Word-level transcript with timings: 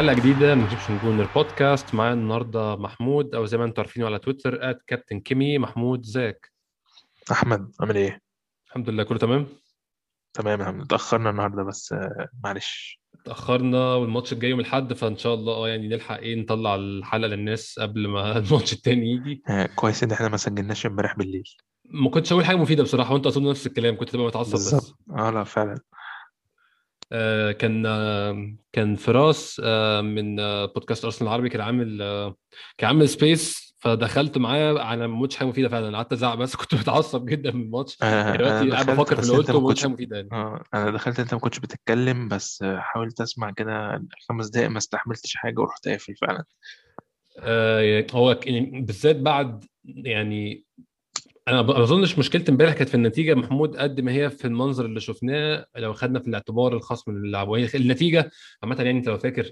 حلقة 0.00 0.14
جديدة 0.14 0.54
من 0.54 0.62
Egyptian 0.62 0.98
Gooner 1.04 1.28
Podcast 1.34 1.94
معايا 1.94 2.12
النهارده 2.12 2.76
محمود 2.76 3.34
أو 3.34 3.44
زي 3.46 3.58
ما 3.58 3.64
أنتم 3.64 3.82
عارفينه 3.82 4.06
على 4.06 4.18
تويتر 4.18 4.70
at 4.70 4.82
Captain 4.86 5.20
Kimi 5.20 5.58
محمود 5.58 6.00
ازيك؟ 6.04 6.52
أحمد 7.32 7.72
عامل 7.80 7.96
إيه؟ 7.96 8.20
الحمد 8.66 8.90
لله 8.90 9.02
كله 9.02 9.18
تمام؟ 9.18 9.46
تمام 10.34 10.60
الحمد 10.60 10.74
لله 10.74 10.84
اتاخرنا 10.84 11.30
النهارده 11.30 11.62
بس 11.62 11.92
آه، 11.92 12.28
معلش. 12.44 13.00
اتاخرنا 13.20 13.94
والماتش 13.94 14.32
الجاي 14.32 14.50
يوم 14.50 14.60
الأحد 14.60 14.92
فإن 14.92 15.16
شاء 15.16 15.34
الله 15.34 15.52
آه 15.52 15.68
يعني 15.68 15.88
نلحق 15.88 16.16
إيه 16.18 16.34
نطلع 16.42 16.74
الحلقة 16.74 17.28
للناس 17.28 17.78
قبل 17.78 18.08
ما 18.08 18.32
الماتش 18.38 18.72
التاني 18.72 19.10
يجي. 19.10 19.42
آه، 19.48 19.66
كويس 19.76 20.02
إن 20.02 20.12
إحنا 20.12 20.28
ما 20.28 20.36
سجلناش 20.36 20.86
امبارح 20.86 21.16
بالليل. 21.16 21.54
ما 21.84 22.10
كنتش 22.10 22.32
أقول 22.32 22.44
حاجة 22.44 22.56
مفيدة 22.56 22.82
بصراحة 22.82 23.12
وأنت 23.14 23.26
اظن 23.26 23.50
نفس 23.50 23.66
الكلام 23.66 23.96
كنت 23.96 24.08
تبقى 24.10 24.26
متعصب 24.26 24.52
بس. 24.52 24.92
آه 25.10 25.30
لا 25.30 25.44
فعلا. 25.44 25.74
كان 27.52 27.86
آه 27.86 28.54
كان 28.72 28.96
فراس 28.96 29.60
آه 29.64 30.00
من 30.00 30.40
آه 30.40 30.64
بودكاست 30.66 31.04
أرسنال 31.04 31.28
العربي 31.28 31.48
كان 31.48 31.60
عامل 31.60 32.02
آه 32.02 32.36
كان 32.78 32.88
عامل 32.88 33.08
سبيس 33.08 33.70
فدخلت 33.78 34.38
معاه 34.38 34.78
على 34.78 35.06
ما 35.06 35.20
قلتش 35.20 35.36
حاجة 35.36 35.48
مفيدة 35.48 35.68
فعلا. 35.68 35.96
قعدت 35.96 36.12
أزعق 36.12 36.34
بس 36.34 36.56
كنت 36.56 36.74
متعصب 36.74 37.24
جدا 37.26 37.50
من 37.52 37.62
الماتش. 37.62 38.02
آه 38.02 38.36
دلوقتي 38.36 38.70
قاعد 38.70 38.86
بفكر 38.86 39.16
في 39.16 39.22
اللي 39.22 39.32
قلته 39.36 39.60
ما 39.60 39.66
قلتش 39.66 39.82
حاجة 39.82 39.90
مفيده 39.92 40.16
يعني. 40.16 40.28
آه 40.32 40.64
أنا 40.74 40.90
دخلت 40.90 41.20
أنت 41.20 41.34
ما 41.34 41.40
كنتش 41.40 41.58
بتتكلم 41.58 42.28
بس 42.28 42.62
آه، 42.62 42.78
حاولت 42.80 43.20
أسمع 43.20 43.50
كده 43.50 44.04
خمس 44.28 44.48
دقايق 44.48 44.68
ما 44.70 44.78
استحملتش 44.78 45.34
حاجة 45.36 45.60
ورحت 45.60 45.88
قافل 45.88 46.14
فعلا. 46.16 46.44
آه 47.38 48.06
هو 48.12 48.40
يعني 48.46 48.80
بالذات 48.80 49.16
بعد 49.16 49.64
يعني 49.84 50.64
أنا 51.48 51.62
ما 51.62 51.82
أظنش 51.82 52.18
مشكلة 52.18 52.44
إمبارح 52.48 52.72
كانت 52.74 52.88
في 52.88 52.94
النتيجة 52.94 53.34
محمود 53.34 53.76
قد 53.76 54.00
ما 54.00 54.12
هي 54.12 54.30
في 54.30 54.44
المنظر 54.44 54.84
اللي 54.84 55.00
شفناه 55.00 55.66
لو 55.76 55.92
خدنا 55.92 56.18
في 56.18 56.28
الاعتبار 56.28 56.76
الخصم 56.76 57.10
اللي 57.10 57.30
لعبه 57.30 57.56
هي 57.56 57.68
النتيجة 57.74 58.30
عامة 58.62 58.76
يعني 58.76 58.90
أنت 58.90 59.08
لو 59.08 59.18
فاكر 59.18 59.50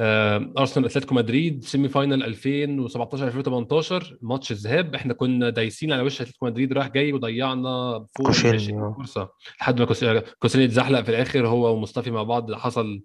آه، 0.00 0.52
أرسنال 0.58 0.86
أتلتيكو 0.86 1.14
مدريد 1.14 1.64
semi 1.64 1.88
final 1.88 2.24
2017 2.24 3.26
2018 3.26 4.18
ماتش 4.22 4.50
الذهاب. 4.52 4.94
إحنا 4.94 5.14
كنا 5.14 5.50
دايسين 5.50 5.92
على 5.92 6.02
وش 6.02 6.20
أتلتيكو 6.20 6.46
مدريد 6.46 6.72
رايح 6.72 6.88
جاي 6.88 7.12
وضيعنا 7.12 8.06
فوق 8.16 8.26
ال 8.28 8.32
كوشيني 8.34 8.54
20 8.54 8.80
آه 8.82 8.94
فرصة. 8.98 9.28
لحد 9.60 9.80
ما 9.80 9.86
كوس- 9.86 10.04
كوسيلني 10.38 10.64
اتزحلق 10.64 11.00
في 11.02 11.08
الآخر 11.08 11.46
هو 11.48 11.74
وموستافي 11.76 12.10
مع 12.10 12.22
بعض 12.22 12.52
حصل 12.52 13.02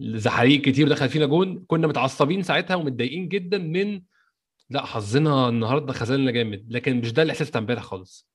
زحاليق 0.00 0.60
كتير 0.60 0.86
ودخل 0.86 1.08
فينا 1.08 1.26
جون. 1.26 1.64
كنا 1.66 1.86
متعصبين 1.86 2.42
ساعتها 2.42 2.74
ومتضايقين 2.74 3.28
جدا 3.28 3.58
من 3.58 4.00
لا 4.70 4.84
حظنا 4.86 5.48
النهارده 5.48 5.92
خذلنا 5.92 6.30
جامد 6.30 6.66
لكن 6.68 7.00
مش 7.00 7.12
ده 7.12 7.22
الإحساس 7.22 7.48
بتاع 7.48 7.60
امبارح 7.60 7.82
خالص. 7.82 8.28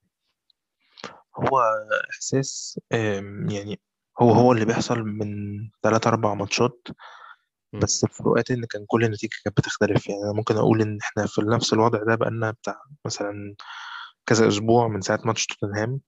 هو 1.38 1.62
إحساس 2.10 2.80
يعني 2.92 3.80
هو 4.22 4.32
هو 4.32 4.52
اللي 4.52 4.66
بيحصل 4.66 5.00
من 5.00 5.30
ثلاث 5.84 6.08
أربع 6.08 6.34
ماتشات. 6.34 6.88
بس 7.74 8.04
الفروقات 8.04 8.52
إن 8.52 8.66
كان 8.66 8.86
كل 8.88 9.06
نتيجه 9.12 9.32
كانت 9.44 9.58
بتختلف. 9.58 10.10
يعني 10.10 10.22
أنا 10.24 10.34
ممكن 10.34 10.56
أقول 10.56 10.82
إن 10.82 10.98
إحنا 11.02 11.26
في 11.26 11.42
نفس 11.42 11.74
الوضع 11.74 12.04
ده 12.04 12.16
بقالنا 12.16 12.52
بتاع 12.52 12.76
مثلا 13.06 13.56
كذا 14.26 14.48
أسبوع 14.48 14.88
من 14.88 15.02
ساعة 15.02 15.20
ماتش 15.26 15.46
توتنهام. 15.46 16.00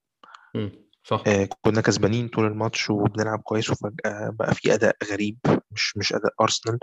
صح. 1.03 1.23
آه، 1.27 1.49
كنا 1.61 1.81
كسبانين 1.81 2.27
طول 2.27 2.45
الماتش 2.45 2.89
وبنلعب 2.89 3.39
كويس 3.39 3.69
وفجأة 3.69 4.29
بقى 4.29 4.53
في 4.55 4.73
أداء 4.73 4.95
غريب 5.11 5.37
مش 5.71 5.97
مش 5.97 6.13
أداء 6.13 6.33
أرسنال 6.41 6.79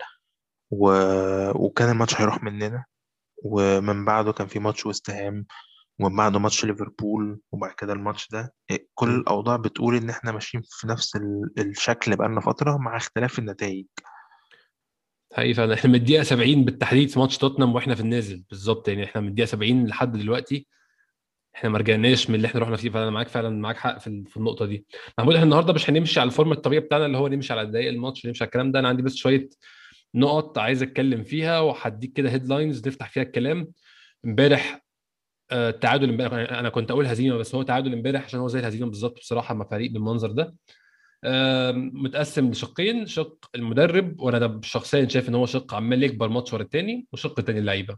و... 0.71 0.89
وكان 1.65 1.91
الماتش 1.91 2.21
هيروح 2.21 2.43
مننا. 2.43 2.85
ومن 3.45 4.05
بعده 4.05 4.33
كان 4.33 4.47
في 4.47 4.59
ماتش 4.59 4.87
وست 4.87 5.11
هام 5.11 5.47
ومن 6.01 6.17
بعده 6.17 6.39
ماتش 6.39 6.65
ليفربول 6.65 7.41
وبعد 7.53 7.73
كده 7.73 7.93
الماتش 7.93 8.29
ده. 8.29 8.55
آه، 8.71 8.79
كل 8.95 9.09
م. 9.09 9.15
الأوضاع 9.21 9.57
بتقول 9.57 9.97
إن 9.97 10.11
إحنا 10.11 10.33
ماشيين 10.33 10.63
في 10.67 10.87
نفس 10.89 11.17
ال- 11.17 11.51
الشكل 11.59 12.17
بقالنا 12.17 12.41
فترة 12.41 12.77
مع 12.77 12.97
اختلاف 12.97 13.39
النتائج. 13.39 13.85
حقيقي 15.35 15.55
فعلا. 15.55 15.75
إحنا 15.75 15.91
من 15.91 15.97
الدقيقة 15.97 16.23
70 16.23 16.65
بالتحديد 16.65 17.11
في 17.11 17.19
ماتش 17.19 17.39
توتنهام 17.39 17.75
وإحنا 17.75 17.95
في 17.95 18.01
النازل. 18.01 18.45
بالظبط 18.51 18.89
يعني 18.89 19.05
إحنا 19.05 19.21
من 19.21 19.29
الدقيقة 19.29 19.47
70 19.47 19.87
لحد 19.87 20.13
دلوقتي 20.17 20.67
إحنا 21.57 21.71
ما 21.71 21.79
رجعناش 21.79 22.29
من 22.31 22.35
اللي 22.37 22.47
إحنا 22.49 22.61
رحنا 22.61 22.77
فيه. 22.77 22.91
فانا 22.91 23.11
معاك 23.11 23.29
فعلا 23.29 23.49
معاك 23.51 23.77
حق 23.77 23.99
في 23.99 24.07
ال- 24.07 24.27
في 24.27 24.37
النقطة 24.37 24.67
دي. 24.67 24.87
محمود 25.19 25.35
إحنا 25.35 25.45
النهارده 25.45 25.73
مش 25.73 25.91
هنمشي 25.91 26.21
على 26.21 26.27
ال 26.27 26.32
form 26.32 26.53
الطبيعي 26.53 26.81
بتاعنا 26.83 27.07
اللي 27.07 27.19
هو 27.19 27.29
نمشي 27.29 27.53
على 27.53 27.67
دقائق 27.71 27.89
الماتش 27.89 28.27
نمشي 28.27 28.45
على 28.45 28.49
الكلام 28.49 28.73
ده. 28.73 28.79
أنا 28.79 28.89
عندي 28.89 29.03
بس 29.03 29.15
شوية 29.15 29.49
نقط 30.15 30.59
عايز 30.59 30.83
أتكلم 30.83 31.23
فيها 31.25 31.61
وهديك 31.61 32.13
كده 32.13 32.31
headlines 32.31 32.89
نفتح 32.89 33.11
فيها 33.11 33.23
الكلام. 33.23 33.69
امبارح 34.25 34.85
آه، 35.51 35.71
التعادل 35.71 36.09
امبارح 36.11 36.53
أنا 36.53 36.69
كنت 36.69 36.91
أقول 36.91 37.07
هزيمة 37.07 37.37
بس 37.37 37.55
هو 37.55 37.63
تعادل 37.63 37.93
امبارح 37.93 38.25
عشان 38.25 38.41
هو 38.41 38.49
زي 38.49 38.59
الهزيمه 38.59 38.87
بالظبط 38.91 39.19
بصراحة 39.19 39.55
مع 39.55 39.65
فريق 39.71 39.91
بالمنظر 39.93 40.31
ده. 40.33 40.55
متقسم 41.75 42.51
لشقين 42.51 43.07
شق 43.07 43.51
المدرب 43.55 44.21
وأنا 44.21 44.39
ده 44.39 44.61
شخصيا 44.63 45.09
شايف 45.09 45.29
إن 45.29 45.35
هو 45.35 45.47
شق 45.47 45.75
عمال 45.75 46.03
يكبر 46.03 46.29
ماتش 46.29 46.53
ورا 46.53 46.63
التاني 46.63 47.07
وشق 47.13 47.41
تاني 47.41 47.59
اللعيبة. 47.59 47.97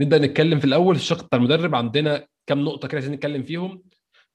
نبدأ 0.00 0.18
نتكلم 0.18 0.58
في 0.58 0.64
الأول 0.64 0.94
الشق 0.96 1.24
بتاع 1.24 1.38
المدرب 1.38 1.74
عندنا 1.74 2.26
كام 2.46 2.64
نقطة 2.64 2.88
كده 2.88 2.96
عايزين 2.98 3.12
نتكلم 3.14 3.42
فيهم. 3.42 3.82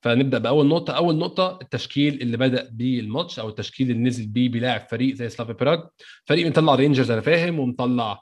فنبدأ 0.01 0.37
بأول 0.37 0.67
نقطة. 0.67 0.93
أول 0.93 1.17
نقطة 1.17 1.59
التشكيل 1.61 2.21
اللي 2.21 2.37
بدأ 2.37 2.69
بيه 2.71 2.99
الماتش 2.99 3.39
أو 3.39 3.49
التشكيل 3.49 3.91
اللي 3.91 4.03
نزل 4.03 4.27
بيه 4.27 4.49
بيلاعب 4.49 4.81
فريق 4.81 5.15
زي 5.15 5.29
سلافي 5.29 5.53
براغ 5.53 5.83
فريق 6.25 6.47
مطلع 6.47 6.75
رينجرز 6.75 7.11
أنا 7.11 7.21
فاهم 7.21 7.59
ومطلع 7.59 8.19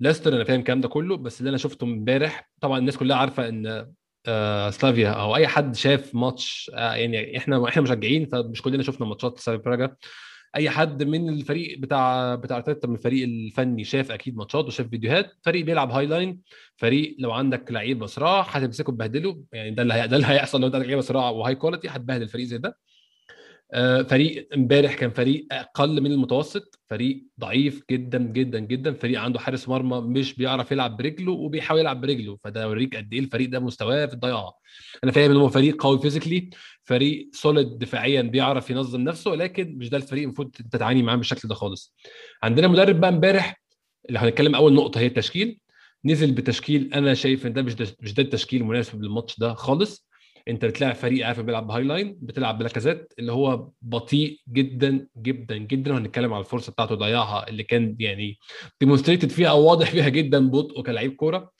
ليستر 0.00 0.36
أنا 0.36 0.44
فاهم 0.44 0.60
الكلام 0.60 0.80
ده 0.80 0.88
كله 0.88 1.16
بس 1.16 1.40
اللي 1.40 1.48
أنا 1.50 1.58
شفته 1.58 1.84
امبارح 1.84 2.50
طبعا 2.60 2.78
الناس 2.78 2.96
كلها 2.96 3.16
عارفة 3.16 3.48
إن 3.48 3.86
آه، 4.26 4.70
سلافيا 4.70 5.10
أو 5.10 5.36
أي 5.36 5.46
حد 5.46 5.76
شاف 5.76 6.14
ماتش 6.14 6.70
آه، 6.74 6.94
يعني 6.94 7.36
إحنا 7.36 7.68
إحنا 7.68 7.82
مشجعين 7.82 8.26
فمش 8.26 8.62
كلنا 8.62 8.82
شفنا 8.82 9.06
ماتشات 9.06 9.38
سلافيا 9.38 9.62
براغا 9.64 9.96
أي 10.56 10.70
حد 10.70 11.02
من 11.02 11.28
الفريق 11.28 11.78
بتاع 11.78 12.34
بتاع 12.34 12.56
أرتيتا 12.56 12.88
من 12.88 12.94
الفريق 12.94 13.24
الفني 13.24 13.84
شاف 13.84 14.10
أكيد 14.10 14.36
ماتشات 14.36 14.64
وشاف 14.64 14.88
فيديوهات 14.88 15.32
فريق 15.42 15.64
بيلعب 15.64 15.90
high 15.90 16.06
line 16.06 16.40
فريق 16.76 17.16
لو 17.18 17.32
عندك 17.32 17.72
لعيبه 17.72 18.06
سراع 18.06 18.40
هتمسكه 18.42 18.92
تبهدله 18.92 19.42
يعني 19.52 19.70
ده 19.70 19.82
اللي. 19.82 20.06
ده 20.08 20.16
اللي 20.16 20.26
هيحصل 20.26 20.60
لو 20.60 20.66
عندك 20.66 20.86
لعيبه 20.86 21.00
سراع 21.00 21.30
و 21.30 21.54
high 21.54 21.66
quality 21.66 21.88
هتبهدل 21.88 22.28
فريق 22.28 22.46
زي 22.46 22.58
ده 22.58 22.78
فريق 24.08 24.48
امبارح 24.54 24.94
كان 24.94 25.10
فريق 25.10 25.46
أقل 25.52 26.00
من 26.00 26.12
المتوسط 26.12 26.78
فريق 26.86 27.24
ضعيف 27.40 27.82
جدا 27.90 28.18
جدا 28.18 28.58
جدا. 28.58 28.92
فريق 28.94 29.20
عنده 29.20 29.38
حارس 29.38 29.68
مرمى 29.68 30.00
مش 30.00 30.34
بيعرف 30.34 30.72
يلعب 30.72 30.96
برجله 30.96 31.32
وبيحاول 31.32 31.80
يلعب 31.80 32.00
برجله 32.00 32.36
فده 32.44 32.62
يوريك 32.62 32.96
قد 32.96 33.12
إيه 33.12 33.20
الفريق 33.20 33.48
ده 33.48 33.60
مستواه 33.60 34.06
في 34.06 34.14
الضياع. 34.14 34.52
أنا 35.04 35.12
فاهم 35.12 35.30
إن 35.30 35.36
هو 35.36 35.48
فريق 35.48 35.82
قوي 35.82 36.00
physically 36.00 36.50
فريق 36.84 37.30
solid 37.32 37.78
دفاعيا 37.78 38.22
بيعرف 38.22 38.70
ينظم 38.70 39.00
نفسه 39.00 39.30
لكن 39.30 39.78
مش 39.78 39.88
ده 39.90 39.96
الفريق 39.96 40.22
المفروض 40.22 40.50
تتعاني 40.50 41.02
معاه 41.02 41.16
بالشكل 41.16 41.48
ده 41.48 41.54
خالص. 41.54 41.94
عندنا 42.42 42.68
مدرب 42.68 43.00
بقى 43.00 43.10
امبارح 43.10 43.62
اللي 44.08 44.18
هنتكلم 44.18 44.54
أول 44.54 44.72
نقطة 44.74 45.00
هي 45.00 45.06
التشكيل. 45.06 45.60
نزل 46.04 46.32
بتشكيل 46.32 46.94
أنا 46.94 47.14
شايف 47.14 47.46
إن 47.46 47.52
ده 47.52 47.62
مش 47.62 47.74
ده 47.74 47.86
مش 48.00 48.14
ده 48.14 48.22
التشكيل 48.22 48.60
المناسب 48.60 49.02
للماتش 49.02 49.38
ده 49.38 49.54
خالص. 49.54 50.09
انت 50.48 50.64
بتلاعب 50.64 50.94
فريق 50.94 51.26
عارف 51.26 51.40
بيلعب 51.40 51.66
ب 51.66 51.82
high 51.82 52.00
line 52.00 52.18
بتلعب 52.22 52.58
بلاكازيت 52.58 53.12
اللي 53.18 53.32
هو 53.32 53.70
بطيء 53.82 54.40
جدا 54.52 55.06
جدا 55.18 55.56
جدا 55.56 55.92
وهنتكلم 55.92 56.32
على 56.32 56.40
الفرصة 56.40 56.72
بتاعته 56.72 56.94
ضيعها 56.94 57.48
اللي 57.48 57.62
كان 57.62 57.96
يعني 58.00 58.38
demonstrated 58.80 59.30
فيها 59.30 59.48
أو 59.48 59.64
واضح 59.64 59.90
فيها 59.90 60.08
جدا 60.08 60.50
بطء 60.50 60.82
كلاعب 60.82 61.10
كورة. 61.10 61.52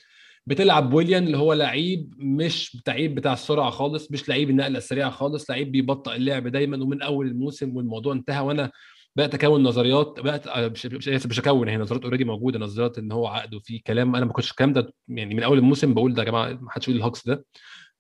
بتلعب 0.47 0.95
ويليان 0.95 1.27
اللي 1.27 1.37
هو 1.39 1.53
لعيب 1.53 2.15
مش 2.19 2.77
لعيب 2.89 3.15
بتاع 3.15 3.33
السرعة 3.33 3.71
خالص 3.71 4.13
مش 4.13 4.29
لعيب 4.29 4.51
النقلة 4.51 4.79
السريعة 4.79 5.11
خالص 5.11 5.51
لعيب 5.51 5.73
بيبطئ 5.73 6.17
اللعب 6.17 6.49
دايما 6.49 6.83
ومن 6.83 7.03
أول 7.03 7.27
الموسم 7.27 7.77
والموضوع 7.77 8.13
انتهى. 8.13 8.41
وأنا 8.41 8.71
بقيت 9.17 9.35
أكون 9.35 9.63
نظريات 9.63 10.21
بقت 10.21 10.47
آه، 10.47 10.69
مش 10.69 10.87
مش, 10.87 11.39
أكون 11.39 11.69
هي 11.69 11.77
نظريات 11.77 12.05
already 12.05 12.25
موجودة 12.25 12.59
نظريات 12.59 12.99
إن 12.99 13.13
هو 13.13 13.27
عقد 13.27 13.55
وفي 13.55 13.79
كلام. 13.79 14.17
أنا 14.17 14.25
ما 14.25 14.33
كنتش 14.33 14.51
الكلام 14.51 14.73
ده 14.73 14.95
يعني 15.09 15.35
من 15.35 15.43
أول 15.43 15.59
الموسم 15.59 15.95
بقول 15.95 16.15
ده 16.15 16.23
يا 16.23 16.27
جماعة 16.29 16.53
ما 16.53 16.71
حدش 16.71 16.89
يقول 16.89 16.99
ال 16.99 17.04
hoax 17.04 17.27
ده. 17.27 17.45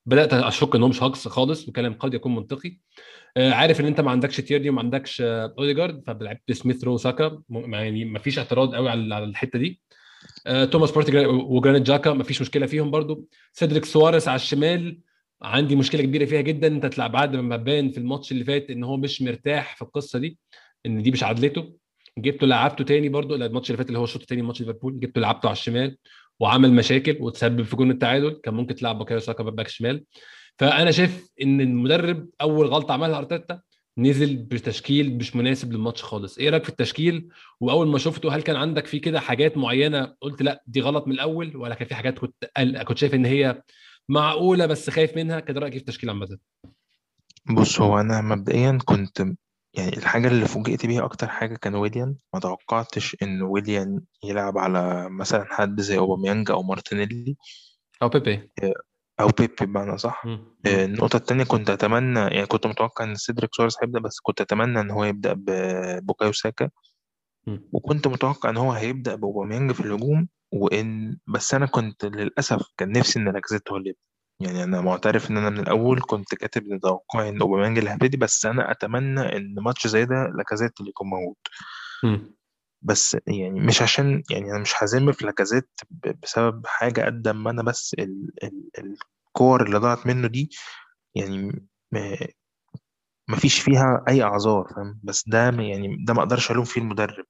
بدأت 0.06 0.35
أشك 0.35 0.75
إن 0.76 0.82
هو 0.82 0.88
مش 0.88 1.02
hoax 1.02 1.28
خالص 1.29 1.69
وكلام 1.69 1.94
قد 1.94 2.14
يكون 2.14 2.35
منطقي. 2.35 2.79
آه، 3.37 3.52
عارف 3.52 3.81
إن 3.81 3.87
أنت 3.87 4.00
ما 4.00 4.11
عندكش 4.11 4.37
تيرني 4.37 4.70
وما 4.70 4.81
عندكش 4.81 5.20
آه، 5.20 5.55
أوديجارد 5.58 6.02
فلعبت 6.06 6.52
سميث 6.52 6.85
رو 6.85 6.97
ساكا. 6.97 7.43
يعني 7.50 8.05
ما 8.05 8.19
فيش 8.19 8.38
اعتراض 8.38 8.75
قوي 8.75 8.91
على 8.91 9.25
الحتة 9.25 9.58
دي. 9.58 9.81
آه، 10.47 10.64
توماس 10.64 10.91
بارتي 10.91 11.26
وجرانيت 11.26 11.82
جاكا 11.82 12.12
ما 12.12 12.25
فيش 12.25 12.41
مشكلة 12.41 12.67
فيهم 12.67 12.91
برضو. 12.91 13.29
سيدريك 13.52 13.85
سواريز 13.85 14.29
على 14.29 14.37
الشمال 14.37 15.00
عندي 15.43 15.76
مشكلة 15.76 16.02
كبيرة 16.02 16.25
فيها 16.25 16.41
جدا. 16.41 16.67
أنت 16.67 16.87
تلعب 16.87 17.12
بعد 17.12 17.37
ما 17.37 17.56
بان 17.56 17.91
في 17.91 17.99
الماتش 17.99 18.32
اللي 18.32 18.44
فات 18.44 18.70
إن 18.70 18.85
هو 18.85 18.97
مش 18.97 19.23
مرتاح 19.23 19.76
في 19.76 19.82
القصة 19.82 20.19
دي 20.19 20.38
إن 20.87 21.02
دي 21.02 21.11
مش 21.11 21.25
عدلته. 21.25 21.81
جبته 22.19 22.47
لعبته 22.47 22.85
تاني 22.85 23.08
برضو 23.08 23.35
الماتش 23.35 23.70
اللي 23.70 23.79
فات 23.79 23.88
اللي 23.88 23.99
هو 23.99 24.05
الشوط 24.05 24.23
التاني 24.23 24.43
ماتش 24.43 24.61
ليفربول 24.61 25.00
جبته 25.00 25.20
لعبته 25.20 25.47
على 25.47 25.52
الشمال. 25.52 25.97
وعمل 26.40 26.72
مشاكل 26.72 27.16
وتسبب 27.20 27.62
في 27.62 27.76
جون 27.76 27.90
التعادل 27.90 28.40
كان 28.42 28.54
ممكن 28.54 28.75
تلعب 28.75 28.98
بوكايو 28.98 29.20
ساكا 29.20 29.42
back 29.42 29.69
شمال. 29.69 30.04
فأنا 30.58 30.90
شايف 30.90 31.28
إن 31.42 31.60
المدرب 31.60 32.28
أول 32.40 32.66
غلطة 32.66 32.92
عملها 32.92 33.19
أرتيتا 33.19 33.60
نزل 33.98 34.37
بتشكيل 34.37 35.16
مش 35.16 35.37
مناسب 35.37 35.72
للماتش 35.72 36.02
خالص. 36.02 36.38
إيه 36.38 36.50
رأيك 36.50 36.62
في 36.62 36.69
التشكيل؟ 36.69 37.28
وأول 37.60 37.88
ما 37.88 37.98
شفته 37.98 38.34
هل 38.37 38.42
كان 38.42 38.56
عندك 38.56 38.87
فيه 38.87 39.00
كده 39.00 39.20
حاجات 39.20 39.56
معينة 39.56 40.14
قلت 40.20 40.42
لأ 40.42 40.62
دي 40.66 40.81
غلط 40.81 41.06
من 41.06 41.12
الأول 41.12 41.56
ولا 41.56 41.75
كان 41.75 41.88
في 41.88 41.94
حاجات 41.94 42.19
كنت 42.19 42.34
كنت 42.87 42.98
شايف 42.98 43.14
إن 43.14 43.25
هي 43.26 43.62
معقولة 44.08 44.66
بس 44.66 44.90
خايف 44.90 45.16
منها؟ 45.16 45.40
كده 45.40 45.60
رأيك 45.60 45.72
في 45.72 45.81
التشكيل 45.81 46.10
عامة؟ 46.10 46.38
بص 47.50 47.81
هو 47.81 48.00
أنا 48.00 48.20
مبدئيا 48.20 48.78
كنت 48.84 49.22
يعني 49.75 49.96
الحاجة 49.96 50.28
اللي 50.28 50.46
فوجئت 50.46 50.87
بيها 50.87 51.05
أكتر 51.05 51.28
حاجة 51.28 51.56
كان 51.56 51.75
ويليان 51.75 52.17
ما 52.34 52.40
توقعتش 52.40 53.17
إن 53.22 53.43
ويليان 53.43 54.00
يلعب 54.25 54.58
على 54.58 55.08
مثلا 55.11 55.44
حد 55.50 55.81
زي 55.81 55.99
أوباميانج 55.99 56.50
أو 56.50 56.62
مارتينيلي 56.62 57.37
أو 58.02 58.08
بيبي 58.08 58.50
أو 59.20 59.28
بيبي 59.28 59.67
بمعنى 59.67 59.99
صح 59.99 60.26
مم. 60.26 60.56
آه،. 60.67 60.84
النقطة 60.84 61.17
التانية 61.17 61.44
كنت 61.44 61.70
أتمنى 61.70 62.20
يعني 62.20 62.46
كنت 62.46 62.67
متوقع 62.67 63.05
إن 63.05 63.14
سيدريك 63.14 63.55
سواريز 63.55 63.76
هيبدأ 63.82 64.00
بس 64.00 64.20
كنت 64.22 64.40
أتمنى 64.40 64.81
إن 64.81 64.90
هو 64.90 65.05
يبدأ 65.05 65.34
ببوكايو 65.37 66.32
ساكا. 66.32 66.70
وكنت 67.73 68.06
متوقع 68.08 68.50
إن 68.50 68.56
هو 68.56 68.73
هيبدأ 68.73 69.14
بأوباميانج 69.14 69.73
في 69.73 69.81
الهجوم 69.81 70.28
وإن 70.52 71.19
بس 71.26 71.55
أنا 71.55 71.66
كنت 71.66 72.05
للأسف 72.05 72.62
كان 72.76 72.93
نفسي 72.93 73.19
إن 73.19 73.28
لاكازيت 73.28 73.70
هو 73.70 73.76
اللي 73.76 73.88
يبدأ 73.88 74.00
يعني 74.40 74.64
أنا 74.64 74.81
معترف 74.81 75.31
إن 75.31 75.37
أنا 75.37 75.50
من 75.50 75.60
الأول 75.60 76.00
كنت 76.06 76.34
كاتب 76.34 76.66
إن 76.72 76.81
توقعي 76.81 77.28
إن 77.28 77.40
أوباميانج 77.40 77.78
اللي 77.78 77.90
هيبتدي 77.90 78.16
بس 78.16 78.46
أنا 78.46 78.70
أتمنى 78.70 79.37
إن 79.37 79.54
ماتش 79.54 79.87
زي 79.87 80.04
ده 80.04 80.32
لاكازيت 80.37 80.81
اللي 80.81 80.90
يكون 80.90 81.08
موجود. 81.08 81.37
مم. 82.04 82.34
بس 82.82 83.16
يعني 83.26 83.60
مش 83.60 83.82
عشان 83.82 84.22
يعني 84.31 84.50
أنا 84.50 84.58
مش 84.58 84.82
هذم 84.82 85.12
في 85.12 85.25
لاكازيت 85.26 85.70
بسبب 86.22 86.66
حاجة 86.66 87.00
قد 87.00 87.28
ما 87.28 87.50
أنا 87.50 87.62
بس 87.62 87.94
ال 87.98 88.31
ال 88.44 88.70
الكور 88.78 89.66
اللي 89.66 89.78
ضاعت 89.78 90.06
منه 90.06 90.28
دي 90.28 90.50
يعني 91.14 91.69
ما 93.28 93.37
فيش 93.37 93.60
فيها 93.60 94.04
أي 94.08 94.22
أعذار 94.22 94.72
فاهم؟ 94.76 95.00
بس 95.02 95.28
ده 95.28 95.44
يعني 95.44 96.04
ده 96.04 96.14
ما 96.14 96.20
أقدرش 96.20 96.50
ألوم 96.50 96.64
فيه 96.64 96.81
المدرب. 96.81 97.25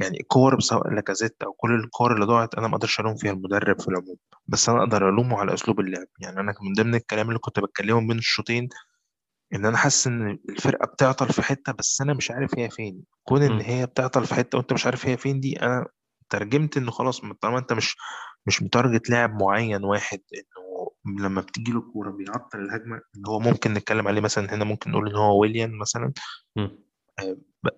يعني 0.00 0.20
الكور 0.20 0.60
سواء 0.60 0.90
لاكازيت 0.94 1.42
أو 1.42 1.52
كل 1.52 1.74
الكور 1.74 2.14
اللي 2.14 2.26
ضاعت 2.26 2.54
أنا 2.54 2.68
ما 2.68 2.74
أقدرش 2.74 3.00
ألوم 3.00 3.14
فيها 3.16 3.32
المدرب 3.32 3.80
في 3.80 3.88
العموم 3.88 4.16
بس 4.46 4.68
أنا 4.68 4.78
أقدر 4.78 5.08
ألومه 5.08 5.38
على 5.38 5.54
أسلوب 5.54 5.80
اللعب. 5.80 6.06
يعني 6.20 6.40
أنا 6.40 6.54
من 6.62 6.72
ضمن 6.76 6.94
الكلام 6.94 7.28
اللي 7.28 7.38
كنت 7.38 7.60
بتكلمه 7.60 8.00
بين 8.08 8.18
الشوطين 8.18 8.68
إن 9.54 9.66
أنا 9.66 9.76
حاسس 9.76 10.06
إن 10.06 10.38
الفرقة 10.48 10.86
بتعطل 10.86 11.28
في 11.28 11.42
حتة 11.42 11.72
بس 11.72 12.00
أنا 12.00 12.14
مش 12.14 12.30
عارف 12.30 12.58
هي 12.58 12.70
فين. 12.70 13.02
كون 13.24 13.42
إن. 13.42 13.60
هي 13.60 13.86
بتعطل 13.86 14.26
في 14.26 14.34
حتة 14.34 14.58
وأنت 14.58 14.72
مش 14.72 14.86
عارف 14.86 15.06
هي 15.06 15.16
فين 15.16 15.40
دي 15.40 15.62
أنا 15.62 15.86
ترجمت 16.30 16.76
إنه 16.76 16.90
خلاص 16.90 17.20
طالما 17.40 17.58
أنت 17.58 17.72
مش 17.72 17.96
مش 18.46 18.62
متارجت 18.62 19.10
لاعب 19.10 19.42
معين 19.42 19.84
واحد 19.84 20.20
إنه 20.34 21.22
لما 21.24 21.40
بتجي 21.40 21.72
له 21.72 21.78
الكورة 21.78 22.10
بيعطل 22.10 22.58
الهجمة 22.58 23.00
اللي 23.14 23.28
هو 23.28 23.38
ممكن 23.38 23.74
نتكلم 23.74 24.08
عليه 24.08 24.20
مثلا 24.20 24.54
هنا 24.54 24.64
ممكن 24.64 24.90
نقول 24.90 25.08
إن 25.08 25.16
هو 25.16 25.40
ويليان 25.40 25.78
مثلا. 25.78 26.12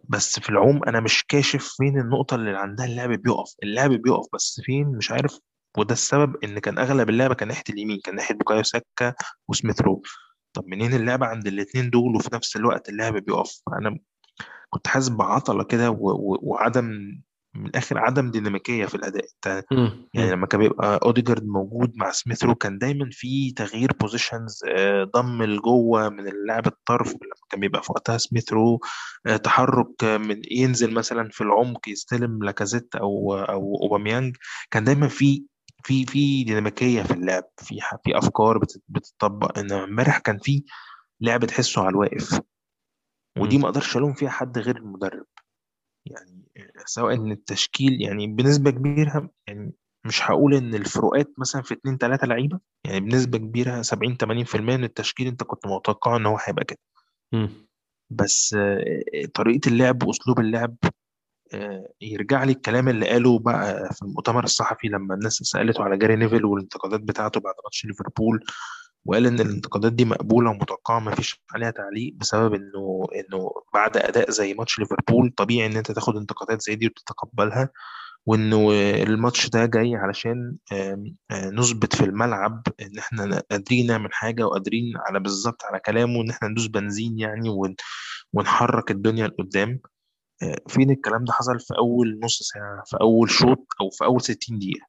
بس 0.09 0.41
في 0.41 0.51
العموم 0.51 0.85
أنا 0.85 1.01
مش 1.01 1.25
كاشف 1.29 1.75
فين 1.77 2.01
النقطة 2.01 2.35
اللي 2.35 2.59
عندها 2.59 2.87
اللعب 2.87 3.11
بيقف 3.11 3.55
اللعب 3.63 3.91
بيقف 3.91 4.27
بس 4.35 4.61
فين 4.65 4.87
مش 4.87 5.11
عارف 5.11 5.39
وده 5.79 5.93
السبب 5.93 6.37
إن 6.45 6.59
كان 6.59 6.79
أغلب 6.79 7.09
اللعبة 7.09 7.35
كان 7.35 7.49
ناحية 7.49 7.65
اليمين 7.71 8.01
كان 8.05 8.15
ناحية 8.15 8.35
بوكايو 8.35 8.63
ساكا 8.63 9.15
وسميث 9.49 9.81
رو. 9.81 10.03
طب 10.53 10.67
منين 10.67 10.95
اللعبه 10.95 11.27
عند 11.27 11.47
الاثنين 11.47 11.91
دول 11.91 12.17
وفي 12.17 12.31
نفس 12.33 12.57
الوقت 12.57 12.89
اللعب 12.89 13.15
بيقف؟ 13.17 13.61
أنا 13.73 13.99
كنت 14.71 14.87
حاسس 14.87 15.09
بعطلة 15.09 15.65
كده 15.65 15.97
وعدم 16.43 16.91
من 17.55 17.67
الآخر 17.67 17.99
عدم 17.99 18.31
ديناميكية 18.31 18.87
في 18.87 18.95
الأداء 18.95 19.25
انت. 19.25 19.65
يعني. 20.15 20.31
لما 20.31 20.47
كان 20.47 20.61
بيبقى 20.61 21.01
أوديجارد 21.03 21.47
موجود 21.47 21.93
مع 21.97 22.11
سميث 22.11 22.45
رو 22.45 22.55
كان 22.55 22.79
دايما 22.79 23.09
في 23.13 23.53
تغيير 23.53 23.93
positions 24.01 24.61
ضم 25.03 25.43
لجوه 25.43 26.09
من 26.09 26.29
اللاعب 26.29 26.67
الطرف 26.67 27.09
لما 27.09 27.35
كان 27.51 27.61
بيبقى 27.61 27.83
في 27.83 27.93
وقتها 27.93 28.19
سميث 28.19 28.53
رو 28.53 28.81
آه، 29.27 29.37
تحرك 29.37 30.05
آه، 30.05 30.17
من 30.17 30.43
ينزل 30.51 30.95
مثلا 30.95 31.29
في 31.33 31.41
العمق 31.41 31.89
يستلم 31.89 32.45
لاكازيت 32.45 32.95
أو 32.95 33.35
أو 33.35 33.79
أوباميانج 33.83 34.37
كان 34.71 34.85
دايما 34.85 35.09
في 35.09 35.45
في 35.85 36.07
في 36.07 36.45
ديناميكية 36.45 37.03
في 37.03 37.11
اللعب 37.13 37.45
في 37.57 37.81
في 38.05 38.19
أفكار 38.19 38.59
بتطبق 38.89 39.59
إن 39.59 39.73
امبارح 39.73 40.19
كان 40.19 40.39
في 40.39 40.65
لعب 41.21 41.45
تحسه 41.45 41.81
على 41.83 41.91
الواقف 41.91 42.41
ودي. 43.39 43.59
ما 43.59 43.65
أقدرش 43.65 43.97
ألوم 43.97 44.13
فيها 44.15 44.31
حد 44.31 44.59
غير 44.59 44.77
المدرب 44.77 45.27
يعني 46.07 46.44
سواء 46.87 47.15
إن 47.15 47.33
التشكيل 47.33 48.03
يعني 48.03 48.27
بنسبة 48.27 48.71
كبيرة 48.71 49.31
يعني 49.47 49.73
مش 50.07 50.31
هقول 50.31 50.55
إن 50.55 50.75
الفروقات 50.75 51.33
مثلا 51.39 51.63
في 51.63 51.75
اتنين 51.75 51.99
تلاتة 51.99 52.27
لعيبة 52.27 52.61
يعني 52.87 53.01
بنسبة 53.01 53.39
كبيرة 53.39 53.83
70 53.83 54.17
80% 54.47 54.57
من 54.61 54.85
التشكيل 54.85 55.27
أنت 55.27 55.43
كنت 55.43 55.67
متوقع 55.67 56.17
إن 56.17 56.27
هو 56.27 56.39
هيبقى 56.47 56.65
كده. 56.65 56.79
بس 58.11 58.55
آه، 58.59 59.05
طريقة 59.35 59.69
اللعب 59.69 60.03
وأسلوب 60.03 60.41
اللعب 60.41 60.77
آه، 61.55 61.93
يرجع 62.01 62.45
لي 62.45 62.53
الكلام 62.53 62.89
اللي 62.89 63.09
قاله 63.09 63.39
بقى 63.39 63.95
في 63.95 64.03
المؤتمر 64.03 64.45
الصحفي 64.45 64.89
لما 64.89 65.15
الناس 65.15 65.33
سألته 65.33 65.85
على 65.85 65.97
جاري 65.99 66.17
نيفل 66.17 66.45
والانتقادات 66.45 67.01
بتاعته 67.01 67.41
بعد 67.41 67.55
ماتش 67.65 67.85
ليفربول 67.85 68.45
وقال 69.07 69.27
إن 69.27 69.41
الانتقادات 69.41 69.93
دي 69.93 70.05
مقبولة 70.05 70.51
ومتوقعة 70.51 70.99
ما 71.01 71.15
فيش 71.15 71.43
عليها 71.55 71.71
تعليق 71.71 72.15
بسبب 72.15 72.55
إنه 72.55 73.07
إنه 73.15 73.51
بعد 73.75 73.97
أداء 73.97 74.31
زي 74.31 74.55
ماتش 74.55 74.79
ليفربول 74.79 75.31
طبيعي 75.37 75.67
إن 75.67 75.77
أنت 75.77 75.93
تاخد 75.93 76.17
انتقادات 76.17 76.63
زي 76.63 76.75
دي 76.75 76.87
وتتقبلها 76.87 77.69
وإنه 78.27 78.71
الماتش 79.03 79.49
ده 79.51 79.67
جاي 79.67 79.97
علشان 79.97 80.57
آه، 80.73 81.03
نثبت 81.33 81.97
في 81.97 82.05
الملعب 82.05 82.63
إن 82.83 82.99
إحنا 82.99 83.43
قادرين 83.51 83.87
نعمل 83.87 84.13
حاجة 84.13 84.47
وقادرين 84.47 84.93
على 84.97 85.21
بالظبط 85.21 85.65
على 85.65 85.81
كلامه 85.81 86.21
إن 86.23 86.31
إحنا 86.31 86.49
ندوس 86.49 86.67
بنزين 86.67 87.19
يعني 87.19 87.49
ون- 87.51 87.77
ونحرك 88.33 88.91
الدنيا 88.91 89.27
لقدام. 89.27 89.81
آه، 90.43 90.57
فين 90.69 90.91
الكلام 90.91 91.25
ده 91.25 91.33
حصل 91.33 91.61
في 91.61 91.75
أول 91.79 92.21
نص 92.23 92.43
ساعة 92.43 92.83
في 92.87 92.97
أول 93.01 93.31
شوط 93.31 93.67
أو 93.81 93.91
في 93.91 94.05
أول 94.05 94.23
60 94.23 94.59
دقيقة؟ 94.59 94.87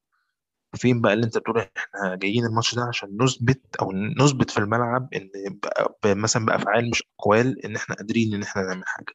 فين 0.75 1.01
بقى 1.01 1.13
اللي 1.13 1.25
انت 1.25 1.37
بتقول 1.37 1.59
إحنا 1.77 2.15
جايين 2.15 2.45
الماتش 2.45 2.75
ده 2.75 2.81
عشان 2.83 3.17
نثبت 3.21 3.75
أو 3.81 3.91
نثبت 3.91 4.51
في 4.51 4.57
الملعب 4.57 5.09
إن 5.15 5.29
بقى 5.63 6.15
مثلا 6.15 6.45
بافعال 6.45 6.89
مش 6.89 7.03
أقوال 7.19 7.65
إن 7.65 7.75
إحنا 7.75 7.95
قادرين 7.95 8.33
إن 8.33 8.43
إحنا 8.43 8.61
نعمل 8.61 8.83
حاجة 8.85 9.13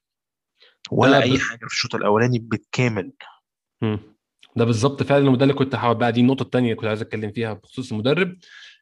ولا 0.90 1.22
أي. 1.22 1.38
حاجة 1.38 1.58
في 1.58 1.72
الشوط 1.72 1.94
الأولاني 1.94 2.38
بالكامل 2.38 3.12
مم. 3.82 3.98
ده 4.56 4.64
بالظبط 4.64 5.02
فعلا 5.02 5.30
وده 5.30 5.42
اللي 5.42 5.54
كنت 5.54 5.76
حابب 5.76 5.98
بقى 5.98 6.12
دي 6.12 6.20
النقطة 6.20 6.42
الثانية 6.42 6.74
كنت 6.74 6.84
عايز 6.86 7.00
أتكلم 7.02 7.32
فيها 7.32 7.52
بخصوص 7.52 7.92
المدرب 7.92 8.36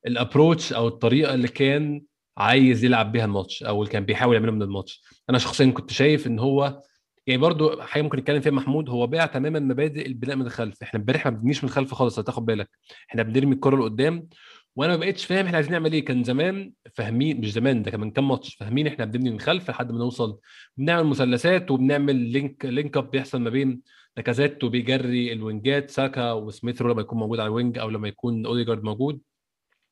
الابروتش 0.06 0.72
أو 0.72 0.88
الطريقة 0.88 1.34
اللي 1.34 1.48
كان 1.48 2.02
عايز 2.38 2.84
يلعب 2.84 3.12
بيها 3.12 3.24
الماتش 3.24 3.62
أو 3.62 3.82
اللي 3.82 3.92
كان 3.92 4.04
بيحاول 4.04 4.34
يعمله 4.34 4.52
من 4.52 4.62
الماتش 4.62 5.02
أنا 5.30 5.38
شخصيا 5.38 5.70
كنت 5.70 5.92
شايف 5.92 6.26
إن 6.26 6.38
هو 6.38 6.82
يعني 7.28 7.40
برضو 7.40 7.82
حاجة 7.82 8.02
ممكن 8.02 8.18
نتكلم 8.18 8.40
فيها 8.40 8.52
محمود 8.52 8.90
هو 8.90 9.06
باع 9.06 9.26
تماما 9.26 9.58
مبادئ 9.60 10.06
البناء 10.06 10.36
من 10.36 10.46
الخلف. 10.46 10.82
إحنا 10.82 11.00
امبارح 11.00 11.26
ما 11.26 11.30
بنبنيش 11.30 11.64
من 11.64 11.70
الخلف 11.70 11.94
خالص 11.94 12.18
هتاخد 12.18 12.46
بالك. 12.46 12.70
إحنا 13.10 13.22
بنرمي 13.22 13.54
الكرة 13.54 13.76
لقدام 13.76 14.28
وأنا 14.76 14.96
ما 14.96 15.00
بقتش 15.00 15.24
فاهم 15.24 15.44
إحنا 15.44 15.56
عايزين 15.56 15.72
نعمل 15.72 15.92
إيه. 15.92 16.04
كان 16.04 16.24
زمان 16.24 16.72
فاهمين 16.94 17.40
مش 17.40 17.52
زمان 17.52 17.82
ده 17.82 17.90
كان 17.90 18.00
من 18.00 18.10
كام 18.10 18.28
ماتش. 18.28 18.54
فاهمين 18.54 18.86
إحنا 18.86 19.04
بنبني 19.04 19.30
من 19.30 19.36
الخلف 19.36 19.70
لحد 19.70 19.92
ما 19.92 19.98
نوصل. 19.98 20.38
بنعمل 20.76 21.06
مثلثات 21.06 21.70
وبنعمل 21.70 22.16
link 22.16 22.64
link 22.64 22.96
up 22.96 23.10
بيحصل 23.10 23.40
ما 23.40 23.50
بين 23.50 23.80
لاكازيت 24.16 24.64
وبيجري 24.64 25.32
الوينجات 25.32 25.90
ساكا 25.90 26.32
وسميث 26.32 26.82
رو 26.82 26.92
لما 26.92 27.00
يكون 27.00 27.18
موجود 27.18 27.40
على 27.40 27.46
ال 27.46 27.53
wing 27.53 27.78
أو 27.78 27.90
لما 27.90 28.08
يكون 28.08 28.46
أوديجارد 28.46 28.84
موجود. 28.84 29.20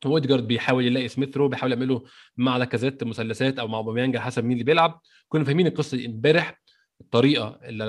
اوديجارد 0.07 0.47
بيحاول 0.47 0.85
يلاقي 0.87 1.09
سميث 1.09 1.37
رو 1.37 1.49
بيحاول 1.49 1.73
يعمله 1.73 2.03
مع 2.37 2.57
لاكازيت 2.57 3.05
مثلثات 3.05 3.59
أو 3.59 3.69
مع 3.69 3.79
اوباميانج 3.79 4.17
حسب 4.17 4.45
مين 4.45 4.53
اللي 4.53 4.65
بيلعب. 4.65 5.01
كنا 5.29 5.45
فاهمين 5.45 5.67
القصة 5.67 6.07
امبارح 6.07 6.61
الطريقة 7.01 7.59
اللي 7.63 7.85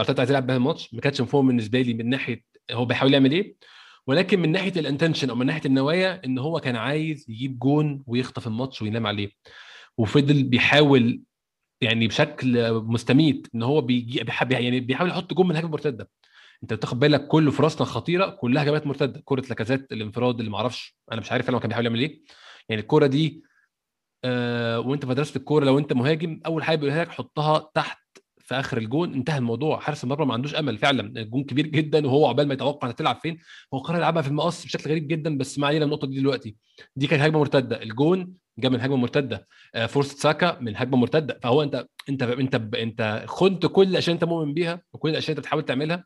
أرتيتا 0.00 0.20
عايز 0.20 0.30
يلعب 0.30 0.46
بيها 0.46 0.56
الماتش 0.56 0.94
ما 0.94 1.00
كانتش 1.00 1.20
مفهوم 1.20 1.46
بالنسبة 1.46 1.80
لي 1.80 1.94
من 1.94 2.08
ناحية 2.08 2.44
هو 2.72 2.84
بيحاول 2.84 3.14
يعمل 3.14 3.32
إيه 3.32 3.56
ولكن 4.06 4.40
من 4.40 4.52
ناحية 4.52 4.72
ال 4.80 4.85
intention 4.85 5.30
أو 5.30 5.36
من 5.36 5.46
ناحية 5.46 5.60
النوايا 5.66 6.24
إن 6.24 6.38
هو 6.38 6.60
كان 6.60 6.76
عايز 6.76 7.26
يجيب 7.28 7.58
جون 7.58 8.04
ويخطف 8.06 8.46
الماتش 8.46 8.82
وينام 8.82 9.06
عليه. 9.06 9.30
وفضل 9.98 10.42
بيحاول 10.42 11.22
يعني 11.80 12.08
بشكل 12.08 12.72
مستميت 12.72 13.48
إن 13.54 13.62
هو 13.62 13.80
بيجي 13.80 14.24
بيحب 14.24 14.52
يعني 14.52 14.80
بيحاول 14.80 15.10
يحط 15.10 15.34
جون 15.34 15.46
من 15.46 15.50
الهجمه 15.52 15.68
المرتده 15.68 16.10
أنت 16.62 16.74
بتاخد 16.74 16.98
بالك 16.98 17.28
كل 17.28 17.52
فرصنا 17.52 17.82
الخطيره 17.82 18.26
كلها 18.30 18.62
هجمات 18.62 18.86
مرتدة. 18.86 19.22
كرة 19.24 19.42
لاكازيت 19.48 19.92
الانفراد 19.92 20.38
اللي 20.38 20.50
ما 20.50 20.56
أعرفش 20.58 20.96
أنا 21.12 21.20
مش 21.20 21.32
عارف 21.32 21.50
هو 21.50 21.60
كان 21.60 21.68
بيحاول 21.68 21.86
يعمل 21.86 22.00
إيه. 22.00 22.22
يعني 22.68 22.82
الكرة 22.82 23.06
دي 23.06 23.42
آه 24.24 24.80
وأنت 24.80 25.04
في 25.04 25.10
مدرسة 25.10 25.38
الكوره 25.38 25.64
لو 25.64 25.78
أنت 25.78 25.92
مهاجم 25.92 26.40
أول 26.46 26.64
حاجة 26.64 26.76
بيقولها 26.76 27.04
لك 27.04 27.10
حطها 27.10 27.70
تحت 27.74 28.05
في 28.46 28.54
آخر 28.54 28.78
الجون 28.78 29.14
انتهى 29.14 29.38
الموضوع. 29.38 29.80
حارس 29.80 30.04
المرمى 30.04 30.26
ما 30.26 30.34
عندوش 30.34 30.54
أمل 30.54 30.78
فعلا. 30.78 31.20
الجون 31.20 31.44
كبير 31.44 31.66
جدا 31.66 32.06
وهو 32.06 32.26
عقبال 32.26 32.48
ما 32.48 32.54
يتوقع 32.54 32.88
انت 32.88 32.98
تلعب 32.98 33.16
فين؟ 33.22 33.38
هو 33.74 33.78
قرر 33.78 33.96
يلعبها 33.96 34.22
في 34.22 34.28
المقص 34.28 34.64
بشكل 34.64 34.90
غريب 34.90 35.08
جدا 35.08 35.38
بس 35.38 35.58
ما 35.58 35.66
علينا 35.66 35.84
النقطة 35.84 36.06
دي 36.06 36.20
دلوقتي. 36.20 36.56
دي 36.96 37.06
كانت 37.06 37.22
هجمة 37.22 37.38
مرتدة. 37.38 37.82
الجون 37.82 38.34
جاء 38.58 38.70
من 38.72 38.80
هجمة 38.80 38.96
مرتدة. 38.96 39.46
آه 39.74 39.86
فرصه 39.86 40.16
ساكا 40.16 40.58
من 40.60 40.76
هجمة 40.76 40.96
مرتدة. 40.96 41.38
فهو 41.42 41.62
أنت 41.62 41.86
أنت 42.08 42.22
أنت 42.22 42.74
أنت 42.74 43.24
خنت 43.28 43.66
كل 43.66 43.88
الأشياء 43.88 44.14
أنت 44.14 44.24
مؤمن 44.24 44.54
بيها 44.54 44.82
وكل 44.92 45.10
الأشياء 45.10 45.30
أنت 45.30 45.40
بتحاول 45.40 45.64
تعملها. 45.64 46.04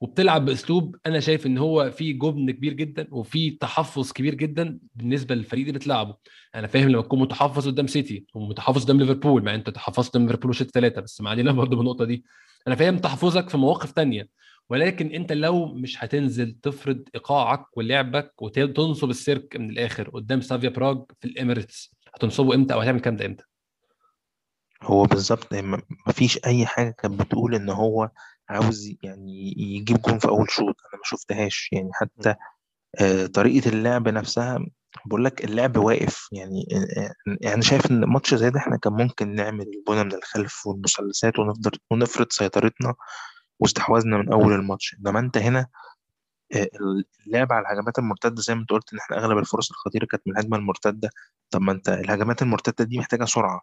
وبتلعب 0.00 0.44
بأسلوب 0.44 0.96
أنا 1.06 1.20
شايف 1.20 1.46
إن 1.46 1.58
هو 1.58 1.90
فيه 1.90 2.18
جبن 2.18 2.50
كبير 2.50 2.72
جدا 2.72 3.08
وفيه 3.10 3.58
تحفظ 3.58 4.12
كبير 4.12 4.34
جدا 4.34 4.78
بالنسبة 4.94 5.34
للفريق 5.34 5.66
اللي 5.66 5.78
بتلعبه 5.78 6.16
أنا 6.54 6.66
فاهم 6.66 6.88
لما 6.88 7.02
تكون 7.02 7.20
متحفظ 7.20 7.68
قدام 7.68 7.86
سيتي 7.86 8.26
ومتحفظ 8.34 8.84
قدام 8.84 8.98
ليفربول 8.98 9.44
مع 9.44 9.54
أنت 9.54 9.70
تحفظت 9.70 10.10
قدام 10.10 10.26
ليفربول 10.26 10.50
وشلت 10.50 10.70
ثلاثة 10.70 11.00
بس 11.00 11.20
ما 11.20 11.30
علينا 11.30 11.52
برضه 11.60 11.76
بالنقطة 11.76 12.04
دي 12.04 12.24
أنا 12.66 12.74
فاهم 12.74 12.98
تحفظك 12.98 13.48
في 13.48 13.56
مواقف 13.56 13.92
تانية 13.92 14.28
ولكن 14.70 15.06
أنت 15.06 15.32
لو 15.32 15.66
مش 15.66 16.04
هتنزل 16.04 16.56
تفرض 16.62 17.08
إيقاعك 17.14 17.76
ولعبك 17.76 18.42
وتنصب 18.42 19.10
السيرك 19.10 19.56
من 19.56 19.70
الآخر 19.70 20.10
قدام 20.10 20.40
سافيا 20.40 20.68
براغ 20.68 21.02
في 21.20 21.28
الإميريتس 21.28 21.94
هتنصبه 22.14 22.54
إمتى 22.54 22.74
أو 22.74 22.80
هتعمل 22.80 22.96
الكلام 22.96 23.16
ده 23.16 23.26
إمتى؟ 23.26 23.44
هو 24.82 25.04
بالظبط 25.04 25.54
ما 25.54 26.12
فيش 26.12 26.38
أي 26.46 26.66
حاجة 26.66 26.90
كانت 26.90 27.20
بتقول 27.20 27.54
إن 27.54 27.70
هو 27.70 28.10
عاوز 28.50 28.92
يعني 29.02 29.54
يجيب 29.58 29.96
جون 30.02 30.18
في 30.18 30.28
أول 30.28 30.50
شوط 30.50 30.64
أنا 30.64 30.96
ما 30.96 31.02
شفتهاش. 31.04 31.68
يعني 31.72 31.90
حتى 31.92 32.34
آه، 33.00 33.26
طريقة 33.26 33.68
اللعب 33.68 34.08
نفسها 34.08 34.58
بقول 35.06 35.24
لك 35.24 35.44
اللعب 35.44 35.76
واقف. 35.76 36.28
يعني 36.32 36.66
يعني 37.40 37.62
شايف 37.62 37.90
إن 37.90 38.04
ماتش 38.04 38.34
زي 38.34 38.50
ده 38.50 38.58
إحنا 38.60 38.76
كان 38.76 38.92
ممكن 38.92 39.34
نعمل 39.34 39.66
البنى 39.76 40.04
من 40.04 40.14
الخلف 40.14 40.66
والمثلثات 40.66 41.38
ونفضل 41.38 41.70
ونفرض 41.90 42.26
سيطرتنا 42.32 42.94
واستحواذنا 43.60 44.16
من 44.18 44.32
أول 44.32 44.52
الماتش. 44.52 44.96
إنما 45.00 45.18
أنت 45.20 45.38
هنا 45.38 45.66
اللعب 47.26 47.52
على 47.52 47.66
الهجمات 47.66 47.98
المرتدة 47.98 48.42
زي 48.42 48.54
ما 48.54 48.60
أنت 48.60 48.70
قلت 48.70 48.92
إن 48.92 48.98
إحنا 48.98 49.18
أغلب 49.18 49.38
الفرص 49.38 49.70
الخطيرة 49.70 50.06
كانت 50.06 50.22
من 50.26 50.32
الهجمة 50.38 50.56
المرتدة. 50.56 51.10
طب 51.50 51.60
ما 51.60 51.72
أنت 51.72 51.88
الهجمات 51.88 52.42
المرتدة 52.42 52.84
دي 52.84 52.98
محتاجة 52.98 53.24
سرعة. 53.24 53.62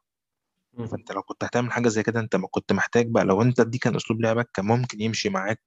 مم. 0.78 0.88
فأنت 0.88 1.12
لو 1.12 1.22
كنت 1.24 1.44
هتعمل 1.44 1.72
حاجة 1.72 1.88
زي 1.88 2.04
كده 2.04 2.20
أنت 2.20 2.36
ما 2.36 2.48
كنت 2.48 2.74
محتاج 2.74 3.08
بقى 3.12 3.26
لو 3.26 3.42
أنت 3.42 3.62
دي 3.62 3.78
كان 3.78 3.96
أسلوب 3.96 4.22
لعبك 4.22 4.50
كان 4.54 4.66
ممكن 4.66 5.02
يمشي 5.02 5.30
معاك 5.30 5.62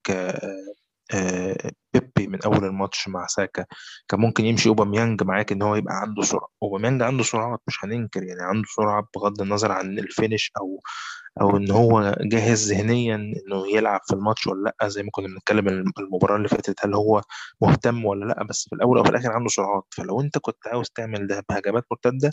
بيبي 1.95 2.27
من 2.27 2.43
أول 2.45 2.65
الماتش 2.65 3.09
مع 3.09 3.27
ساكا. 3.27 3.65
كان 4.09 4.21
ممكن 4.21 4.45
يمشي 4.45 4.69
أوباميانج 4.69 5.23
معاك 5.23 5.53
إن 5.53 5.63
هو 5.63 5.75
يبقى 5.77 5.95
عنده 5.95 6.23
سرعة. 6.23 6.49
أوباميانج 6.63 7.03
عنده 7.03 7.23
سرعات 7.25 7.61
مش 7.69 7.85
هننكر 7.85 8.23
يعني 8.23 8.43
عنده 8.43 8.67
سرعة 8.77 9.09
بغض 9.17 9.43
النظر 9.43 9.73
عن 9.73 9.99
الفينش 9.99 10.51
أو 10.61 10.81
أو 11.41 11.57
إن 11.57 11.71
هو 11.71 12.17
جاهز 12.21 12.73
ذهنيا 12.73 13.15
إنه 13.17 13.69
يلعب 13.77 14.01
في 14.09 14.15
الماتش 14.15 14.47
ولا 14.47 14.73
لأ. 14.81 14.89
زي 14.89 15.03
ما 15.03 15.11
كنا 15.13 15.29
بنتكلم 15.29 15.69
المباراة 15.99 16.37
اللي 16.37 16.49
فاتت 16.49 16.87
هل 16.87 16.95
هو 16.95 17.23
مهتم 17.63 18.05
ولا 18.05 18.25
لأ؟ 18.27 18.45
بس 18.45 18.67
في 18.71 18.75
الأول 18.77 18.99
أو 18.99 19.05
في 19.05 19.11
الآخر 19.11 19.33
عنده 19.33 19.49
سرعات. 19.49 19.85
فلو 19.97 20.21
أنت 20.21 20.39
كنت 20.39 20.67
عاوز 20.67 20.91
تعمل 20.95 21.27
ده 21.27 21.45
بهجمات 21.51 21.85
مرتدة 21.91 22.31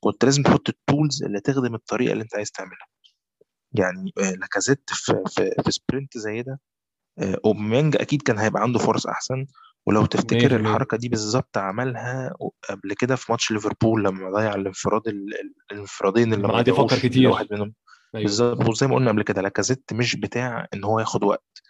كنت 0.00 0.24
لازم 0.24 0.42
تحط 0.42 0.68
ال 0.68 0.77
tools 0.77 1.24
اللي 1.24 1.40
تخدم 1.40 1.74
الطريقة 1.74 2.12
اللي 2.12 2.22
أنت 2.24 2.36
عايز 2.36 2.50
تعملها. 2.50 2.86
يعني 3.74 4.12
آه، 4.18 4.32
لاكازيت 4.32 4.82
في 4.90 5.14
في 5.28 5.50
في 5.64 5.70
sprint 5.72 6.18
زي 6.18 6.42
ده 6.42 6.52
آه، 6.52 6.71
اوباميانج 7.18 7.96
أكيد 7.96 8.22
كان 8.22 8.38
هيبقى 8.38 8.62
عنده 8.62 8.78
فرص 8.78 9.06
أحسن 9.06 9.46
ولو 9.86 10.06
تفتكر 10.06 10.48
100% 10.48 10.52
الحركة 10.60 10.96
دي 10.96 11.08
بالظبط 11.08 11.58
عملها 11.58 12.34
قبل 12.70 12.94
كده 12.98 13.16
في 13.16 13.32
ماتش 13.32 13.50
ليفربول 13.50 14.04
لما 14.04 14.30
ضيع 14.30 14.54
الانفراد 14.54 15.08
ال- 15.08 15.40
ال- 15.40 15.54
الانفرادين 15.72 16.32
اللي 16.34 16.48
ما 16.48 16.58
يضيعوش 16.60 17.04
اللي 17.04 17.26
واحد 17.26 17.44
كتير. 17.46 17.56
منهم. 17.56 17.74
أيوه. 18.14 18.24
بالظبط 18.26 18.68
وزي 18.68 18.86
ما 18.86 18.94
قلنا 18.94 19.10
قبل 19.10 19.22
كده 19.22 19.42
لاكازيت 19.42 19.84
مش 19.92 20.16
بتاع 20.16 20.66
إن 20.74 20.84
هو 20.84 21.00
ياخد 21.00 21.24
وقت. 21.24 21.62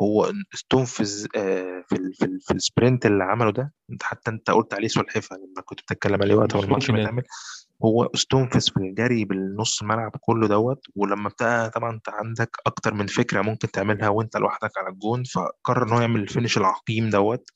هو 0.00 0.32
استنفذ 0.54 1.26
آه، 1.36 1.84
في 1.88 1.94
ال 1.96 2.14
في 2.14 2.38
في 2.40 2.54
ال 2.54 2.61
sprint 2.61 3.06
اللي 3.06 3.24
عمله 3.24 3.50
ده 3.52 3.72
حتى 4.02 4.30
أنت 4.30 4.50
قلت 4.50 4.74
عليه 4.74 4.88
سلحفه 4.88 5.36
لما 5.36 5.62
كنت 5.64 5.80
بتتكلم 5.80 6.22
عليه 6.22 6.34
وقت 6.34 6.56
ما 6.56 6.62
الماتش 6.62 6.90
بيتعمل 6.90 7.22
هو 7.84 8.04
استنفذ 8.04 8.60
في 8.60 8.76
الجري 8.76 9.24
بالنص 9.24 9.82
الملعب 9.82 10.12
كله 10.20 10.48
دوت 10.48 10.86
ولما 10.96 11.28
بتاع 11.28 11.68
طبعا 11.68 11.90
أنت 11.94 12.08
عندك 12.08 12.56
أكتر 12.66 12.94
من 12.94 13.06
فكرة 13.06 13.42
ممكن 13.42 13.70
تعملها 13.70 14.08
وأنت 14.08 14.36
لوحدك 14.36 14.78
على 14.78 14.88
الجون 14.88 15.24
فقرر 15.24 15.82
إن 15.82 15.90
هو 15.92 16.00
يعمل 16.00 16.20
ال 16.20 16.25
finish 16.25 16.58
العقيم 16.58 17.10
دوت. 17.10 17.50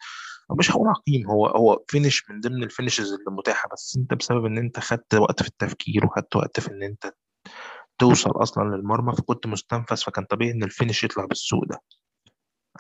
مش 0.58 0.70
هقول 0.70 0.88
عقيم 0.88 1.30
هو 1.30 1.46
هو 1.46 1.84
finish 1.88 2.30
من 2.30 2.40
ضمن 2.40 2.62
ال 2.62 2.68
finishes 2.68 3.12
المتاحة 3.28 3.68
بس 3.72 3.96
أنت 4.00 4.14
بسبب 4.14 4.44
إن 4.44 4.58
أنت 4.58 4.80
خدت 4.80 5.14
وقت 5.14 5.42
في 5.42 5.48
التفكير 5.48 6.06
وخدت 6.06 6.36
وقت 6.36 6.60
في 6.60 6.70
إن 6.70 6.82
أنت 6.82 7.12
توصل 7.98 8.30
أصلا 8.42 8.64
للمرمى 8.76 9.12
فكنت 9.12 9.46
مستنفذ 9.46 9.96
فكان 9.96 10.24
طبيعي 10.24 10.50
إن 10.52 10.62
ال 10.62 10.68
finish 10.68 11.04
يطلع 11.04 11.24
بالسوء 11.24 11.64
ده. 11.64 11.82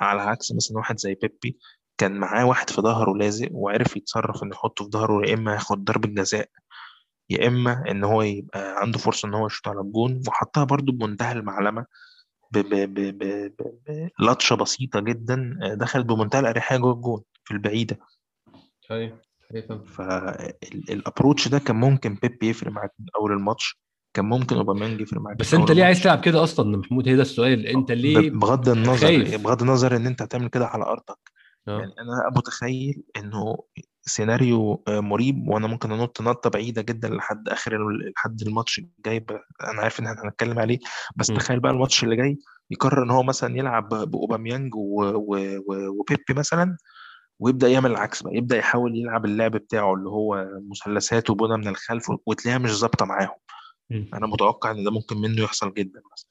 على 0.00 0.22
عكس 0.22 0.52
مثلا 0.52 0.76
واحد 0.78 0.98
زي 0.98 1.14
بيبي 1.14 1.58
كان 1.98 2.18
معاه 2.18 2.46
واحد 2.46 2.70
في 2.70 2.82
ظهره 2.82 3.16
لازق 3.16 3.48
وعرف 3.52 3.96
يتصرف 3.96 4.42
إنه 4.42 4.50
يحطه 4.54 4.84
في 4.84 4.90
ظهره 4.90 5.26
يا 5.28 5.34
إما 5.34 5.54
ياخد 5.54 5.84
ضربة 5.84 6.08
جزاء 6.08 6.48
يا 7.30 7.46
إما 7.48 7.84
إن 7.90 8.04
هو 8.04 8.22
يبقى 8.22 8.80
عنده 8.80 8.98
فرصة 8.98 9.28
إن 9.28 9.34
هو 9.34 9.46
يشوط 9.46 9.68
على 9.68 9.80
الجون 9.80 10.22
وحطها 10.28 10.64
برضو 10.64 10.92
بمنتهى 10.92 11.32
المعلمة 11.32 11.86
ب- 12.50 12.58
ب- 12.58 12.94
ب- 12.94 13.18
ب- 13.18 13.52
ب- 13.88 14.08
بلطشة 14.18 14.56
بسيطة 14.56 15.00
جدا 15.00 15.58
دخل 15.74 16.04
بمنتهى 16.04 16.40
الأريحية 16.40 16.76
جوه 16.76 16.92
الجون 16.92 17.22
في 17.44 17.54
البعيدة. 17.54 17.98
أيوه 18.90 19.18
أيوه 19.54 19.84
فال 19.84 20.17
approach 20.17 21.48
ده 21.48 21.58
كان 21.58 21.76
ممكن 21.76 22.14
بيبي 22.14 22.48
يفرق 22.48 22.72
معاك 22.72 22.92
من 22.98 23.06
أول 23.16 23.32
الماتش 23.32 23.80
كان 24.14 24.24
ممكن 24.24 24.56
أوباميانج 24.56 25.00
يفرق 25.00 25.20
معاك 25.20 25.36
بس 25.36 25.54
أنت 25.54 25.68
أول 25.68 25.76
ليه 25.76 25.84
عايز 25.84 26.02
تلعب 26.02 26.20
كده 26.20 26.42
أصلا؟ 26.42 26.76
محمود 26.76 27.08
هي 27.08 27.16
ده 27.16 27.22
السؤال. 27.22 27.66
أنت 27.66 27.92
ليه 27.92 28.30
بغض 28.30 28.68
النظر 28.68 29.06
خايف؟ 29.06 29.42
بغض 29.42 29.62
النظر 29.62 29.96
إن 29.96 30.06
أنت 30.06 30.22
هتعمل 30.22 30.48
كده 30.48 30.66
على 30.66 30.84
أرضك. 30.84 31.18
آه. 31.68 31.78
يعني 31.80 31.92
أنا 32.00 32.30
متخيل 32.36 33.02
إنه 33.16 33.56
سيناريو 34.04 34.82
آه، 34.88 35.00
مريب 35.00 35.48
وأنا 35.48 35.66
ممكن 35.66 35.92
أنط 35.92 36.20
نطة 36.20 36.50
بعيدة 36.50 36.82
جدا 36.82 37.08
لحد 37.08 37.48
آخر 37.48 37.78
لحد 38.16 38.42
الماتش 38.42 38.78
الجاي 38.78 39.26
أنا 39.60 39.82
عارف 39.82 40.00
إن 40.00 40.06
إحنا 40.06 40.24
هنتكلم 40.24 40.58
عليه 40.58 40.78
بس 41.16 41.30
مم. 41.30 41.36
تخيل 41.36 41.60
بقى 41.60 41.72
الماتش 41.72 42.04
اللي 42.04 42.16
جاي 42.16 42.38
يقرر 42.70 43.02
إن 43.02 43.10
هو 43.10 43.22
مثلا 43.22 43.56
يلعب 43.58 43.88
بأوباميانج 43.88 44.72
وبيبي 44.74 46.34
مثلا 46.36 46.76
ويبدأ 47.40 47.68
يعمل 47.68 47.90
العكس 47.90 48.22
بقى 48.22 48.34
يبدأ 48.36 48.56
يحاول 48.56 48.96
يلعب 48.96 49.24
اللعب 49.24 49.50
بتاعه 49.50 49.94
اللي 49.94 50.08
هو 50.08 50.48
مثلثات 50.70 51.30
وبنى 51.30 51.56
من 51.56 51.68
الخلف 51.68 52.10
وتلاقيها 52.26 52.58
مش 52.58 52.70
ظابطة 52.70 53.04
معاهم 53.06 53.36
مم. 53.90 54.10
أنا 54.14 54.26
متوقع 54.26 54.70
إن 54.70 54.84
ده 54.84 54.90
ممكن 54.90 55.16
منه 55.16 55.42
يحصل 55.42 55.74
جدا 55.74 56.02
مثلا 56.12 56.28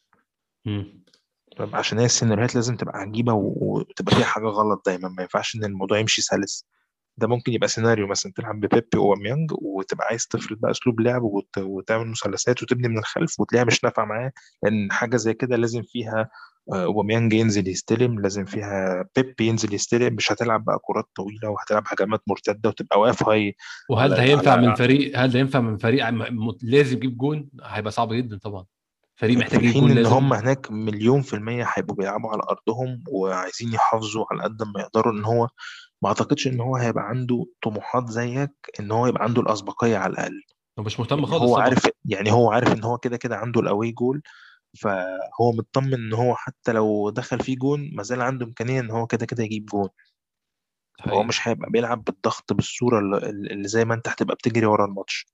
عشان 1.73 1.99
هي 1.99 2.05
السيناريوهات 2.05 2.55
لازم 2.55 2.75
تبقى 2.75 2.99
عجيبة 2.99 3.33
و- 3.33 3.55
وتبقى 3.61 4.15
فيها 4.15 4.25
حاجة 4.25 4.45
غلط 4.45 4.85
دايما 4.85 5.09
ما 5.09 5.21
ينفعش 5.21 5.55
إن 5.55 5.63
الموضوع 5.63 5.99
يمشي 5.99 6.21
سلس 6.21 6.65
ده 7.17 7.27
ممكن 7.27 7.53
يبقى 7.53 7.67
سيناريو 7.67 8.07
مثلا 8.07 8.31
تلعب 8.35 8.59
ببيبي 8.59 8.97
وأوباميانج 8.97 9.51
وتبقى 9.61 10.07
عايز 10.09 10.27
تفرض 10.27 10.57
بقى 10.59 10.71
أسلوب 10.71 11.01
لعب 11.01 11.23
وت... 11.23 11.57
وتعمل 11.57 12.07
مثلثات 12.07 12.63
وتبني 12.63 12.87
من 12.87 12.97
الخلف 12.97 13.39
وتلاقيها 13.39 13.65
مش 13.65 13.83
نافعة 13.83 14.05
معاه 14.05 14.31
لأن 14.63 14.91
حاجة 14.91 15.17
زي 15.17 15.33
كده 15.33 15.55
لازم 15.55 15.81
فيها 15.81 16.29
آه، 16.73 16.83
أوباميانج 16.83 17.33
ينزل 17.33 17.67
يستلم 17.67 18.19
لازم 18.21 18.45
فيها 18.45 19.05
بيبي 19.15 19.47
ينزل 19.47 19.73
يستلم 19.73 20.13
مش 20.13 20.31
هتلعب 20.31 20.65
بقى 20.65 20.79
كرات 20.83 21.05
طويلة 21.15 21.49
وهتلعب 21.49 21.83
هجمات 21.87 22.21
مرتدة 22.27 22.69
وتبقى 22.69 22.99
واقف 22.99 23.29
هاي 23.29 23.55
وهل 23.89 24.09
ده 24.09 24.15
على 24.15 24.31
هينفع 24.31 24.55
من 24.55 24.75
فريق 24.75 25.19
هل 25.19 25.31
ده 25.31 25.39
ينفع 25.39 25.59
من 25.59 25.77
فريق 25.77 26.09
لازم 26.61 26.97
يجيب 26.97 27.17
جون؟ 27.17 27.49
هيبقى 27.63 27.91
صعب 27.91 28.13
جدا 28.13 28.37
طبعا. 28.37 28.65
فريق 29.15 29.37
محتاج 29.37 29.73
جون 29.73 29.91
إن 29.91 30.05
هم 30.05 30.33
هناك 30.33 30.71
مليون 30.71 31.21
في 31.21 31.33
المية 31.33 31.69
هيبقوا 31.73 31.95
بيلعبوا 31.95 32.29
على 32.29 32.41
أرضهم 32.49 33.03
وعايزين 33.09 33.73
يحافظوا 33.73 34.25
على 34.31 34.43
قد 34.43 34.63
ما 34.63 34.81
يقدروا 34.81 35.13
إن 35.13 35.25
هو 35.25 35.47
ما 36.03 36.09
أعتقدش 36.09 36.47
إن 36.47 36.61
هو 36.61 36.75
هيبقى 36.75 37.03
عنده 37.03 37.45
طموحات 37.63 38.09
زيك 38.09 38.51
إن 38.79 38.91
هو 38.91 39.07
يبقى 39.07 39.23
عنده 39.23 39.41
الاسبقية 39.41 39.97
على 39.97 40.13
الأقل. 40.13 40.41
هو 40.79 40.83
مش 40.83 40.99
مهتم 40.99 41.15
يعني 41.15 41.27
خالص 41.27 41.43
هو 41.43 41.53
طبعا. 41.55 41.63
عارف 41.63 41.89
يعني 42.05 42.31
هو 42.31 42.51
عارف 42.51 42.73
إن 42.73 42.83
هو 42.83 42.97
كده 42.97 43.17
كده 43.17 43.37
عنده 43.37 43.61
ال 43.61 43.91
away 43.91 44.06
goal 44.06 44.21
فهو 44.81 45.51
مطمن 45.57 45.93
إن 45.93 46.13
هو 46.13 46.35
حتى 46.35 46.71
لو 46.71 47.09
دخل 47.09 47.39
فيه 47.39 47.55
جون 47.57 47.89
ما 47.95 48.03
زال 48.03 48.21
عنده 48.21 48.45
إمكانية 48.45 48.79
إن 48.79 48.91
هو 48.91 49.07
كده 49.07 49.25
كده 49.25 49.43
يجيب 49.43 49.65
جون 49.65 49.89
هو 51.07 51.23
مش 51.23 51.47
هيبقى 51.47 51.69
بيلعب 51.71 52.03
بالضغط 52.03 52.53
بالصورة 52.53 52.99
اللي 53.27 53.67
زي 53.67 53.85
ما 53.85 53.93
أنت 53.93 54.07
هتبقى 54.09 54.35
بتجري 54.35 54.65
ورا 54.65 54.85
الماتش. 54.85 55.25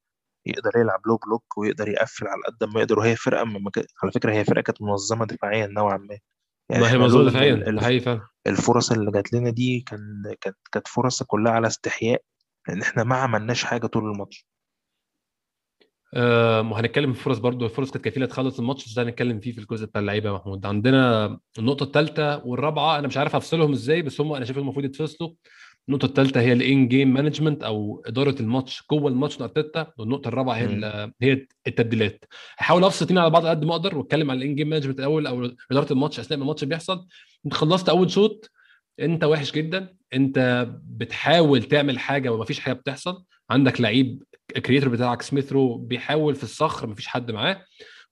يقدر 0.45 0.71
يلعب 0.77 1.01
لو 1.07 1.17
بلوك 1.17 1.57
ويقدر 1.57 1.89
يقفل 1.89 2.27
على 2.27 2.41
قد 2.47 2.63
ما 2.73 2.79
يقدر 2.79 2.99
وهي 2.99 3.15
فرقة 3.15 3.43
كان- 3.69 3.85
على 4.03 4.11
فكرة 4.11 4.33
هي 4.33 4.43
فرقة 4.45 4.61
كانت 4.61 4.81
منظمة 4.81 5.25
دفاعيا 5.25 5.67
نوعا 5.67 5.97
ما. 5.97 6.17
يعني 6.69 6.81
ما 6.81 6.87
هي 6.87 6.91
إحنا 6.91 6.99
منظومه 7.03 7.23
لولا 7.23 7.29
ان 7.29 7.33
دفاعيا 7.35 7.53
ال- 7.53 7.63
ده 7.63 7.69
ال- 7.69 7.81
حقيقي 7.81 7.99
فعلا. 7.99 8.21
الفرص 8.47 8.91
اللي 8.91 9.11
جات 9.11 9.33
لنا 9.33 9.49
دي 9.49 9.79
كان 9.87 9.99
كانت 10.41 10.57
كانت 10.71 10.87
فرص 10.87 11.23
كلها 11.23 11.51
على 11.51 11.67
استحياء 11.67 12.21
لأن 12.67 12.81
إحنا 12.81 13.03
ما 13.03 13.15
عملناش 13.15 13.63
حاجة 13.63 13.87
طول 13.87 14.11
الماتش. 14.11 14.47
آه 16.13 16.61
وهنتكلم 16.61 17.13
في 17.13 17.19
فرص 17.23 17.37
برضو 17.37 17.65
الفرص 17.65 17.91
كانت 17.91 18.05
كفيلة 18.05 18.25
تخلص 18.25 18.59
الماتش 18.59 18.85
بس 18.85 18.93
ده 18.93 19.03
هنتكلم 19.03 19.39
فيه 19.39 19.51
في 19.51 19.57
الجزء 19.57 19.85
بتاع 19.85 20.01
اللعيبة 20.01 20.29
يا 20.29 20.33
محمود. 20.35 20.65
عندنا 20.65 21.39
النقطة 21.59 21.83
الثالثه 21.83 22.45
والرابعة 22.45 22.99
أنا 22.99 23.07
مش 23.07 23.17
عارف 23.17 23.35
أفصلهم 23.35 23.71
إزاي 23.71 24.01
بس 24.01 24.21
هم 24.21 24.33
أنا 24.33 24.45
شايف 24.45 24.57
المفروض 24.57 24.85
يتفصلوا. 24.85 25.33
النقطة 25.89 26.05
الثالثه 26.05 26.41
هي 26.41 26.53
ال 26.53 26.87
in-game 26.87 27.13
management 27.13 27.63
أو 27.63 28.03
إدارة 28.05 28.35
الماتش 28.39 28.83
جوه 28.91 29.11
الماتش 29.11 29.41
أرتيتا 29.41 29.93
والنقطة 29.97 30.27
الرابعة 30.27 30.55
هي 30.55 31.11
هي 31.21 31.47
التبديلات. 31.67 32.25
هحاول 32.57 32.83
افصل 32.83 33.17
على 33.17 33.29
بعض 33.29 33.45
قد 33.45 33.65
ما 33.65 33.71
أقدر 33.71 33.97
وأتكلم 33.97 34.31
عن 34.31 34.37
ال 34.37 34.55
in-game 34.55 34.69
management 34.69 34.99
الأول 34.99 35.27
أو 35.27 35.51
إدارة 35.71 35.93
الماتش 35.93 36.19
أثناء 36.19 36.37
ما 36.39 36.43
الماتش 36.43 36.63
بيحصل. 36.63 37.07
أنت 37.45 37.53
خلصت 37.53 37.89
أول 37.89 38.11
شوط 38.11 38.51
أنت 38.99 39.23
وحش 39.23 39.51
جدا 39.51 39.93
أنت 40.13 40.67
بتحاول 40.83 41.63
تعمل 41.63 41.99
حاجة 41.99 42.29
ومفيش 42.31 42.59
حاجة 42.59 42.73
بتحصل. 42.73 43.23
عندك 43.49 43.81
لعيب 43.81 44.23
ال 44.55 44.59
creator 44.59 44.89
بتاعك 44.89 45.21
سميث 45.21 45.51
رو 45.51 45.77
بيحاول 45.77 46.35
في 46.35 46.43
الصخر 46.43 46.87
مفيش 46.87 47.07
حد 47.07 47.31
معاه. 47.31 47.63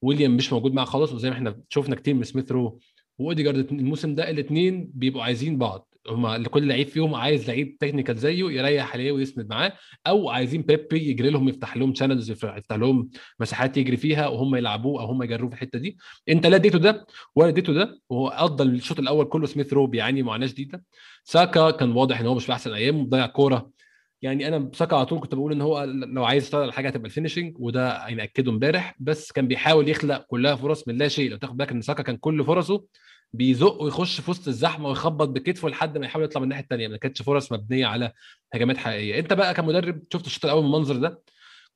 ويليان 0.02 0.36
مش 0.38 0.54
موجود 0.54 0.74
معاه 0.74 0.86
خالص 0.86 1.12
وزي 1.14 1.30
ما 1.30 1.36
إحنا 1.36 1.60
شفنا 1.70 1.96
كتير 1.96 2.14
من 2.14 2.24
سميث 2.24 2.52
رو 2.52 2.80
وأوديجارد. 3.18 3.72
الموسم 3.72 4.16
ده 4.16 4.30
الاثنين 4.30 4.92
بيبقوا 4.94 5.24
عايزين 5.24 5.58
بعض. 5.58 5.95
هما 6.10 6.44
كل 6.44 6.68
لعيب 6.68 6.88
فيهم 6.88 7.16
عايز 7.16 7.48
لعيب 7.48 7.78
technical 7.80 8.18
زيه 8.18 8.46
يريح 8.52 8.94
عليه 8.94 9.12
ويسند 9.12 9.50
معاه 9.50 9.74
أو 10.08 10.30
عايزين 10.30 10.62
بيبي 10.62 11.10
يجري 11.10 11.30
لهم 11.30 11.50
يفتح 11.50 11.78
لهم 11.78 11.94
channels 11.96 12.32
يفتح 12.32 12.76
لهم 12.76 13.10
مساحات 13.40 13.78
يجري 13.78 13.98
فيها 13.98 14.28
وهم 14.28 14.56
يلعبوه 14.56 15.02
أو 15.02 15.06
هم 15.08 15.24
يجروه 15.24 15.50
في 15.50 15.56
الحتة 15.56 15.80
دي. 15.80 15.98
أنت 16.30 16.46
لا 16.46 16.56
اديته 16.56 16.80
ده 16.80 17.06
ولا 17.36 17.50
اديته 17.50 17.74
ده 17.74 18.00
وهو 18.10 18.30
قضى 18.30 18.64
الشوط 18.64 19.00
الأول 19.00 19.26
كله 19.26 19.46
سميث 19.48 19.74
رو 19.74 19.88
بيعاني 19.88 20.24
معاناه 20.24 20.48
شديده 20.48 20.84
ساكا 21.24 21.72
كان 21.72 21.92
واضح 21.92 22.20
إن 22.20 22.26
هو 22.26 22.36
مش 22.36 22.46
في 22.46 22.52
أحسن 22.52 22.74
أيامه 22.74 23.06
ضيع 23.10 23.26
كورة. 23.26 23.76
يعني 24.22 24.48
أنا 24.48 24.72
ساكا 24.74 24.96
على 24.96 25.06
طول 25.06 25.20
كنت 25.20 25.36
بقول 25.36 25.52
إن 25.52 25.62
هو 25.62 25.84
لو 25.84 26.24
عايز 26.26 26.44
يشتغل 26.44 26.62
على 26.62 26.74
حاجة 26.74 26.88
هتبقى 26.88 27.06
ال 27.08 27.12
finishing 27.12 27.56
وده 27.60 27.98
هينأكده 27.98 28.52
امبارح. 28.52 28.96
بس 29.00 29.32
كان 29.32 29.48
بيحاول 29.48 29.90
يخلق 29.90 30.26
كلها 30.28 30.56
فرص 30.56 30.88
من 30.88 30.98
لا 30.98 31.08
شيء. 31.08 31.30
لو 31.30 31.38
تاخد 31.38 31.58
بالك 31.58 31.72
إن 31.72 31.82
ساكا 31.82 32.04
كان 32.04 32.18
كل 32.18 32.44
فرصه 32.46 32.86
بيزق 33.34 33.82
ويخش 33.82 34.22
في 34.22 34.32
وسط 34.32 34.48
الزحمة 34.48 34.90
ويخبط 34.90 35.28
بكتفه 35.30 35.70
لحد 35.70 35.98
ما 35.98 36.06
يحاول 36.06 36.26
يطلع 36.26 36.40
من 36.40 36.44
الناحية 36.44 36.64
الثانية 36.64 36.88
ما 36.88 36.98
كانتش 36.98 37.22
فرص 37.22 37.52
مبنية 37.52 37.86
على 37.86 38.12
هجمات 38.54 38.78
حقيقية. 38.78 39.20
انت 39.20 39.34
بقى 39.34 39.54
كمدرب 39.54 40.04
شفت 40.14 40.26
الشوط 40.28 40.46
الأول 40.46 40.62
بالمنظر 40.64 40.96
ده؟ 40.96 41.22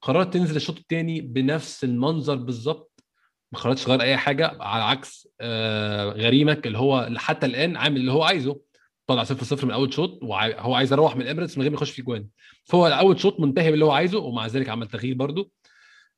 قررت 0.02 0.34
تنزل 0.34 0.56
الشوط 0.56 0.78
الثاني 0.78 1.22
بنفس 1.22 1.84
المنظر 1.84 2.36
بالظبط؟ 2.36 3.04
ما 3.52 3.60
قررتش 3.60 3.84
تغير 3.84 4.02
أي 4.02 4.18
حاجة؟ 4.18 4.58
على 4.60 4.84
عكس 4.84 5.28
آه 5.42 6.10
غريمك 6.10 6.68
اللي 6.68 6.78
هو 6.78 7.10
حتى 7.18 7.46
الآن 7.46 7.78
عامل 7.78 7.98
اللي 7.98 8.12
هو 8.12 8.24
عايزه. 8.24 8.62
طلع 9.08 9.24
0 9.24 9.44
0 9.44 9.66
من 9.68 9.74
أول 9.74 9.94
شوط 9.94 10.20
وهو 10.24 10.74
عايز 10.74 10.94
يروح 10.94 11.16
من 11.16 11.22
الإمارات 11.22 11.58
من 11.58 11.62
غير 11.62 11.72
ما 11.72 11.78
يخش 11.78 11.92
في 11.92 12.02
جوان. 12.02 12.28
فهو 12.66 12.88
أول 12.88 13.20
شوط 13.20 13.40
منتهي 13.40 13.72
باللي 13.72 13.86
هو 13.86 13.92
عايزه 13.92 14.20
ومع 14.20 14.48
ذلك 14.48 14.70
عمل 14.70 14.88
تغيير 14.88 15.16
برده 15.16 15.46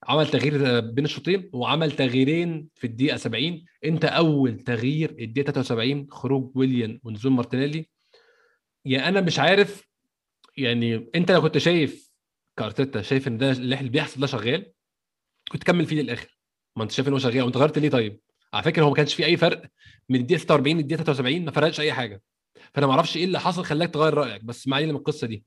عمل 0.07 0.27
تغيير 0.27 0.79
بين 0.79 1.05
الشوطين 1.05 1.49
وعمل 1.53 1.91
تغييرين 1.91 2.67
في 2.75 2.87
الدقيقة 2.87 3.17
70 3.17 3.65
انت 3.85 4.05
أول 4.05 4.59
تغيير 4.59 5.09
الدقيقة 5.19 5.51
73 5.51 6.07
خروج 6.11 6.51
ويليام 6.55 6.99
ونزول 7.03 7.31
مارتينيلي. 7.31 7.89
يعني 8.85 9.07
أنا 9.07 9.21
مش 9.21 9.39
عارف 9.39 9.89
يعني 10.57 11.09
انت 11.15 11.31
لو 11.31 11.41
كنت 11.41 11.57
شايف 11.57 12.11
كأرتيتا 12.57 13.01
شايف 13.01 13.27
إن 13.27 13.37
ده 13.37 13.51
اللي 13.51 13.89
بيحصل 13.89 14.21
ده 14.21 14.27
شغال 14.27 14.71
كنت 15.51 15.63
كمل 15.63 15.85
فيه 15.85 16.01
للآخر. 16.01 16.37
ما 16.75 16.83
أنت 16.83 16.91
شايف 16.91 17.07
إن 17.07 17.13
هو 17.13 17.19
شغال؟ 17.19 17.41
وأنت 17.41 17.57
غيرت 17.57 17.79
ليه 17.79 17.89
طيب؟ 17.89 18.19
على 18.53 18.63
فكرة 18.63 18.83
هو 18.83 18.89
ما 18.89 18.95
كانش 18.95 19.13
في 19.13 19.25
أي 19.25 19.37
فرق 19.37 19.61
من 20.09 20.19
الدقيقة 20.19 20.39
46 20.39 20.77
للدقيقة 20.77 21.03
73 21.03 21.45
ما 21.45 21.51
فرقش 21.51 21.79
أي 21.79 21.93
حاجة. 21.93 22.21
فأنا 22.73 22.87
ما 22.87 22.93
أعرفش 22.93 23.17
إيه 23.17 23.25
اللي 23.25 23.39
حصل 23.39 23.65
خلاك 23.65 23.89
تغير 23.89 24.13
رأيك 24.13 24.43
بس 24.43 24.67
ما 24.67 24.75
علينا 24.75 24.91
من 24.91 24.97
القصة 24.97 25.27
دي. 25.27 25.45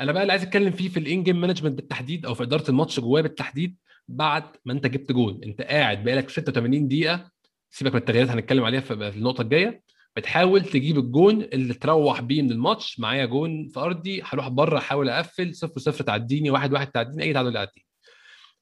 أنا 0.00 0.12
بقى 0.12 0.22
اللي 0.22 0.32
عايز 0.32 0.42
اتكلم 0.42 0.72
فيه 0.72 0.88
في 0.88 0.96
ال 1.00 1.22
in-game 1.22 1.40
management 1.40 1.74
بالتحديد 1.74 2.26
أو 2.26 2.34
في 2.34 2.42
اداره 2.42 2.70
الماتش 2.70 3.00
جواه 3.00 3.20
بالتحديد 3.20 3.76
بعد 4.08 4.44
ما 4.64 4.72
انت 4.72 4.86
جبت 4.86 5.12
جول 5.12 5.40
انت 5.44 5.62
قاعد 5.62 6.04
بقالك 6.04 6.30
86 6.30 6.88
دقيقة 6.88 7.30
سيبك 7.70 7.92
من 7.92 7.98
التغييرات 8.00 8.30
هنتكلم 8.30 8.64
عليها 8.64 8.80
في 8.80 8.92
النقطة 8.94 9.42
الجاية 9.42 9.82
بتحاول 10.16 10.64
تجيب 10.64 10.98
الجون 10.98 11.42
اللي 11.42 11.74
تروح 11.74 12.20
بيه 12.20 12.42
من 12.42 12.50
الماتش. 12.50 13.00
معايا 13.00 13.24
جون 13.26 13.68
في 13.68 13.80
أرضي 13.80 14.22
هروح 14.24 14.48
بره 14.48 14.78
أحاول 14.78 15.08
أقفل 15.08 15.54
0 15.54 15.80
0 15.80 16.04
تعديني 16.04 16.50
1 16.50 16.72
1 16.72 16.90
تعديني 16.90 17.22
أي 17.22 17.32
تعادل 17.32 17.54
يعديني 17.56 17.86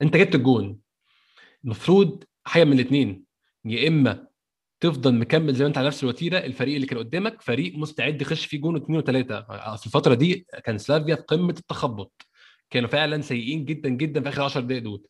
انت 0.03 0.17
جبت 0.17 0.35
الجون. 0.35 0.79
المفروض 1.65 2.25
حاجة 2.45 2.65
من 2.65 2.73
الاثنين 2.73 3.25
يا 3.65 3.89
إما 3.89 4.27
تفضل 4.81 5.15
مكمل 5.15 5.55
زي 5.55 5.65
ما 5.65 5.69
انت 5.69 5.79
على 5.79 5.87
نفس 5.87 6.03
الوتيرة 6.03 6.39
الفريق 6.39 6.75
اللي 6.75 6.87
كان 6.87 6.99
قدامك 6.99 7.43
فريق 7.43 7.75
مستعد 7.77 8.23
يخش 8.23 8.47
فيه 8.47 8.61
جون 8.61 8.75
واثنين 8.75 8.99
وثلاثه 8.99 9.41
في 9.77 9.87
الفترة 9.87 10.15
دي 10.15 10.47
كان 10.65 10.79
سلافيا 10.79 11.15
في 11.15 11.23
قمة 11.23 11.55
التخبط. 11.59 12.27
كانوا 12.71 12.89
فعلا 12.89 13.21
سيئين 13.23 13.65
جدا 13.65 13.89
جدا 13.89 14.21
في 14.23 14.29
آخر 14.29 14.43
10 14.43 14.61
دقائق 14.61 14.83
دول. 14.83 15.03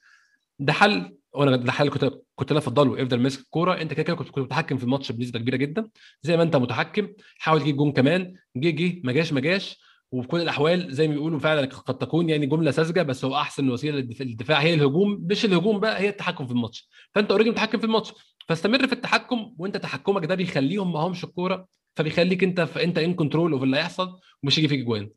ده 0.58 0.72
حل 0.72 1.16
وأنا 1.32 1.56
ده 1.56 1.72
حل 1.72 1.88
كنت 1.90 2.10
كنت 2.34 2.50
أنا 2.50 2.58
أفضله 2.58 3.02
افضل 3.02 3.20
ماسك 3.20 3.40
الكورة. 3.40 3.80
أنت 3.82 3.92
كده 3.92 4.02
كده 4.02 4.16
كنت 4.16 4.38
متحكم 4.38 4.76
في 4.76 4.84
الماتش 4.84 5.12
بنسبة 5.12 5.38
كبيرة 5.38 5.56
جدا. 5.56 5.88
زي 6.22 6.36
ما 6.36 6.42
أنت 6.42 6.56
متحكم 6.56 7.08
حاول 7.38 7.60
تجيب 7.60 7.76
جون 7.76 7.92
كمان. 7.92 8.34
جه 8.56 8.70
جه 8.70 9.00
ما 9.04 9.12
جاش 9.12 9.32
ما 9.32 9.40
جاش. 9.40 9.80
وفي 10.12 10.28
كل 10.28 10.40
الأحوال 10.40 10.94
زي 10.94 11.08
ما 11.08 11.14
بيقولوا 11.14 11.38
فعلا 11.38 11.66
قد 11.66 11.98
تكون 11.98 12.30
يعني 12.30 12.46
جملة 12.46 12.70
ساذجة 12.70 13.02
بس 13.02 13.24
هو 13.24 13.34
أحسن 13.36 13.70
وسيلة 13.70 13.98
للدفاع. 14.20 14.58
هي 14.60 14.74
الهجوم 14.74 15.26
مش 15.30 15.44
الهجوم 15.44 15.80
بقى 15.80 16.00
هي 16.00 16.08
التحكم 16.08 16.46
في 16.46 16.52
الماتش. 16.52 16.88
فأنت 17.14 17.30
already 17.30 17.50
متحكم 17.50 17.78
في 17.78 17.84
الماتش. 17.84 18.12
فاستمر 18.48 18.86
في 18.86 18.92
التحكم 18.92 19.54
وانت 19.58 19.76
تحكمك 19.76 20.24
ده 20.24 20.34
بيخليهم 20.34 20.92
ما 20.92 21.00
همش 21.00 21.24
الكورة 21.24 21.66
فبيخليك 21.96 22.44
انت 22.44 22.60
انت 22.60 22.98
in 22.98 23.14
control 23.14 23.52
of 23.52 23.62
اللي 23.62 23.76
هيحصل 23.76 24.18
ومش 24.42 24.58
هيجي 24.58 24.68
فيك 24.68 24.84
جوان. 24.84 25.10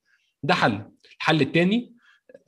ده 0.44 0.54
حل. 0.54 0.86
الحل 1.17 1.41
الثاني 1.41 1.94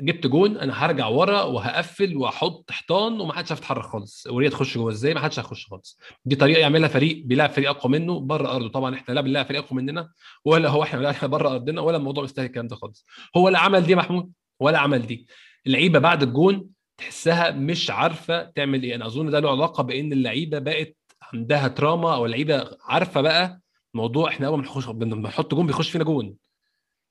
جبت 0.02 0.28
جون 0.28 0.58
أنا 0.58 0.86
هرجع 0.86 1.08
ورا 1.08 1.41
وهقفل 1.41 2.17
واحط 2.17 2.72
حيطان 2.72 3.22
ومحدش 3.22 3.52
هيتحرك 3.52 3.84
خالص. 3.84 4.28
وريه 4.28 4.50
تخش 4.50 4.78
جوه 4.78 4.91
إزاي؟ 4.91 5.13
محدش 5.13 5.39
هيخش 5.39 5.65
خالص. 5.67 6.00
دي 6.26 6.36
طريقة 6.36 6.60
يعملها 6.60 6.88
فريق 6.89 7.24
بيلعب 7.26 7.50
فريق 7.50 7.69
أقوى 7.69 7.91
منه 7.91 8.19
بره 8.19 8.56
أرضه. 8.56 8.67
طبعا 8.69 8.96
إحنا 8.96 9.13
لا 9.13 9.22
بنلعب 9.22 9.46
فريق 9.46 9.63
أقوى 9.63 9.82
مننا 9.82 10.10
ولا 10.46 10.69
هو 10.69 10.84
إحنا 10.84 11.00
بنلعب 11.00 11.30
بره 11.30 11.50
أرضنا 11.50 11.82
ولا 11.82 11.98
الموضوع 11.98 12.24
مستاهل 12.24 12.46
الكلام 12.46 12.67
ده 12.67 12.76
خالص. 12.76 13.06
هو 13.38 13.50
لا 13.50 13.60
عمل 13.60 13.82
دي 13.86 13.96
محمود 13.96 14.32
ولا 14.60 14.78
عمل 14.80 15.08
دي. 15.08 15.28
اللعيبة 15.67 16.00
بعد 16.00 16.24
الجون 16.24 16.69
تحسها 17.03 17.51
مش 17.51 17.91
عارفة 17.91 18.43
تعمل 18.43 18.83
إيه. 18.83 18.95
أنا 18.95 19.05
أظن 19.05 19.29
ده 19.29 19.39
له 19.39 19.51
علاقة 19.51 19.83
بإن 19.83 20.13
اللعيبة 20.13 20.59
بقت 20.59 20.97
عندها 21.33 21.67
تراما 21.67 22.15
أو 22.15 22.25
اللعيبة 22.25 22.77
عارفة 22.85 23.21
بقى 23.21 23.61
موضوع 23.93 24.29
إحنا 24.29 24.47
أول 24.47 24.57
ما 24.59 25.15
بنحط 25.15 25.53
جون 25.53 25.67
بيخش 25.67 25.89
فينا 25.89 26.03
جون. 26.03 26.35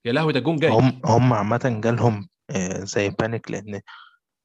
يا 0.05 0.11
لهوي 0.11 0.33
ده 0.33 0.39
جون 0.39 0.55
جاي. 0.55 0.71
هم 0.71 1.01
هم 1.05 1.33
عامة 1.33 1.79
جالهم 1.83 2.29
آه، 2.49 2.83
زي 2.83 3.09
panic 3.09 3.51
لأن 3.51 3.81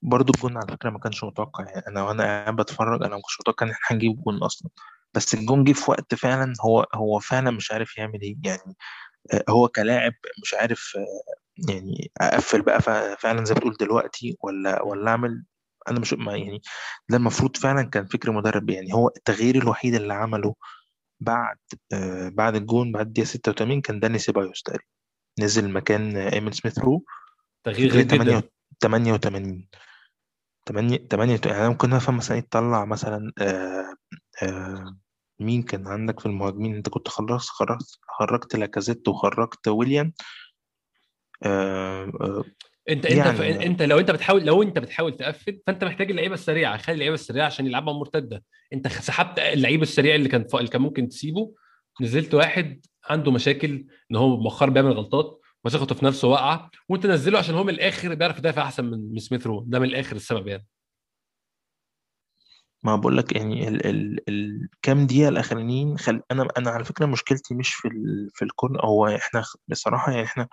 برضو 0.02 0.32
الجون 0.36 0.56
على 0.56 0.66
فكرة 0.68 0.90
ما 0.90 0.98
كانش 0.98 1.24
متوقع. 1.24 1.64
يعني 1.64 1.86
أنا 1.86 2.02
وأنا 2.02 2.22
قاعد 2.22 2.56
بتفرج 2.56 3.02
أنا 3.02 3.14
ما 3.16 3.20
كنتش 3.22 3.40
متوقع 3.40 3.66
إن 3.66 3.70
إحنا 3.72 3.96
هنجيب 3.96 4.22
جون 4.22 4.38
أصلا. 4.42 4.70
بس 5.14 5.34
الجون 5.34 5.64
جه 5.64 5.72
في 5.72 5.90
وقت 5.90 6.14
فعلا 6.14 6.52
هو 6.60 6.86
هو 6.94 7.18
فعلا 7.18 7.50
مش 7.50 7.72
عارف 7.72 7.98
يعمل 7.98 8.20
إيه. 8.22 8.36
يعني 8.44 8.76
آه، 9.32 9.44
هو 9.48 9.68
كلاعب 9.68 10.12
مش 10.42 10.54
عارف 10.54 10.92
آه، 10.96 11.38
يعني 11.68 12.10
أقفل 12.20 12.62
بقى 12.62 12.80
فعلا 13.18 13.44
زي 13.44 13.54
ما 13.54 13.60
بتقول 13.60 13.76
دلوقتي 13.80 14.36
ولا 14.40 14.82
ولا 14.82 15.10
أعمل؟ 15.10 15.44
أنا 15.88 16.00
مش 16.00 16.14
ما 16.14 16.36
يعني 16.36 16.62
ده 17.08 17.16
المفروض 17.16 17.56
فعلا 17.56 17.82
كان 17.82 18.06
فكر 18.06 18.32
مدرب 18.32 18.70
يعني 18.70 18.94
هو 18.94 19.08
التغيير 19.16 19.56
الوحيد 19.56 19.94
اللي 19.94 20.14
عمله 20.14 20.54
بعد 21.20 21.56
بعد 22.32 22.56
الجون 22.56 22.92
بعد 22.92 23.06
الدقيقة 23.06 23.26
86 23.26 23.80
كان 23.80 24.00
داني 24.00 24.18
سيبايوس 24.18 24.62
تقريبا. 24.62 24.84
نزل 25.40 25.70
مكان 25.70 26.16
ايميل 26.16 26.54
سميث 26.54 26.78
رو 26.78 27.04
تغيير 27.64 27.96
جدا. 27.96 28.42
88 28.80 29.68
8 30.66 30.96
8 30.96 31.40
يعني 31.46 31.58
أنا 31.58 31.68
ممكن 31.68 31.92
أفهم 31.92 32.16
مثلا 32.16 32.36
يطلع 32.36 32.84
مثلا 32.84 33.32
آه 33.38 33.94
آه 34.42 34.96
مين 35.40 35.62
كان 35.62 35.86
عندك 35.86 36.20
في 36.20 36.26
المهاجمين؟ 36.26 36.76
أنت 36.76 36.88
كنت 36.88 37.08
خلصت 37.08 37.48
خرجت 37.48 37.98
خرجت 38.18 38.56
لاكازيت 38.56 39.08
وخرجت 39.08 39.68
ويليام 39.68 40.06
آه 40.06 40.12
آه 40.12 40.47
انت 42.88 43.06
انت 43.06 43.40
يعني 43.40 43.66
انت 43.66 43.82
لو 43.82 43.98
انت 43.98 44.10
بتحاول 44.10 44.44
لو 44.44 44.62
انت 44.62 44.78
بتحاول 44.78 45.16
تقفل 45.16 45.60
فانت 45.66 45.84
محتاج 45.84 46.10
اللعيبة 46.10 46.34
السريعة 46.34 46.76
خلي 46.76 46.94
اللعيبة 46.94 47.14
السريعة 47.14 47.46
عشان 47.46 47.66
يلعبها 47.66 47.94
مرتدة. 47.94 48.44
انت 48.72 48.88
سحبت 48.88 49.38
اللعيب 49.38 49.82
السريع 49.82 50.14
اللي 50.14 50.28
كان 50.28 50.46
اللي 50.54 50.68
كان 50.68 50.82
ممكن 50.82 51.08
تسيبه 51.08 51.54
نزلت 52.00 52.34
واحد 52.34 52.86
عنده 53.10 53.32
مشاكل 53.32 53.86
ان 54.10 54.16
هو 54.16 54.36
مؤخرا 54.36 54.70
بيعمل 54.70 54.92
غلطات 54.92 55.40
وثقته 55.64 55.94
في 55.94 56.04
نفسه 56.04 56.28
واقعة 56.28 56.70
وانت 56.88 57.06
نزله 57.06 57.38
عشان 57.38 57.54
هو 57.54 57.64
من 57.64 57.74
الآخر 57.74 58.14
بيعرف 58.14 58.38
يدافع 58.38 58.62
أحسن 58.62 58.84
من 58.84 59.18
سميث 59.18 59.46
رو. 59.46 59.64
ده 59.66 59.78
من 59.78 59.88
الآخر 59.88 60.16
السبب 60.16 60.48
يعني. 60.48 60.66
ما 62.82 62.96
بقول 62.96 63.16
لك 63.16 63.36
يعني 63.36 63.68
ال 63.68 63.86
ال 63.86 64.28
ال 64.28 64.68
كام 64.82 65.06
دقيقة 65.06 65.28
الأخرانيين 65.28 65.98
خل... 65.98 66.22
أنا 66.30 66.48
أنا 66.58 66.70
على 66.70 66.84
فكرة 66.84 67.06
مشكلتي 67.06 67.54
مش 67.54 67.74
في 67.74 67.88
ال... 67.88 68.30
في 68.34 68.44
الكون 68.44 68.80
هو 68.80 69.06
إحنا 69.06 69.44
بصراحة 69.68 70.12
يعني 70.12 70.24
إحنا 70.24 70.48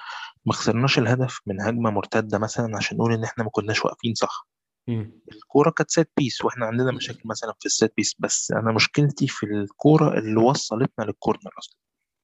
ما 0.46 0.54
خسرناش 0.54 1.00
الهدف 1.00 1.40
من 1.46 1.62
هجمة 1.62 1.90
مرتدة 1.92 2.38
مثلا 2.40 2.78
عشان 2.78 2.98
نقول 2.98 3.14
إن 3.14 3.24
إحنا 3.24 3.44
ما 3.44 3.50
كناش 3.50 3.86
واقفين 3.86 4.14
صح. 4.14 4.48
الكورة 5.32 5.70
كانت 5.70 5.92
set 5.92 6.12
piece 6.18 6.46
وإحنا 6.46 6.66
عندنا 6.66 6.92
مشاكل 6.92 7.22
مثلا 7.26 7.54
في 7.60 7.66
ال 7.66 7.73
set 7.73 7.94
piece 7.98 8.16
بس 8.20 8.52
أنا 8.52 8.72
مشكلتي 8.72 9.28
في 9.28 9.46
الكورة 9.46 10.20
اللي 10.20 10.40
وصلتنا 10.40 11.06
لل 11.06 11.17
corner 11.17 11.52
أصلا. 11.60 11.78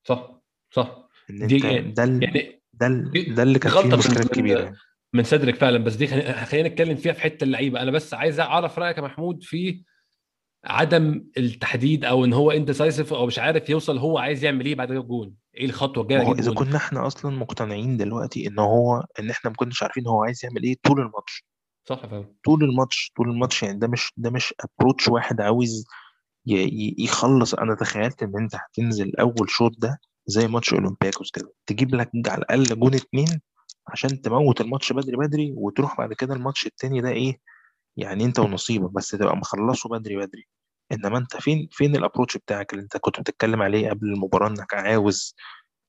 صح 0.08 0.42
صح. 0.72 1.10
إن 1.30 1.48
دي 1.48 1.56
أنت 1.56 1.96
ده 1.98 2.04
ال... 2.04 2.24
يعني 2.24 2.62
ده 2.74 2.88
ال... 2.88 3.36
ده 3.36 3.44
اللي 3.44 3.60
كان 3.60 3.72
فيه 3.72 3.94
المشكلة 3.94 4.22
الكبيرة 4.24 4.62
يعني. 4.62 4.78
من 5.14 5.24
صدرك 5.24 5.56
فعلا 5.56 5.78
بس 5.78 5.96
دي 5.96 6.08
خلينا 6.46 6.70
نتكلم 6.70 6.96
فيها 6.96 7.14
في 7.14 7.22
حتة 7.22 7.44
اللعيبة. 7.44 7.82
أنا 7.82 7.92
بس 7.92 8.14
عايز 8.14 8.40
أعرف 8.40 8.80
رأيك 8.80 8.98
يا 8.98 9.02
محمود 9.02 9.44
في 9.44 9.84
عدم 10.66 11.26
التحديد 11.38 12.06
أو 12.06 12.26
إن 12.26 12.34
هو 12.34 12.52
indecisive 12.52 13.14
أو 13.14 13.26
مش 13.26 13.40
عارف 13.40 13.70
يوصل 13.70 13.98
هو 13.98 14.18
عايز 14.18 14.44
يعمل 14.44 14.66
إيه 14.66 14.76
بعد 14.76 14.92
الجون 14.92 15.36
إيه 15.58 15.66
الخطوة 15.66 16.04
الجاية 16.04 16.32
إذا 16.32 16.54
كنا 16.54 16.78
إحنا 16.78 17.08
أصلا 17.08 17.38
مقتنعين 17.38 17.98
دلوقتي 17.98 18.48
إن 18.48 18.60
هو 18.60 19.04
إن 19.20 19.30
إحنا 19.30 19.50
ما 19.50 19.56
كناش 19.56 19.84
عارفين 19.84 20.08
هو 20.08 20.24
عايز 20.24 20.46
يعمل 20.46 20.64
إيه 20.64 20.76
طول 20.84 21.00
الماتش. 21.00 21.46
صح 21.90 22.06
فاهم 22.06 22.36
طول 22.46 22.64
الماتش 22.64 23.12
طول 23.16 23.30
الماتش 23.30 23.64
يعني 23.64 23.80
ده 23.80 23.88
مش 23.88 24.14
ده 24.18 24.30
مش 24.30 24.54
approach 24.80 25.08
واحد 25.08 25.42
عاوز 25.42 25.86
يخلص. 26.46 27.54
أنا 27.54 27.76
تخيلت 27.76 28.24
إن 28.24 28.38
أنت 28.38 28.56
هتنزل 28.56 29.16
أول 29.20 29.50
شوط 29.50 29.72
ده 29.78 30.00
زي 30.26 30.48
ماتش 30.48 30.74
أولمبياكوس 30.74 31.32
كده. 31.32 31.54
تجيب 31.66 31.96
لك 31.96 32.12
على 32.28 32.42
الأقل 32.42 32.64
جون 32.80 32.96
اتنين 32.96 33.42
عشان 33.88 34.22
تموت 34.22 34.62
الماتش 34.62 34.94
بدري 34.94 35.18
بدري 35.18 35.54
وتروح 35.58 35.98
بعد 35.98 36.14
كده 36.14 36.36
الماتش 36.36 36.66
التاني 36.66 37.02
ده 37.02 37.10
إيه؟ 37.10 37.40
يعني 37.98 38.26
أنت 38.26 38.40
ونصيبك 38.40 38.92
بس 38.92 39.10
تبقى 39.10 39.38
مخلصه 39.38 39.90
بدري 39.90 40.18
بدري. 40.18 40.48
إنما 40.92 41.18
أنت 41.18 41.38
فين 41.38 41.68
فين 41.72 41.96
ال 41.96 42.00
approach 42.00 42.38
بتاعك 42.38 42.74
اللي 42.74 42.84
أنت 42.84 42.98
كنت 42.98 43.20
بتتكلم 43.20 43.62
عليه 43.62 43.90
قبل 43.90 44.08
المباراة؟ 44.08 44.48
إنك 44.50 44.74
عاوز 44.74 45.36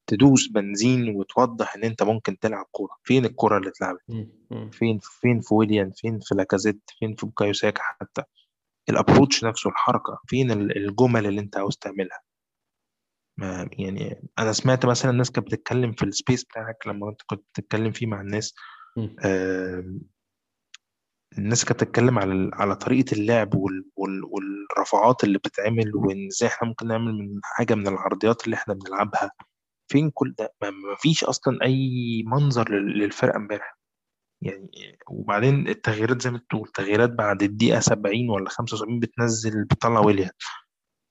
تدوس 0.06 0.48
بنزين 0.48 1.16
وتوضح 1.16 1.74
إن 1.74 1.84
أنت 1.84 2.02
ممكن 2.02 2.38
تلعب 2.38 2.66
كورة. 2.70 2.96
فين 3.04 3.24
الكورة 3.24 3.58
اللي 3.58 3.68
اتلعبت؟ 3.68 4.00
فين 4.72 4.98
فين 5.02 5.40
في 5.40 5.54
ويليام؟ 5.54 5.90
فين 5.90 6.18
في 6.20 6.34
لاكازيت؟ 6.34 6.80
فين 6.98 7.14
في 7.14 7.26
بوكايو 7.26 7.52
ساكا 7.52 7.82
حتى؟ 7.82 8.22
ال 8.88 8.95
approach 8.95 9.44
نفسه 9.44 9.70
الحركة 9.70 10.20
فين 10.26 10.50
الجمل 10.50 11.26
اللي 11.26 11.40
أنت 11.40 11.56
عاوز 11.56 11.76
تعملها؟ 11.76 12.20
ما 13.38 13.68
يعني 13.78 14.28
أنا 14.38 14.52
سمعت 14.52 14.86
مثلا 14.86 15.10
الناس 15.10 15.30
كانت 15.30 15.46
بتتكلم 15.46 15.92
في 15.92 16.02
ال 16.04 16.11
space 16.11 16.44
بتاعك 16.44 16.86
لما 16.86 17.08
أنت 17.08 17.22
كنت 17.26 17.44
بتتكلم 17.52 17.92
فيه 17.92 18.06
مع 18.06 18.20
الناس. 18.20 18.54
الناس 21.38 21.64
كانت 21.64 21.84
بتتكلم 21.84 22.18
على 22.18 22.50
على 22.52 22.76
طريقة 22.76 23.12
اللعب 23.14 23.54
وال... 23.54 23.84
وال... 23.96 24.20
والرفعات 24.24 25.24
اللي 25.24 25.38
بتتعمل 25.38 25.96
وإن 25.96 26.26
إزاي 26.26 26.48
إحنا 26.48 26.68
ممكن 26.68 26.86
نعمل 26.88 27.12
من 27.14 27.40
حاجة 27.44 27.74
من 27.74 27.88
العرضيات 27.88 28.44
اللي 28.44 28.56
إحنا 28.56 28.74
بنلعبها. 28.74 29.30
فين 29.92 30.10
كل 30.10 30.34
ده؟ 30.38 30.54
ما 30.62 30.70
فيش 30.98 31.24
أصلا 31.24 31.58
أي 31.64 32.22
منظر 32.26 32.70
لل- 32.72 32.98
للفرقة 32.98 33.36
إمبارح. 33.36 33.78
يعني 34.42 34.98
وبعدين 35.10 35.68
التغييرات 35.68 36.22
زي 36.22 36.30
ما 36.30 36.40
تقول 36.50 36.68
تغييرات 36.68 37.10
بعد 37.10 37.42
الدقيقة 37.42 37.80
70 37.80 38.30
ولا 38.30 38.48
75 38.48 39.00
بتنزل 39.00 39.64
بتطلع 39.64 40.00
ويليام 40.00 40.30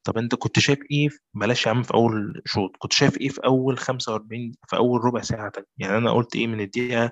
طب 0.08 0.18
أنت 0.18 0.36
كنت 0.36 0.60
شايف 0.60 0.80
إيه 0.92 1.10
بلاش 1.34 1.66
يا 1.66 1.72
عم 1.72 1.84
في 1.84 1.94
أول 1.94 2.42
شوط 2.46 2.72
كنت 2.80 2.94
شايف 2.94 3.18
إيه 3.18 3.30
في 3.30 3.40
أول 3.46 3.78
45 3.78 4.52
في 4.68 4.76
أول 4.78 5.02
ربع 5.06 5.22
ساعة 5.22 5.50
تاني 5.50 5.68
يعني 5.78 5.98
أنا 5.98 6.12
قلت 6.14 6.36
إيه 6.36 6.48
من 6.48 6.62
الدقيقة 6.62 7.12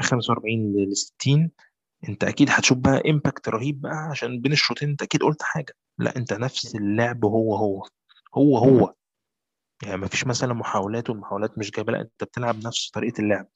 45 0.00 0.72
ل 0.90 0.96
60 0.96 1.50
انت 2.08 2.24
أكيد 2.24 2.50
هتشوف 2.50 2.78
بقى 2.78 3.10
امباكت 3.10 3.48
رهيب 3.48 3.80
بقى 3.80 3.96
عشان 4.10 4.40
بين 4.40 4.52
الشوطين 4.52 4.88
انت 4.88 5.02
أكيد 5.02 5.22
قلت 5.22 5.42
حاجة. 5.42 5.74
لا 5.98 6.16
انت 6.16 6.32
نفس 6.32 6.74
اللعب 6.74 7.24
هو 7.24 7.56
هو. 7.56 7.86
هو 8.34 8.58
هو. 8.58 8.94
يعني 9.82 9.96
مفيش 9.96 10.26
مثلا 10.26 10.54
محاولات 10.54 11.10
والمحاولات 11.10 11.58
مش 11.58 11.70
جايبة 11.70 11.92
لا 11.92 12.00
انت 12.00 12.24
بتلعب 12.24 12.66
نفس 12.66 12.90
طريقة 12.90 13.20
اللعب. 13.20 13.48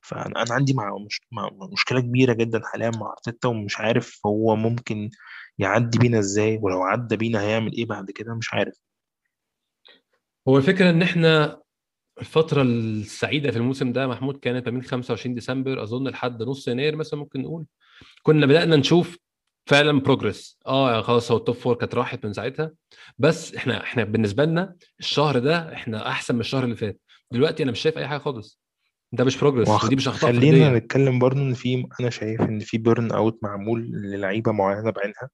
فأنا 0.00 0.42
أنا 0.42 0.54
عندي 0.54 0.74
مع 0.74 0.98
مش... 0.98 1.20
مع 1.32 1.50
مشكلة 1.72 2.00
كبيرة 2.00 2.32
جدا 2.32 2.60
حاليا 2.64 2.90
مع 2.90 3.10
أرتيتا 3.10 3.48
ومش 3.48 3.80
عارف 3.80 4.20
هو 4.26 4.56
ممكن 4.56 5.10
يعدي 5.58 5.98
بينا 5.98 6.18
إزاي 6.18 6.58
ولو 6.62 6.82
عدى 6.82 7.16
بينا 7.16 7.40
هيعمل 7.40 7.72
إيه 7.72 7.86
بعد 7.86 8.10
كده 8.10 8.34
مش 8.34 8.54
عارف. 8.54 8.74
هو 10.48 10.58
الفكرة 10.58 10.90
إن 10.90 11.02
إحنا 11.02 11.62
الفترة 12.20 12.62
السعيدة 12.62 13.50
في 13.50 13.56
الموسم 13.56 13.92
ده 13.92 14.06
محمود 14.06 14.36
كانت 14.36 14.68
بين 14.68 14.82
25 14.82 15.34
ديسمبر 15.34 15.82
أظن 15.82 16.08
لحد 16.08 16.42
نص 16.42 16.68
يناير 16.68 16.96
مثلا 16.96 17.20
ممكن 17.20 17.42
نقول. 17.42 17.66
كنا 18.22 18.46
بدأنا 18.46 18.76
نشوف 18.76 19.18
فعلا 19.66 20.00
progress 20.00 20.58
آه 20.66 21.00
خلاص 21.02 21.30
هو 21.30 21.36
ال 21.36 21.40
top 21.40 21.54
four 21.54 21.74
كانت 21.74 21.94
راحت 21.94 22.26
من 22.26 22.32
ساعتها. 22.32 22.72
بس 23.18 23.54
إحنا 23.54 23.82
إحنا 23.82 24.04
بالنسبة 24.04 24.44
لنا 24.44 24.76
الشهر 25.00 25.38
ده 25.38 25.72
إحنا 25.72 26.08
أحسن 26.08 26.34
من 26.34 26.40
الشهر 26.40 26.64
اللي 26.64 26.76
فات. 26.76 27.00
دلوقتي 27.30 27.62
أنا 27.62 27.70
مش 27.70 27.80
شايف 27.80 27.98
أي 27.98 28.08
حاجة 28.08 28.18
خالص. 28.18 28.60
ده 29.12 29.24
مش 29.24 29.38
progress 29.38 29.68
وخ... 29.68 29.84
ودي 29.84 29.96
مش 29.96 30.08
أخطاء 30.08 30.32
خلينا 30.32 30.78
نتكلم 30.78 31.18
برضه 31.18 31.40
إن 31.40 31.54
في 31.54 31.86
أنا 32.00 32.10
شايف 32.10 32.40
إن 32.40 32.58
في 32.60 32.78
burnout 32.78 33.38
معمول 33.42 33.90
للعيبة 33.92 34.52
معينة 34.52 34.90
بعينها 34.90 35.28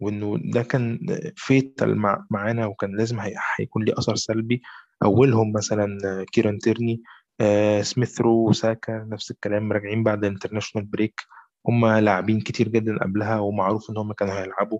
وإنه 0.00 0.38
ده 0.44 0.62
كان 0.62 0.98
fatal 1.36 1.96
مع... 1.96 2.26
معانا 2.30 2.66
وكان 2.66 2.96
لازم 2.96 3.20
هي... 3.20 3.34
هيكون 3.56 3.84
ليه 3.84 3.92
أثر 3.98 4.14
سلبي. 4.14 4.62
أولهم 5.04 5.52
مثلا 5.52 5.86
كيران 6.32 6.58
تيرني 6.58 7.02
آه 7.40 7.82
سميث 7.82 8.20
رو 8.20 8.48
وساكا 8.48 9.06
نفس 9.10 9.30
الكلام 9.30 9.72
راجعين 9.72 10.02
بعد 10.04 10.24
international 10.24 10.86
break 10.86 11.20
هم 11.68 11.86
لاعبين 11.86 12.40
كتير 12.40 12.68
جدا 12.68 12.98
قبلها 12.98 13.38
ومعروف 13.38 13.90
إن 13.90 13.96
هم 13.96 14.12
كانوا 14.12 14.34
هيلعبوا 14.34 14.78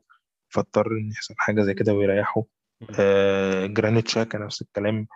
فاضطر 0.48 0.86
إن 0.92 1.10
يحصل 1.10 1.34
حاجة 1.38 1.62
زي 1.62 1.74
كده 1.74 1.94
ويريحوا. 1.94 2.42
آه 3.00 3.66
جرانيت 3.66 4.08
شاكا 4.08 4.38
نفس 4.38 4.62
الكلام. 4.62 5.06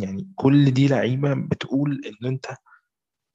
يعني 0.00 0.28
كل 0.36 0.70
دي 0.70 0.88
لعيبة 0.88 1.34
بتقول 1.34 2.00
إن 2.06 2.26
أنت 2.28 2.46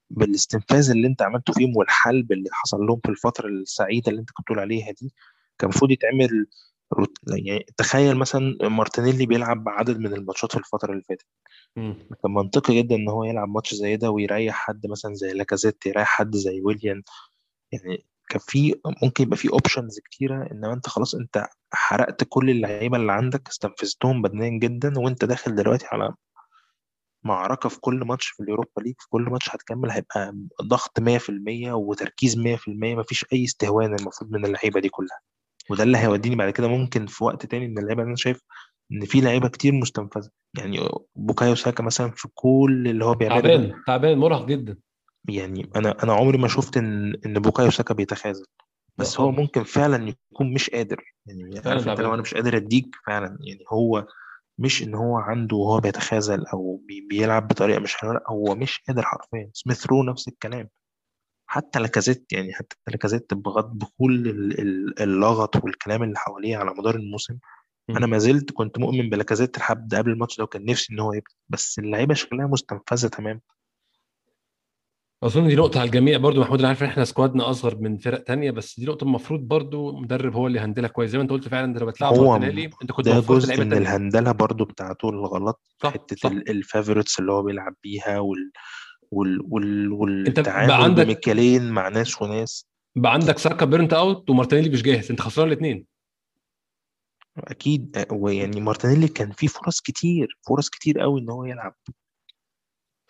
بالاستنفاذ 0.10 0.90
اللي 0.92 1.08
أنت 1.08 1.22
عملته 1.22 1.54
فيهم 1.54 1.78
والحلب 1.78 2.32
اللي 2.32 2.50
حصل 2.52 2.78
لهم 2.78 3.00
في 3.04 3.10
الفترة 3.10 3.48
السعيدة 3.48 4.10
اللي 4.12 4.22
أنت 4.22 4.30
كنت 4.32 4.42
بتقول 4.46 4.60
عليها 4.60 4.92
دي 4.92 5.14
كان 5.60 5.70
المفروض 5.70 5.92
يتعمل 5.92 6.48
rot... 6.94 7.18
يعني 7.28 7.66
تخيل 7.78 8.18
مثلا 8.18 8.58
مارتينيلي 8.70 9.26
بيلعب 9.26 9.70
عدد 9.70 9.98
من 10.00 10.14
الماتشات 10.14 10.52
في 10.52 10.58
الفترة 10.58 10.92
اللي 10.92 11.04
فاتت. 11.10 11.26
كان 12.24 12.32
منطقي 12.34 12.82
جدا 12.82 12.96
إن 12.96 13.10
هو 13.10 13.24
يلعب 13.24 13.50
ماتش 13.50 13.74
زي 13.74 13.96
ده 13.96 14.10
ويريح 14.12 14.56
حد 14.56 14.88
مثلا 14.88 15.14
زي 15.14 15.34
لاكازيت 15.34 15.86
يريح 15.86 16.08
حد 16.08 16.36
زي 16.36 16.62
ويليان. 16.62 17.04
يعني 17.72 18.06
كان 18.30 18.40
في 18.48 18.76
ممكن 19.04 19.24
يبقى 19.24 19.38
في 19.38 19.50
options 19.54 20.00
كتيرة 20.00 20.52
إنما 20.52 20.74
أنت 20.74 20.90
خلاص 20.90 21.16
أنت 21.16 21.48
حرقت 21.74 22.24
كل 22.30 22.50
اللعيبة 22.50 22.98
اللي 22.98 23.12
عندك 23.12 23.48
استنفذتهم 23.50 24.22
بدنيا 24.22 24.60
جدا 24.60 25.00
وأنت 25.00 25.26
داخل 25.26 25.56
دلوقتي 25.56 25.86
على 25.92 26.14
معركة 27.24 27.70
في 27.70 27.80
كل 27.80 27.96
ماتش 28.06 28.28
في 28.28 28.44
اليوروبا 28.44 28.82
ليج 28.82 28.96
في 29.00 29.08
كل 29.10 29.22
ماتش 29.22 29.50
هتكمل 29.50 29.92
هيبقى 29.92 30.36
ضغط 30.62 31.00
100% 31.00 31.74
وتركيز 31.74 32.38
100% 32.38 32.42
مفيش 32.68 33.26
أي 33.34 33.44
استهوان 33.44 33.96
المفروض 34.00 34.32
من 34.32 34.46
اللعيبة 34.46 34.80
دي 34.80 34.90
كلها. 34.90 35.20
وده 35.70 35.84
اللي 35.84 35.98
هيوديني 35.98 36.36
بعد 36.36 36.50
كده 36.50 36.68
ممكن 36.68 37.06
في 37.06 37.24
وقت 37.24 37.46
تاني 37.46 37.68
من 37.68 37.78
اللعيبه 37.78 38.04
أنا 38.04 38.16
شايف 38.16 38.42
إن 38.92 39.06
في 39.06 39.22
لعيبة 39.22 39.48
كتير 39.48 39.74
مستنفذة. 39.74 40.30
يعني 40.58 40.90
بوكايو 41.16 41.56
ساكا 41.56 41.84
مثلا 41.84 42.12
في 42.12 42.28
كل 42.34 42.88
اللي 42.88 43.06
هو 43.06 43.14
بيعمله 43.14 43.42
تعبان 43.42 43.84
تعبان 43.88 44.18
مرهق 44.18 44.46
جدا. 44.46 44.78
يعني 45.30 45.70
أنا 45.76 46.04
أنا 46.04 46.14
عمري 46.14 46.38
ما 46.38 46.48
شفت 46.48 46.78
إن 46.78 47.16
إن 47.26 47.40
بوكايو 47.40 47.72
ساكا 47.72 47.94
بيتخاذل. 47.94 48.46
بس 48.98 49.20
هو 49.20 49.26
خالص 49.26 49.40
ممكن 49.40 49.64
فعلا 49.64 50.10
يكون 50.32 50.54
مش 50.54 50.70
قادر. 50.70 51.04
يعني 51.26 51.62
فعلا 51.62 51.76
عارف 51.76 51.90
انت 51.90 52.02
لو 52.02 52.14
أنا 52.14 52.22
مش 52.22 52.34
قادر 52.34 52.58
اديك 52.58 52.96
فعلا. 53.08 53.38
يعني 53.42 53.64
هو 53.74 54.08
مش 54.58 54.84
إن 54.84 54.96
هو 54.96 55.18
عنده 55.18 55.58
وهو 55.58 55.80
بيتخاذل 55.80 56.46
أو 56.46 56.82
بي 56.88 57.08
بيلعب 57.10 57.48
بطريقة 57.48 57.80
مش 57.80 57.96
حلوة 57.96 58.14
لا 58.14 58.24
هو 58.28 58.56
مش 58.56 58.84
قادر 58.88 59.02
حرفيا. 59.02 59.50
سميث 59.54 59.88
رو 59.88 60.04
نفس 60.04 60.28
الكلام. 60.28 60.70
حتى 61.48 61.80
لاكازيت 61.80 62.26
يعني 62.34 62.54
حتى 62.54 62.76
لاكازيت 62.88 63.34
بغض 63.34 63.84
ال- 64.02 65.02
اللغط 65.02 65.64
والكلام 65.64 66.04
اللي 66.04 66.18
حواليه 66.18 66.58
على 66.58 66.72
مدار 66.78 66.96
الموسم. 66.96 67.38
أنا. 67.90 68.06
ما 68.06 68.18
زلت 68.18 68.52
كنت 68.52 68.80
مؤمن 68.80 69.10
بلاكازيت 69.10 69.58
لحد 69.58 69.96
قبل 69.96 70.12
الماتش 70.12 70.38
ده 70.38 70.44
وكان 70.44 70.66
نفسي 70.66 70.94
إن 70.94 71.00
هو 71.00 71.14
يبقى 71.14 71.32
بس 71.50 71.80
اللعيبة 71.80 72.14
شكلها 72.14 72.48
مستنفذة 72.48 73.08
تمام. 73.08 73.42
أظن 75.24 75.48
دي 75.48 75.56
نقطة 75.56 75.80
على 75.80 75.88
الجميع 75.88 76.18
برضو 76.18 76.42
محمود 76.42 76.60
أنا 76.60 76.68
عارف 76.68 76.84
إن 76.84 76.88
إحنا 76.88 77.04
squad 77.06 77.42
نا 77.42 77.50
أصغر 77.50 77.78
من 77.80 77.98
فرق 77.98 78.24
تانية 78.24 78.52
بس 78.52 78.80
دي 78.80 78.86
نقطة 78.86 79.04
المفروض 79.04 79.40
برضو 79.40 79.92
مدرب 80.00 80.36
هو 80.36 80.48
اللي 80.48 80.60
handle 80.60 80.85
ها 80.85 80.90
كويس. 80.90 81.10
زي 81.12 81.18
ما 81.18 81.22
أنت 81.24 81.32
قلت 81.32 81.48
فعلا 81.48 81.66
انت 81.66 81.78
لو 81.78 81.86
بتلعب 81.86 82.14
هو 82.14 82.36
أنت 82.36 82.92
كنت 82.92 83.06
ده 83.06 83.20
جزء 83.20 83.60
من 83.60 83.74
ال 83.74 83.81
handle 83.81 84.24
ة 84.24 84.32
برضو 84.32 84.66
بتاعته 84.66 85.10
الغلط 85.10 85.62
صح 85.84 85.94
حتة 85.94 86.16
صح. 86.16 86.30
ال 86.32 86.40
favorites 86.40 87.20
اللي 87.20 87.32
هو 87.32 87.44
بيلعب 87.44 87.76
بيها 87.84 88.20
وال 88.20 88.52
وال 89.12 89.42
وال 89.94 90.28
أنت 90.28 90.40
بقى 90.40 90.62
والتعامل 90.62 90.72
عندك 90.84 91.06
بمكيالين 91.06 91.70
مع 91.70 91.90
ناس 91.90 92.22
وناس. 92.22 92.68
بقى 92.96 93.14
عندك 93.14 93.38
ساكا 93.40 93.66
burnt 93.66 93.94
out 93.94 94.30
ومارتينيلي 94.30 94.70
مش 94.70 94.84
جاهز 94.84 95.10
أنت 95.12 95.22
خسران 95.22 95.48
الاثنين 95.48 95.86
أكيد 97.38 98.06
ويعني 98.12 98.62
مارتينيلي 98.62 99.08
كان 99.08 99.32
فيه 99.32 99.48
فرص 99.48 99.82
كتير 99.82 100.38
فرص 100.48 100.70
كتير 100.70 101.00
قوي 101.00 101.22
إن 101.22 101.30
هو 101.30 101.46
يلعب. 101.46 101.76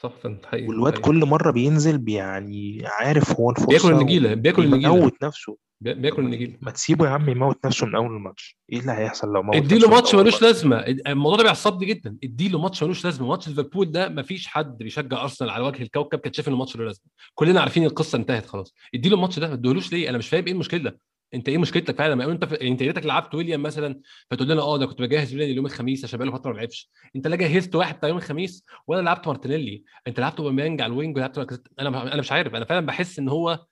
صح 0.04 0.14
حقيقي 0.46 0.68
والواد 0.68 0.98
كل 0.98 1.26
مرة 1.26 1.52
بينزل 1.52 1.98
بي- 1.98 2.14
يعني 2.14 2.82
عارف 2.86 3.40
هو 3.40 3.52
بياكل 3.52 3.64
الفرصه 3.74 3.92
النجيلة 3.92 4.34
بياكل 4.34 4.64
النجيلة. 4.64 4.92
وبيموت 4.92 5.24
نفسه. 5.24 5.58
بي- 5.82 5.94
بياكل 5.94 6.22
ما 6.22 6.28
النجيله 6.28 6.58
ما 6.62 6.72
تسيبه 6.72 7.06
يا 7.06 7.10
عم 7.12 7.30
يموت 7.30 7.66
نفسه 7.66 7.86
من 7.86 7.96
أول 7.96 8.16
الماتش. 8.16 8.58
إيه 8.72 8.80
اللي 8.80 8.92
هيحصل 8.92 9.34
لو 9.34 9.44
موت 9.44 9.56
اديله 9.56 9.90
ماتش 9.90 10.16
ملوش 10.16 10.42
لازمة. 10.42 10.78
الموضوع 11.08 11.38
ده 11.38 11.44
بيعصبني 11.44 11.86
جدا. 11.86 12.18
اديله 12.24 12.60
ماتش 12.62 12.84
ملوش 12.84 13.06
لازمة. 13.06 13.28
ماتش 13.28 13.48
ليفربول 13.48 13.92
ده 13.92 14.10
ما 14.10 14.22
فيش 14.22 14.48
حد 14.48 14.78
بيشجع 14.78 15.22
أرسنال 15.24 15.50
على 15.50 15.64
وجه 15.64 15.82
الكوكب 15.82 16.20
كان 16.20 16.34
شايف 16.34 16.48
ان 16.48 16.54
الماتش 16.54 16.76
له 16.78 16.86
لازمة. 16.86 17.06
كلنا 17.34 17.60
عارفين 17.62 17.84
القصة 17.84 18.16
انتهت 18.18 18.46
خلاص. 18.46 18.74
اديله 18.96 19.16
الماتش 19.16 19.40
ده. 19.40 19.48
ما 19.48 19.54
اديهولوش 19.54 19.92
ليه؟ 19.94 20.10
أنا 20.10 20.18
مش 20.18 20.30
فاهم 20.30 20.46
إيه 20.46 20.54
المشكلة. 20.54 20.94
أنت 21.34 21.50
إيه 21.50 21.58
مشكلتك 21.58 21.98
فعلا؟ 21.98 22.16
ما 22.16 22.32
أنت 22.32 22.46
في... 22.46 22.68
أنت 22.68 22.82
يا 22.82 22.88
ريتك 22.88 23.06
لعبت 23.06 23.36
ويليام 23.36 23.64
مثلا 23.64 24.00
فتقول 24.32 24.50
لنا 24.50 24.62
آه 24.62 24.78
ده 24.78 24.86
كنت 24.86 25.02
بجهز 25.02 25.32
ويليام 25.34 25.50
اليوم 25.52 25.66
الخميس 25.66 26.06
عشان 26.06 26.18
بقاله 26.20 26.34
فترة 26.34 26.52
ما 26.52 26.58
لعبش. 26.58 26.90
أنت 27.16 27.28
لا 27.28 27.36
جهزت 27.36 27.76
واحد 27.76 27.96
بتاع 27.98 28.10
يوم 28.10 28.18
الخميس 28.18 28.66
ولا 28.88 29.02
لعبت 29.02 29.28
مارتينيلي. 29.28 29.84
أنت 30.08 30.20
لعبت 30.20 30.40
أوباميانج 30.40 30.82
على 30.82 30.92
ال 30.94 30.99
wing 30.99 31.18
ولعبت. 31.18 31.62
أنا 31.80 32.04
أنا 32.14 32.20
مش 32.22 32.32
عارف. 32.32 32.56
أنا 32.56 32.66
فعلا 32.66 32.86
بحس 32.86 33.20
إن 33.20 33.30
هو 33.30 33.66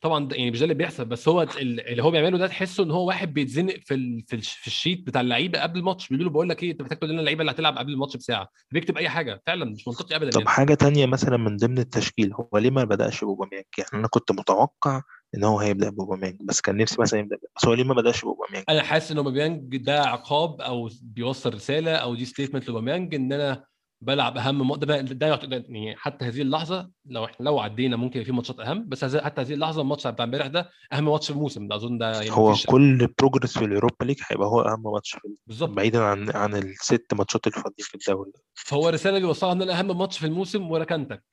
طبعا 0.00 0.28
يعني 0.32 0.50
مش 0.50 0.58
ده 0.58 0.64
اللي 0.64 0.74
بيحصل 0.74 1.04
بس 1.04 1.28
هو 1.28 1.42
ال- 1.42 1.88
اللي 1.88 2.02
هو 2.02 2.10
بيعمله 2.10 2.38
ده 2.38 2.46
تحسه 2.46 2.84
إن 2.84 2.90
هو 2.90 3.06
واحد 3.08 3.34
بيتزنق 3.34 3.74
في 3.84 3.94
ال... 3.94 4.24
في, 4.26 4.36
ال... 4.36 4.42
في 4.42 4.66
ال 4.66 4.73
sheet 4.73 5.06
بتاع 5.06 5.20
اللعيبة 5.20 5.60
قبل 5.60 5.78
الماتش. 5.78 6.08
بيقول 6.08 6.24
له 6.24 6.30
بقول 6.30 6.48
لك 6.48 6.62
إيه 6.62 6.72
أنت 6.72 6.82
محتاج 6.82 6.98
تقول 6.98 7.10
لنا 7.10 7.20
اللعيبة 7.20 7.40
اللي 7.40 7.52
هتلعب 7.52 7.78
قبل 7.78 7.92
الماتش 7.92 8.16
بساعة. 8.16 8.48
بيكتب 8.70 8.96
أي 8.96 9.08
حاجة 9.08 9.42
فعلا 9.46 9.64
مش 9.64 9.88
منطقي 9.88 10.16
ابدا 10.16 10.30
طب 10.30 10.38
يعني. 10.40 10.50
حاجة 10.50 10.74
تانية 10.74 11.06
مثلا 11.06 11.36
من 11.36 11.56
ضمن 11.56 11.78
التشكيل 11.78 12.32
هو 12.34 12.58
ليه 12.58 12.70
ما 12.70 12.84
بدأش 12.84 13.24
بأوباميانج؟ 13.24 13.64
يعني 13.78 13.90
أنا 13.94 14.08
كنت 14.08 14.32
متوقع 14.32 15.02
إن 15.34 15.44
هو 15.44 15.60
هيبدأ 15.60 15.90
بأوباميانج 15.90 16.36
بس 16.42 16.60
كان 16.60 16.76
نفسي 16.76 17.02
مثلا 17.02 17.20
يبدأ 17.20 17.36
بس 17.56 17.64
هو 17.64 17.74
ليه 17.74 17.84
ما 17.84 17.94
بدأش 17.94 18.22
بأوباميانج؟ 18.22 18.64
أنا 18.68 18.82
حاسس 18.82 19.10
إن 19.10 19.16
أوباميانج 19.16 19.76
ده 19.76 20.02
عقاب 20.02 20.60
أو 20.60 20.90
بيوصل 21.02 21.54
رسالة 21.54 21.94
أو 21.96 22.14
دي 22.14 22.24
statement 22.24 22.68
لأوباميانج 22.68 23.14
إن 23.14 23.32
أنا 23.32 23.64
بلعب 24.02 24.38
أهم. 24.38 24.74
ده 24.74 24.86
بقى- 24.86 25.12
ده 25.12 25.26
يعني 25.68 25.96
حتى 25.96 26.24
هذه 26.24 26.42
اللحظة 26.42 26.90
لو 27.06 27.24
إحنا 27.24 27.44
لو 27.44 27.58
عدينا 27.60 27.96
ممكن 27.96 28.24
في 28.24 28.32
ماتشات 28.32 28.60
أهم 28.60 28.88
بس 28.88 29.16
حتى 29.16 29.40
هذه 29.40 29.54
اللحظة 29.54 29.82
الماتش 29.82 30.06
بتاع 30.06 30.24
امبارح 30.24 30.46
ده 30.46 30.70
أهم 30.92 31.04
ماتش 31.04 31.26
في 31.26 31.32
الموسم 31.32 31.68
ده 31.68 31.74
أظن 31.76 31.98
ده 31.98 32.12
يعني 32.12 32.30
هو 32.30 32.54
كل 32.68 33.06
progress 33.18 33.58
في 33.58 33.64
اليوروبا 33.64 34.04
ليج 34.04 34.20
هيبقى 34.30 34.48
هو 34.48 34.60
أهم 34.60 34.82
ماتش 34.82 35.10
في 35.10 35.28
بالظبط. 35.46 35.70
بعيدا 35.70 36.02
عن 36.02 36.30
عن 36.30 36.54
الست 36.54 37.14
ماتشات 37.14 37.46
الفاضيه 37.46 37.74
في 37.84 37.94
الدوري. 37.94 38.32
فهو 38.54 38.88
رسالة 38.88 39.18
بيوصلها 39.18 39.52
ان 39.52 39.62
أنا 39.62 39.78
أهم 39.78 39.98
ماتش 39.98 40.18
في 40.18 40.26
الموسم 40.26 40.70
وركنتك 40.70 41.24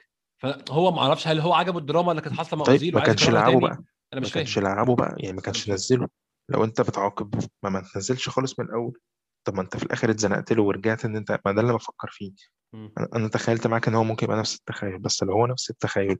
فهو 0.42 0.92
ما 0.92 1.00
أعرفش 1.02 1.28
هل 1.28 1.40
هو 1.40 1.54
عجبه 1.54 1.80
الدراما 1.80 2.12
اللي 2.12 2.22
كانت 2.22 2.36
حاصلة 2.38 2.60
مع 2.60 2.66
طيب 2.66 2.74
اوزيل 2.76 2.94
ما 2.96 3.02
كانش 3.02 3.28
يلعبه 3.28 3.60
بقى. 3.60 3.72
أنا 3.72 3.84
ما 4.14 4.20
مش 4.20 4.34
كانش 4.34 4.54
فاهم. 4.54 4.66
يلعبه 4.66 4.96
بقى 4.96 5.16
يعني 5.20 5.36
ما 5.36 5.42
كانش 5.42 5.68
ينزله 5.68 6.08
لو 6.50 6.64
أنت 6.64 6.82
بتعاقب 6.82 7.36
ما 7.64 7.70
ما 7.70 7.84
تنزلش 7.94 8.30
خالص 8.30 8.60
من 8.60 8.66
الأول. 8.66 8.94
طب 9.48 9.54
ما 9.56 9.62
أنت 9.62 9.78
في 9.78 9.84
الآخر 9.84 10.12
اتزنقت 10.12 10.54
له 10.54 10.64
ورجعت 10.64 11.06
إن 11.06 11.16
أنت 11.16 11.40
ما 11.46 11.52
ده 11.52 11.62
اللي 11.62 11.74
بفكر 11.74 12.08
فيه. 12.12 12.32
مم. 12.74 12.94
أنا 12.98 13.10
أنا 13.16 13.28
تخيلت 13.28 13.68
معاك 13.68 13.88
إن 13.88 13.96
هو 13.96 14.04
ممكن 14.04 14.26
يبقى 14.26 14.38
نفس 14.38 14.56
التخيل 14.56 15.00
بس 15.00 15.24
لو 15.24 15.34
هو 15.34 15.46
نفس 15.48 15.70
التخيل 15.70 16.18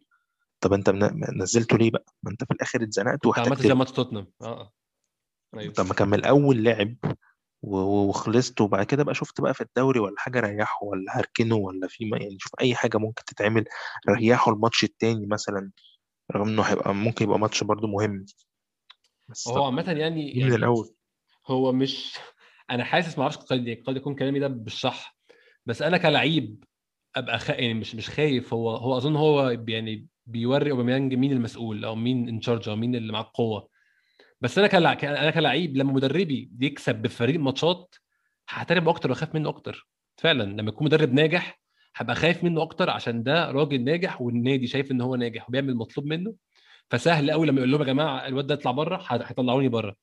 طب 0.60 0.74
أنت 0.74 0.90
من- 0.90 1.42
نزلته 1.42 1.78
ليه 1.78 1.92
بقى؟ 1.92 2.06
ما 2.24 2.32
أنت 2.32 2.44
في 2.44 2.52
الآخر 2.52 2.84
اتزنقت 2.84 3.26
واحتجت 3.26 3.62
زي 3.62 3.74
ماتش 3.74 3.92
توتنهام. 3.92 4.28
آه 4.42 4.46
آه. 4.62 4.74
أيوه. 5.60 5.74
طب 5.74 5.86
ما 5.86 5.94
كان 5.94 6.08
من 6.08 6.14
الأول 6.20 6.64
لعب 6.64 6.96
وخلصت 7.62 8.62
وبعد 8.62 8.86
كده 8.86 9.04
بقى 9.04 9.16
شفت 9.16 9.42
بقى 9.42 9.54
في 9.54 9.62
الدوري 9.62 10.00
ولا 10.00 10.16
حاجة 10.18 10.40
ريحه 10.40 10.84
ولا 10.86 11.18
هركنه 11.20 11.56
ولا 11.56 11.88
في 11.88 12.06
ما 12.06 12.18
يعني 12.18 12.38
شوف 12.40 12.52
أي 12.62 12.76
حاجة 12.76 12.98
ممكن 12.98 13.24
تتعمل 13.24 13.66
ريحه 14.10 14.52
الماتش 14.52 14.84
التاني 14.84 15.26
مثلا 15.26 15.72
رغم 16.36 16.48
إنه 16.48 16.62
هيبقى 16.64 16.94
ممكن 16.96 17.26
يبقى 17.26 17.40
ماتش 17.40 17.64
برضو 17.64 17.88
مهم. 17.88 18.26
بس 19.28 19.48
هو 19.48 19.56
طب 19.56 19.62
عامة 19.64 19.92
يعني 19.92 20.34
من 20.34 20.40
يعني 20.42 20.56
الأول؟ 20.56 20.96
هو 21.48 21.72
مش 21.72 22.18
أنا 22.72 22.84
حاسس 22.84 23.18
ما 23.18 23.24
أعرفش 23.24 23.38
قد 23.38 23.84
قد 23.88 23.96
يكون 23.98 24.16
كلامي 24.16 24.40
ده 24.40 24.48
مش 24.48 24.82
صح 24.82 25.17
بس 25.68 25.82
أنا 25.82 25.98
كلعيب 25.98 26.64
أبقى 27.16 27.40
خ... 27.40 27.50
يعني 27.50 27.74
مش 27.74 27.96
مش 27.96 28.10
خايف 28.10 28.54
هو 28.54 28.76
هو 28.76 28.98
أظن 28.98 29.16
هو 29.16 29.50
يعني 29.68 30.08
بيوري 30.26 30.72
أوباميانج 30.72 31.14
مين 31.14 31.32
المسؤول 31.32 31.86
أو 31.86 31.96
مين 31.96 32.30
ان 32.30 32.42
أو 32.68 32.76
مين 32.76 32.96
اللي 32.96 33.14
معاه 33.14 33.22
القوة. 33.24 33.70
بس 34.42 34.58
أنا 34.58 34.68
كلع... 34.68 34.94
أنا 35.04 35.32
كلعيب 35.32 35.78
لما 35.78 35.94
مدربي 35.94 36.52
يكسب 36.60 36.96
بفريق 36.96 37.40
ماتشات 37.40 37.96
هحترم 38.50 38.90
أكتر 38.90 39.10
وأخاف 39.10 39.36
منه 39.36 39.50
أكتر. 39.50 39.88
فعلا 40.18 40.44
لما 40.44 40.70
يكون 40.70 40.86
مدرب 40.88 41.14
ناجح 41.14 41.62
هبقى 41.96 42.16
خايف 42.16 42.44
منه 42.44 42.62
أكتر 42.62 42.90
عشان 42.90 43.24
ده 43.24 43.52
راجل 43.52 43.84
ناجح 43.84 44.22
والنادي 44.22 44.68
شايف 44.68 44.92
إن 44.92 45.02
هو 45.02 45.16
ناجح 45.16 45.50
وبيعمل 45.50 45.70
المطلوب 45.70 46.08
منه. 46.08 46.34
فسهل 46.90 47.32
قوي 47.32 47.48
لما 47.48 47.58
يقول 47.58 47.72
لهم 47.72 47.82
يا 47.82 47.86
جماعة 47.86 48.28
الواد 48.28 48.48
ده 48.48 48.54
يطلع 48.54 48.72
بره 48.72 49.04
هيطلعوني 49.10 49.70
بره. 49.70 49.96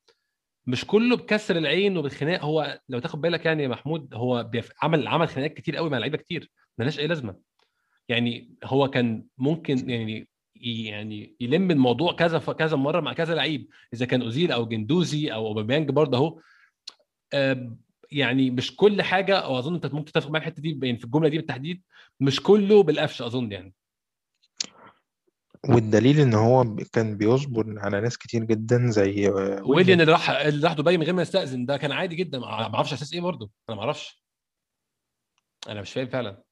مش 0.66 0.84
كله 0.84 1.16
بكسر 1.16 1.56
العين 1.58 1.96
وبالخناق 1.96 2.44
هو 2.44 2.80
لو 2.88 2.98
تاخد 2.98 3.20
بالك 3.20 3.46
يعني 3.46 3.62
يا 3.62 3.68
محمود 3.68 4.14
هو. 4.14 4.50
عمل 4.82 5.08
عمل 5.08 5.28
خناقات 5.28 5.54
كتير 5.54 5.76
قوي 5.76 5.90
مع 5.90 5.98
لعيبة 5.98 6.16
كتير 6.18 6.50
ملهاش 6.78 6.98
أي 6.98 7.06
لازمة 7.06 7.36
يعني 8.08 8.54
هو 8.64 8.90
كان 8.90 9.24
ممكن 9.38 9.90
يعني 9.90 10.28
يعني 10.56 11.36
يلم 11.40 11.70
الموضوع 11.70 12.12
كذا. 12.12 12.38
كذا 12.38 12.76
مرة 12.76 13.00
مع 13.00 13.12
كذا 13.12 13.34
لعيب 13.34 13.68
إذا 13.94 14.06
كان 14.06 14.22
أوزيل 14.22 14.52
أو 14.52 14.66
جندوزي 14.66 15.32
أو 15.32 15.46
أوباميانج 15.46 15.90
برضه 15.90 16.18
أهو 16.18 16.40
يعني 18.12 18.50
مش 18.50 18.76
كل 18.76 19.02
حاجة 19.02 19.38
أو 19.38 19.58
اظن 19.58 19.74
أنت 19.74 19.86
ممكن 19.86 20.12
تتفق 20.12 20.30
معايا 20.30 20.46
الحتة 20.46 20.62
دي 20.62 20.78
يعني 20.82 20.98
في 20.98 21.04
الجملة 21.04 21.28
دي 21.28 21.36
بالتحديد 21.36 21.82
مش 22.20 22.40
كله 22.42 22.82
بالقفش 22.82 23.22
أظن 23.22 23.52
يعني 23.52 23.74
والدليل 25.68 26.20
إن 26.20 26.34
هو 26.34 26.76
كان 26.92 27.16
بيصبر 27.16 27.78
على 27.78 28.00
ناس 28.00 28.18
كتير 28.18 28.44
جدا 28.44 28.90
زي 28.90 29.28
آه، 29.28 29.62
ويليان 29.64 30.00
اللي 30.00 30.12
راح 30.12 30.30
اللي 30.30 30.64
راح 30.68 30.72
دبي 30.72 30.96
من 30.98 31.02
غير 31.04 31.14
ما 31.14 31.22
يستأذن 31.22 31.66
ده 31.66 31.76
كان 31.76 31.92
عادي 31.92 32.16
جدا. 32.16 32.38
ما 32.38 32.46
أعرفش 32.46 32.92
أساس 32.92 33.12
إيه 33.12 33.20
برضه. 33.20 33.50
أنا 33.68 33.76
ما 33.76 33.82
أعرفش. 33.82 34.22
أنا 35.68 35.80
مش 35.80 35.92
فاهم 35.92 36.06
فعلا. 36.06 36.42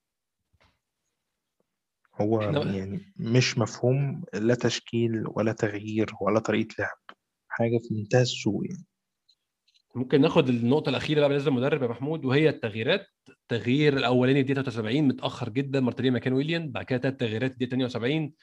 هو 2.20 2.42
يعني 2.42 3.12
مش 3.16 3.58
مفهوم 3.58 4.24
لا 4.34 4.54
تشكيل 4.54 5.24
ولا 5.26 5.52
تغيير 5.52 6.10
ولا 6.20 6.38
طريقة 6.40 6.74
لعب. 6.78 6.98
حاجة 7.48 7.78
في 7.88 7.94
منتهى 7.94 8.22
السوء 8.22 8.66
يعني. 8.70 8.84
ممكن 9.94 10.20
ناخد 10.20 10.48
النقطة 10.48 10.90
الأخيرة 10.90 11.20
بقى 11.20 11.28
بالنسبة 11.28 11.50
للمدرب 11.50 11.82
يا 11.82 11.88
محمود 11.88 12.24
وهي 12.24 12.48
التغييرات. 12.48 13.06
التغيير 13.28 13.96
الأولاني 13.96 14.44
في 14.44 14.52
دقيقة 14.52 14.70
73 14.70 15.08
متأخر 15.08 15.48
جدا. 15.48 15.80
مارتينيلي 15.80 16.10
مكان 16.10 16.32
ويليان 16.32 16.70
بعد 16.72 16.84
كده 16.84 16.98
ثلاث 16.98 17.16
تغييرات 17.16 17.50
في 17.52 17.56
دقيقة 17.58 17.70
78 17.70 18.30
تو- 18.30 18.36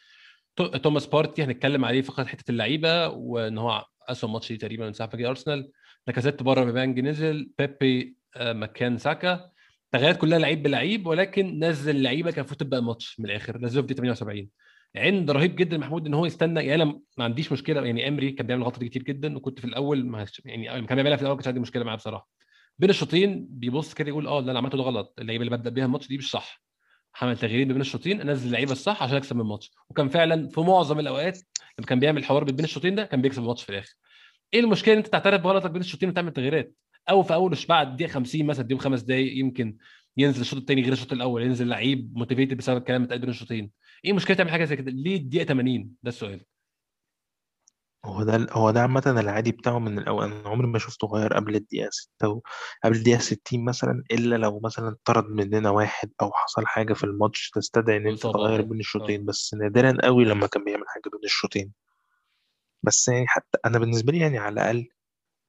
توماس 0.68 1.06
بارتي 1.08 1.44
هنتكلم 1.44 1.86
عليه 1.86 2.02
فقط 2.02 2.26
حتة 2.26 2.52
اللعيبة 2.52 3.08
وإن 3.08 3.58
هو 3.58 3.86
أسوأ 4.10 4.30
ماتش 4.30 4.52
ليه 4.52 4.58
تقريبا 4.58 4.86
من 4.86 4.94
ساعة 4.94 5.10
ما 5.14 5.20
جه 5.20 5.30
أرسنال. 5.30 5.72
لاكازيت 6.08 6.44
بره 6.44 6.64
أوباميانج 6.64 7.00
نزل 7.00 7.52
بيبي 7.60 8.18
آه، 8.36 8.54
مكان 8.54 8.98
ساكا. 8.98 9.50
تغييرات 9.92 10.18
كلها 10.18 10.40
لعيب 10.40 10.64
بلعيب 10.64 11.08
ولكن 11.08 11.60
نزل 11.64 12.02
لعيبة 12.02 12.32
كان 12.32 12.40
المفروض 12.40 12.60
تبدا 12.60 12.78
الماتش 12.78 13.20
من 13.20 13.26
الآخر. 13.26 13.58
نزله 13.58 13.82
في 13.82 13.88
دقيقه 13.88 13.98
78 13.98 14.50
عند 14.96 15.32
رهيب 15.32 15.56
جدا 15.56 15.78
محمود 15.78 16.06
إن 16.08 16.14
هو 16.14 16.26
يستنى. 16.26 16.60
يعني 16.66 16.84
أنا 16.84 17.00
ما 17.18 17.24
عنديش 17.24 17.52
مشكلة 17.52 17.86
يعني 17.86 18.08
إمري 18.08 18.32
كان 18.32 18.48
بيعمل 18.48 18.72
دي 18.80 18.90
كتير 18.90 19.04
جدا 19.04 19.38
وكنت 19.38 19.60
في 19.60 19.66
الأول 19.66 20.06
ما 20.06 20.26
يعني 20.46 20.66
كان 20.88 20.96
بيعملها 20.96 21.16
في 21.16 21.22
الأول 21.22 21.36
كانش 21.36 21.48
عندي 21.48 21.60
مشكلة 21.60 21.84
معاه 21.84 21.96
بصراحة. 21.96 22.30
بين 22.80 22.90
الشوطين 22.90 23.48
بيبص 23.50 23.94
كده 23.94 24.10
يقول 24.10 24.28
آه 24.28 24.40
اللي 24.40 24.52
أنا 24.52 24.60
عملته 24.60 24.78
ده 24.78 24.84
غلط. 24.84 25.14
اللعيبة 25.20 25.44
اللي 25.46 25.58
ببدأ 25.58 25.70
بيها 25.70 25.86
الماتش 25.86 26.08
دي 26.08 26.18
مش 26.18 26.32
صح. 26.32 26.69
هعمل 27.20 27.38
تغييرين 27.38 27.68
بين 27.68 27.82
الشوطين 27.82 28.22
انزل 28.22 28.48
اللعيبة 28.48 28.72
الصح 28.72 29.04
عشان 29.04 29.16
اكسب 29.18 29.40
الماتش. 29.40 29.72
وكان 29.90 30.10
فعلا 30.10 30.48
في 30.50 30.62
معظم 30.62 31.00
الأوقات 31.00 31.40
لما 31.80 31.88
كان 31.88 32.00
بيعمل 32.00 32.26
حوار 32.26 32.44
بين 32.44 32.66
الشوطين 32.66 32.96
ده 32.96 33.06
كان 33.06 33.22
بيكسب 33.22 33.42
الماتش 33.42 33.64
في 33.64 33.70
الآخر. 33.70 33.94
إيه 34.54 34.60
المشكلة 34.60 34.94
إن 34.94 34.98
أنت 34.98 35.08
تعترف 35.08 35.42
بغلطك 35.42 35.72
بين 35.72 35.82
الشوطين 35.82 36.10
وتعمل 36.10 36.34
تغييرات؟ 36.34 36.76
أو 37.10 37.24
في 37.24 37.34
أول 37.34 37.58
بعد 37.70 37.96
دقيقة 37.96 38.12
50 38.12 38.46
مثلا 38.46 38.66
اديهم 38.66 38.80
خمس 38.80 39.02
دقائق 39.02 39.38
يمكن 39.38 39.78
ينزل 40.18 40.42
الشوط 40.42 40.60
الثاني 40.60 40.82
غير 40.82 40.94
الشوط 40.94 41.14
الأول 41.14 41.44
ينزل 41.44 41.68
لعيب 41.68 42.18
موتيفيتد 42.18 42.58
بسبب 42.58 42.78
الكلام 42.78 43.04
اللي 43.04 43.18
بين 43.18 43.30
الشوطين. 43.30 43.72
إيه 44.06 44.12
المشكلة 44.12 44.38
تعمل 44.38 44.52
حاجة 44.52 44.66
زي 44.66 44.76
كده؟ 44.76 44.92
ليه 44.92 45.16
الدقيقة 45.16 45.46
80 45.46 45.92
ده 46.04 46.10
السؤال. 46.10 46.42
هو 48.06 48.24
ده 48.24 48.48
هو 48.52 48.72
ده 48.72 48.82
عامة 48.82 49.04
العادي 49.08 49.52
بتاعه 49.52 49.80
من 49.80 50.00
الأول. 50.00 50.24
أنا 50.32 50.50
عمري 50.50 50.68
ما 50.68 50.80
شفته 50.80 51.08
غير 51.08 51.34
قبل 51.34 51.56
الدقيقة 51.56 51.90
6 51.92 52.30
و... 52.30 52.42
قبل 52.84 52.96
الدقيقة 52.96 53.20
60 53.20 53.66
مثلا 53.66 54.04
إلا 54.12 54.36
لو 54.36 54.60
مثلا 54.64 54.96
طرد 55.06 55.26
مننا 55.26 55.70
واحد 55.70 56.12
أو 56.22 56.32
حصل 56.34 56.68
حاجة 56.68 56.94
في 56.94 57.04
الماتش 57.04 57.50
تستدعي 57.50 57.98
إن 57.98 58.08
أنت 58.08 58.26
واصابه 58.26 58.48
تغير 58.48 58.60
آه 58.60 58.64
بين 58.64 58.74
آه. 58.78 58.80
الشوطين. 58.80 59.26
بس 59.26 59.54
نادرا 59.54 59.98
قوي 60.04 60.26
لما 60.26 60.48
كان 60.48 60.64
بيعمل 60.64 60.84
حاجة 60.88 61.12
بين 61.12 61.22
الشوطين. 61.26 61.74
بس 62.84 63.08
يعني 63.08 63.28
حتى 63.28 63.58
أنا 63.66 63.80
بالنسبة 63.80 64.12
لي 64.12 64.20
يعني 64.20 64.38
على 64.38 64.54
الأقل 64.54 64.88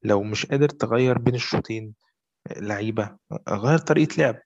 لو 0.02 0.22
مش 0.22 0.46
قادر 0.46 0.68
تغير 0.68 1.18
بين 1.18 1.34
الشوطين 1.34 1.94
لعيبة 2.56 3.16
غير 3.48 3.78
طريقة 3.78 4.16
لعب. 4.18 4.36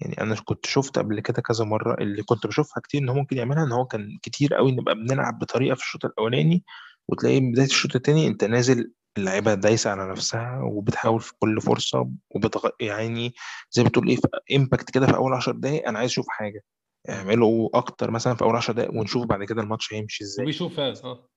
يعني 0.00 0.20
أنا 0.20 0.36
كنت 0.44 0.66
شفت 0.66 0.98
قبل 0.98 1.20
كده 1.20 1.42
كذا 1.42 1.64
مرة 1.64 1.94
اللي 2.00 2.22
كنت 2.22 2.46
بشوفها 2.46 2.80
كتير 2.80 3.00
إن 3.02 3.08
هو 3.08 3.14
ممكن 3.14 3.36
يعملها 3.36 3.64
إن 3.64 3.72
هو 3.72 3.84
كان 3.86 4.18
كتير 4.22 4.54
قوي 4.54 4.72
نبقى 4.72 4.94
بنلعب 4.94 5.38
بطريقة 5.38 5.74
في 5.74 5.82
الشوط 5.82 6.04
الأولاني 6.04 6.64
وتلاقي 7.08 7.40
بداية 7.40 7.66
الشوط 7.66 7.96
التاني 7.96 8.26
أنت 8.26 8.44
نازل 8.44 8.92
اللعيبة 9.18 9.54
دايسة 9.54 9.90
على 9.90 10.10
نفسها 10.10 10.60
وبتحاول 10.62 11.20
في 11.20 11.32
كل 11.38 11.60
فرصة 11.60 12.10
وبتغ... 12.34 12.68
يعني 12.80 13.34
زي 13.70 13.82
ما 13.82 13.88
بتقول 13.88 14.08
إيه 14.08 14.16
إمباكت 14.56 14.90
كده 14.90 15.06
في 15.06 15.14
أول 15.16 15.32
عشر 15.32 15.52
دقايق 15.52 15.88
أنا 15.88 15.98
عايز 15.98 16.10
أشوف 16.10 16.26
حاجة. 16.28 16.62
اعملوا 17.08 17.70
أكتر 17.74 18.10
مثلا 18.10 18.34
في 18.34 18.42
أول 18.42 18.56
عشر 18.56 18.72
دقايق 18.72 18.90
ونشوف 18.94 19.26
بعد 19.26 19.44
كده 19.44 19.62
الماتش 19.62 19.94
هيمشي 19.94 20.24
إزاي. 20.24 20.44
وبيشوف 20.44 20.76
فعلا 20.76 20.94
آه. 21.04 21.28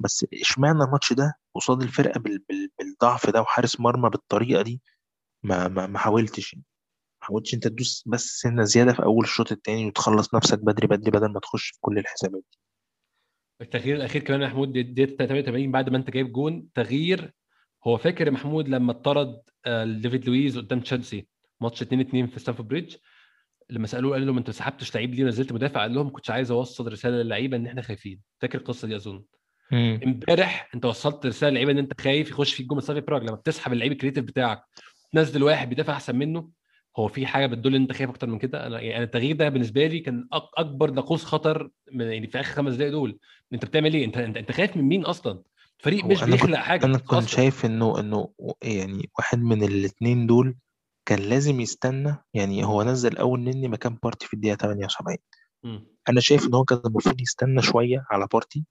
بس 0.00 0.26
إشمعنى 0.42 0.84
الماتش 0.84 1.12
ده 1.12 1.34
قصاد 1.54 1.82
الفرقة 1.82 2.20
بال... 2.20 2.38
بال... 2.48 2.70
بالضعف 2.78 3.30
ده 3.30 3.40
وحارس 3.40 3.80
مرمى 3.80 4.10
بالطريقة 4.10 4.62
دي؟ 4.62 4.82
ما 5.42 5.68
ما 5.68 5.86
ما 5.86 5.98
حاولتش. 5.98 6.54
ما 6.54 6.62
حاولتش 7.20 7.54
أنت 7.54 7.68
تدوس 7.68 8.04
بس 8.06 8.26
سنة 8.26 8.64
زيادة 8.64 8.92
في 8.92 9.02
أول 9.02 9.24
الشوط 9.24 9.52
التاني 9.52 9.86
وتخلص 9.86 10.34
نفسك 10.34 10.58
بدري 10.58 10.86
بدري 10.86 11.10
بدل 11.10 11.32
ما 11.32 11.40
تخش 11.40 11.68
في 11.70 11.78
كل 11.80 11.98
الحسابات 11.98 12.42
دي. 12.52 12.58
التغيير 13.60 13.96
الأخير 13.96 14.22
كمان 14.22 14.40
محمود 14.40 14.72
دقيقه 14.72 15.16
88 15.16 15.70
بعد 15.70 15.90
ما 15.90 15.96
أنت 15.96 16.10
جايب 16.10 16.32
جون 16.32 16.68
تغيير 16.74 17.32
هو 17.86 17.96
فاكر 17.96 18.30
محمود 18.30 18.68
لما 18.68 18.92
اتطرد 18.92 19.40
آه، 19.66 19.84
ديفيد 19.84 20.26
لويز 20.26 20.58
قدام 20.58 20.80
تشيلسي 20.80 21.28
ماتش 21.60 21.82
2 21.82 22.00
2 22.00 22.26
في 22.26 22.40
ستامفورد 22.40 22.68
بريدج 22.68 22.96
لما 23.70 23.86
سألوه 23.86 24.12
قال 24.12 24.26
لهم 24.26 24.38
انت 24.38 24.50
سحبتش 24.50 24.94
لعيب 24.94 25.14
ليه 25.14 25.24
ونزلت 25.24 25.52
مدافع؟ 25.52 25.80
قال 25.80 25.94
لهم 25.94 26.10
كنتش 26.10 26.30
عايز 26.30 26.50
أوصل 26.50 26.92
رسالة 26.92 27.16
للعيبة 27.16 27.56
إن 27.56 27.66
إحنا 27.66 27.82
خايفين. 27.82 28.20
فاكر 28.40 28.58
القصة 28.58 28.88
دي 28.88 28.96
أظن؟ 28.96 29.24
إمبارح 30.06 30.70
أنت 30.74 30.84
وصلت 30.84 31.26
رسالة 31.26 31.50
للعيبه 31.50 31.72
إن 31.72 31.78
أنت 31.78 32.00
خايف 32.00 32.30
يخش 32.30 32.54
فيك 32.54 32.66
جون 32.66 32.80
سلافيا 32.80 33.00
براج 33.00 33.22
لما 33.22 33.36
بتسحب 33.36 33.72
اللعيب 33.72 33.92
ال 33.92 33.96
creative 33.96 34.24
بتاعك 34.24 34.62
تنزل 35.12 35.42
واحد 35.42 35.68
بيدافع 35.68 35.92
أحسن 35.92 36.16
منه 36.16 36.48
هو 36.96 37.08
في 37.08 37.26
حاجة 37.26 37.46
بتدل 37.46 37.74
إن 37.74 37.82
أنت 37.82 37.92
خايف 37.92 38.10
أكتر 38.10 38.26
من 38.26 38.38
كده؟ 38.38 38.66
أنا 38.66 38.80
يعني 38.80 39.04
التغيير 39.04 39.36
ده 39.36 39.48
بالنسبة 39.48 39.86
لي 39.86 40.00
كان 40.00 40.28
أكبر 40.32 40.90
ناقوس 40.90 41.24
خطر 41.24 41.70
من 41.92 42.04
يعني 42.04 42.26
في 42.26 42.40
آخر 42.40 42.52
خمس 42.54 42.74
دقائق 42.74 42.90
دول. 42.92 43.18
أنت 43.52 43.64
بتعمل 43.64 43.94
إيه؟ 43.94 44.04
أنت 44.04 44.16
أنت, 44.16 44.36
أنت 44.36 44.52
خايف 44.52 44.76
من 44.76 44.82
مين 44.82 45.04
أصلا؟ 45.04 45.42
فريق 45.78 46.04
مش 46.04 46.24
بيخلق 46.24 46.58
حاجة 46.58 46.86
أنا 46.86 46.98
كنت 46.98 47.12
أصلا. 47.12 47.28
شايف 47.28 47.64
إنه 47.66 48.00
إنه 48.00 48.28
يعني 48.62 49.10
واحد 49.18 49.38
من 49.38 49.62
الاتنين 49.62 50.26
دول 50.26 50.56
كان 51.06 51.18
لازم 51.18 51.60
يستنى. 51.60 52.16
يعني 52.34 52.64
هو 52.64 52.82
نزل 52.82 53.16
أول 53.16 53.40
نني 53.40 53.68
مكان 53.68 53.98
بارتي 54.02 54.26
في 54.26 54.34
الدقيقة 54.34 54.56
78 54.56 55.16
مم. 55.64 55.86
أنا 56.08 56.20
شايف 56.20 56.46
إن 56.46 56.54
هو 56.54 56.64
كان 56.64 56.80
المفروض 56.86 57.20
يستنى 57.20 57.62
شوية 57.62 58.04
على 58.10 58.26
بارتي 58.32 58.64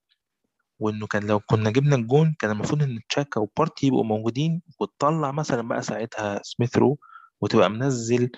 وإنه 0.79 1.07
كان 1.07 1.23
لو 1.27 1.39
كنا 1.39 1.69
جبنا 1.69 1.95
الجون 1.95 2.35
كان 2.39 2.51
المفروض 2.51 2.83
إن 2.83 2.99
تشاكا 3.09 3.39
وبارتي 3.39 3.87
يبقوا 3.87 4.03
موجودين 4.03 4.61
وتطلع 4.79 5.31
مثلا 5.31 5.67
بقى 5.67 5.81
ساعتها 5.81 6.41
سميث 6.43 6.77
رو 6.77 6.97
وتبقى 7.45 7.69
منزل 7.69 8.31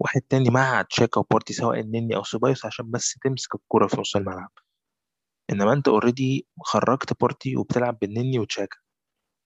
واحد 0.00 0.20
تاني 0.20 0.50
مع 0.50 0.82
تشاكا 0.82 1.20
وبارتي 1.20 1.52
سواء 1.52 1.80
النني 1.80 2.16
أو 2.16 2.22
سيبايوس 2.22 2.66
عشان 2.66 2.90
بس 2.90 3.18
تمسك 3.24 3.54
الكرة 3.54 3.86
في 3.86 4.00
نص 4.00 4.16
الملعب. 4.16 4.50
إنما 5.52 5.72
أنت 5.72 5.88
already 5.88 6.46
خرجت 6.60 7.20
بارتي 7.20 7.56
وبتلعب 7.56 7.98
بالنني 7.98 8.38
وتشاكا. 8.38 8.76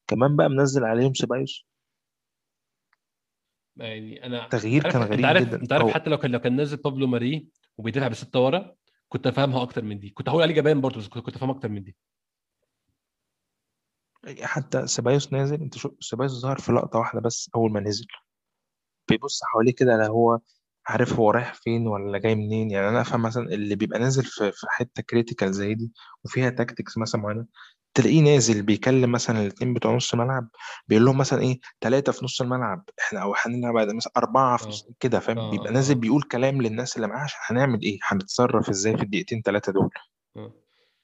كمان 0.06 0.36
بقى 0.36 0.48
منزل 0.48 0.84
عليهم 0.84 1.14
سيبايوس 1.14 1.66
يعني 3.76 4.26
أنا 4.26 4.44
انت 4.44 4.52
تغيير 4.52 4.82
كان 4.82 5.02
أنت 5.02 5.12
غريب 5.12 5.26
عارف 5.26 5.48
جدا. 5.48 5.60
أنت 5.60 5.72
عارف 5.72 5.90
حتى 5.90 6.10
لو 6.10 6.18
كان 6.18 6.30
لو 6.30 6.38
كان 6.38 6.56
نازل 6.56 6.76
بابلو 6.76 7.06
ماري 7.06 7.48
وبيدافع 7.78 8.08
بستة 8.08 8.40
ورا 8.40 8.74
كنت 9.08 9.26
أفهمها 9.26 9.62
أكتر 9.62 9.84
من 9.84 9.98
دي. 9.98 10.10
كنت 10.10 10.28
هقول 10.28 10.42
عليه 10.42 10.54
جبان 10.54 10.80
برضه 10.80 10.98
بس 10.98 11.08
كنت 11.08 11.36
أفهمها 11.36 11.56
أكتر 11.56 11.68
من 11.68 11.84
دي. 11.84 11.96
حتى 14.42 14.86
سيبايوس 14.86 15.32
نازل. 15.32 15.62
أنت 15.62 15.78
شو 15.78 15.90
سيبايوس 16.00 16.32
ظهر 16.32 16.58
في 16.58 16.72
لقطة 16.72 16.98
واحدة 16.98 17.20
بس 17.20 17.50
أول 17.54 17.72
ما 17.72 17.80
نزل. 17.80 18.06
بيبص 19.10 19.40
حواليه 19.44 19.74
كده 19.74 19.96
لا 19.96 20.06
هو 20.06 20.38
عارف 20.86 21.12
هو 21.12 21.30
رايح 21.30 21.54
فين 21.54 21.86
ولا 21.86 22.18
جاي 22.18 22.34
منين. 22.34 22.70
يعني 22.70 22.88
أنا 22.88 23.00
أفهم 23.00 23.22
مثلا 23.22 23.44
اللي 23.48 23.74
بيبقى 23.74 23.98
نازل 23.98 24.24
في 24.24 24.52
في 24.52 24.66
حتة 24.70 25.02
critical 25.02 25.52
زي 25.52 25.74
دي 25.74 25.92
وفيها 26.24 26.50
tactics 26.50 26.98
مثلا 26.98 27.20
معينة 27.20 27.46
تلاقيه 27.94 28.22
نازل 28.22 28.62
بيكلم 28.62 29.12
مثلا 29.12 29.40
الاثنين 29.42 29.74
بتوع 29.74 29.94
نص 29.94 30.12
الملعب 30.14 30.48
بيقول 30.88 31.04
لهم 31.04 31.18
مثلا 31.18 31.42
إيه 31.42 31.60
ثلاثة 31.80 32.12
في 32.12 32.24
نص 32.24 32.40
الملعب 32.40 32.84
إحنا 33.00 33.20
أو 33.22 33.34
هنلعب 33.38 33.74
بعد 33.74 33.90
مثلا 33.90 34.12
أربعة 34.16 34.56
في 34.56 34.64
آه. 34.64 34.68
نص 34.68 34.88
كده 35.00 35.20
فاهم؟ 35.20 35.38
آه 35.38 35.50
بيبقى 35.50 35.68
آه. 35.68 35.72
نازل 35.72 35.94
بيقول 35.94 36.22
كلام 36.22 36.62
للناس 36.62 36.96
اللي 36.96 37.06
معاه 37.08 37.24
عشان 37.24 37.38
هنعمل 37.46 37.82
إيه؟ 37.82 37.98
هنتصرف 38.02 38.68
إزاي 38.68 38.96
في 38.96 39.02
الدقيقتين 39.02 39.42
ثلاثة 39.42 39.72
دول؟ 39.72 39.90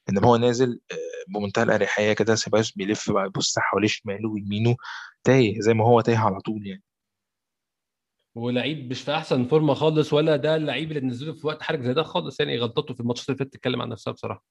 إنما 0.09 0.29
هو 0.29 0.37
نازل 0.37 0.81
آه، 0.93 0.97
بمنتهى 1.39 1.63
الأريحية 1.63 2.13
كده 2.13 2.35
سيبايوس 2.35 2.73
بيلف 2.73 3.11
بقى 3.11 3.27
يبص 3.27 3.59
حواليه 3.59 3.89
شماله 3.89 4.31
ويمينه 4.31 4.77
تايه 5.25 5.61
زي 5.61 5.75
ما 5.75 5.85
هو 5.85 6.01
تايه 6.01 6.17
على 6.19 6.41
طول 6.41 6.67
يعني. 6.67 6.83
ولعيب 8.37 8.91
مش 8.91 9.01
في 9.03 9.15
أحسن 9.15 9.45
فورمة 9.45 9.75
خالص 9.75 10.13
ولا 10.13 10.37
ده 10.37 10.57
اللعيب 10.57 10.93
اللي 10.93 11.07
نزله 11.09 11.33
في 11.33 11.47
وقت 11.47 11.63
حرج 11.63 11.81
زي 11.83 11.95
ده 11.95 12.03
خالص 12.03 12.41
يعني 12.41 12.59
غلطته 12.59 12.95
في 12.95 13.01
الماتشات 13.01 13.29
اللي 13.29 13.39
فاتت 13.39 13.53
تتكلم 13.53 13.83
عن 13.83 13.89
نفسها 13.89 14.13
بصراحة. 14.13 14.45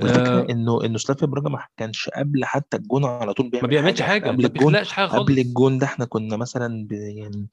والفكرة 0.00 0.40
آه. 0.40 0.46
إنه 0.50 0.84
إنه 0.84 0.98
سلافيا 0.98 1.26
براجا 1.26 1.48
ما 1.48 1.66
كانش 1.76 2.08
قبل 2.08 2.44
حتى 2.44 2.76
الجون 2.76 3.04
على 3.04 3.32
طول 3.34 3.46
ما 3.46 3.50
بيعمل 3.50 3.68
بيعملش 3.68 4.02
حاجة. 4.02 4.10
حاجة 4.10 4.30
قبل 4.30 4.42
ما 4.42 4.48
الجون 4.48 4.72
بيخلقش 4.72 4.92
حاجة 4.92 5.06
قبل 5.06 5.18
خالص. 5.34 5.38
الجون 5.38 5.78
ده 5.78 5.86
إحنا 5.86 6.04
كنا 6.04 6.36
مثلا 6.36 6.88
يعني 6.90 7.48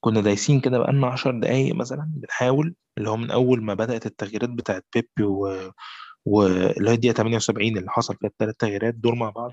كنا 0.00 0.20
دايسين 0.20 0.60
كده 0.60 0.78
بقالنا 0.78 1.06
10 1.06 1.40
دقايق 1.40 1.74
مثلا 1.74 2.10
بنحاول 2.14 2.74
اللي 2.98 3.10
هو 3.10 3.16
من 3.16 3.30
أول 3.30 3.62
ما 3.62 3.74
بدأت 3.74 4.06
التغييرات 4.06 4.50
بتاعت 4.50 4.84
بيبي 4.94 5.22
و... 5.22 5.70
واللي 6.24 6.90
هي 6.90 6.94
الدقيقة 6.94 7.14
78 7.14 7.78
اللي 7.78 7.90
حصل 7.90 8.16
فيها 8.16 8.28
الثلاث 8.30 8.56
تغييرات 8.56 8.94
دول 8.94 9.16
مع 9.16 9.30
بعض. 9.30 9.52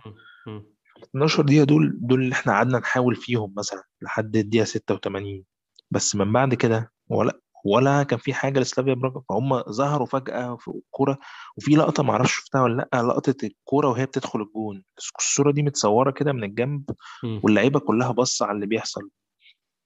12 1.04 1.44
دقيقة 1.44 1.64
دول 1.66 1.94
دول 2.02 2.22
اللي 2.22 2.34
إحنا 2.34 2.54
قعدنا 2.54 2.80
نحاول 2.80 3.16
فيهم 3.16 3.54
مثلا 3.58 3.84
لحد 4.02 4.36
الدقيقة 4.36 4.64
86 4.66 5.44
بس 5.92 6.16
من 6.16 6.32
بعد 6.34 6.54
كده 6.54 6.92
ولا 7.10 7.40
ولا 7.66 8.04
كان 8.04 8.20
في 8.20 8.34
حاجة 8.34 8.60
لسلافيا 8.60 8.94
براجا 8.94 9.22
فهم 9.30 9.62
ظهروا 9.72 10.06
فجأة 10.08 10.56
في 10.56 10.68
الكورة 10.68 11.20
وفي 11.58 11.72
لقطة 11.76 12.04
ما 12.04 12.12
أعرفش 12.12 12.36
شفتها 12.36 12.62
ولا 12.62 12.88
لأ 12.94 13.02
لقطة 13.04 13.36
الكورة 13.44 13.88
وهي 13.90 14.06
بتدخل 14.06 14.42
الجون. 14.42 14.84
الصورة 15.20 15.52
دي 15.52 15.64
متصورة 15.64 16.12
كده 16.12 16.34
من 16.34 16.44
الجنب 16.44 16.84
م. 17.24 17.40
واللعيبة 17.44 17.80
كلها 17.80 18.12
باصة 18.12 18.46
على 18.46 18.56
اللي 18.56 18.66
بيحصل. 18.66 19.10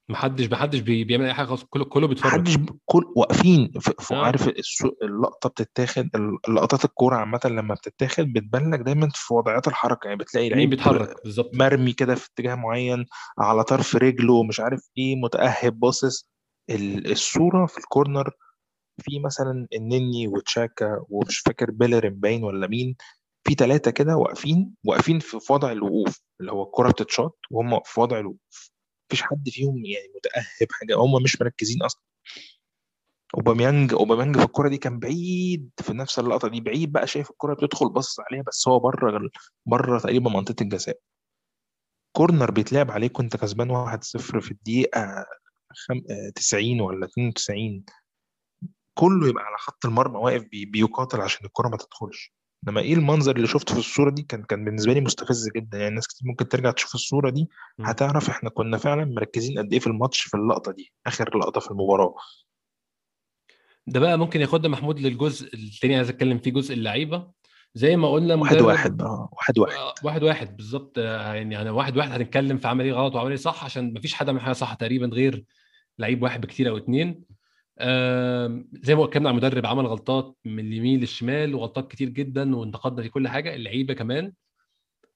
محدش 0.09 0.49
محدش 0.51 0.79
بي- 0.79 1.03
بيعمل 1.03 1.25
أي 1.25 1.33
حاجة 1.33 1.45
خالص. 1.45 1.63
كله 1.63 1.85
كله 1.85 2.07
بيتفرج. 2.07 2.31
محدش 2.31 2.55
ب- 2.55 2.77
كل 2.85 3.13
واقفين 3.15 3.71
في 3.79 3.93
في- 3.99 4.13
آه. 4.15 4.25
عارف 4.25 4.47
السو- 4.47 4.95
اللقطة 5.03 5.49
بتتاخد 5.49 6.09
اللقطات 6.47 6.85
الكورة 6.85 7.15
عامة 7.15 7.39
لما 7.45 7.73
بتتاخد 7.75 8.33
بتبان 8.33 8.73
لك 8.73 8.79
دايما 8.79 9.09
في 9.13 9.33
وضعيات 9.33 9.67
الحركة. 9.67 10.07
يعني 10.07 10.17
بتلاقي 10.19 10.49
لعيب 10.49 10.69
بيتحرك؟ 10.69 11.15
بالظبط. 11.23 11.51
مرمي 11.53 11.93
كده 11.93 12.15
في 12.15 12.27
اتجاه 12.33 12.55
معين 12.55 13.05
على 13.39 13.63
طرف 13.63 13.95
رجله 13.95 14.43
مش 14.43 14.59
عارف 14.59 14.89
إيه 14.97 15.15
متأهب 15.15 15.79
باصص. 15.79 16.29
ال- 16.69 17.11
الصورة 17.11 17.65
في 17.65 17.77
الكورنر 17.77 18.29
في 19.01 19.19
مثلا 19.19 19.67
النني 19.75 20.27
وتشاكا 20.27 21.05
ومش 21.09 21.39
فاكر 21.39 21.71
بيلرين 21.71 22.13
باين 22.19 22.43
ولا 22.43 22.67
مين 22.67 22.95
في 23.47 23.53
ثلاثة 23.53 23.91
كده 23.91 24.15
واقفين 24.17 24.73
واقفين 24.85 25.19
في 25.19 25.39
في 25.39 25.53
وضع 25.53 25.71
الوقوف 25.71 26.21
اللي 26.41 26.51
هو 26.51 26.63
الكرة 26.63 26.89
بتتشاط 26.91 27.39
وهم 27.51 27.79
في 27.85 27.99
وضع 27.99 28.19
الوقوف. 28.19 28.69
مفيش 29.07 29.21
حد 29.21 29.49
فيهم 29.49 29.85
يعني 29.85 30.07
متأهب 30.15 30.67
حاجة 30.71 30.95
هم 30.97 31.23
مش 31.23 31.41
مركزين 31.41 31.83
أصلا. 31.83 32.01
أوباميانج 33.37 33.93
أوباميانج 33.93 34.37
في 34.37 34.43
الكرة 34.43 34.69
دي 34.69 34.77
كان 34.77 34.99
بعيد 34.99 35.69
في 35.81 35.93
نفس 35.93 36.19
اللقطة 36.19 36.47
دي 36.47 36.61
بعيد 36.61 36.91
بقى 36.91 37.07
شايف 37.07 37.29
الكرة 37.31 37.53
بتدخل 37.53 37.89
بص 37.89 38.19
عليها 38.19 38.43
بس 38.47 38.67
هو 38.67 38.79
بره 38.79 39.29
بره 39.65 39.99
تقريبا 39.99 40.29
منطقة 40.29 40.63
الجزاء. 40.63 40.99
كورنر 42.15 42.51
بيتلعب 42.51 42.91
عليك 42.91 43.11
كنت 43.11 43.37
كسبان 43.37 43.69
1-0 43.69 44.39
في 44.41 44.51
الدقيقة 44.51 45.25
خم... 45.71 45.95
آه، 46.09 46.29
90 46.35 46.81
ولا 46.81 47.05
92 47.05 47.85
كله 48.93 49.29
يبقى 49.29 49.43
على 49.43 49.57
خط 49.57 49.85
المرمى 49.85 50.17
واقف 50.17 50.43
بي... 50.43 50.65
بيقاتل 50.65 51.21
عشان 51.21 51.45
الكرة 51.45 51.67
ما 51.69 51.77
تدخلش. 51.77 52.33
إنما 52.67 52.81
إيه 52.81 52.93
المنظر 52.93 53.35
اللي 53.35 53.47
شفته 53.47 53.73
في 53.73 53.79
الصورة 53.79 54.09
دي؟ 54.09 54.21
كان 54.21 54.43
كان 54.43 54.65
بالنسبة 54.65 54.93
لي 54.93 55.01
مستفز 55.01 55.49
جدا. 55.55 55.77
يعني 55.77 55.95
ناس 55.95 56.07
كتير 56.07 56.27
ممكن 56.27 56.47
ترجع 56.47 56.71
تشوف 56.71 56.95
الصورة 56.95 57.29
دي 57.29 57.49
م. 57.77 57.85
هتعرف 57.85 58.29
إحنا 58.29 58.49
كنا 58.49 58.77
فعلا 58.77 59.05
مركزين 59.05 59.59
قد 59.59 59.73
إيه 59.73 59.79
في 59.79 59.87
الماتش 59.87 60.21
في 60.21 60.37
اللقطة 60.37 60.71
دي 60.71 60.93
آخر 61.07 61.37
لقطة 61.37 61.59
في 61.59 61.71
المباراة. 61.71 62.15
ده 63.87 63.99
بقى 63.99 64.17
ممكن 64.17 64.41
ياخدنا 64.41 64.67
محمود 64.67 64.99
للجزء 64.99 65.53
التاني 65.53 65.95
عايز 65.95 66.09
أتكلم 66.09 66.37
فيه 66.39 66.51
جزء 66.51 66.73
اللعيبة. 66.73 67.31
زي 67.73 67.95
ما 67.95 68.11
قلنا 68.11 68.35
واحد 68.35 68.61
واحد 68.61 68.97
بقى 68.97 69.29
واحد 69.31 69.59
واحد. 69.59 69.75
آه، 69.75 69.93
واحد 70.03 70.23
واحد 70.23 70.57
بالظبط. 70.57 70.97
يعني 70.97 71.61
أنا 71.61 71.71
واحد 71.71 71.97
واحد 71.97 72.11
هنتكلم 72.11 72.57
في 72.57 72.67
عمل 72.67 72.85
إيه 72.85 72.93
غلط 72.93 73.15
وعمل 73.15 73.29
إيه 73.29 73.37
صح 73.37 73.63
عشان 73.65 73.93
مفيش 73.93 74.13
حد 74.13 74.29
عمل 74.29 74.41
حاجة 74.41 74.53
صح 74.53 74.73
تقريبا 74.73 75.07
غير 75.07 75.45
لعيب 75.99 76.23
واحد 76.23 76.41
بكتير 76.41 76.69
أو 76.69 76.77
اتنين. 76.77 77.23
زي 78.83 78.95
ما 78.95 79.05
اتكلمنا 79.05 79.29
عن 79.29 79.37
المدرب 79.37 79.65
عمل 79.65 79.87
غلطات 79.87 80.37
من 80.45 80.59
اليمين 80.67 80.99
للشمال 80.99 81.55
وغلطات 81.55 81.91
كتير 81.91 82.09
جدا 82.09 82.55
وانتقدنا 82.55 83.01
في 83.03 83.09
كل 83.09 83.27
حاجة. 83.27 83.55
اللعيبة 83.55 83.93
كمان 83.93 84.33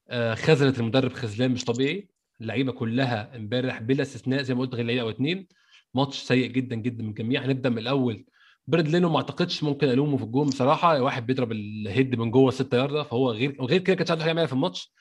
آه، 0.09 0.35
خذلت 0.35 0.79
المدرب 0.79 1.13
خذلان 1.13 1.51
مش 1.51 1.65
طبيعي. 1.65 2.09
اللعيبة 2.41 2.71
كلها 2.71 3.35
امبارح 3.35 3.81
بلا 3.81 4.01
استثناء 4.01 4.41
زي 4.41 4.53
ما 4.53 4.61
قلت 4.61 4.75
غير 4.75 4.85
لعيبة 4.85 5.01
أو 5.01 5.09
اتنين. 5.09 5.47
ماتش 5.93 6.17
سيء 6.17 6.47
جدا 6.51 6.75
جدا 6.75 7.03
من 7.03 7.09
الجميع. 7.09 7.45
هنبدأ 7.45 7.69
من 7.69 7.77
الأول. 7.77 8.25
برد 8.67 8.87
لينو 8.87 9.09
ما 9.09 9.17
أعتقدش 9.17 9.63
ممكن 9.63 9.89
ألومه 9.89 10.17
في 10.17 10.23
الجون 10.23 10.47
بصراحة. 10.47 11.01
واحد 11.01 11.25
بيضرب 11.25 11.51
الهيد 11.51 12.15
من 12.15 12.31
جوه 12.31 12.51
6 12.51 12.77
ياردة 12.77 13.03
فهو 13.03 13.31
غير 13.31 13.61
غير 13.61 13.79
كده 13.81 13.95
كانش 13.95 14.11
عنده 14.11 14.23
حاجة 14.23 14.29
يعملها 14.29 14.45
في 14.45 14.53
الماتش. 14.53 14.93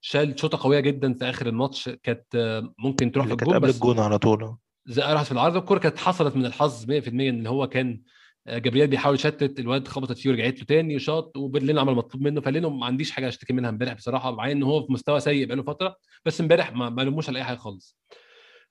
شال 0.00 0.40
شوطة 0.40 0.58
قوية 0.62 0.80
جدا 0.80 1.14
في 1.14 1.24
آخر 1.24 1.46
الماتش. 1.46 1.88
كانت 2.02 2.24
آه، 2.34 2.74
ممكن 2.78 3.12
تروح 3.12 3.26
في 3.26 3.32
اللي 3.32 3.36
كانت 3.36 3.48
الجون 3.48 3.54
قبل 3.60 3.68
بس 3.68 3.74
الجون 3.74 3.98
على 3.98 4.18
طول. 4.18 4.56
ارهس 4.98 5.26
في 5.26 5.32
العارضه 5.32 5.58
الكورة 5.58 5.78
كانت 5.78 5.98
حصلت 5.98 6.36
من 6.36 6.46
الحظ 6.46 6.84
100% 6.84 7.08
إن 7.08 7.46
هو 7.46 7.66
كان 7.66 8.00
آه، 8.46 8.58
جبريل 8.58 8.86
بيحاول 8.86 9.14
يشتت 9.14 9.60
الواد 9.60 9.88
خبطت 9.88 10.18
فيه 10.18 10.30
ورجعت 10.30 10.58
له 10.58 10.64
تاني 10.64 10.98
شاط 10.98 11.36
وبرلين 11.36 11.78
عمل 11.78 11.94
مطلوب 11.94 12.22
منه. 12.22 12.40
فلينو 12.40 12.70
ما 12.70 12.86
عنديش 12.86 13.10
حاجة 13.10 13.28
أشتكي 13.28 13.52
منها 13.52 13.70
امبارح 13.70 13.92
بصراحة 13.94 14.30
مع 14.30 14.50
إن 14.50 14.62
هو 14.62 14.86
في 14.86 14.92
مستوى 14.92 15.20
سيء 15.20 15.46
بقاله 15.46 15.62
فترة 15.62 15.96
بس 16.24 16.40
امبارح 16.40 16.72
ما 16.72 16.90
ما 16.90 17.02
لوموش 17.02 17.28
على 17.28 17.38
أي 17.38 17.44
حاجة 17.44 17.56
خالص. 17.56 17.98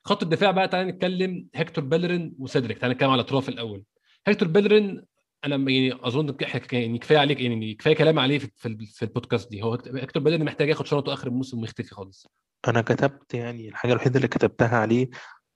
خط 0.06 0.24
الدفاع 0.24 0.52
بقى 0.52 0.68
تعالى 0.68 0.92
نتكلم 0.92 1.48
هيكتور 1.56 1.84
بيلرين 1.84 2.36
وسيدريك. 2.40 2.78
تعالى 2.78 2.94
نتكلم 2.94 3.10
على 3.10 3.22
الاطراف 3.22 3.50
الأول. 3.50 3.84
هيكتور 4.28 4.48
بيلرين 4.48 5.04
أنا 5.46 5.72
يعني 5.72 5.94
أظن 6.08 6.36
يعني 6.72 6.98
كفاية 6.98 7.18
عليك 7.18 7.42
يعني 7.42 7.74
كفاية 7.74 7.96
كلام 7.96 8.20
عليه 8.20 8.40
في 8.40 8.50
في 8.56 8.86
في 8.86 9.04
البودكاست 9.06 9.52
دي. 9.52 9.64
هو 9.64 9.78
هيكتور 9.96 10.24
بيلرين 10.24 10.46
محتاج 10.46 10.70
ياخد 10.70 10.86
شنطه 10.86 11.14
آخر 11.14 11.28
الموسم 11.28 11.60
ويختفي 11.60 11.96
خالص. 11.96 12.28
أنا 12.68 12.82
كتبت 12.82 13.34
يعني 13.34 13.70
الحاجة 13.70 13.92
الوحيدة 13.92 14.16
اللي 14.16 14.28
كتبتها 14.28 14.78
عليه 14.78 15.10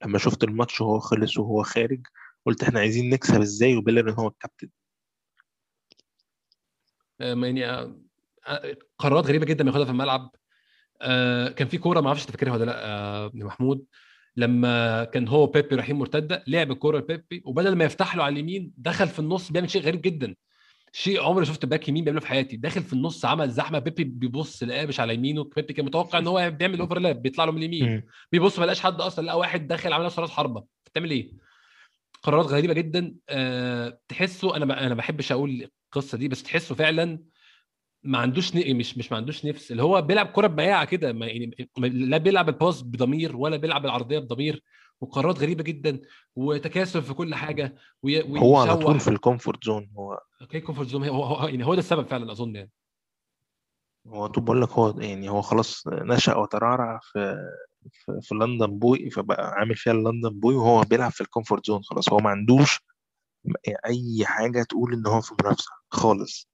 لما 0.05 0.17
شفت 0.17 0.43
الماتش 0.43 0.81
وهو 0.81 0.99
خلص 0.99 1.37
وهو 1.37 1.63
خارج 1.63 2.07
قلت 2.45 2.63
إحنا 2.63 2.79
عايزين 2.79 3.09
نكسب 3.09 3.41
إزاي 3.41 3.75
وبيلرين 3.75 4.13
هو 4.13 4.27
الكابتن؟ 4.27 4.69
يعني 7.19 7.65
قرارات 8.97 9.25
غريبة 9.25 9.45
جدا 9.45 9.63
بياخدها 9.63 9.85
في 9.85 9.91
الملعب. 9.91 10.31
كان 11.55 11.67
في 11.67 11.77
كورة 11.77 12.01
ما 12.01 12.07
أعرفش 12.07 12.25
تفكرها 12.25 12.53
ولا 12.53 12.65
لأ 12.65 13.25
ابن 13.25 13.43
محمود 13.43 13.85
لما 14.35 15.03
كان 15.03 15.27
هو 15.27 15.47
بيبي 15.47 15.75
رايحين 15.75 15.95
مرتدة 15.95 16.43
لعب 16.47 16.71
الكورة 16.71 16.97
لبيبي 16.97 17.43
وبدل 17.45 17.75
ما 17.75 17.85
يفتح 17.85 18.15
له 18.15 18.23
على 18.23 18.33
اليمين 18.33 18.73
دخل 18.77 19.07
في 19.07 19.19
النص 19.19 19.51
بيعمل 19.51 19.69
شيء 19.69 19.81
غريب 19.81 20.01
جدا. 20.01 20.35
شيء 20.93 21.23
عمري 21.23 21.45
شفت 21.45 21.65
back 21.65 21.89
يمين 21.89 22.03
بيعمله 22.03 22.21
في 22.21 22.27
حياتي. 22.27 22.57
داخل 22.57 22.83
في 22.83 22.93
النص 22.93 23.25
عمل 23.25 23.49
زحمة 23.49 23.79
بيبي 23.79 24.03
بيبص 24.03 24.63
لقابش 24.63 24.99
على 24.99 25.13
يمينه. 25.13 25.43
بيبي 25.43 25.73
كان 25.73 25.85
متوقع 25.85 26.19
إن 26.19 26.27
هو 26.27 26.51
بيعمل 26.51 26.79
overlap 26.79 27.21
بيطلع 27.21 27.43
له 27.45 27.51
من 27.51 27.57
اليمين. 27.57 28.03
بيبص 28.31 28.59
ما 28.59 28.65
لقاش 28.65 28.79
حد 28.81 29.01
أصلا 29.01 29.25
لقى 29.25 29.37
واحد 29.37 29.67
داخل 29.67 29.93
عامل 29.93 30.05
نفسه 30.05 30.21
راس 30.21 30.31
حربة. 30.31 30.63
بتعمل 30.85 31.11
إيه؟ 31.11 31.31
قرارات 32.23 32.45
غريبة 32.45 32.73
جدا. 32.73 33.15
أه 33.29 33.99
تحسه 34.07 34.55
أنا 34.55 34.65
ب- 34.65 34.71
أنا 34.71 34.89
ما 34.89 34.95
بحبش 34.95 35.31
أقول 35.31 35.69
القصة 35.85 36.17
دي 36.17 36.27
بس 36.27 36.43
تحسه 36.43 36.75
فعلا 36.75 37.19
ما 38.03 38.17
عندوش 38.17 38.55
ن... 38.55 38.77
مش 38.77 38.97
مش 38.97 39.11
ما 39.11 39.17
عندوش 39.17 39.45
نفس. 39.45 39.71
اللي 39.71 39.83
هو 39.83 40.01
بيلعب 40.01 40.27
كرة 40.27 40.47
بمياعة 40.47 40.85
كده 40.85 41.13
ما 41.13 41.25
يعني 41.25 41.69
ما- 41.77 41.87
لا 41.87 42.17
بيلعب 42.17 42.49
الباس 42.49 42.81
بضمير 42.81 43.37
ولا 43.37 43.57
بيلعب 43.57 43.85
العرضية 43.85 44.19
بضمير. 44.19 44.63
وقرارات 45.01 45.39
غريبة 45.39 45.63
جدا 45.63 46.01
وتكاسل 46.35 47.01
في 47.01 47.13
كل 47.13 47.35
حاجة 47.35 47.75
وي... 48.03 48.39
هو 48.39 48.57
على 48.57 48.77
طول 48.77 48.99
في 48.99 49.07
الكومفورت 49.07 49.65
زون 49.65 49.91
هو 49.97 50.19
أوكي 50.41 50.59
comfort 50.59 50.87
zone 50.87 51.03
هو, 51.07 51.23
هو 51.23 51.47
يعني 51.47 51.65
هو 51.65 51.73
ده 51.73 51.79
السبب 51.79 52.07
فعلا 52.07 52.31
أظن 52.31 52.55
يعني. 52.55 52.71
هو 54.07 54.27
طول 54.27 54.43
بقول 54.43 54.61
لك 54.61 54.69
هو 54.69 54.99
يعني 54.99 55.29
هو 55.29 55.41
خلاص 55.41 55.83
نشأ 55.87 56.35
وترعرع 56.35 56.99
في 57.03 57.35
في, 57.91 58.19
في 58.21 58.35
London 58.35 58.79
boy 58.79 59.09
فبقى 59.09 59.51
عامل 59.51 59.75
فيها 59.75 59.93
ال 59.93 60.00
London 60.00 60.39
boy 60.39 60.55
وهو 60.55 60.81
بيلعب 60.81 61.11
في 61.11 61.21
ال 61.21 61.27
comfort 61.27 61.67
zone 61.67 61.83
خلاص. 61.83 62.09
هو 62.09 62.17
ما 62.17 62.29
عندوش 62.29 62.79
أي 63.85 64.25
حاجة 64.25 64.63
تقول 64.63 64.93
إن 64.93 65.07
هو 65.07 65.21
في 65.21 65.35
منافسة 65.43 65.71
خالص. 65.91 66.49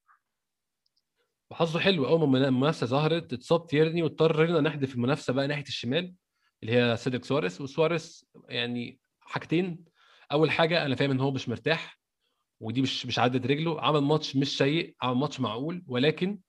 وحظه 1.52 1.80
حلو. 1.80 2.08
أول 2.08 2.30
ما 2.30 2.48
المنافسة 2.48 2.86
ظهرت 2.88 3.34
اتصاب 3.34 3.68
تيرني 3.68 4.04
واضطر 4.04 4.62
نحذف 4.62 4.96
المنافسة 4.96 5.34
بقى 5.34 5.48
ناحية 5.48 5.64
الشمال. 5.64 6.16
اللي 6.64 6.76
هي 6.76 6.98
سيدريك 6.98 7.26
سواريز 7.26 7.62
وسواريز 7.62 8.26
يعني 8.50 9.00
حاجتين. 9.20 9.86
أول 10.32 10.52
حاجة 10.52 10.86
أنا 10.86 10.96
فاهم 10.96 11.12
إن 11.12 11.20
هو 11.20 11.32
مش 11.32 11.50
مرتاح 11.50 12.00
ودي 12.60 12.82
مش 12.82 13.06
مش 13.06 13.20
عدت 13.20 13.46
رجله. 13.48 13.82
عمل 13.82 14.00
ماتش 14.00 14.36
مش 14.36 14.58
سيء 14.58 14.96
عمل 15.02 15.18
ماتش 15.18 15.40
معقول. 15.40 15.84
ولكن 15.88 16.40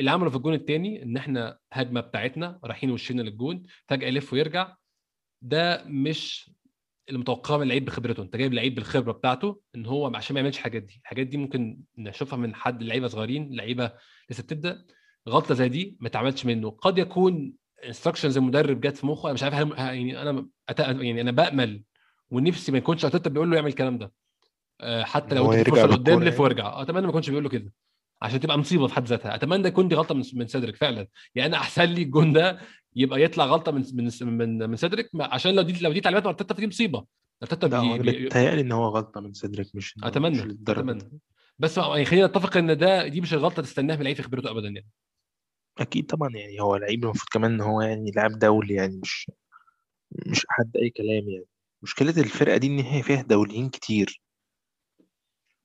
اللي 0.00 0.10
عمله 0.10 0.30
في 0.30 0.36
الجون 0.36 0.54
الثاني 0.54 1.02
إن 1.02 1.16
إحنا 1.16 1.58
هجمه 1.72 2.00
بتاعتنا 2.00 2.60
رايحين 2.64 2.90
وشنا 2.90 3.22
للجون 3.22 3.62
فجأة 3.88 4.08
يلف 4.08 4.32
ويرجع. 4.32 4.76
ده 5.42 5.84
مش 5.86 6.50
المتوقعه 7.10 7.56
من 7.56 7.62
اللعيب 7.62 7.84
بخبرته. 7.84 8.22
أنت 8.22 8.36
جايب 8.36 8.52
لعيب 8.54 8.74
بالخبرة 8.74 9.12
بتاعته 9.12 9.60
إن 9.74 9.86
هو 9.86 10.16
عشان 10.16 10.34
ما 10.34 10.40
يعملش 10.40 10.58
الحاجات 10.58 10.82
دي. 10.82 11.00
الحاجات 11.02 11.26
دي 11.26 11.36
ممكن 11.36 11.80
نشوفها 11.98 12.36
من 12.38 12.54
حد 12.54 12.82
لعيبة 12.82 13.08
صغيرين 13.08 13.54
لعيبة 13.56 13.92
لسه 14.30 14.42
بتبدأ. 14.42 14.84
غلطة 15.28 15.54
زي 15.54 15.68
دي 15.68 15.96
ما 16.00 16.08
اتعملش 16.08 16.46
منه. 16.46 16.70
قد 16.70 16.98
يكون 16.98 17.52
instructions 17.86 18.36
المدرب 18.36 18.80
جت 18.80 18.96
في 18.96 19.06
مخه 19.06 19.26
أنا 19.26 19.34
مش 19.34 19.42
عارف 19.42 19.54
هل 19.54 19.72
يعني 19.78 20.22
أنا 20.22 20.46
أت... 20.68 20.80
يعني 20.80 21.20
أنا 21.20 21.30
بأمل 21.30 21.82
ونفسي 22.30 22.72
ما 22.72 22.78
يكونش 22.78 23.04
أرتيتا 23.04 23.30
بيقول 23.30 23.50
له 23.50 23.56
يعمل 23.56 23.68
الكلام 23.68 23.98
ده. 23.98 24.12
أه 24.80 25.04
حتى 25.04 25.34
لو 25.34 25.52
اديت 25.52 25.70
فرصة 25.70 25.86
لقدام 25.86 26.24
لف 26.24 26.40
وارجع 26.40 26.82
أتمنى 26.82 27.02
ما 27.02 27.08
يكونش 27.08 27.30
بيقول 27.30 27.44
له 27.44 27.50
كده. 27.50 27.72
عشان 28.22 28.40
تبقى 28.40 28.58
مصيبة 28.58 28.86
في 28.86 28.94
حد 28.94 29.06
ذاتها. 29.06 29.34
أتمنى 29.34 29.68
يكون 29.68 29.88
دي 29.88 29.94
غلطة 29.94 30.14
من 30.14 30.22
من 30.34 30.46
سيدريك 30.46 30.76
فعلا. 30.76 31.08
يعني 31.34 31.48
أنا 31.48 31.56
أحسن 31.62 31.84
لي 31.84 32.02
الجون 32.02 32.32
ده 32.32 32.58
يبقى 32.96 33.22
يطلع 33.22 33.44
غلطة 33.44 33.72
من 33.72 33.84
من 33.94 34.10
من, 34.22 34.70
من 34.70 34.76
سيدريك 34.76 35.10
عشان 35.20 35.54
لو 35.54 35.62
دي 35.62 35.80
لو 35.80 35.92
دي 35.92 36.00
تعليمات 36.00 36.26
أرتيتا 36.26 36.54
فدي 36.54 36.66
مصيبة. 36.66 37.04
أرتيتا 37.42 37.96
بي... 37.96 37.98
بيتهيألي 37.98 38.60
إن 38.60 38.72
هو 38.72 38.88
غلطة 38.88 39.20
من 39.20 39.32
سيدريك 39.32 39.66
مش 39.74 39.94
أتمنى 40.02 40.44
مش 40.44 40.56
أتمنى. 40.68 41.10
بس 41.58 41.78
يعني 41.78 42.04
خلينا 42.04 42.26
نتفق 42.26 42.56
إن 42.56 42.76
ده 42.78 43.08
دي 43.08 43.20
مش 43.20 43.34
الغلطة 43.34 43.62
تستناها 43.62 43.96
من 43.96 44.02
لعيب 44.02 44.16
في 44.16 44.22
خبرته 44.22 44.50
ابدا 44.50 44.68
يعني. 44.68 44.86
أكيد 45.78 46.06
طبعا 46.06 46.30
يعني 46.34 46.60
هو 46.60 46.76
لعيب 46.76 47.04
المفروض 47.04 47.28
كمان 47.32 47.52
إن 47.54 47.60
هو 47.60 47.80
يعني 47.82 48.10
لاعب 48.10 48.38
دولي 48.38 48.74
يعني 48.74 48.96
مش 48.96 49.30
مش 50.26 50.46
حد 50.48 50.76
أي 50.76 50.90
كلام 50.90 51.28
يعني. 51.28 51.46
مشكلة 51.82 52.10
الفرقة 52.10 52.56
دي 52.56 52.66
إن 52.66 52.78
هي 52.78 53.02
فيها 53.02 53.22
دوليين 53.22 53.68
كتير. 53.68 54.20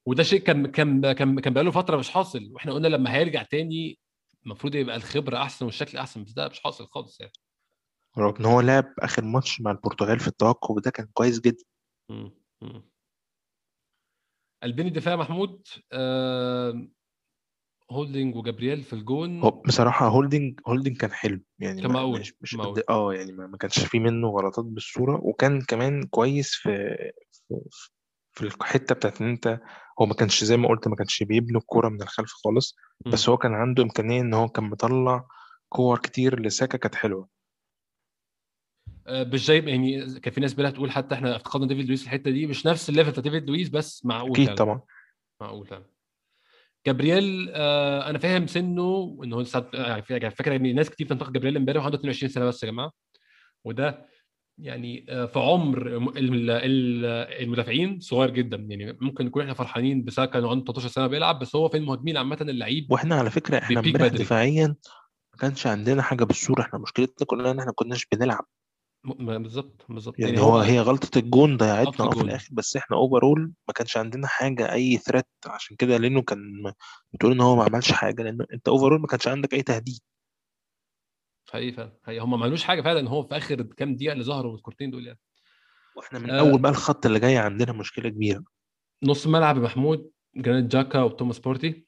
وده 0.06 0.24
شيء 0.24 0.40
كان 0.40 0.68
كان 0.72 1.12
كان 1.12 1.40
كان 1.40 1.54
بقاله 1.54 1.72
فترة 1.72 1.98
مش 1.98 2.10
حاصل. 2.10 2.50
وإحنا 2.52 2.74
قلنا 2.74 2.88
لما 2.88 3.14
هيرجع 3.14 3.44
تاني 3.44 4.00
المفروض 4.46 4.76
يبقى 4.76 4.96
الخبرة 4.96 5.38
أحسن 5.38 5.66
والشكل 5.66 5.98
أحسن 5.98 6.24
بس 6.24 6.32
ده 6.32 6.48
مش 6.48 6.60
حاصل 6.60 6.88
خالص 6.88 7.20
يعني. 7.20 7.34
رغم 8.18 8.36
إن 8.40 8.46
هو 8.46 8.62
لعب 8.62 8.94
آخر 9.00 9.24
ماتش 9.26 9.62
مع 9.62 9.72
البرتغال 9.72 10.20
في 10.20 10.28
التوقف 10.28 10.72
وده 10.72 10.92
كان 10.92 11.08
كويس 11.14 11.40
جدا. 11.40 11.64
قلبين 14.64 14.88
الدفاع 14.88 15.16
محمود 15.16 15.68
آه 15.92 16.88
هولدنج 17.92 18.36
وجابرييل 18.36 18.84
في 18.84 18.94
الجون. 18.94 19.42
هو 19.42 19.52
بصراحة 19.52 20.08
هولدنج 20.08 20.60
هولدنج 20.68 20.98
كان 20.98 21.12
حلو. 21.12 21.40
يعني 21.60 21.82
كان 21.82 21.92
معقول 21.92 22.20
مش, 22.20 22.34
مش. 22.42 22.58
آه 22.90 23.14
يعني 23.14 23.32
ما 23.32 23.48
ما 23.48 23.58
كانش 23.58 23.80
فيه 23.80 24.00
منه 24.00 24.28
غلطات 24.28 24.66
بالصورة. 24.66 25.20
وكان 25.24 25.62
كمان 25.62 26.04
كويس 26.04 26.56
في 26.56 26.96
في, 28.34 28.50
في 28.50 28.56
الحتة 28.56 28.96
بتاعت 28.96 29.22
إن 29.22 29.30
أنت 29.30 29.60
هو 30.02 30.06
ما 30.06 30.14
كانش 30.14 30.44
زي 30.44 30.58
ما 30.58 30.68
قلت 30.68 30.88
ما 30.88 30.96
كانش 30.96 31.24
بيبني 31.24 31.58
الكورة 31.58 31.90
من 31.90 32.02
الخلف 32.02 32.32
خالص 32.32 32.76
م. 33.06 33.10
بس 33.10 33.30
هو 33.30 33.38
كان 33.38 33.54
عنده 33.54 33.84
إمكانية 33.84 34.22
إن 34.22 34.34
هو 34.34 34.48
كان 34.48 34.64
مطلع 34.64 35.28
كور 35.70 36.00
كتير 36.00 36.40
لساكا 36.40 36.78
كانت 36.78 36.96
حلوة. 36.96 37.30
آه، 39.08 39.24
مش 39.24 39.46
زي 39.46 39.60
يعني 39.60 40.20
كان 40.20 40.34
في 40.34 40.42
ناس 40.42 40.54
بلا 40.54 40.70
تقول 40.70 40.92
حتى 40.92 41.16
إحنا 41.16 41.36
افتقدنا 41.36 41.68
ديفيد 41.68 41.86
لويس 41.86 42.04
الحتة 42.04 42.32
دي. 42.32 42.48
مش 42.48 42.66
نفس 42.66 42.90
ال 42.90 42.94
level 42.94 43.12
بتاع 43.12 43.24
ديفيد 43.24 43.50
لويس 43.50 43.70
بس 43.70 44.06
معقول 44.06 44.32
أكيد. 44.32 44.56
طبعا. 44.56 44.82
معقول 45.42 45.68
فعلا. 45.68 45.97
جابرييل 46.86 47.50
آه 47.54 48.10
أنا 48.10 48.20
فاهم 48.20 48.48
سنه 48.48 49.18
ان 49.24 49.34
هو 49.34 49.44
ساعات- 49.44 49.74
يعني 50.10 50.32
فاكر 50.32 50.56
إن 50.56 50.76
ناس 50.76 50.90
كتير 50.90 51.08
بتنتقد 51.08 51.34
جابرييل 51.34 51.58
إمبارح 51.58 51.82
وعنده 51.84 51.98
22 51.98 52.30
سنة 52.32 52.46
بس 52.46 52.64
يا 52.64 52.70
جماعة. 52.72 52.92
وده 53.66 54.08
يعني 54.62 55.06
آه، 55.10 55.26
في 55.26 55.40
عمر 55.40 55.88
الم- 55.88 56.10
ال- 56.10 56.50
ال- 56.50 57.06
المدافعين 57.44 58.00
صغير 58.00 58.30
جدا. 58.32 58.58
يعني 58.58 58.98
ممكن 59.02 59.26
نكون 59.26 59.42
إحنا 59.42 59.54
فرحانين 59.54 60.04
بساكا 60.04 60.40
إنه 60.40 60.50
عنده 60.50 60.64
13 60.66 60.88
سنة 60.88 61.08
بيلعب 61.08 61.40
بس 61.40 61.56
هو 61.56 61.70
في 61.70 61.78
المهاجمين 61.78 62.18
عامة 62.18 62.38
اللعيب 62.42 62.92
وإحنا 62.92 63.16
على 63.16 63.30
فكرة 63.30 63.58
إحنا 63.58 63.80
امبارح. 63.80 64.08
دفاعيا 64.14 64.68
ما 65.34 65.40
كانش 65.40 65.68
عندنا 65.68 66.02
حاجة 66.02 66.24
بالصورة. 66.24 66.62
إحنا 66.62 66.80
مشكلتنا 66.80 67.28
كلها 67.28 67.52
إن 67.52 67.60
إحنا 67.60 67.72
كناش 67.76 68.06
بنلعب. 68.14 68.38
ما- 68.40 68.57
بالظبط 69.16 69.86
بالظبط. 69.90 70.20
يعني 70.20 70.40
هو 70.42 70.58
هي 70.58 70.80
غلطة 70.80 71.20
الجون 71.20 71.58
ضيعتنا 71.58 72.06
آه 72.06 72.10
في. 72.10 72.22
الآخر 72.22 72.50
بس 72.52 72.76
إحنا 72.76 72.98
overall 72.98 73.52
ما 73.68 73.74
كانش 73.74 73.98
عندنا 73.98 74.28
حاجة 74.28 74.74
أي 74.74 74.98
threat 74.98 75.26
عشان 75.46 75.76
كده 75.76 75.98
لأنه 75.98 76.22
كان 76.22 76.40
بتقول 77.14 77.32
إن 77.32 77.42
هو 77.42 77.56
ما 77.56 77.64
عملش 77.64 77.92
حاجة 77.92 78.24
لأن 78.24 78.46
أنت 78.54 78.68
overall 78.68 79.02
ما 79.02 79.08
كانش 79.08 79.28
عندك 79.28 79.54
أي 79.54 79.62
تهديد. 79.62 80.00
حقيقي 81.52 81.72
فعلا 81.72 81.98
حقيقي. 82.04 82.20
هم 82.20 82.40
ما 82.40 82.46
عملوش 82.46 82.64
حاجة 82.64 82.82
فعلا 82.82 83.10
هو 83.10 83.24
في 83.24 83.38
آخر 83.38 83.62
كام 83.62 83.96
دقيقة 83.96 84.14
اللي 84.14 84.24
ظهروا 84.24 84.56
الكورتين 84.56 84.92
دول 84.92 85.08
يعني. 85.08 85.20
وإحنا 85.96 86.20
من 86.20 86.30
آه. 86.30 86.40
أول 86.40 86.62
بقى 86.62 86.72
الخط 86.72 87.06
اللي 87.06 87.20
جاي 87.20 87.38
عندنا 87.38 87.72
مشكلة 87.74 88.10
كبيرة. 88.10 88.44
نص 89.04 89.26
الملعب 89.26 89.58
يا 89.58 89.62
محمود 89.62 90.12
جرانيت 90.36 90.66
تشاكا 90.72 91.02
وتوماس 91.02 91.40
بارتي. 91.40 91.86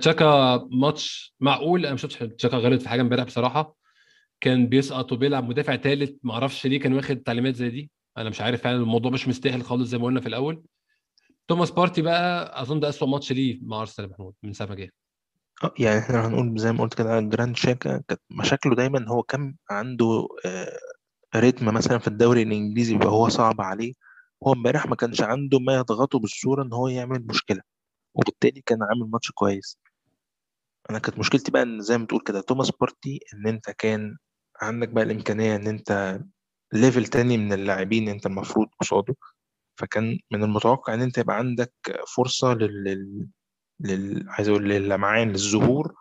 تشاكا 0.00 0.56
ماتش 0.70 1.34
معقول 1.40 1.80
أنا 1.80 1.90
ما 1.90 1.96
شفتش 1.96 2.16
تشاكا 2.18 2.56
غلط 2.56 2.82
في 2.82 2.88
حاجة 2.88 3.00
امبارح 3.00 3.24
بصراحة. 3.24 3.76
كان 4.40 4.66
بيسقط 4.66 5.12
وبيلعب 5.12 5.48
مدافع 5.48 5.76
ثالث 5.76 6.10
ما 6.22 6.34
أعرفش 6.34 6.66
ليه 6.66 6.80
كان 6.80 6.92
واخد 6.92 7.16
تعليمات 7.16 7.54
زي 7.54 7.70
دي. 7.70 7.90
أنا 8.18 8.30
مش 8.30 8.40
عارف 8.40 8.62
فعلا 8.62 8.76
الموضوع 8.76 9.10
مش 9.10 9.28
مستاهل 9.28 9.62
خالص 9.62 9.88
زي 9.88 9.98
ما 9.98 10.04
قلنا 10.04 10.20
في 10.20 10.28
الأول. 10.28 10.62
توماس 11.48 11.70
بارتي 11.70 12.02
بقى 12.02 12.62
أظن 12.62 12.80
ده 12.80 12.88
أسوأ 12.88 13.08
ماتش 13.08 13.32
ليه 13.32 13.58
مع 13.62 13.80
أرسنال 13.80 14.10
محمود 14.10 14.34
من 14.42 14.52
ساعة 14.52 14.68
ما 14.68 14.74
جه. 14.74 14.92
آه 15.64 15.74
يعني 15.78 15.98
إحنا 15.98 16.26
هنقول 16.26 16.58
زي 16.58 16.72
ما 16.72 16.82
قلت 16.82 16.94
كده 16.94 17.20
جرانيت 17.20 17.56
تشاكا 17.56 18.02
كانت 18.08 18.20
مشاكله 18.30 18.74
دايما 18.74 19.08
هو 19.08 19.22
كان 19.22 19.54
عنده 19.70 20.28
آه، 20.46 20.78
ريتم 21.36 21.74
مثلا 21.74 21.98
في 21.98 22.08
الدوري 22.08 22.42
الإنجليزي 22.42 22.92
بيبقى 22.94 23.08
هو 23.08 23.28
صعب 23.28 23.60
عليه. 23.60 23.92
هو 24.46 24.52
امبارح 24.52 24.86
ما 24.86 24.96
كانش 24.96 25.20
عنده 25.20 25.58
ما 25.58 25.74
يضغطه 25.76 26.18
بالصورة 26.18 26.62
إن 26.62 26.72
هو 26.72 26.88
يعمل 26.88 27.26
مشكلة 27.26 27.60
وبالتالي 28.14 28.60
كان 28.66 28.78
عامل 28.82 29.10
ماتش 29.10 29.30
كويس. 29.30 29.78
أنا 30.90 30.98
كانت 30.98 31.18
مشكلتي 31.18 31.50
بقى 31.52 31.62
إن 31.62 31.80
زي 31.80 31.98
ما 31.98 32.06
تقول 32.06 32.20
كده 32.26 32.40
توماس 32.40 32.70
بارتي 32.80 33.20
إن 33.34 33.46
أنت 33.46 33.70
كان 33.70 34.16
عندك 34.62 34.88
بقى 34.88 35.04
الإمكانية 35.04 35.56
إن 35.56 35.66
أنت 35.66 36.20
level 36.72 37.06
تاني 37.06 37.38
من 37.38 37.52
اللاعبين 37.52 38.08
أنت 38.08 38.26
المفروض 38.26 38.66
قصاده. 38.80 39.14
فكان 39.78 40.18
من 40.30 40.42
المتوقع 40.42 40.94
إن 40.94 41.02
أنت 41.02 41.18
يبقى 41.18 41.36
عندك 41.36 41.72
فرصة 42.16 42.54
لل, 42.54 43.28
لل... 43.80 44.24
عايز 44.28 44.48
أقول 44.48 44.68
للمعان 44.68 45.28
للظهور 45.32 45.94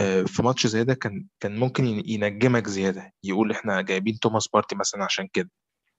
آه، 0.00 0.22
في 0.22 0.42
ماتش 0.42 0.66
زي 0.66 0.84
ده 0.84 0.94
كان 0.94 1.26
كان 1.40 1.56
ممكن 1.58 1.84
ين- 1.86 2.02
ينجمك 2.08 2.66
زيادة 2.68 3.12
يقول 3.24 3.50
إحنا 3.50 3.80
جايبين 3.82 4.18
توماس 4.18 4.48
بارتي 4.48 4.76
مثلا 4.76 5.04
عشان 5.04 5.28
كده. 5.32 5.50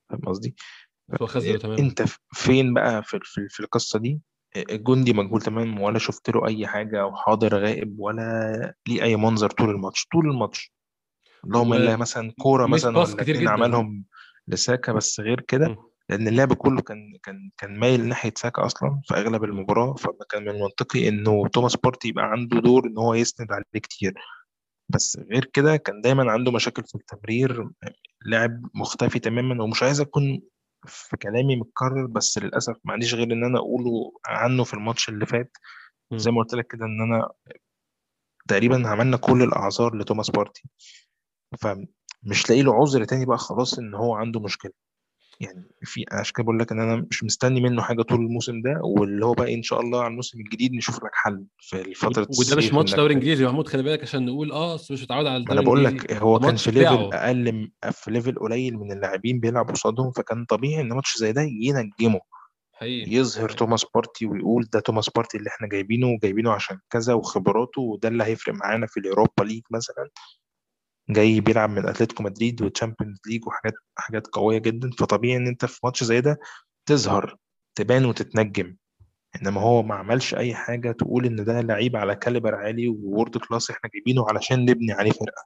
فاهم 0.10 0.20
قصدي؟ 0.22 0.56
تماما. 1.58 1.80
أنت 1.80 2.04
فين 2.34 2.74
بقى 2.74 3.04
في 3.04 3.20
في, 3.24 3.48
في 3.50 3.60
القصة 3.60 4.00
دي؟ 4.00 4.22
الجندي 4.58 5.14
مجهول 5.14 5.42
تمام 5.42 5.80
ولا 5.82 6.00
شفت 6.00 6.30
له 6.30 6.48
أي 6.48 6.68
حاجة 6.68 7.02
أو 7.02 7.16
حاضر 7.16 7.58
غائب 7.58 8.00
ولا 8.00 8.76
ليه 8.88 9.04
أي 9.04 9.16
منظر 9.16 9.50
طول 9.50 9.70
الماتش 9.70 10.06
طول 10.12 10.30
الماتش. 10.30 10.74
اللهم 11.44 11.74
الا 11.74 11.96
مثلا 11.96 12.34
كورة 12.40 12.66
مثلا 12.66 12.98
ولا 12.98 13.24
كتير 13.24 13.38
جدا. 13.38 13.50
عملهم 13.50 14.06
لساكا 14.48 14.94
بس 14.94 15.20
غير 15.20 15.40
كده. 15.42 15.78
لأن 16.10 16.28
اللعب 16.28 16.54
كله 16.54 16.82
كان 16.82 17.18
كان 17.24 17.52
كان 17.58 17.80
مايل 17.80 18.08
ناحية 18.08 18.34
ساكا 18.38 18.66
أصلا 18.66 19.02
في 19.08 19.14
أغلب 19.14 19.44
المباراة 19.44 19.94
فكان 19.94 20.42
من 20.44 20.50
المنطقي 20.50 21.08
إنه 21.08 21.48
توماس 21.48 21.76
بارتي 21.76 22.08
يبقى 22.08 22.26
عنده 22.26 22.60
دور 22.60 22.88
إن 22.88 22.98
هو 22.98 23.14
يسند 23.14 23.52
عليه 23.52 23.64
كتير 23.74 24.14
بس 24.90 25.20
غير 25.32 25.46
كده 25.46 25.78
كان 25.78 26.02
دايما 26.02 26.32
عنده 26.32 26.52
مشاكل 26.52 26.84
في 26.84 26.96
التمرير 26.96 27.70
لاعب 28.26 28.62
مختفي 28.74 29.20
تماما 29.20 29.64
ومش 29.64 29.84
عايز 29.84 30.02
أكون 30.02 30.42
في 30.86 31.18
كلامي 31.18 31.56
متكرر 31.56 32.06
بس 32.06 32.38
للأسف 32.38 32.76
ما 32.84 32.94
عنديش 32.94 33.14
غير 33.14 33.34
إن 33.34 33.44
أنا 33.44 33.58
أقوله 33.60 34.12
عنه 34.28 34.64
في 34.64 34.74
الماتش 34.74 35.10
اللي 35.10 35.26
فات. 35.26 35.58
زي 36.14 36.32
ما 36.32 36.42
قلت 36.42 36.54
لك 36.54 36.68
كده 36.68 36.86
إن 36.86 37.02
أنا 37.02 37.30
تقريبا 38.48 38.88
عملنا 38.88 39.18
كل 39.18 39.44
الأعذار 39.44 39.96
لتوماس 39.98 40.30
بارتي 40.30 40.64
فمش 41.58 42.50
لاقي 42.50 42.62
له 42.62 42.76
عذر 42.76 43.04
تاني 43.04 43.26
بقى 43.26 43.38
خلاص 43.38 43.80
إن 43.80 43.94
هو 43.96 44.14
عنده 44.16 44.40
مشكلة 44.40 44.72
يعني 45.40 45.70
في 45.84 46.06
عشان 46.12 46.34
كده 46.36 46.44
بقول 46.44 46.60
لك 46.60 46.72
إن 46.72 46.80
أنا 46.80 47.06
مش 47.12 47.24
مستني 47.24 47.62
منه 47.62 47.82
حاجة 47.82 48.02
طول 48.02 48.20
الموسم 48.20 48.62
ده 48.62 48.82
واللي 48.84 49.26
هو 49.26 49.34
بقى 49.34 49.54
إن 49.54 49.64
شاء 49.64 49.82
الله 49.82 50.00
على 50.00 50.08
الموسم 50.12 50.40
الجديد 50.40 50.74
نشوف 50.74 50.96
لك 51.04 51.12
حل 51.14 51.46
في 51.60 51.94
فتره 51.94 52.28
وده 52.40 52.56
مش 52.56 52.74
ماتش 52.74 52.96
دوري 52.96 53.14
إنجليزي 53.14 53.44
يا 53.44 53.50
محمود 53.50 53.68
خلي 53.68 53.84
بالك 53.84 54.02
عشان 54.02 54.26
نقول 54.26 54.52
آه 54.52 54.76
أصل 54.76 54.94
مش 54.94 55.04
متعود 55.04 55.26
على 55.26 55.38
الدوري 55.38 55.54
أنا 55.60 55.66
بقول 55.66 55.84
لك 55.84 56.14
هو 56.14 56.40
كان 56.40 56.56
في 56.56 56.72
level. 56.72 57.10
أقل 57.14 57.72
في 57.92 58.12
level 58.12 58.36
قليل 58.40 58.78
من 58.78 58.92
اللاعبين 58.92 59.40
بيلعب 59.40 59.70
قصادهم 59.70 60.12
فكان 60.12 60.46
طبيعي 60.46 60.82
إن 60.82 60.90
ماتش 60.90 61.18
زي 61.18 61.32
ده 61.32 61.42
ينجمه 61.42 62.20
حقيقي 62.74 63.12
يظهر. 63.12 63.50
توماس 63.50 63.86
بارتي 63.96 64.26
ويقول 64.26 64.64
ده 64.74 64.80
توماس 64.80 65.10
بارتي 65.10 65.38
اللي 65.38 65.50
إحنا 65.50 65.68
جايبينه 65.68 66.08
وجايبينه 66.08 66.52
عشان 66.52 66.80
كذا 66.90 67.14
وخبراته 67.14 67.82
وده 67.82 68.10
اللي 68.10 68.24
هيفرق 68.24 68.56
معانا 68.56 68.88
في 68.88 69.00
اليوروبا 69.00 69.44
ليج 69.44 69.62
مثلا 69.72 70.10
جاي 71.10 71.42
بيلعب 71.42 71.70
من 71.70 71.88
أتلتيكو 71.88 72.24
مدريد 72.24 72.62
وال 72.62 72.72
Champions 72.72 73.20
League 73.28 73.48
وحاجات 73.48 73.74
حاجات 73.96 74.28
قوية 74.28 74.58
جدا 74.58 74.90
فطبيعي 75.00 75.38
إن 75.38 75.48
أنت 75.48 75.66
في 75.66 75.80
ماتش 75.84 76.04
زي 76.04 76.22
ده 76.22 76.40
تظهر 76.86 77.38
تبان 77.76 78.06
وتتنجم. 78.06 78.76
إنما 79.42 79.62
هو 79.62 79.84
ما 79.84 79.96
عملش 79.96 80.36
أي 80.36 80.56
حاجة 80.56 80.92
تقول 80.92 81.26
إن 81.26 81.44
ده 81.44 81.62
لعيب 81.62 81.96
على 81.96 82.16
caliber 82.16 82.56
عالي 82.56 82.88
world 82.88 83.38
class 83.38 83.72
إحنا 83.72 83.90
جايبينه 83.94 84.26
علشان 84.30 84.66
نبني 84.66 84.92
عليه 84.92 85.12
فرقة. 85.12 85.46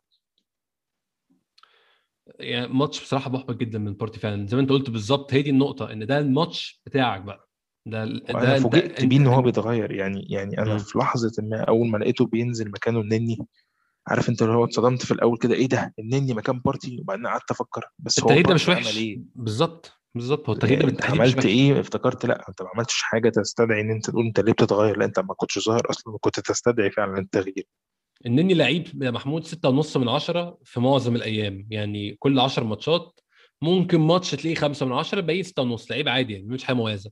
يعني 2.39 2.67
ماتش 2.67 3.01
بصراحة 3.01 3.31
محبط 3.31 3.55
جدا 3.55 3.79
من 3.79 3.93
بارتي 3.93 4.19
فعلا. 4.19 4.47
زي 4.47 4.57
ما 4.57 4.61
أنت 4.63 4.69
قلت 4.69 4.89
بالظبط 4.89 5.33
هي 5.33 5.41
دي 5.41 5.49
النقطة 5.49 5.91
إن 5.91 6.05
ده 6.05 6.19
الماتش 6.19 6.81
بتاعك 6.85 7.21
بقى. 7.21 7.49
ده 7.85 8.05
ده 8.05 8.59
فوجئت 8.59 9.05
بيه 9.05 9.17
إن 9.17 9.27
هو 9.27 9.41
بيتغير. 9.41 9.91
يعني 9.91 10.27
يعني 10.29 10.57
أنا 10.57 10.73
مم. 10.73 10.79
في 10.79 10.97
لحظة 10.97 11.43
ما 11.43 11.61
أول 11.63 11.87
ما 11.89 11.97
لقيته 11.97 12.25
بينزل 12.25 12.71
مكانه 12.71 13.01
النني 13.01 13.37
عارف 14.07 14.29
انت 14.29 14.41
اللي 14.41 14.53
هو 14.53 14.65
اتصدمت 14.65 15.05
في 15.05 15.11
الأول 15.11 15.37
كده 15.37 15.53
إيه 15.53 15.67
ده؟ 15.67 15.93
النني 15.99 16.33
مكان 16.33 16.59
بارتي؟ 16.59 16.97
وبعدين 17.01 17.27
قعدت 17.27 17.51
أفكر. 17.51 17.89
بس 17.99 18.19
هو 18.19 18.25
التغيير 18.25 18.47
ده 18.47 18.53
مش 18.53 18.69
وحش. 18.69 18.97
إيه؟ 18.97 19.19
بالظبط 19.35 19.91
بالظبط. 20.15 20.49
هو 20.49 20.53
التغيير 20.53 20.79
ده 20.79 20.85
يعني 20.85 20.93
انت 20.93 21.11
مش 21.11 21.19
عملت 21.19 21.45
إيه؟ 21.45 21.79
افتكرت 21.79 22.25
لأ 22.25 22.49
أنت 22.49 22.61
ما 22.61 22.69
عملتش 22.75 23.01
حاجة 23.01 23.29
تستدعي 23.29 23.81
إن 23.81 23.91
أنت 23.91 24.09
تقول 24.09 24.25
أنت 24.25 24.39
ليه 24.39 24.51
بتتغير؟ 24.51 24.97
لأ 24.97 25.05
أنت 25.05 25.19
ما 25.19 25.33
كنتش 25.33 25.59
ظاهر 25.59 25.89
أصلا 25.89 26.13
وكنت 26.13 26.39
تستدعي 26.39 26.91
فعلا 26.91 27.17
التغيير. 27.19 27.67
النني 28.25 28.53
لعيب 28.53 29.03
يا 29.03 29.11
محمود 29.11 29.43
ستة 29.45 29.69
ونص 29.69 29.97
من 29.97 30.09
عشرة 30.09 30.57
في 30.63 30.79
معظم 30.79 31.15
الأيام. 31.15 31.67
يعني 31.69 32.15
كل 32.19 32.39
10 32.39 32.63
ماتشات 32.63 33.19
ممكن 33.61 33.99
ماتش 33.99 34.31
تلاقيه 34.31 34.55
خمسة 34.55 34.85
من 34.85 34.91
عشرة 34.93 35.19
الباقي 35.19 35.43
ستة 35.43 35.61
ونص. 35.61 35.91
لعيب 35.91 36.09
عادي 36.09 36.33
يعني 36.33 36.45
مش 36.45 36.63
حاجة 36.63 36.75
مميزة. 36.75 37.11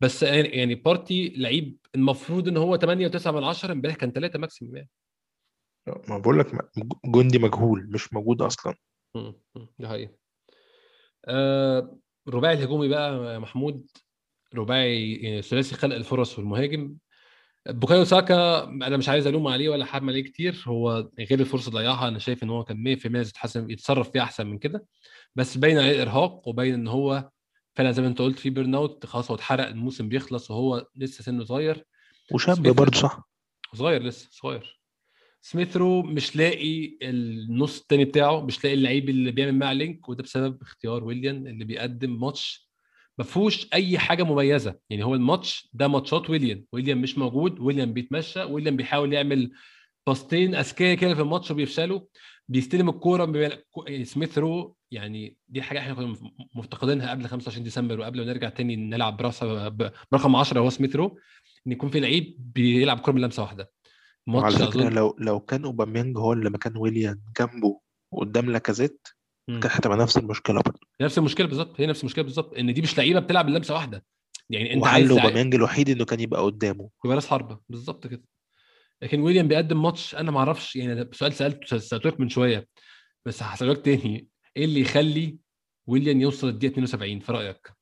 بس 0.00 0.22
يعني 0.22 0.74
بارتي 0.74 1.34
لعيب 1.36 1.76
المفروض 1.94 2.48
إن 2.48 2.56
هو 2.56 2.76
8 2.76 3.08
و9 3.08 3.26
من 3.26 3.44
عشرة 3.44 3.72
امبارح 3.72 3.94
كان 3.94 4.12
3 4.12 4.38
maximum 4.38 4.76
يعني. 4.76 4.88
ما 5.86 6.18
بقول 6.18 6.38
لك 6.38 6.70
جندي 7.04 7.38
مجهول 7.38 7.88
مش 7.90 8.12
موجود 8.12 8.42
أصلا. 8.42 8.74
ده 9.78 9.88
حقيقي 9.88 10.14
آه 11.24 11.98
الرباعي 12.28 12.54
الهجومي 12.54 12.88
بقى 12.88 13.32
يا 13.34 13.38
محمود. 13.38 13.86
رباعي 14.54 15.12
يعني 15.12 15.42
ثلاثي 15.42 15.74
خلق 15.74 15.94
الفرص 15.94 16.38
والمهاجم 16.38 16.96
بوكايو 17.68 18.04
ساكا 18.04 18.64
أنا 18.64 18.96
مش 18.96 19.08
عايز 19.08 19.26
ألوم 19.26 19.48
عليه 19.48 19.68
ولا 19.68 19.84
حرم 19.84 20.08
عليه 20.08 20.22
كتير. 20.22 20.64
هو 20.66 21.10
غير 21.18 21.40
الفرصة 21.40 21.68
اللي 21.68 21.80
ضيعها 21.80 22.08
أنا 22.08 22.18
شايف 22.18 22.42
إن 22.42 22.50
هو 22.50 22.64
كان 22.64 22.76
100% 22.76 23.28
يتحسن 23.28 23.70
يتصرف 23.70 24.10
فيها 24.10 24.22
أحسن 24.22 24.46
من 24.46 24.58
كده. 24.58 24.86
بس 25.36 25.56
باين 25.56 25.78
عليه 25.78 25.90
الارهاق 25.90 26.48
وباين 26.48 26.74
إن 26.74 26.88
هو 26.88 27.30
فعلا 27.74 27.92
زي 27.92 28.02
ما 28.02 28.08
أنت 28.08 28.18
قلت 28.18 28.38
في 28.38 28.50
burnout 28.50 29.06
خلاص 29.06 29.30
هو 29.30 29.36
اتحرق 29.36 29.66
الموسم 29.66 30.08
بيخلص 30.08 30.50
وهو 30.50 30.86
لسه 30.96 31.24
سنه 31.24 31.44
صغير. 31.44 31.84
وشاب 32.32 32.62
برضه 32.62 32.98
صح؟ 32.98 33.28
صغير 33.74 34.02
لسه 34.02 34.28
صغير. 34.32 34.79
سميث 35.42 35.85
رو 35.85 36.02
مش 36.02 36.36
لاقي 36.36 36.98
النص 37.02 37.80
التاني 37.80 38.04
بتاعه 38.04 38.40
مش 38.40 38.64
لاقي 38.64 38.74
اللعيب 38.74 39.08
اللي 39.08 39.30
بيعمل 39.30 39.58
معاه 39.58 39.72
link 39.72 40.08
وده 40.08 40.22
بسبب 40.22 40.62
اختيار 40.62 41.04
ويليان 41.04 41.46
اللي 41.46 41.64
بيقدم 41.64 42.20
ماتش 42.20 42.70
ما 43.18 43.24
فيهوش 43.24 43.68
أي 43.74 43.98
حاجة 43.98 44.22
مميزة. 44.22 44.78
يعني 44.90 45.04
هو 45.04 45.14
الماتش 45.14 45.68
ده 45.72 45.88
ماتشات 45.88 46.30
ويليان 46.30 46.64
ويليان 46.72 46.98
مش 46.98 47.18
موجود 47.18 47.60
ويليان 47.60 47.92
بيتمشى 47.92 48.42
ويليان 48.42 48.76
بيحاول 48.76 49.12
يعمل 49.12 49.50
باصتين 50.06 50.54
أذكياء 50.54 50.94
كده 50.94 51.14
في 51.14 51.20
الماتش 51.20 51.50
وبيفشلوا 51.50 52.00
بيستلم 52.48 52.88
الكورة 52.88 53.52
يعني 53.86 54.04
سميث 54.04 54.38
رو 54.38 54.76
يعني 54.90 55.36
دي 55.48 55.62
حاجة 55.62 55.78
إحنا 55.78 55.94
كنا 55.94 56.16
مفتقدينها 56.54 57.10
قبل 57.10 57.26
25 57.26 57.64
ديسمبر 57.64 58.00
وقبل 58.00 58.18
ما 58.18 58.24
نرجع 58.24 58.48
تاني 58.48 58.76
نلعب 58.76 59.16
برقم 60.12 60.36
10 60.36 60.60
هو 60.60 60.70
سميث 60.70 60.96
رو 60.96 61.18
إن 61.66 61.72
يكون 61.72 61.90
في 61.90 62.00
لعيب 62.00 62.36
بيلعب 62.38 63.00
كورة 63.00 63.14
من 63.14 63.20
لمسة 63.20 63.42
واحدة. 63.42 63.70
وعلى 64.28 64.42
ماتش 64.42 64.56
فكرة 64.56 64.82
أظن. 64.82 64.92
لو 64.94 65.16
لو 65.18 65.40
كان 65.40 65.64
أوباميانج 65.64 66.18
هو 66.18 66.32
اللي 66.32 66.50
مكان 66.50 66.76
ويليان 66.76 67.20
جنبه 67.40 67.80
قدام 68.12 68.50
لاكازيت 68.50 69.08
مم. 69.48 69.60
كانت 69.60 69.74
هتبقى 69.76 69.96
نفس 69.98 70.18
المشكلة 70.18 70.60
برضه. 70.62 70.80
نفس 71.00 71.18
المشكلة 71.18 71.46
بالظبط 71.46 71.80
هي 71.80 71.86
نفس 71.86 72.00
المشكلة 72.00 72.24
بالظبط 72.24 72.54
إن 72.58 72.74
دي 72.74 72.82
مش 72.82 72.98
لعيبة 72.98 73.20
بتلعب 73.20 73.46
من 73.48 73.54
لمسه 73.54 73.74
واحدة. 73.74 74.04
يعني 74.50 74.74
أنت 74.74 74.86
عايز 74.86 75.06
وحل 75.06 75.14
لعيب- 75.16 75.20
أوباميانج 75.26 75.54
الوحيد 75.54 75.88
إنه 75.90 76.04
كان 76.04 76.20
يبقى 76.20 76.42
قدامه. 76.42 76.90
يبقى 77.04 77.14
راس 77.16 77.26
حربة 77.26 77.58
بالظبط 77.68 78.06
كده. 78.06 78.22
لكن 79.02 79.20
ويليان 79.20 79.48
بيقدم 79.48 79.82
ماتش 79.82 80.14
أنا 80.14 80.30
ما 80.30 80.38
أعرفش 80.38 80.76
يعني 80.76 80.94
ده 80.94 81.10
سؤال 81.12 81.32
سالته 81.32 81.78
سالته 81.78 82.10
لك 82.10 82.20
من 82.20 82.28
شوية 82.28 82.68
بس 83.26 83.42
هسالك 83.42 83.84
تاني. 83.84 84.28
إيه 84.56 84.64
اللي 84.64 84.80
يخلي 84.80 85.38
ويليام 85.86 86.20
يوصل 86.20 86.48
الدقيقة 86.48 86.72
72 86.72 87.20
في 87.20 87.32
رأيك؟ 87.32 87.72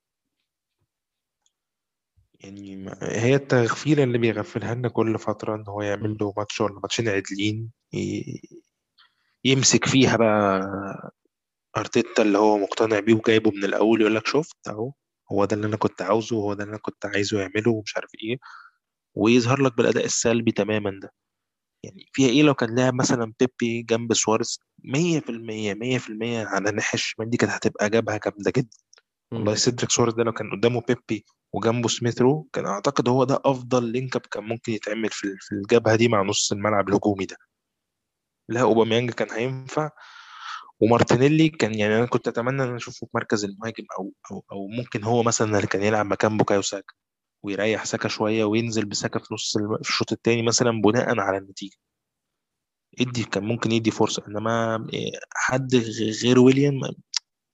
يعني 2.40 2.76
ما- 2.76 2.98
هي 3.02 3.34
التغفيلة 3.34 4.04
اللي 4.04 4.18
بيغفلها 4.18 4.74
لنا 4.74 4.88
كل 4.88 5.18
فترة 5.18 5.54
إن 5.56 5.64
هو 5.68 5.82
يعمل. 5.82 6.16
له 6.20 6.32
ماتش 6.36 6.60
ولا 6.60 6.80
ماتشين 6.80 7.08
عادلين 7.08 7.70
ي- 7.94 8.40
يمسك 9.44 9.84
فيها 9.86 10.16
بقى 10.16 10.60
أرتيتا 11.76 12.22
اللي 12.22 12.38
هو 12.38 12.58
مقتنع 12.58 13.00
بيه 13.00 13.14
وجايبه 13.14 13.50
من 13.50 13.64
الأول 13.64 14.00
يقول 14.00 14.14
لك 14.14 14.26
شفت 14.26 14.68
أهو 14.68 14.92
هو 15.32 15.44
ده 15.44 15.56
اللي 15.56 15.66
أنا 15.66 15.76
كنت 15.76 16.02
عاوزه 16.02 16.36
وهو 16.36 16.54
ده 16.54 16.64
اللي 16.64 16.70
أنا 16.72 16.80
كنت 16.82 17.06
عايزه 17.06 17.40
يعمله 17.40 17.70
ومش 17.72 17.96
عارف 17.96 18.10
إيه 18.22 18.38
ويظهر 19.14 19.62
لك 19.62 19.76
بالأداء 19.76 20.04
السلبي 20.04 20.52
تماما 20.52 21.00
ده. 21.02 21.12
يعني 21.84 22.06
فيها 22.12 22.28
إيه 22.28 22.42
لو 22.42 22.54
كان 22.54 22.74
لاعب 22.74 22.94
مثلا 22.94 23.32
بيبي 23.40 23.82
جنب 23.82 24.14
سواريز؟ 24.14 24.58
100% 24.84 25.74
100% 25.74 26.46
على 26.46 26.70
الناحيه 26.70 26.94
الشمال 26.94 27.30
دي 27.30 27.36
كانت 27.36 27.52
هتبقى 27.52 27.90
جبهة 27.90 28.20
جامدة 28.24 28.52
جدا. 28.56 28.76
والله 29.32 29.54
سيدريك 29.54 29.90
سواريز 29.90 30.14
ده 30.14 30.22
لو 30.24 30.32
كان 30.32 30.50
قدامه 30.50 30.80
بيبي 30.88 31.24
وجنبه 31.52 31.88
سميث 31.88 32.20
رو 32.22 32.48
كان 32.52 32.66
أعتقد 32.66 33.08
هو 33.08 33.24
ده 33.24 33.40
أفضل 33.44 33.84
link 33.92 34.16
up 34.16 34.22
كان 34.30 34.44
ممكن 34.44 34.72
يتعمل 34.72 35.08
في 35.10 35.36
في 35.40 35.52
الجبهة 35.52 35.96
دي 35.96 36.08
مع 36.08 36.22
نص 36.22 36.52
الملعب 36.52 36.88
الهجومي 36.88 37.26
ده. 37.26 37.36
لا 38.48 38.60
أوباميانج 38.62 39.10
كان 39.10 39.30
هينفع. 39.30 39.90
ومارتينيلي 40.80 41.48
كان 41.48 41.74
يعني 41.78 41.96
أنا 41.98 42.06
كنت 42.06 42.28
أتمنى 42.28 42.62
إن 42.64 42.74
أشوفه 42.76 43.06
في 43.06 43.12
مركز 43.14 43.44
المهاجم 43.44 43.84
أو 43.98 44.12
أو 44.32 44.44
أو 44.52 44.68
ممكن 44.68 45.04
هو 45.04 45.22
مثلا 45.22 45.56
اللي 45.56 45.66
كان 45.66 45.82
يلعب 45.82 46.06
مكان 46.06 46.36
بوكايو 46.38 46.62
ساكا 46.62 46.94
ويريح 47.44 47.84
ساكا 47.84 48.08
شوية 48.08 48.44
وينزل 48.44 48.84
بساكا 48.86 49.18
في 49.20 49.34
نص. 49.34 49.58
في 49.82 49.90
الشوط 49.90 50.12
الثاني 50.12 50.42
مثلا 50.42 50.70
بناء 50.84 51.20
على 51.20 51.38
النتيجة. 51.38 51.76
ادي 53.00 53.24
كان 53.24 53.44
ممكن 53.44 53.72
يدي 53.72 53.90
فرصة 53.90 54.22
إنما 54.28 54.86
إيه، 54.92 55.10
حد 55.34 55.74
غير 56.24 56.38
ويليان 56.38 56.74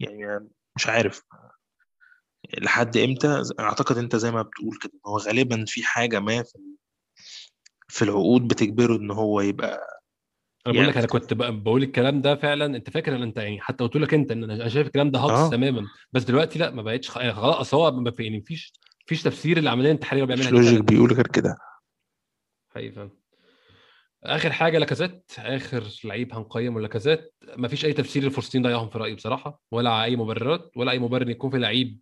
يعني 0.00 0.48
مش 0.76 0.86
عارف. 0.88 1.22
لحد 2.58 2.96
إمتى 2.96 3.42
أعتقد 3.60 3.98
أنت 3.98 4.16
زي 4.16 4.30
ما 4.30 4.42
بتقول 4.42 4.78
كده 4.82 4.92
هو 5.06 5.16
غالبا 5.18 5.64
في 5.68 5.82
حاجة 5.82 6.20
ما 6.20 6.42
في 6.42 6.58
في 7.88 8.02
العقود 8.02 8.48
بتجبره 8.48 8.96
إن 8.96 9.10
هو 9.10 9.40
يبقى 9.40 9.80
أنا 10.66 10.74
بقول 10.74 10.88
لك 10.88 10.96
أنا 10.96 11.06
كده. 11.06 11.18
كنت 11.18 11.34
بق- 11.34 11.48
بقول 11.48 11.82
الكلام 11.82 12.20
ده 12.20 12.34
فعلا 12.36 12.76
أنت 12.76 12.90
فاكر 12.90 13.16
إن 13.16 13.22
أنت 13.22 13.36
يعني 13.36 13.60
حتى 13.60 13.84
قلت 13.84 13.96
لك 13.96 14.14
أنت 14.14 14.30
إن 14.30 14.44
أنا 14.50 14.68
شايف 14.68 14.86
الكلام 14.86 15.10
ده 15.10 15.18
هاكس 15.18 15.40
آه. 15.40 15.50
تماما 15.50 15.86
بس 16.12 16.24
دلوقتي 16.24 16.58
لأ 16.58 16.70
ما 16.70 16.82
بقتش 16.82 17.10
خ- 17.10 17.16
يعني 17.16 17.32
خلاص 17.32 17.74
هو 17.74 17.90
ما 17.92 18.12
يعني 18.18 18.38
مفيش 18.38 18.72
مفيش 19.06 19.22
تفسير 19.22 19.58
للعملية 19.58 19.86
الانتحاريه 19.90 20.22
اللي 20.24 20.34
بيعملها 20.36 20.60
logic 20.62 20.84
بيقول 20.84 21.12
غير 21.12 21.26
كده 21.26 21.56
حقيقي 22.74 23.10
آخر 24.24 24.52
حاجة 24.52 24.78
لاكازيت 24.78 25.32
آخر 25.38 25.84
لعيب 26.04 26.34
هنقيمه 26.34 26.80
لاكازيت 26.80 27.34
مفيش 27.56 27.84
أي 27.84 27.92
تفسير 27.92 28.22
للفرصتين 28.22 28.62
ضيعهم 28.62 28.88
في 28.90 28.98
رأيي 28.98 29.14
بصراحة 29.14 29.62
ولا 29.70 30.04
أي 30.04 30.16
مبررات 30.16 30.70
ولا 30.76 30.90
أي 30.90 30.98
مبرر 30.98 31.30
يكون 31.30 31.50
في 31.50 31.58
لعيب 31.58 32.00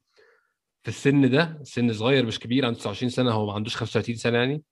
في 0.83 0.89
السن 0.89 1.31
ده 1.31 1.61
سن 1.63 1.93
صغير 1.93 2.27
مش 2.27 2.39
كبير 2.39 2.67
عنده 2.67 2.79
29 2.79 3.11
سنة 3.11 3.31
هو 3.31 3.47
ما 3.47 3.53
عندوش 3.53 3.77
35 3.77 4.17
سنة 4.17 4.39
يعني 4.39 4.63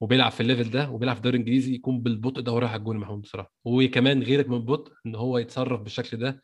وبيلعب 0.00 0.32
في 0.32 0.40
ال 0.40 0.45
level 0.45 0.70
ده 0.70 0.90
وبيلعب 0.90 1.14
في 1.14 1.20
الدوري 1.20 1.36
الانجليزي 1.36 1.74
يكون 1.74 2.00
بالبطء 2.00 2.40
ده 2.40 2.52
ورايح 2.52 2.74
الجون 2.74 2.96
محمود 2.96 3.20
بصراحه 3.20 3.52
وكمان 3.64 4.22
غيرك 4.22 4.48
من 4.48 4.56
البطء 4.56 4.92
إن 5.06 5.14
هو 5.14 5.38
يتصرف 5.38 5.80
بالشكل 5.80 6.16
ده 6.16 6.42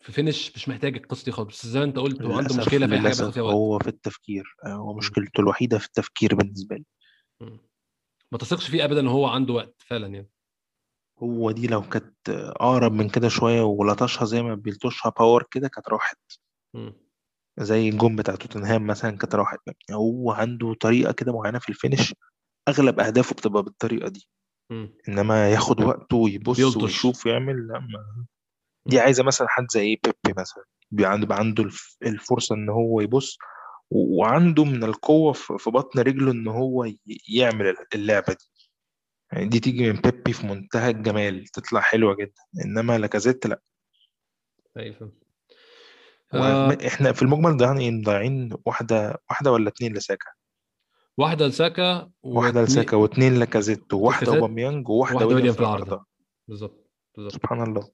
في 0.00 0.12
finish 0.12 0.52
مش 0.56 0.68
محتاج 0.68 0.96
القصة 0.96 1.24
دي 1.24 1.32
خالص. 1.32 1.48
بس 1.48 1.66
زي 1.66 1.78
ما 1.78 1.84
أنت 1.84 1.98
قلت 1.98 2.22
هو 2.22 2.32
عنده 2.32 2.56
مشكلة 2.56 2.86
في 2.86 2.98
حاجة 2.98 3.30
فيها 3.30 3.42
وقت. 3.42 3.54
هو 3.54 3.78
في 3.78 3.88
التفكير 3.88 4.54
آه، 4.64 4.68
هو 4.68 4.94
مشكلته 4.94 5.40
الوحيدة 5.40 5.78
في 5.78 5.86
التفكير 5.86 6.34
بالنسبة 6.34 6.76
لي. 6.76 6.84
ما 8.32 8.38
تثقش 8.38 8.70
فيه 8.70 8.84
ابدا 8.84 9.00
إن 9.00 9.06
هو 9.08 9.26
عنده 9.26 9.54
وقت 9.54 9.74
فعلا 9.86 10.06
يعني. 10.06 10.30
هو 11.18 11.50
دي 11.50 11.66
لو 11.66 11.82
كانت 11.82 12.28
أقرب 12.28 12.92
من 12.92 13.08
كده 13.08 13.28
شوية 13.28 13.62
ولطشها 13.62 14.24
زي 14.24 14.42
ما 14.42 14.54
بيلطشها 14.54 15.12
power 15.18 15.46
كده 15.50 15.68
كانت 15.68 15.88
راحت. 15.88 16.18
زي 17.60 17.88
الجون 17.88 18.16
بتاع 18.16 18.34
توتنهام 18.34 18.86
مثلا 18.86 19.16
كانت 19.16 19.34
راحت 19.34 19.58
هو 19.92 20.32
عنده 20.32 20.74
طريقة 20.74 21.12
كده 21.12 21.32
معينة 21.32 21.58
في 21.58 21.68
ال 21.68 21.75
finish 21.75 22.14
أغلب 22.68 23.00
أهدافه 23.00 23.34
بتبقى 23.34 23.62
بالطريقة 23.62 24.08
دي. 24.08 24.28
مم. 24.70 24.94
إنما 25.08 25.50
ياخد 25.50 25.80
وقته 25.80 26.16
ويبص. 26.16 26.76
ويشوف 26.76 27.26
ويعمل 27.26 27.68
لأ 27.68 27.78
ما 27.78 28.26
دي 28.86 29.00
عايزة 29.00 29.22
مثلا 29.24 29.48
حد 29.48 29.66
زي 29.70 30.00
بيبي 30.04 30.40
مثلا. 30.40 30.64
بيبقى 30.90 31.12
عنده 31.12 31.26
بيبقى 31.26 31.38
عنده 31.38 31.62
الف- 31.62 31.96
الفرصة 32.02 32.54
إن 32.54 32.68
هو 32.68 33.00
يبص 33.00 33.38
وعنده 33.90 34.64
من 34.64 34.84
القوة 34.84 35.32
في 35.32 35.70
بطن 35.70 36.00
رجله 36.00 36.32
إن 36.32 36.48
هو 36.48 36.92
يعمل 37.28 37.74
اللعبة 37.94 38.32
دي. 38.32 38.50
يعني 39.32 39.46
دي 39.46 39.60
تيجي 39.60 39.92
من 39.92 40.00
بيبي 40.00 40.32
في 40.32 40.46
منتهى 40.46 40.90
الجمال 40.90 41.44
تطلع 41.46 41.80
حلوة 41.80 42.14
جدا. 42.14 42.42
إنما 42.64 42.98
لاكازيت 42.98 43.46
لأ. 43.46 43.60
أيوه 44.76 45.12
آه 46.34 46.78
إحنا 46.86 47.12
في 47.12 47.22
المجمل 47.22 47.56
ضايعين 47.56 48.02
ضايعين 48.02 48.52
واحدة 48.66 49.20
واحدة 49.30 49.52
ولا 49.52 49.68
اتنين 49.68 49.94
لساكا. 49.94 50.30
واحدة 51.18 51.46
لساكا 51.46 52.10
واحدة 52.22 52.60
واتنين- 52.60 52.64
لساكا 52.64 52.96
لاكازيت 53.38 53.92
وواحدة 53.94 54.20
لاكازيت 54.26 54.42
أوباميانج 54.42 54.88
وواحدة 54.88 55.16
وواحدة 55.16 55.34
ويليام 55.34 55.54
في. 55.54 55.60
العارضة 55.60 56.04
بالظبط 56.48 56.90
بالظبط. 57.16 57.32
سبحان 57.32 57.62
الله. 57.62 57.88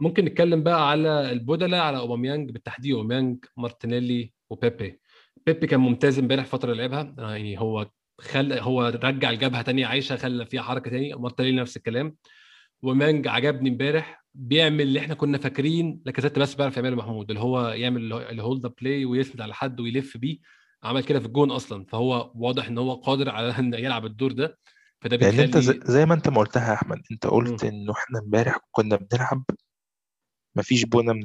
ممكن 0.00 0.24
نتكلم 0.24 0.62
بقى 0.62 0.90
على 0.90 1.32
البدلاء 1.32 1.80
على 1.80 1.98
أوباميانج 1.98 2.50
بالتحديد 2.50 2.94
أوباميانج 2.94 3.44
مارتينيلي 3.56 4.32
وبيبي. 4.50 5.00
بيبي 5.46 5.66
كان 5.66 5.80
ممتاز 5.80 6.18
امبارح 6.18 6.42
الفترة 6.42 6.72
اللي 6.72 6.88
لعبها. 6.88 7.14
يعني 7.18 7.60
هو 7.60 7.90
خل 8.20 8.52
هو 8.52 8.86
رجع 8.88 9.30
الجبهه 9.30 9.62
تانية 9.62 9.86
عايشة 9.86 10.16
خلى 10.16 10.46
فيها 10.46 10.62
حركة 10.62 10.90
تانية 10.90 11.14
مارتينيلي 11.14 11.60
نفس 11.60 11.76
الكلام. 11.76 12.16
أوباميانج 12.82 13.28
عجبني 13.28 13.68
امبارح. 13.70 14.25
بيعمل 14.38 14.80
اللي 14.80 14.98
إحنا 15.00 15.14
كنا 15.14 15.38
فاكرين 15.38 16.02
لاكازيت 16.06 16.38
بس 16.38 16.54
بيعرف 16.54 16.76
يعمله 16.76 16.96
محمود 16.96 17.30
اللي 17.30 17.40
هو 17.40 17.68
يعمل 17.68 18.12
ال 18.12 18.23
hold 18.23 18.66
play 18.82 19.04
ويسند 19.04 19.40
على 19.40 19.54
حد 19.54 19.80
ويلف 19.80 20.16
بيه 20.16 20.38
عمل 20.82 21.04
كده 21.04 21.20
في 21.20 21.26
الجون 21.26 21.50
أصلا. 21.50 21.84
فهو 21.84 22.32
واضح 22.34 22.68
إن 22.68 22.78
هو 22.78 22.94
قادر 22.94 23.30
على 23.30 23.58
إن 23.58 23.74
يلعب 23.74 24.04
الدور 24.06 24.32
ده. 24.32 24.58
فده 25.00 25.16
لأن 25.16 25.40
أنت 25.40 25.56
بيخلي 25.56 25.80
زي, 25.84 26.06
ما 26.06 26.14
أنت 26.14 26.28
ما 26.28 26.38
قلتها 26.38 26.68
يا 26.68 26.74
أحمد 26.74 27.02
أنت 27.12 27.26
قلت 27.26 27.64
إنه 27.64 27.92
إحنا 27.92 28.18
إمبارح 28.18 28.58
كنا 28.70 28.96
بنلعب 28.96 29.44
مفيش 30.56 30.84
بونا 30.84 31.12
من 31.12 31.22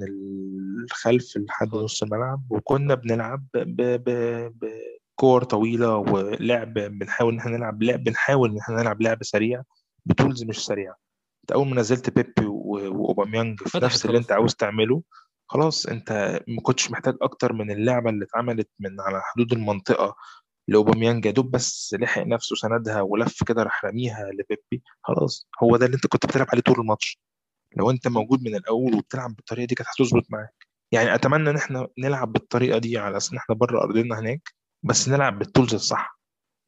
الخلف 0.84 1.38
لحد 1.38 1.76
نص 1.76 2.04
الملعب 2.04 2.44
وكنا 2.50 2.96
بنلعب 2.96 3.48
بكور 3.56 5.44
طويلة 5.44 5.96
ولعب 5.98 6.74
بنحاول 6.74 7.34
إن 7.34 7.40
إحنا 7.40 7.58
نلعب 7.58 7.84
لعب 7.84 8.04
بنحاول 8.04 8.52
إن 8.52 8.58
إحنا 8.58 8.76
نلعب 8.76 9.02
لعب 9.02 9.24
سريع 9.24 9.64
بتولز 10.06 10.44
مش 10.44 10.66
سريعة 10.66 10.96
أنت 11.44 11.52
أول 11.52 11.68
ما 11.68 11.76
نزلت 11.76 12.10
بيبي 12.10 12.46
وأوباميانج 12.72 13.60
في 13.60 13.78
نفس 13.80 14.06
اللي 14.06 14.18
انت 14.18 14.32
عاوز 14.32 14.56
تعمله. 14.56 15.04
خلاص 15.48 15.86
انت 15.86 16.42
ما 16.48 16.62
كنتش 16.62 16.92
محتاج 16.92 17.16
أكتر 17.22 17.54
من 17.54 17.72
اللعبة 17.72 18.10
اللي 18.10 18.26
اتعملت 18.26 18.70
من 18.80 19.02
على 19.02 19.22
حدود 19.24 19.54
المنطقة. 19.54 20.16
لاوباميانج 20.68 21.26
يا 21.26 21.32
دوب 21.32 21.52
بس 21.52 21.96
لحق 22.00 22.22
نفسه 22.22 22.56
سندها 22.56 23.02
ولف 23.02 23.44
كده 23.44 23.64
راح 23.64 23.86
راميها 23.86 24.26
لبيبي 24.32 24.84
خلاص. 25.02 25.48
هو 25.64 25.78
ده 25.78 25.86
اللي 25.86 25.96
انت 25.96 26.08
كنت 26.08 26.26
بتلعب 26.26 26.48
عليه 26.52 26.62
طول 26.62 26.76
الماتش. 26.80 27.20
لو 27.78 27.92
انت 27.92 28.08
موجود 28.08 28.42
من 28.44 28.56
الأول 28.56 28.96
وبتلعب 28.96 29.36
بالطريقة 29.36 29.68
دي 29.68 29.76
كانت 29.76 29.90
هتظبط 29.90 30.24
معاك. 30.30 30.68
يعني 30.94 31.16
أتمنى 31.16 31.50
إن 31.50 31.56
إحنا 31.56 31.88
نلعب 32.00 32.32
بالطريقة 32.34 32.78
دي 32.78 32.98
على 32.98 33.18
أساس 33.18 33.32
إن 33.32 33.38
إحنا 33.38 33.56
بره 33.56 33.84
أرضنا 33.84 34.20
هناك 34.20 34.50
بس 34.84 35.10
نلعب 35.10 35.40
بال 35.40 35.49
tools 35.49 35.74
الصح. 35.74 36.20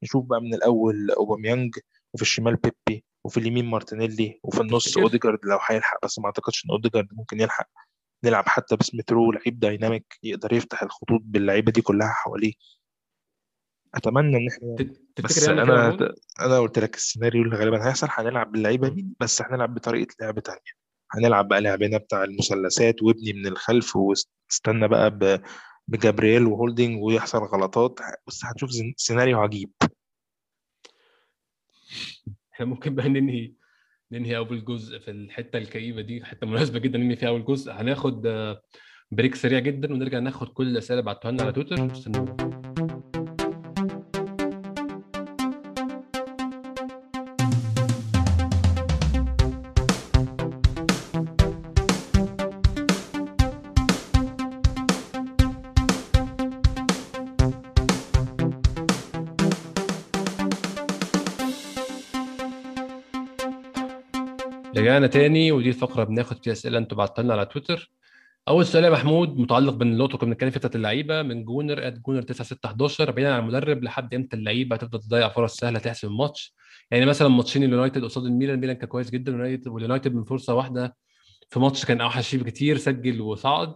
نشوف 0.04 0.24
بقى 0.26 0.40
من 0.40 0.54
الأول 0.54 1.10
اوباميانج 1.10 1.78
وفي 2.14 2.22
الشمال 2.22 2.56
بيبي 2.56 3.04
وفي 3.24 3.40
اليمين 3.40 3.64
مارتينيلي 3.64 4.40
وفي 4.42 4.60
النص 4.60 4.98
أوديجارد 4.98 5.38
لو 5.44 5.58
هيلحق 5.66 6.04
بس 6.04 6.18
ما 6.18 6.26
أعتقدش 6.26 6.64
إن 6.64 6.70
أوديجارد 6.70 7.08
ممكن 7.12 7.40
يلحق. 7.40 7.68
نلعب 8.24 8.48
حتى 8.48 8.76
بسميث 8.76 9.12
رو 9.12 9.32
لعيب 9.32 9.58
dynamic 9.60 10.18
يقدر 10.22 10.52
يفتح 10.52 10.82
الخطوط 10.82 11.20
باللعيبة 11.24 11.72
دي 11.72 11.82
كلها 11.82 12.08
حواليه. 12.08 12.52
أتمنى 13.94 14.36
إن 14.36 14.48
إحنا 14.48 14.94
بس 15.24 15.48
يعني 15.48 15.62
أنا 15.62 15.98
أنا 16.40 16.58
قلت 16.58 16.78
لك 16.78 16.96
السيناريو 16.96 17.42
اللي 17.42 17.56
غالبا 17.56 17.86
هيحصل 17.86 18.06
هنلعب 18.10 18.52
باللعيبة 18.52 18.88
دي 18.88 19.06
بس 19.20 19.42
هنلعب 19.42 19.74
بطريقة 19.74 20.14
لعب 20.20 20.38
تانية. 20.40 20.84
هنلعب 21.12 21.48
بقى 21.48 21.60
لعبنا 21.60 21.98
بتاع 21.98 22.24
المثلثات 22.24 23.02
وابني 23.02 23.32
من 23.32 23.46
الخلف 23.46 23.96
واستنى 23.96 24.88
بقى. 24.88 25.42
بجابرييل 25.88 26.46
وهولدنج 26.46 27.02
ويحصل 27.02 27.38
غلطات. 27.38 27.98
بس 28.26 28.44
هتشوف 28.44 28.70
سيناريو 28.96 29.40
عجيب. 29.40 29.72
إحنا 32.54 32.66
ممكن 32.74 32.94
بقى 32.94 33.08
ننهي 33.08 33.52
ننهي 34.12 34.36
أول 34.36 34.64
جزء 34.64 34.98
في 34.98 35.10
الحتة 35.10 35.56
الكئيبة 35.58 36.02
دي 36.02 36.24
حتة 36.24 36.46
مناسبة 36.46 36.78
جدا 36.78 36.98
ننهي 36.98 37.16
فيها 37.16 37.28
أول 37.28 37.44
جزء. 37.44 37.72
هناخد 37.72 38.22
بريك 39.10 39.34
سريع 39.34 39.58
جدا 39.58 39.92
ونرجع 39.92 40.18
ناخد 40.18 40.48
كل 40.48 40.68
الأسئلة 40.68 41.00
اللي 41.00 41.06
بعتوها 41.12 41.32
لنا 41.32 41.42
على 41.42 41.52
تويتر. 41.52 42.63
رجعنا 64.94 65.06
تاني 65.06 65.52
ودي 65.52 65.68
الفقره 65.68 66.04
بناخد 66.04 66.44
فيها 66.44 66.52
أسئلة 66.52 66.78
أنتوا 66.78 66.98
بعتوا 66.98 67.24
لنا 67.24 67.32
على 67.32 67.46
تويتر. 67.46 67.90
أول 68.48 68.66
سؤال 68.66 68.84
يا 68.84 68.90
محمود 68.90 69.38
متعلق 69.38 69.72
بالنقطة 69.74 70.18
كنا 70.18 70.30
بنتكلم 70.30 70.50
فيها 70.50 70.58
بتاعت 70.58 70.76
اللعيبة 70.76 71.22
من 71.22 71.44
Gooner 71.44 71.86
at 71.86 71.98
Gooner 71.98 72.22
9611 72.22 73.10
بعيدا 73.10 73.34
عن 73.34 73.40
المدرب 73.40 73.84
لحد 73.84 74.14
إمتى 74.14 74.36
اللعيبة 74.36 74.76
هتفضل 74.76 75.00
تضيع 75.00 75.28
فرص 75.28 75.56
سهلة 75.56 75.78
تحسم 75.78 76.08
الماتش؟ 76.08 76.54
يعني 76.90 77.06
مثلا 77.06 77.28
ماتشين 77.28 77.64
اليونايتد 77.64 78.04
قصاد 78.04 78.24
الميلان 78.24 78.54
الميلان 78.54 78.76
كان 78.76 78.88
كويس 78.88 79.10
جدا 79.10 79.60
واليونايتد 79.66 80.14
من 80.14 80.24
فرصة 80.24 80.54
واحدة 80.54 80.96
في 81.50 81.60
ماتش 81.60 81.84
كان 81.84 82.00
أوحش 82.00 82.28
فيه 82.28 82.38
بكتير 82.38 82.76
سجل 82.76 83.20
وصعد. 83.20 83.74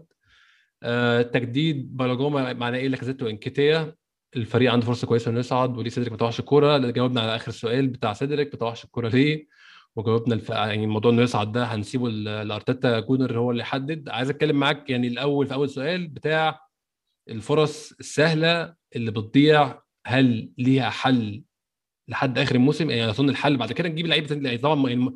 آه 0.82 1.22
تجديد 1.22 1.96
بالاجوما 1.96 2.52
معناه 2.52 2.78
إيه؟ 2.78 2.88
لاكازيت 2.88 3.22
وإنكيتيا. 3.22 3.94
الفريق 4.36 4.72
عنده 4.72 4.86
فرصة 4.86 5.06
كويسة 5.06 5.30
إنه 5.30 5.40
يصعد 5.40 5.78
وليه 5.78 5.90
سيدريك 5.90 6.12
ما 6.12 6.18
طوحش 6.18 6.40
الكوره 6.40 6.76
جاوبنا 6.90 7.20
على 7.20 7.36
آخر 7.36 7.48
السؤال 7.48 7.88
بتاع 7.88 8.12
سيدريك 8.12 8.52
ما 8.52 8.84
الكورة 8.84 9.08
ليه؟ 9.08 9.46
وجاوبنا 9.98 10.34
الف... 10.34 10.50
يعني 10.50 10.86
موضوع 10.86 11.12
إنه 11.12 11.22
يصعد 11.22 11.52
ده 11.52 11.64
هنسيبه 11.64 12.08
لارتيتا 12.08 13.00
جونر 13.00 13.38
هو 13.38 13.50
اللي 13.50 13.62
يحدد. 13.62 14.08
عايز 14.08 14.30
أتكلم 14.30 14.56
معاك 14.56 14.90
يعني 14.90 15.06
الأول 15.06 15.46
في 15.46 15.54
أول 15.54 15.70
سؤال 15.70 16.08
بتاع 16.08 16.60
الفرص 17.28 17.92
السهلة 17.92 18.74
اللي 18.96 19.10
بتضيع 19.10 19.82
هل 20.06 20.52
ليها 20.58 20.90
حل 20.90 21.42
لحد 22.08 22.38
آخر 22.38 22.54
الموسم؟ 22.54 22.90
يعني 22.90 23.10
أظن 23.10 23.30
الحل 23.30 23.56
بعد 23.56 23.72
كده 23.72 23.88
نجيب 23.88 24.06
لعيبة 24.06 24.34
يعني 24.34 24.58
طبعا 24.58 25.10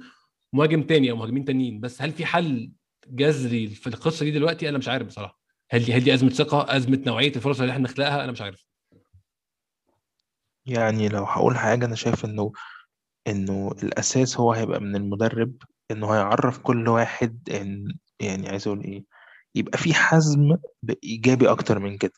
مهاجم 0.52 0.82
تاني 0.82 1.10
أو 1.10 1.16
مهاجمين 1.16 1.44
تانيين 1.44 1.80
بس 1.80 2.02
هل 2.02 2.10
في 2.10 2.26
حل 2.26 2.72
جذري 3.08 3.66
في 3.66 3.86
القصة 3.86 4.24
دي 4.24 4.30
دلوقتي؟ 4.30 4.68
أنا 4.68 4.78
مش 4.78 4.88
عارف 4.88 5.06
بصراحة. 5.06 5.40
هل 5.70 5.84
دي 5.84 5.92
هل 5.92 6.04
دي 6.04 6.14
أزمة 6.14 6.30
ثقة 6.30 6.76
أزمة 6.76 7.02
نوعية 7.06 7.32
الفرص 7.36 7.60
اللي 7.60 7.72
إحنا 7.72 7.84
نخلقها؟ 7.84 8.24
أنا 8.24 8.32
مش 8.32 8.40
عارف. 8.40 8.66
يعني 10.66 11.08
لو 11.08 11.24
هقول 11.24 11.58
حاجة 11.58 11.84
أنا 11.84 11.94
شايف 11.94 12.24
إنه 12.24 12.52
إنه 13.26 13.70
الأساس 13.82 14.40
هو 14.40 14.52
هيبقى 14.52 14.80
من 14.80 14.96
المدرب 14.96 15.56
إنه 15.90 16.14
هيعرف 16.14 16.58
كل 16.58 16.88
واحد 16.88 17.48
إن 17.50 17.98
يعني 18.20 18.48
عايز 18.48 18.66
أقول 18.68 18.84
إيه 18.84 19.04
يبقى 19.54 19.78
في 19.78 19.94
حزم 19.94 20.56
إيجابي 21.04 21.50
أكتر 21.50 21.78
من 21.78 21.98
كده. 21.98 22.12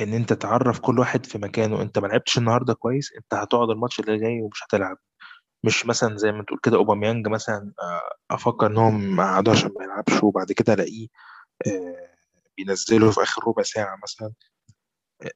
إن 0.00 0.12
أنت 0.14 0.32
تعرف 0.32 0.80
كل 0.80 0.98
واحد 0.98 1.26
في 1.26 1.38
مكانه 1.38 1.82
أنت 1.82 1.98
ما 1.98 2.06
لعبتش 2.06 2.38
النهارده 2.38 2.74
كويس 2.74 3.12
أنت 3.16 3.34
هتقعد 3.34 3.70
الماتش 3.70 4.00
اللي 4.00 4.18
جاي 4.18 4.42
ومش 4.42 4.62
هتلعب. 4.64 4.96
مش 5.64 5.86
مثلا 5.86 6.16
زي 6.16 6.32
ما 6.32 6.42
تقول 6.44 6.58
كده 6.62 6.76
أوباميانج 6.76 7.28
مثلا 7.28 7.72
آه، 7.82 8.34
أفكر 8.34 8.66
ان 8.66 8.76
هو 8.76 8.90
ما 8.90 9.24
عشان 9.24 9.70
ما 9.78 9.84
يلعبش 9.84 10.22
وبعد 10.22 10.52
كده 10.52 10.74
ألاقيه 10.74 11.08
آه، 11.66 12.14
بينزله 12.56 13.10
في 13.10 13.22
آخر 13.22 13.48
ربع 13.48 13.62
ساعة 13.62 13.98
مثلا. 14.02 14.32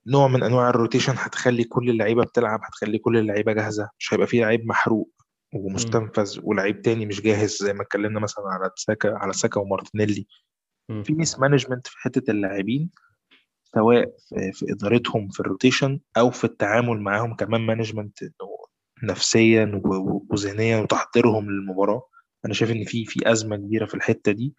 نوع 0.07 0.29
من 0.29 0.43
أنواع 0.43 0.69
ال 0.71 0.76
rotation 0.76 1.15
هتخلي 1.17 1.65
كل 1.65 1.91
اللعيبة 1.91 2.25
بتلعب 2.25 2.61
هتخلي 2.65 2.99
كل 2.99 3.17
اللعيبة 3.17 3.53
جاهزة. 3.53 3.89
مش 3.99 4.15
هيبقى 4.15 4.27
في 4.27 4.41
لعيب 4.41 4.67
محروق 4.67 5.11
ومستنفذ 5.55 6.41
ولعيب 6.43 6.83
تاني 6.83 7.07
مش 7.07 7.21
جاهز 7.21 7.57
زي 7.63 7.73
ما 7.73 7.83
اتكلمنا 7.83 8.21
مثلا 8.21 8.45
على 8.47 8.71
ساكا 8.77 9.15
على 9.15 9.33
ساكا 9.33 9.61
ومارتينيلي. 9.61 10.27
في 11.05 11.13
mismanagement 11.13 11.87
في 11.87 11.99
حتة 11.99 12.31
اللاعبين 12.31 12.91
سواء 13.75 14.13
في 14.53 14.67
إدارتهم 14.73 15.29
في 15.29 15.41
ال 15.41 15.48
rotation 15.48 16.01
أو 16.17 16.31
في 16.31 16.45
التعامل 16.45 17.01
معاهم 17.01 17.35
كمان 17.35 17.61
management 17.61 18.19
نفسيا 19.03 19.83
وذهنيا 20.31 20.79
وتحضيرهم 20.79 21.51
للمباراة. 21.51 22.03
أنا 22.45 22.55
شايف 22.55 22.71
إن 22.71 22.85
في 22.85 23.05
في 23.05 23.31
أزمة 23.33 23.57
كبيرة 23.57 23.87
في 23.87 23.95
الحتة 23.95 24.33
دي. 24.33 24.55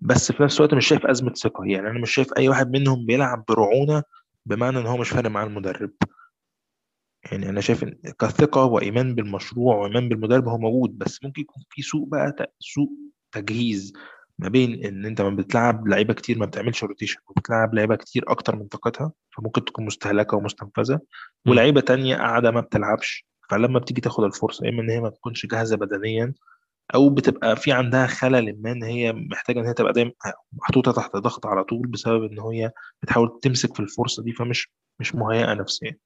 بس 0.00 0.32
في 0.32 0.42
نفس 0.42 0.60
الوقت 0.60 0.74
مش 0.74 0.86
شايف 0.86 1.06
أزمة 1.06 1.32
ثقة. 1.34 1.64
يعني 1.64 1.90
أنا 1.90 2.00
مش 2.00 2.10
شايف 2.14 2.28
أي 2.36 2.48
واحد 2.48 2.70
منهم 2.70 3.06
بيلعب 3.06 3.44
برعونة 3.48 4.02
بمعنى 4.48 4.78
إن 4.78 4.86
هو 4.86 4.96
مش 4.96 5.08
فارق 5.08 5.30
مع 5.30 5.42
المدرب. 5.42 5.90
يعني 7.32 7.48
أنا 7.48 7.60
شايف 7.60 7.82
إن 7.84 7.98
كثقة 8.18 8.64
وإيمان 8.64 9.14
بالمشروع 9.14 9.76
وإيمان 9.76 10.08
بالمدرب 10.08 10.48
هو 10.48 10.58
موجود 10.58 10.98
بس 10.98 11.24
ممكن 11.24 11.42
يكون 11.42 11.62
في 11.70 11.82
سوء 11.82 12.08
بقى 12.08 12.52
سوء 12.60 12.88
تجهيز 13.32 13.92
ما 14.38 14.48
بين 14.48 14.84
إن 14.84 15.04
أنت 15.06 15.20
ما 15.20 15.30
بتلعب 15.30 15.88
لعيبة 15.88 16.14
كتير 16.14 16.38
ما 16.38 16.46
بتعملش 16.46 16.84
روتيشن 16.84 17.20
وبتلعب 17.28 17.74
لعيبة 17.74 17.96
كتير 17.96 18.24
أكتر 18.28 18.56
من 18.56 18.66
طاقتها 18.66 19.12
فممكن 19.36 19.64
تكون 19.64 19.84
مستهلكة 19.86 20.36
ومستنفذة. 20.36 21.00
ولعيبة 21.46 21.80
تانية 21.80 22.16
قاعدة 22.16 22.50
ما 22.50 22.60
بتلعبش 22.60 23.26
فلما 23.50 23.78
بتيجي 23.78 24.00
تاخد 24.00 24.24
الفرصة 24.24 24.68
إما 24.68 24.82
إن 24.82 24.90
هي 24.90 25.00
ما 25.00 25.08
تكونش 25.10 25.46
جاهزة 25.46 25.76
بدنيا 25.76 26.34
أو 26.94 27.10
بتبقى 27.10 27.56
في 27.56 27.72
عندها 27.72 28.06
خلل 28.06 28.62
ما 28.62 28.72
إن 28.72 28.82
هي 28.82 29.12
محتاجة 29.12 29.60
إن 29.60 29.66
هي 29.66 29.74
تبقى 29.74 29.92
دايما 29.92 30.12
محطوطة 30.52 30.92
تحت 30.92 31.16
ضغط 31.16 31.46
على 31.46 31.64
طول 31.64 31.86
بسبب 31.86 32.24
إن 32.24 32.40
هي 32.40 32.72
بتحاول 33.02 33.40
تمسك 33.42 33.74
في 33.74 33.80
الفرصة 33.80 34.22
دي 34.22 34.32
فمش 34.32 34.70
مش 35.00 35.14
مهيئة 35.14 35.54
نفسيا. 35.54 35.96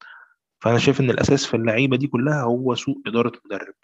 فأنا 0.60 0.78
شايف 0.78 1.00
إن 1.00 1.10
الأساس 1.10 1.46
في 1.46 1.54
اللعيبة 1.56 1.96
دي 1.96 2.06
كلها 2.06 2.42
هو 2.42 2.74
سوء 2.74 3.02
إدارة 3.06 3.32
مدرب 3.46 3.74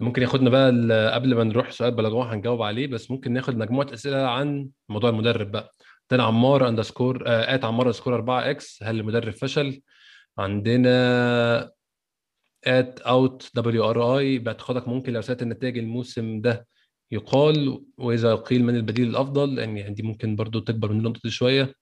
ممكن 0.00 0.22
ياخدنا 0.22 0.50
بقى 0.50 0.70
قبل 1.14 1.34
ما 1.36 1.44
نروح 1.44 1.70
سؤال 1.70 1.90
بلاجوع 1.94 2.34
هنجاوب 2.34 2.62
عليه 2.62 2.86
بس 2.86 3.10
ممكن 3.10 3.32
ناخد 3.32 3.56
مجموعة 3.56 3.86
أسئلة 3.94 4.16
عن 4.30 4.68
موضوع 4.88 5.10
المدرب 5.10 5.50
بقى. 5.52 5.74
ده 6.10 6.22
عمار 6.22 6.68
underscore 6.68 7.22
at 7.26 7.64
عمار 7.64 7.82
underscore 7.86 8.14
4 8.14 8.50
X 8.50 8.82
هل 8.82 9.00
المدرب 9.00 9.32
فشل؟ 9.32 9.82
عندنا 10.38 11.70
W 13.54 13.90
R 13.90 14.18
E 14.18 14.38
باعتقادك 14.38 14.88
ممكن 14.88 15.12
لو 15.12 15.20
ساءت 15.20 15.42
النتائج 15.42 15.78
الموسم 15.78 16.40
ده 16.40 16.66
يقال 17.10 17.84
وإذا 17.98 18.34
قيل 18.34 18.64
من 18.64 18.76
البديل 18.76 19.08
الأفضل 19.08 19.58
يعني 19.58 19.90
دي 19.90 20.02
ممكن 20.02 20.36
برضو 20.36 20.60
تكبر 20.60 20.92
من 20.92 20.98
النقطة 20.98 21.28
شوية. 21.30 21.74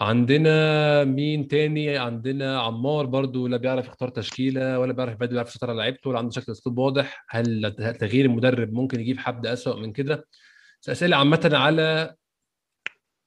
عندنا 0.00 1.04
مين 1.04 1.48
تاني؟ 1.48 1.98
عندنا 1.98 2.60
عمار 2.60 3.06
برضو 3.06 3.46
لا 3.46 3.56
بيعرف 3.56 3.86
يختار 3.86 4.08
تشكيلة 4.08 4.78
ولا 4.78 4.92
بيعرف 4.92 5.12
يبدل 5.12 5.32
بيعرف 5.32 5.48
يسيطر 5.48 5.70
على 5.70 5.78
لعيبته 5.78 6.10
ولا 6.10 6.18
عنده 6.18 6.30
شكل 6.30 6.52
أسلوب 6.52 6.78
واضح. 6.78 7.24
هل 7.30 7.74
تغيير 8.00 8.24
المدرب 8.24 8.72
ممكن 8.72 9.00
يجيب 9.00 9.18
حد 9.18 9.46
اسوء 9.46 9.80
من 9.80 9.92
كده؟ 9.92 10.28
اسئله 10.88 11.16
عامة 11.16 11.50
على 11.52 12.14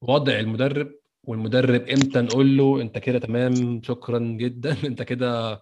وضع 0.02 0.40
المدرب 0.40 0.92
والمدرب 1.24 1.90
إمتى 1.90 2.22
نقول 2.22 2.58
له 2.58 2.82
أنت 2.82 2.98
كده 2.98 3.20
تمام 3.20 3.82
شكرا 3.84 4.20
جدا 4.20 4.76
أنت 4.88 5.02
كده 5.02 5.62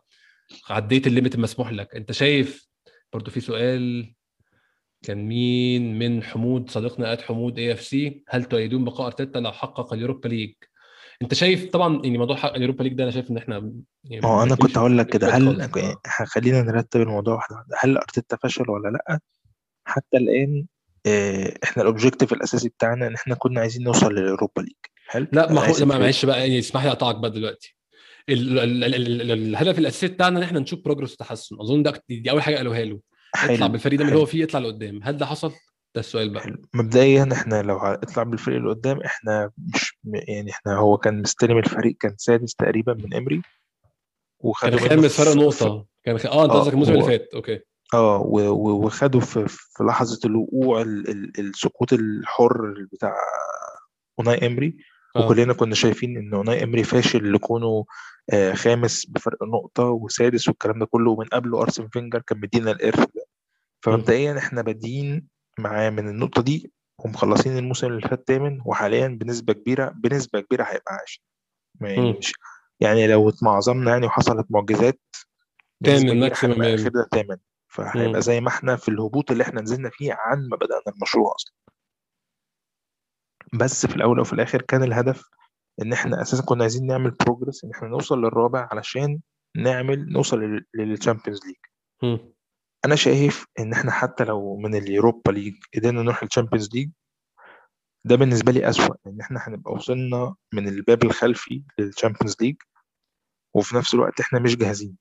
عديت 0.70 1.08
ال 1.08 1.12
limit 1.12 1.36
المسموح 1.36 1.72
لك. 1.72 1.96
انت 1.96 2.12
شايف 2.12 2.68
برضو 3.14 3.32
في 3.32 3.40
سؤال 3.40 4.14
كان 5.04 5.18
مين 5.28 6.00
من 6.00 6.24
حمود 6.24 6.70
صديقنا 6.70 7.14
at 7.14 7.22
حمود 7.22 7.60
AFC 7.60 8.24
هل 8.28 8.44
تؤيدون 8.44 8.86
بقاء 8.86 9.08
أرتيتا 9.08 9.40
لو 9.40 9.52
حقق 9.52 9.94
اليوروبا 9.94 10.28
ليج؟ 10.28 10.54
انت 11.22 11.34
شايف 11.34 11.70
طبعا 11.70 12.02
يعني 12.04 12.18
موضوع 12.18 12.36
حق 12.36 12.54
اليوروبا 12.54 12.84
ليج 12.84 12.94
ده 12.94 13.04
أنا 13.04 13.12
شايف 13.12 13.32
إن 13.32 13.38
إحنا 13.38 13.56
يعني 14.04 14.22
ما 14.22 14.30
هو 14.30 14.44
أنا 14.44 14.56
كنت 14.56 14.78
هقول 14.78 14.98
لك 14.98 15.08
كده 15.10 15.30
هل 15.30 15.70
خلينا 16.26 16.62
نرتب 16.62 17.02
الموضوع 17.02 17.36
واحدة 17.36 17.56
واحدة. 17.56 17.76
هل 17.80 17.98
أرتيتا 17.98 18.38
فشل 18.44 18.70
ولا 18.70 18.90
لأ؟ 18.90 19.20
حتى 19.86 20.18
الآن 20.18 20.66
آه، 21.06 21.54
إحنا 21.64 21.84
ال 21.84 21.89
objective 21.89 22.34
الأساسي 22.34 22.70
بتاعنا 22.70 23.08
إن 23.08 23.14
إحنا 23.14 23.36
كنا 23.36 23.62
عايزين 23.62 23.84
نوصل 23.84 24.14
لليوروبا 24.14 24.62
ليج. 24.62 24.76
هل 25.10 25.28
لا 25.32 25.54
ما 25.54 25.62
هو 25.62 25.86
معلش 25.86 26.26
بقى 26.26 26.40
يعني 26.40 26.60
اسمح 26.60 26.84
لي 26.84 26.90
أقطعك 26.90 27.16
بقى 27.16 27.32
دلوقتي. 27.32 27.77
الهدف 28.30 29.80
الأساسي 29.80 30.08
بتاعنا 30.08 30.38
إن 30.38 30.44
إحنا 30.44 30.60
نشوف 30.60 30.80
progress 30.80 31.14
وتحسن 31.14 31.56
أظن 31.60 31.84
ده 31.84 32.04
دي 32.10 32.32
أول 32.32 32.42
حاجة 32.42 32.56
قالوها 32.56 32.86
له. 32.86 33.00
اطلع 33.36 33.68
بالفريق 33.68 34.00
ده 34.00 34.06
اللي 34.06 34.16
هو 34.16 34.26
فيه 34.26 34.44
يطلع 34.44 34.60
لقدام. 34.60 35.00
هل 35.04 35.18
ده 35.18 35.26
حصل؟ 35.26 35.50
ده 35.96 36.00
السؤال 36.00 36.30
بقى. 36.34 36.44
حلو. 36.44 36.62
مبدئيا 36.74 37.30
إحنا 37.34 37.62
لو 37.62 37.78
اطلع 37.78 38.24
بالفريق 38.24 38.58
اللي 38.58 38.70
قدام 38.70 39.02
إحنا 39.02 39.52
مش 39.58 39.98
يعني 40.04 40.52
إحنا 40.52 40.76
هو 40.76 40.98
كان 40.98 41.22
مستلم 41.22 41.58
الفريق 41.58 41.98
كان 42.00 42.16
سادس 42.18 42.56
تقريبا 42.56 42.94
من 42.94 43.14
إمري. 43.14 43.42
وخدوا 44.40 44.80
كان 44.80 44.90
خامس 44.90 45.22
فرق 45.22 45.36
نقطة. 45.36 45.86
كان 46.04 46.18
خ... 46.18 46.26
آه 46.26 46.46
أنت 46.46 46.52
قصدك 46.52 46.74
الموسم 46.74 46.92
اللي 46.92 47.04
فات. 47.04 47.30
okay. 47.34 47.60
آه 47.94 48.22
وخدوا 48.28 49.22
في, 49.22 49.48
في 49.48 49.84
لحظة 49.84 50.20
الوقوع 50.26 50.82
السقوط 51.40 51.94
الحر 51.94 52.88
بتاع 52.92 53.16
أوناي 54.20 54.48
إمري. 54.48 54.68
آه. 54.68 54.97
وكلنا 55.16 55.54
كنا 55.54 55.76
شايفين 55.76 56.18
إن 56.18 56.34
أوناي 56.34 56.64
إمري 56.64 56.84
فاشل 56.84 57.34
لكونه 57.34 57.86
آه 58.34 58.54
خامس 58.54 59.06
بفرق 59.06 59.44
نقطة 59.44 59.84
وسادس 59.84 60.48
والكلام 60.48 60.80
ده 60.80 60.86
كله 60.86 61.12
ومن 61.12 61.26
قبله 61.26 61.62
أرسن 61.62 61.88
فينجر 61.88 62.22
كان 62.22 62.40
مدينا 62.40 62.72
الإرث 62.72 63.00
ده. 63.00 63.26
فمبدئيا 63.82 64.38
إحنا 64.38 64.62
بادئين 64.62 65.28
معاه 65.60 65.90
من 65.90 66.08
النقطة 66.10 66.42
دي 66.42 66.72
ومخلصين 67.00 67.58
الموسم 67.58 67.88
اللي 67.88 68.02
فات 68.02 68.28
تامن 68.28 68.62
وحاليا 68.66 69.08
بنسبة 69.08 69.54
كبيرة 69.54 69.94
بنسبة 69.96 70.40
كبيرة 70.40 70.64
هيبقى 70.64 70.94
عاشر 70.96 71.22
مش 72.20 72.34
يعني 72.80 73.08
لو 73.08 73.30
اتمعظمنا 73.30 73.92
يعني 73.92 74.06
وحصلت 74.06 74.46
معجزات 74.50 75.00
تامن 75.84 76.20
maximum 76.20 76.54
كده 76.90 77.08
تامن. 77.12 77.38
فهيبقى 77.68 78.22
زي 78.22 78.42
ما 78.42 78.48
إحنا 78.50 78.76
في 78.76 78.90
الهبوط 78.90 79.32
اللي 79.32 79.44
إحنا 79.44 79.62
نزلنا 79.62 79.90
فيه 79.90 80.14
عن 80.20 80.48
ما 80.52 80.58
بدأنا 80.58 80.82
المشروع 80.96 81.34
أصلا. 81.36 81.54
بس 83.54 83.86
في 83.86 83.96
الأول 83.96 84.20
وفي 84.20 84.34
الآخر 84.34 84.62
كان 84.62 84.84
الهدف 84.84 85.30
إن 85.82 85.94
إحنا 85.94 86.22
أساسا 86.22 86.44
كنا 86.46 86.62
عايزين 86.64 86.88
نعمل 86.88 87.12
progress 87.12 87.64
إن 87.64 87.72
إحنا 87.72 87.88
نوصل 87.88 88.22
للرابع 88.22 88.68
علشان 88.72 89.20
نعمل 89.58 90.12
نوصل 90.12 90.62
للتشامبيونز 90.74 91.40
ليج 91.46 91.56
أنا 92.86 92.96
شايف 92.96 93.46
إن 93.60 93.74
إحنا 93.74 93.92
حتى 93.92 94.24
لو 94.24 94.58
من 94.58 94.76
اليوروبا 94.76 95.32
ليج 95.32 95.56
قدرنا 95.76 96.02
نروح 96.02 96.24
للتشامبيونز 96.24 96.70
ليج 96.74 96.90
ده 98.06 98.16
بالنسبة 98.16 98.52
لي 98.52 98.70
أسوأ 98.70 98.96
إن 99.08 99.22
إحنا 99.22 99.40
هنبقى 99.44 99.74
وصلنا 99.74 100.36
من 100.54 100.68
الباب 100.68 101.04
الخلفي 101.04 101.64
للتشامبيونز 101.80 102.36
ليج 102.42 102.56
وفي 103.56 103.76
نفس 103.76 103.94
الوقت 103.94 104.20
إحنا 104.20 104.40
مش 104.40 104.56
جاهزين. 104.56 104.98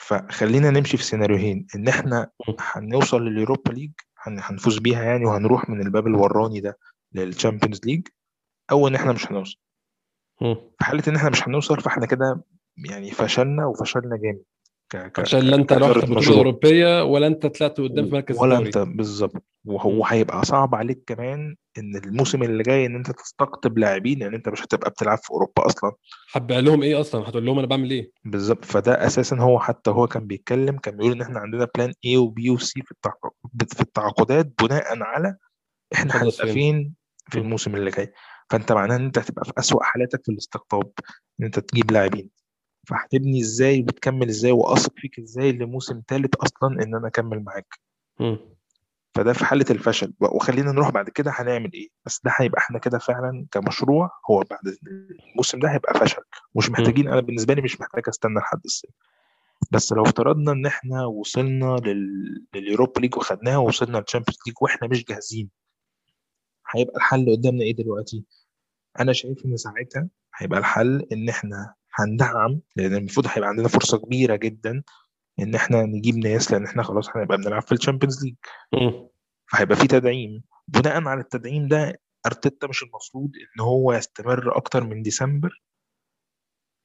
فخلينا 0.00 0.70
نمشي 0.70 0.96
في 0.96 1.02
سيناريوهين 1.04 1.66
إن 1.74 1.88
إحنا 1.88 2.30
هنوصل 2.60 3.22
لليوروبا 3.22 3.70
ليج 3.72 3.90
هنفوز 4.18 4.78
بيها 4.78 5.02
يعني 5.04 5.24
وهنروح 5.24 5.68
من 5.70 5.80
الباب 5.80 6.06
الوراني 6.06 6.60
ده. 6.60 6.78
للتشامبيونز 7.14 7.80
ليج 7.84 8.08
أو 8.70 8.88
إن 8.88 8.94
إحنا 8.94 9.12
مش 9.12 9.30
هنوصل. 9.32 9.58
في 10.38 10.84
حالة 10.84 11.02
إن 11.08 11.16
إحنا 11.16 11.30
مش 11.30 11.48
هنوصل 11.48 11.80
فإحنا 11.80 12.06
كده 12.06 12.44
يعني 12.90 13.10
فشلنا 13.10 13.66
وفشلنا 13.66 14.16
جامد. 14.16 14.42
ك... 14.92 15.18
عشان 15.20 15.38
لا 15.40 15.56
أنت 15.56 15.72
رحت 15.72 16.04
بطولة 16.04 16.38
أوروبية 16.38 17.04
ولا 17.04 17.26
أنت 17.26 17.46
طلعت 17.46 17.80
قدام 17.80 18.06
في 18.06 18.12
مركز 18.12 18.38
ولا 18.38 18.58
الدوري. 18.58 18.68
أنت 18.68 18.96
بالظبط. 18.96 19.42
وهو 19.66 20.04
هيبقى 20.04 20.44
صعب 20.44 20.74
عليك 20.74 21.02
كمان 21.06 21.56
إن 21.78 21.96
الموسم 21.96 22.42
اللي 22.42 22.62
جاي 22.62 22.86
إن 22.86 22.94
أنت 22.96 23.10
تستقطب 23.10 23.78
لاعبين 23.78 24.20
يعني 24.20 24.36
أنت 24.36 24.48
مش 24.48 24.62
هتبقى 24.62 24.90
بتلعب 24.90 25.18
في 25.18 25.30
أوروبا 25.30 25.66
أصلا. 25.66 25.92
هتبيع 26.32 26.58
لهم 26.58 26.82
إيه 26.82 27.00
أصلا؟ 27.00 27.28
هتقول 27.28 27.46
لهم 27.46 27.58
أنا 27.58 27.66
بعمل 27.66 27.90
إيه؟ 27.90 28.10
بالظبط. 28.24 28.64
فده 28.64 29.06
أساسا 29.06 29.36
هو 29.36 29.58
حتى 29.58 29.90
هو 29.90 30.06
كان 30.06 30.26
بيتكلم 30.26 30.78
كان 30.78 30.96
بيقول 30.96 31.12
إن 31.12 31.20
إحنا 31.22 31.40
عندنا 31.40 31.68
بلان 31.76 31.92
اي 32.04 32.16
وبي 32.16 32.50
وسي 32.50 32.82
في 32.82 32.94
في 33.74 33.80
التعاقدات 33.80 34.62
بناء 34.62 35.02
على 35.02 35.36
إحنا 35.94 36.16
هنبقى 36.22 36.52
فين 36.52 36.94
في 37.30 37.38
الموسم 37.38 37.76
اللي 37.76 37.90
جاي. 37.90 38.12
فأنت 38.50 38.72
معناه 38.72 38.96
إن 38.96 39.04
أنت 39.04 39.18
هتبقى 39.18 39.44
في 39.44 39.52
أسوأ 39.58 39.82
حالاتك 39.82 40.24
في 40.24 40.32
الاستقطاب 40.32 40.90
إن 41.40 41.44
أنت 41.44 41.58
تجيب 41.58 41.90
لاعبين. 41.90 42.30
فهتبني 42.88 43.40
إزاي 43.40 43.80
وبتكمل 43.80 44.28
إزاي 44.28 44.52
وأثق 44.52 44.92
فيك 44.96 45.18
إزاي 45.18 45.52
لموسم 45.52 46.02
ثالث 46.08 46.34
أصلا 46.36 46.82
إن 46.82 46.94
أنا 46.94 47.06
أكمل 47.08 47.44
معاك. 47.44 47.74
فده 49.14 49.32
في 49.32 49.44
حالة 49.44 49.64
الفشل. 49.70 50.14
وخلينا 50.20 50.72
نروح 50.72 50.90
بعد 50.90 51.10
كده 51.10 51.30
هنعمل 51.34 51.72
إيه. 51.72 51.88
بس 52.06 52.20
ده 52.24 52.32
هيبقى 52.36 52.58
إحنا 52.60 52.78
كده 52.78 52.98
فعلا 52.98 53.46
كمشروع 53.50 54.10
هو 54.30 54.44
بعد 54.50 54.76
الموسم 55.32 55.58
ده 55.58 55.68
هيبقى 55.68 55.94
فشل. 56.00 56.22
مش 56.54 56.70
محتاجين 56.70 57.08
أنا 57.08 57.20
بالنسبة 57.20 57.54
لي 57.54 57.62
مش 57.62 57.80
محتاج 57.80 58.02
أستنى 58.08 58.38
لحد 58.38 58.60
الصيف. 58.64 58.90
بس 59.70 59.92
لو 59.92 60.02
افترضنا 60.02 60.52
إن 60.52 60.66
إحنا 60.66 61.04
وصلنا 61.04 61.76
لل... 61.84 62.46
لليوروبا 62.54 63.00
ليج 63.00 63.16
وخدناها 63.16 63.56
ووصلنا 63.56 63.98
للتشامبيونز 63.98 64.38
ليج 64.46 64.56
وإحنا 64.60 64.88
مش 64.88 65.04
جاهزين 65.04 65.50
هيبقى 66.70 66.96
الحل 66.96 67.30
قدامنا 67.36 67.62
إيه 67.64 67.76
دلوقتي؟ 67.76 68.24
أنا 69.00 69.12
شايف 69.12 69.44
إن 69.46 69.56
ساعتها 69.56 70.08
هيبقى 70.36 70.58
الحل 70.58 71.06
إن 71.12 71.28
إحنا 71.28 71.74
هندعم 71.94 72.60
لأن 72.76 72.94
المفروض 72.94 73.26
هيبقى 73.30 73.48
عندنا 73.48 73.68
فرصة 73.68 73.98
كبيرة 73.98 74.36
جدا 74.36 74.82
إن 75.40 75.54
إحنا 75.54 75.82
نجيب 75.82 76.16
ناس 76.16 76.52
لأن 76.52 76.64
إحنا 76.64 76.82
خلاص 76.82 77.08
هنبقى 77.16 77.36
بنلعب 77.38 77.62
في 77.62 77.72
الشامبيونز 77.72 78.24
ليج 78.24 78.34
فهيبقى 79.52 79.76
في 79.76 79.86
تدعيم. 79.86 80.42
بناء 80.68 81.02
على 81.04 81.20
التدعيم 81.20 81.68
ده 81.68 82.00
أرتيتا 82.26 82.66
مش 82.66 82.82
المفروض 82.82 83.30
إن 83.36 83.60
هو 83.60 83.92
يستمر 83.92 84.56
أكتر 84.56 84.84
من 84.84 85.02
ديسمبر. 85.02 85.62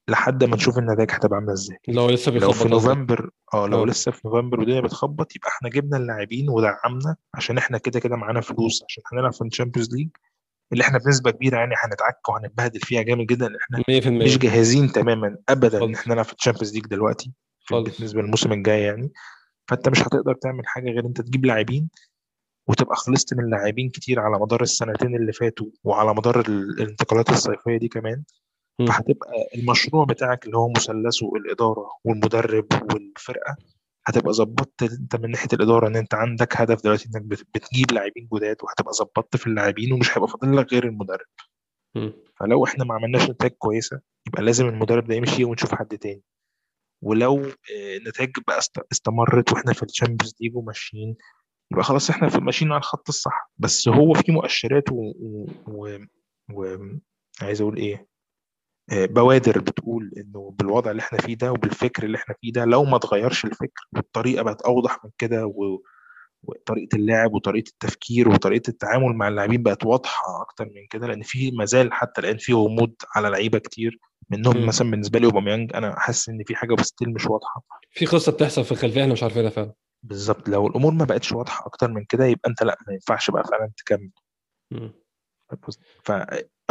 لحد 0.10 0.44
ما 0.44 0.56
نشوف 0.56 0.78
النتائج 0.78 1.12
هتبقى 1.12 1.36
عاملة 1.36 1.54
إزاي. 1.54 1.78
لو 1.88 2.10
لسه 2.10 2.32
لو 2.32 2.52
في 2.52 2.70
نوفمبر 2.70 3.30
آه 3.54 3.68
لو 3.68 3.78
أوه. 3.78 3.86
لسه 3.88 4.12
في 4.12 4.22
نوفمبر 4.28 4.60
والدنيا 4.60 4.82
بتخبط 4.82 5.36
يبقى 5.36 5.50
إحنا 5.50 5.70
جبنا 5.70 5.98
اللاعبين 5.98 6.50
ودعمنا 6.50 7.16
عشان 7.34 7.58
إحنا 7.58 7.78
كده 7.78 8.00
كده 8.00 8.16
معانا 8.16 8.42
فلوس 8.42 8.84
عشان 8.90 9.04
هنلعب 9.14 9.34
في 9.34 9.42
الشامبيونز 9.42 9.96
ليج 9.96 10.10
اللي 10.74 10.84
إحنا 10.84 10.98
بنسبة 11.00 11.32
كبيرة 11.32 11.58
يعني 11.58 11.76
هنتعك 11.84 12.30
وهنتبهدل 12.30 12.80
فيها 12.80 13.02
جامد 13.02 13.26
جدا. 13.26 13.46
إحنا 13.62 13.84
100% 14.02 14.08
مش 14.08 14.38
جاهزين 14.38 14.92
تماما 14.92 15.38
ابدا 15.50 15.84
ان 15.84 15.94
إحنا 15.94 16.14
نلعب 16.14 16.26
في 16.26 16.34
الشامبيونز 16.34 16.74
ليج 16.74 16.84
دلوقتي 16.88 17.32
بالنسبة 17.72 18.22
للموسم 18.22 18.52
الجاي 18.52 18.82
يعني. 18.82 19.12
فأنت 19.68 19.90
مش 19.90 20.02
هتقدر 20.02 20.34
تعمل 20.34 20.68
حاجة 20.68 20.90
غير 20.90 21.06
أنت 21.06 21.22
تجيب 21.22 21.46
لاعبين 21.46 21.90
وتبقى 22.68 22.96
خلصت 22.96 23.34
من 23.34 23.50
لاعبين 23.50 23.90
كتير 23.90 24.20
على 24.20 24.40
مدار 24.40 24.62
السنتين 24.62 25.16
اللي 25.16 25.34
فاتوا 25.34 25.68
وعلى 25.84 26.14
مدار 26.14 26.40
الانتقالات 26.40 27.30
الصيفية 27.30 27.78
دي 27.78 27.88
كمان. 27.88 28.24
فهتبقى 28.88 29.32
المشروع 29.56 30.06
بتاعك 30.06 30.46
اللي 30.46 30.58
هو 30.58 30.70
مثلثه 30.70 31.36
الإدارة 31.36 31.90
والمدرب 32.04 32.68
والفرقة 32.94 33.56
هتبقى 34.06 34.34
ظبطت 34.34 34.84
انت 34.84 35.16
من 35.16 35.32
ناحية 35.32 35.48
الإدارة 35.54 35.88
إن 35.88 35.96
انت 35.96 36.14
عندك 36.14 36.58
هدف 36.62 36.84
دلوقتي 36.84 37.10
إنك 37.16 37.22
بتجيب 37.56 37.92
لاعبين 37.92 38.28
جداد 38.34 38.56
وهتبقى 38.64 38.94
ظبطت 38.94 39.38
في 39.38 39.48
اللاعبين 39.48 39.94
ومش 39.94 40.18
هيبقى 40.18 40.28
فاضل 40.30 40.58
لك 40.58 40.74
غير 40.74 40.84
المدرب. 40.84 41.26
فلو 42.40 42.66
إحنا 42.66 42.84
ما 42.86 42.94
عملناش 42.94 43.30
نتائج 43.30 43.52
كويسة 43.52 44.02
يبقى 44.28 44.42
لازم 44.44 44.68
المدرب 44.68 45.08
ده 45.08 45.16
يمشي 45.16 45.44
ونشوف 45.44 45.76
حد 45.76 45.98
تاني. 45.98 46.24
ولو 47.04 47.46
النتائج 47.98 48.32
بقى 48.48 48.60
استمرت 48.92 49.54
وإحنا 49.54 49.74
في 49.74 49.84
الشامبيونز 49.84 50.36
ليج 50.42 50.56
وماشيين 50.56 51.16
يبقى 51.72 51.84
خلاص 51.84 52.10
إحنا 52.10 52.30
في 52.30 52.38
ماشيين 52.38 52.72
على 52.72 52.80
الخط 52.80 53.10
الصح. 53.10 53.52
بس 53.58 53.88
هو 53.88 54.14
في 54.14 54.32
مؤشرات 54.32 54.92
و, 54.92 54.96
و... 55.68 55.98
و... 56.54 56.78
عايز 57.42 57.62
أقول 57.62 57.78
إيه؟ 57.78 57.96
آه، 57.96 58.06
بوادر 58.92 59.60
بتقول 59.60 60.12
إنه 60.18 60.56
بالوضع 60.60 60.92
اللي 60.92 61.00
إحنا 61.02 61.20
فيه 61.20 61.36
ده 61.38 61.52
وبالفكر 61.52 62.04
اللي 62.04 62.18
إحنا 62.18 62.36
فيه 62.42 62.52
ده 62.52 62.66
لو 62.66 62.84
ما 62.84 62.96
اتغيرش 62.96 63.46
الفكر 63.46 63.88
والطريقة 63.96 64.44
بقت 64.44 64.62
أوضح 64.62 65.06
من 65.06 65.12
كده 65.18 65.46
و... 65.46 65.82
وطريقة 66.44 66.96
اللعب 66.96 67.34
وطريقة 67.34 67.70
التفكير 67.70 68.30
وطريقة 68.30 68.70
التعامل 68.70 69.14
مع 69.16 69.28
اللاعبين 69.28 69.64
بقت 69.64 69.86
واضحة 69.86 70.42
أكتر 70.42 70.66
من 70.66 70.88
كده 70.90 71.08
لأن 71.08 71.22
في 71.22 71.52
مازال 71.52 71.94
حتى 71.94 72.22
الآن 72.22 72.38
في 72.38 72.54
غموض 72.54 72.94
على 73.16 73.30
لعيبة 73.30 73.60
كتير 73.60 74.00
منهم 74.30 74.66
مثلا 74.66 74.92
بالنسبة 74.92 75.20
لي 75.20 75.26
أوباميانج 75.26 75.76
أنا 75.76 76.00
حاسس 76.00 76.30
إن 76.30 76.44
في 76.48 76.56
حاجة 76.56 76.74
بس 76.76 76.94
مش 77.02 77.26
واضحة. 77.26 77.64
في 77.92 78.06
قصة 78.06 78.32
بتحصل 78.32 78.64
في 78.64 78.72
الخلفيه 78.72 79.02
إحنا 79.02 79.14
مش 79.14 79.24
عارفينها 79.24 79.50
فعلا. 79.50 79.74
بالظبط 80.04 80.50
لو 80.50 80.68
الأمور 80.68 80.92
ما 80.94 81.06
بقتش 81.06 81.32
واضحة 81.32 81.66
أكتر 81.66 81.92
من 81.92 82.06
كده 82.10 82.26
يبقى 82.26 82.50
أنت 82.50 82.64
لأ 82.64 82.78
ما 82.88 82.94
ينفعش 82.94 83.32
بقى 83.32 83.44
فعلا 83.44 83.72
تكمل. 83.78 84.12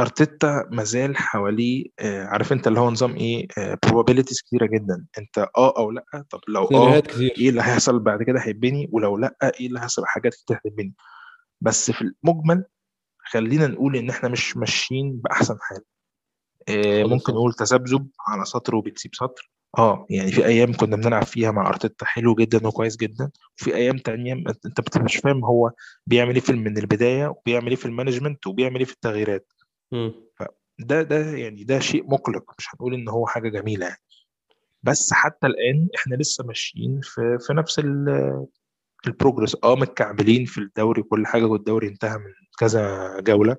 فارتيتا 0.03 0.69
مازال 0.71 1.17
حواليه 1.17 1.87
آه، 1.99 2.25
عارف 2.25 2.53
أنت 2.53 2.67
اللي 2.67 2.81
هو 2.81 2.91
نظام 2.91 3.17
إيه؟ 3.17 3.47
probabilities 3.87 4.43
كتيرة 4.47 4.67
جدا. 4.67 5.07
أنت 5.19 5.39
آه 5.39 5.79
أو 5.79 5.91
لأ؟ 5.91 6.05
طب 6.31 6.41
لو 6.49 6.65
آه 6.65 7.01
كتير. 7.01 7.35
إيه 7.39 7.49
اللي 7.49 7.61
هيحصل 7.61 7.99
بعد 7.99 8.23
كده 8.23 8.41
هيبني 8.41 8.89
ولو 8.93 9.17
لأ 9.19 9.37
إيه 9.61 9.67
اللي 9.67 9.81
هيحصل؟ 9.81 10.03
حاجات 10.07 10.35
كتير 10.35 10.57
هتبني 10.57 10.95
بس 11.61 11.91
في 11.91 12.01
المجمل 12.25 12.65
خلينا 13.19 13.67
نقول 13.67 13.97
إن 13.97 14.11
إحنا 14.11 14.29
مش 14.29 14.57
ماشيين 14.57 15.21
بأحسن 15.25 15.57
حال. 15.61 15.81
آه، 16.69 17.05
ممكن 17.05 17.33
نقول 17.33 17.53
تذبذب 17.55 18.09
على 18.29 18.45
سطر 18.45 18.75
وبتسيب 18.77 19.15
سطر. 19.15 19.51
آه 19.79 20.07
يعني 20.11 20.33
في 20.33 20.47
أيام 20.47 20.73
كنا 20.73 20.97
بنلعب 20.97 21.25
فيها 21.25 21.51
مع 21.51 21.69
أرتيتا 21.69 22.07
حلو 22.07 22.35
جدا 22.35 22.67
وكويس 22.67 22.97
جدا. 22.97 23.31
وفي 23.61 23.75
أيام 23.75 23.99
تانية 23.99 24.33
أنت 24.67 24.99
مش 24.99 25.17
فاهم 25.17 25.45
هو 25.45 25.71
بيعمل 26.07 26.35
إيه 26.35 26.41
في 26.41 26.53
من 26.53 26.79
البداية 26.79 27.27
وبيعمل 27.27 27.69
إيه 27.69 27.77
في 27.77 27.87
المانجمنت 27.87 28.47
وبيعمل 28.47 28.79
إيه 28.79 28.85
في 28.85 28.93
التغييرات. 28.93 29.53
مم. 29.93 30.13
ده 30.79 31.03
ده 31.03 31.37
يعني 31.37 31.65
ده 31.65 31.79
شيء 31.79 32.05
مقلق 32.11 32.55
مش 32.59 32.69
هنقول 32.75 32.95
إن 32.95 33.09
هو 33.09 33.27
حاجة 33.27 33.49
جميلة 33.49 33.87
يعني. 33.87 34.01
بس 34.83 35.13
حتى 35.13 35.47
الآن 35.47 35.89
إحنا 35.97 36.17
لسه 36.17 36.45
ماشيين 36.45 37.01
في 37.03 37.39
في 37.41 37.53
نفس 37.53 37.81
البروجرس 39.07 39.57
آه 39.65 39.77
متكعبلين 39.77 40.45
في 40.45 40.59
الدوري 40.59 41.03
كل 41.03 41.27
حاجة 41.27 41.45
والدوري 41.45 41.89
انتهى 41.89 42.19
من 42.19 42.33
كذا 42.59 43.21
جولة. 43.21 43.57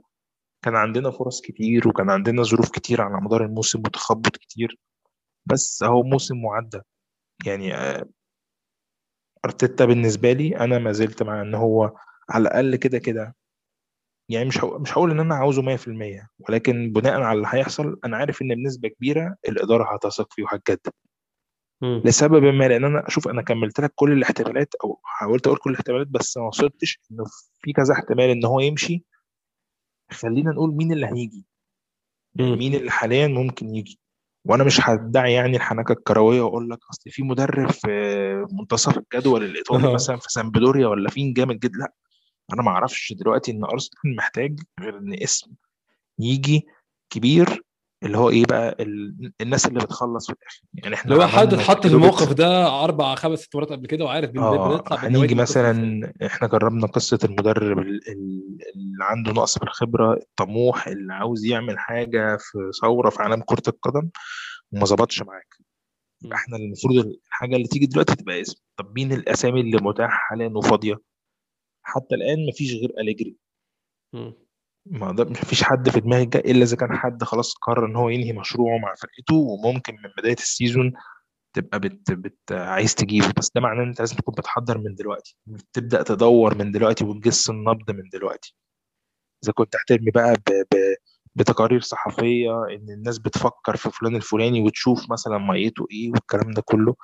كان 0.64 0.76
عندنا 0.76 1.12
فرص 1.12 1.42
كتير 1.42 1.88
وكان 1.88 2.10
عندنا 2.10 2.44
ظروف 2.44 2.72
كتير 2.72 3.02
على 3.02 3.22
مدار 3.22 3.46
الموسم 3.46 3.80
وتخبط 3.80 4.38
كتير. 4.38 4.78
بس 5.46 5.84
أهو 5.84 6.04
موسم 6.04 6.42
معدى. 6.42 6.82
يعني 7.46 7.76
آه، 7.76 8.06
أرتيتا 9.46 9.86
بالنسبة 9.86 10.32
لي 10.34 10.58
أنا 10.58 10.80
ما 10.80 10.92
زلت 10.92 11.24
مع 11.24 11.42
إن 11.42 11.56
هو 11.56 11.94
على 12.30 12.42
الأقل 12.42 12.76
كده 12.76 12.98
كده 13.00 13.36
يعني 14.30 14.46
مش 14.46 14.64
مش 14.64 14.94
هقول 14.94 15.12
إن 15.12 15.20
أنا 15.20 15.36
عاوزه 15.36 15.62
100% 15.62 16.28
ولكن 16.40 16.92
بناء 16.92 17.22
على 17.22 17.38
اللي 17.38 17.48
هيحصل 17.52 18.00
أنا 18.06 18.18
عارف 18.18 18.42
إن 18.42 18.56
بنسبة 18.56 18.90
كبيرة 18.90 19.36
الإدارة 19.50 19.94
هتثق 19.96 20.34
فيه 20.34 20.44
وهتجدد. 20.44 20.92
لسبب 22.06 22.44
ما 22.44 22.68
لأن 22.68 22.84
أنا 22.86 23.08
أشوف 23.08 23.28
أنا 23.28 23.42
كملت 23.42 23.80
لك 23.80 23.92
كل 23.96 24.12
الاحتمالات 24.12 24.76
أو 24.84 25.00
حاولت 25.04 25.48
أقول 25.48 25.60
كل 25.60 25.72
الاحتمالات 25.72 26.08
بس 26.08 26.38
ما 26.38 26.48
وصلتش 26.48 27.00
انه 27.12 27.24
في 27.60 27.74
كذا 27.74 27.94
احتمال 27.94 28.30
إن 28.30 28.46
هو 28.46 28.60
يمشي. 28.60 29.06
خلينا 30.12 30.52
نقول 30.52 30.76
مين 30.76 30.92
اللي 30.92 31.08
هيجي. 31.08 31.46
يعني 32.36 32.56
مين 32.56 32.76
اللي 32.76 32.92
حاليا 32.92 33.28
ممكن 33.28 33.76
يجي. 33.76 34.00
وأنا 34.46 34.64
مش 34.64 34.90
هدعي 34.90 35.34
يعني 35.34 35.58
الحنكة 35.58 35.92
الكروية 35.92 36.42
وأقول 36.42 36.70
لك 36.70 36.80
أصل 36.90 37.12
في 37.12 37.24
مدرب 37.24 37.72
في 37.72 37.88
منتصف 38.52 38.98
الجدول 38.98 39.44
الإيطالي 39.44 39.94
مثلا 39.94 40.18
في 40.18 40.30
سامبدوريا 40.30 40.88
ولا 40.88 41.10
فين 41.10 41.34
جامد 41.34 41.60
جدا 41.60 41.78
لأ. 41.80 41.94
أنا 42.54 42.62
ما 42.62 42.72
أعرفش 42.72 43.14
دلوقتي 43.14 43.52
إن 43.52 43.64
أرسنال 43.64 44.16
محتاج 44.18 44.60
غير 44.80 44.98
إن 44.98 45.14
اسم 45.24 45.52
يجي 46.20 46.62
كبير 47.10 47.62
اللي 48.04 48.18
هو 48.18 48.30
إيه 48.30 48.46
بقى 48.46 48.76
ال... 48.80 49.34
الناس 49.42 49.66
اللي 49.66 49.80
بتخلص 49.80 50.28
في 50.28 50.34
الآخر. 50.34 50.62
يعني 50.74 50.96
إحنا 50.96 51.14
لو 51.14 51.28
حد 51.28 51.54
اتحط 51.54 51.88
في 51.88 51.94
الموقف 51.94 52.34
ده 52.34 52.84
أربع 52.84 53.16
خمس 53.16 53.40
ست 53.40 53.56
مرات 53.56 53.70
قبل 53.72 53.88
كده 53.88 54.06
وعارف 54.06 54.38
آه 54.38 54.84
هنيجي 54.92 55.36
مثلا 55.36 56.14
إحنا 56.26 56.48
جربنا 56.48 56.88
قصة 56.88 57.20
المدرب 57.24 57.80
اللي 57.80 59.04
عنده 59.04 59.32
نقص 59.32 59.58
في 59.58 59.64
الخبرة 59.64 60.14
الطموح 60.14 60.88
اللي 60.88 61.14
عاوز 61.14 61.46
يعمل 61.46 61.80
حاجة 61.80 62.38
في 62.38 62.58
ثورة 62.82 63.10
في 63.10 63.24
عالم 63.24 63.42
كرة 63.42 63.64
القدم 63.68 64.10
وما 64.72 64.86
ظبطش 64.86 65.22
معاك. 65.22 65.56
يبقى 66.24 66.38
إحنا 66.38 66.58
المفروض 66.58 67.06
الحاجة 67.28 67.56
اللي 67.56 67.68
تيجي 67.68 67.86
دلوقتي 67.86 68.16
تبقى 68.16 68.42
اسم. 68.42 68.62
طب 68.78 68.92
مين 68.96 69.14
الأسامي 69.14 69.62
اللي 69.62 69.78
متاحة 69.82 70.18
حاليا 70.18 70.48
وفاضية؟ 70.56 70.96
حتى 71.84 72.16
الآن 72.16 72.48
مفيش 72.50 72.74
غير 72.74 72.94
أليجري. 73.00 73.36
ما 74.86 75.12
ده 75.12 75.24
مش 75.24 75.40
فيش 75.40 75.64
حد 75.64 75.90
في 75.90 76.00
دماغي 76.00 76.26
جاي 76.26 76.52
إلا 76.52 76.64
إذا 76.64 76.78
كان 76.78 76.98
حد 76.98 77.24
خلاص 77.24 77.54
قرر 77.54 77.86
إن 77.86 77.96
هو 77.96 78.10
ينهي 78.10 78.34
مشروعه 78.34 78.78
مع 78.78 78.94
فرقته 78.96 79.36
وممكن 79.36 79.94
من 79.94 80.10
بداية 80.18 80.34
السيزون 80.34 80.94
تبقى 81.54 81.80
بت, 81.80 82.12
بت 82.12 82.52
عايز 82.52 82.96
تجيبه. 82.96 83.34
بس 83.38 83.52
ده 83.56 83.62
معناه 83.62 83.84
إن 83.84 83.88
أنت 83.88 84.00
لازم 84.00 84.16
تكون 84.16 84.34
بتحضر 84.38 84.78
من 84.78 84.96
دلوقتي. 84.96 85.36
تبدأ 85.74 86.04
تدور 86.04 86.58
من 86.58 86.72
دلوقتي 86.72 87.06
وتجس 87.06 87.50
النبض 87.50 87.92
من 87.92 88.10
دلوقتي. 88.14 88.56
إذا 89.44 89.54
كنت 89.54 89.74
تحترمي 89.74 90.12
بقى 90.12 90.34
ب... 90.34 90.50
ب... 90.50 90.96
بتقارير 91.36 91.82
صحفية 91.82 92.66
إن 92.66 92.90
الناس 92.90 93.20
بتفكر 93.20 93.76
في 93.76 93.90
فلان 93.90 94.16
الفلاني 94.16 94.62
وتشوف 94.62 95.12
مثلا 95.12 95.38
ميته 95.38 95.88
إيه 95.92 96.12
والكلام 96.12 96.52
ده 96.52 96.62
كله. 96.66 96.96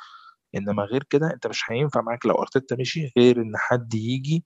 إنما 0.55 0.83
غير 0.83 1.03
كده 1.09 1.33
أنت 1.33 1.47
مش 1.47 1.63
هينفع 1.71 2.01
معاك 2.01 2.25
لو 2.25 2.35
أرتيتا 2.35 2.75
مشي 2.79 3.11
غير 3.17 3.41
إن 3.41 3.51
حد 3.57 3.93
يجي 3.93 4.45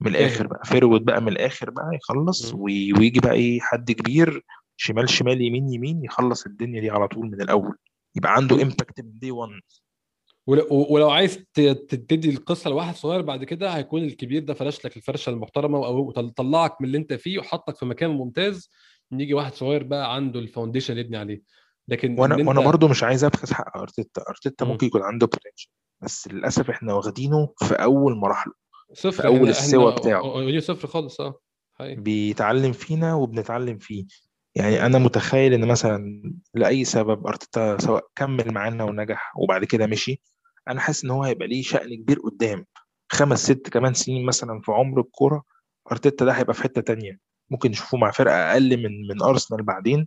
من 0.00 0.10
الآخر 0.10 0.46
بقى 0.46 0.60
في 0.64 0.80
رود 0.80 1.04
بقى 1.04 1.22
من 1.22 1.28
الآخر 1.28 1.70
بقى 1.70 1.90
يخلص 1.94 2.54
ويجي 2.54 3.20
بقى 3.20 3.32
إيه 3.32 3.60
حد 3.60 3.92
كبير 3.92 4.44
شمال 4.76 5.10
شمال 5.10 5.42
يمين 5.42 5.68
يمين 5.72 6.04
يخلص 6.04 6.46
الدنيا 6.46 6.80
دي 6.80 6.90
على 6.90 7.08
طول 7.08 7.26
من 7.26 7.42
الأول. 7.42 7.76
يبقى 8.16 8.34
عنده 8.34 8.62
impact 8.62 9.00
من 9.00 9.18
دي 9.18 9.30
1 9.30 9.50
ولو 10.70 11.10
عايز 11.10 11.44
تدي 11.88 12.30
القصة 12.30 12.70
لواحد 12.70 12.94
صغير 12.94 13.22
بعد 13.22 13.44
كده 13.44 13.70
هيكون 13.70 14.02
الكبير 14.04 14.44
ده 14.44 14.54
فرش 14.54 14.84
لك 14.84 14.96
الفرشة 14.96 15.30
المحترمة 15.30 15.86
أو 15.86 16.10
طلعك 16.10 16.80
من 16.80 16.86
اللي 16.86 16.98
أنت 16.98 17.12
فيه 17.12 17.38
وحطك 17.38 17.76
في 17.76 17.86
مكان 17.86 18.10
ممتاز. 18.10 18.70
يجي 19.12 19.34
واحد 19.34 19.54
صغير 19.54 19.82
بقى 19.82 20.14
عنده 20.14 20.40
ال 20.40 20.45
foundation 20.45 20.98
يبني 20.98 21.16
عليه. 21.16 21.42
لكن 21.88 22.20
وأنا 22.20 22.34
أنت... 22.34 22.48
وأنا 22.48 22.60
برضه 22.60 22.88
مش 22.88 23.02
عايز 23.02 23.24
أبخس 23.24 23.52
حق 23.52 23.76
أرتيتا. 23.76 24.22
أرتيتا 24.28 24.64
ممكن 24.64 24.86
يكون 24.86 25.02
عنده 25.02 25.26
potential 25.26 25.70
بس 26.00 26.28
للأسف 26.28 26.70
إحنا 26.70 26.94
واخدينه 26.94 27.48
في 27.58 27.74
أول 27.74 28.16
مراحله. 28.16 28.52
صفر 28.92 29.22
في 29.22 29.26
اول 29.26 29.48
السوا 29.48 29.90
بتاعه. 29.90 30.60
صفر 30.60 30.88
خالص 30.88 31.20
آه 31.20 31.40
بيتعلم 31.80 32.72
فينا 32.72 33.14
وبنتعلم 33.14 33.78
فيه. 33.78 34.04
يعني 34.54 34.86
أنا 34.86 34.98
متخيل 34.98 35.54
إن 35.54 35.68
مثلا 35.68 36.22
لأي 36.54 36.84
سبب 36.84 37.26
أرتيتا 37.26 37.78
سواء 37.78 38.06
كمل 38.16 38.52
معانا 38.54 38.84
ونجح 38.84 39.32
وبعد 39.36 39.64
كده 39.64 39.86
مشي 39.86 40.20
أنا 40.68 40.80
حاسس 40.80 41.04
إن 41.04 41.10
هو 41.10 41.22
هيبقى 41.24 41.48
ليه 41.48 41.62
شأن 41.62 41.94
كبير 41.96 42.18
قدام. 42.18 42.66
خمس 43.12 43.44
ست 43.44 43.68
كمان 43.68 43.94
سنين 43.94 44.26
مثلا 44.26 44.60
في 44.60 44.72
عمر 44.72 45.00
الكورة 45.00 45.42
أرتيتا 45.92 46.24
ده 46.24 46.32
هيبقى 46.32 46.54
في 46.54 46.62
حتة 46.62 46.80
تانية. 46.80 47.18
ممكن 47.50 47.70
نشوفه 47.70 47.98
مع 47.98 48.10
فرقة 48.10 48.34
أقل 48.52 48.76
من 48.76 49.08
من 49.08 49.22
أرسنال 49.22 49.62
بعدين 49.62 50.06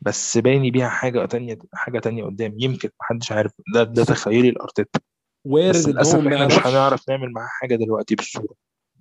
بس 0.00 0.38
بايني 0.38 0.70
بيها 0.70 0.88
حاجة 0.88 1.26
تانية 1.26 1.58
حاجة 1.74 1.98
تانية 1.98 2.24
قدام. 2.24 2.54
يمكن 2.58 2.88
محدش 3.00 3.32
عارف. 3.32 3.52
ده 3.74 3.82
ده 3.82 4.04
تخيلي 4.04 4.50
لأرتيتا. 4.50 5.00
وارد 5.44 5.88
إن 5.88 6.06
هو 6.06 6.20
ما 6.20 6.46
مش 6.46 6.66
هنعرف 6.66 7.08
نعمل 7.08 7.32
معاه 7.32 7.48
حاجة 7.60 7.74
دلوقتي 7.74 8.14
بالصورة 8.14 8.54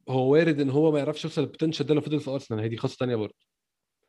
هو 0.10 0.34
وارد 0.34 0.62
إن 0.62 0.70
هو 0.70 0.92
ما 0.92 1.00
يعرفش 1.00 1.24
يوصل 1.24 1.42
ال 1.42 1.46
potential 1.46 1.86
ده 1.86 1.96
لو 1.96 2.02
فضل 2.02 2.20
في 2.20 2.32
أرسنال. 2.32 2.60
هي 2.60 2.70
دي 2.70 2.78
قصه 2.78 2.96
ثانية 2.96 3.16
برضه. 3.16 3.36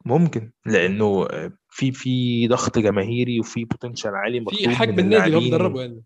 ممكن 0.05 0.53
لأنه 0.67 1.29
في 1.69 1.93
في 1.93 2.49
ضغط 2.49 2.79
جماهيري 2.79 3.41
وفي 3.41 3.65
potential 3.65 4.15
عالي 4.15 4.45
في 4.51 4.69
حجم 4.69 4.99
النادي 4.99 5.25
اللي 5.25 5.37
هو 5.37 5.41
بيدربه 5.41 5.81
يعني. 5.81 6.03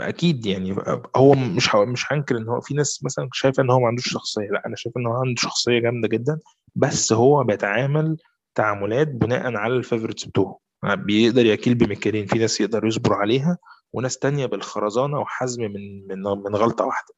أكيد 0.00 0.46
يعني 0.46 0.76
هو 1.16 1.34
مش 1.34 1.74
مش 1.74 2.12
هنكر 2.12 2.36
إن 2.38 2.48
هو 2.48 2.60
في 2.60 2.74
ناس 2.74 3.04
مثلا 3.04 3.28
شايفة 3.32 3.62
إن 3.62 3.70
هو 3.70 3.80
ما 3.80 3.86
عندوش 3.86 4.08
شخصية. 4.08 4.48
لأ 4.50 4.62
أنا 4.66 4.76
شايف 4.76 4.96
إن 4.96 5.06
هو 5.06 5.12
عنده 5.12 5.42
شخصية 5.42 5.78
جامدة 5.78 6.08
جدا 6.08 6.38
بس 6.74 7.12
هو 7.12 7.44
بيتعامل 7.44 8.16
تعاملات 8.54 9.08
بناء 9.08 9.56
على 9.56 9.74
ال 9.74 9.79
favorites 9.79 10.24
بتوعه. 10.24 10.58
بيقدر 10.82 11.46
يكيل 11.46 11.74
بمكيالين 11.74 12.26
في 12.26 12.38
ناس 12.38 12.60
يقدر 12.60 12.86
يصبر 12.86 13.14
عليها 13.14 13.58
وناس 13.94 14.18
تانية 14.18 14.46
بالخرزانة 14.46 15.20
وحزم 15.20 15.62
من 15.62 16.06
من 16.06 16.22
من 16.22 16.56
غلطة 16.56 16.84
واحدة. 16.84 17.14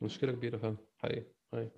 مشكلة 0.00 0.32
كبيرة 0.32 0.56
فعلا. 0.58 0.76
حقيقي 0.98 1.26
حقيقي. 1.52 1.70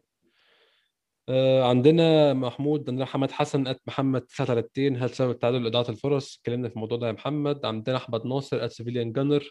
آه 1.29 1.65
عندنا 1.69 2.33
محمود 2.35 2.91
عندنا 2.91 3.05
محمد 3.05 3.31
حسن 3.31 3.67
at 3.67 3.81
محمد 3.87 4.21
39 4.21 4.97
هل 4.97 5.11
سبب 5.11 5.31
التعادل 5.31 5.67
إضاعة 5.67 5.89
الفرص؟ 5.89 6.37
اتكلمنا 6.39 6.69
في 6.69 6.75
الموضوع 6.75 6.99
ده 6.99 7.07
يا 7.07 7.13
محمد. 7.13 7.65
عندنا 7.67 7.97
أحمد 7.97 8.27
ناصر 8.27 8.65
at 8.65 8.71
civilian 8.73 9.13
Gunner 9.13 9.51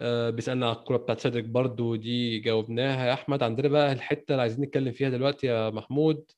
آه 0.00 0.30
بيسألنا 0.30 0.68
على 0.68 0.76
الكوره 0.76 0.96
بتاعت 0.96 1.20
سيدريك 1.20 1.44
برضو 1.44 1.96
دي 1.96 2.38
جاوبناها. 2.38 3.06
يا 3.06 3.12
أحمد 3.12 3.42
عندنا 3.42 3.68
بقى 3.68 3.92
الحتة 3.92 4.32
اللي 4.32 4.42
عايزين 4.42 4.64
نتكلم 4.64 4.92
فيها 4.92 5.08
دلوقتي 5.10 5.46
يا 5.46 5.70
محمود. 5.70 6.30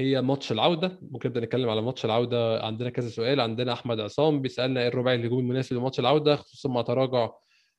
هي 0.00 0.22
ماتش 0.22 0.52
العودة. 0.52 0.98
ممكن 1.02 1.28
نبدأ 1.28 1.40
نتكلم 1.40 1.68
على 1.68 1.82
ماتش 1.82 2.04
العودة. 2.04 2.62
عندنا 2.64 2.90
كذا 2.90 3.08
سؤال. 3.08 3.40
عندنا 3.40 3.72
أحمد 3.72 4.00
عصام 4.00 4.42
بيسألنا 4.42 4.80
إيه 4.80 4.88
الرباعي 4.88 5.16
الهجومي 5.16 5.42
المناسب 5.42 5.76
لماتش 5.76 6.00
العودة 6.00 6.36
خصوصا 6.36 6.68
مع 6.68 6.82
تراجع 6.82 7.30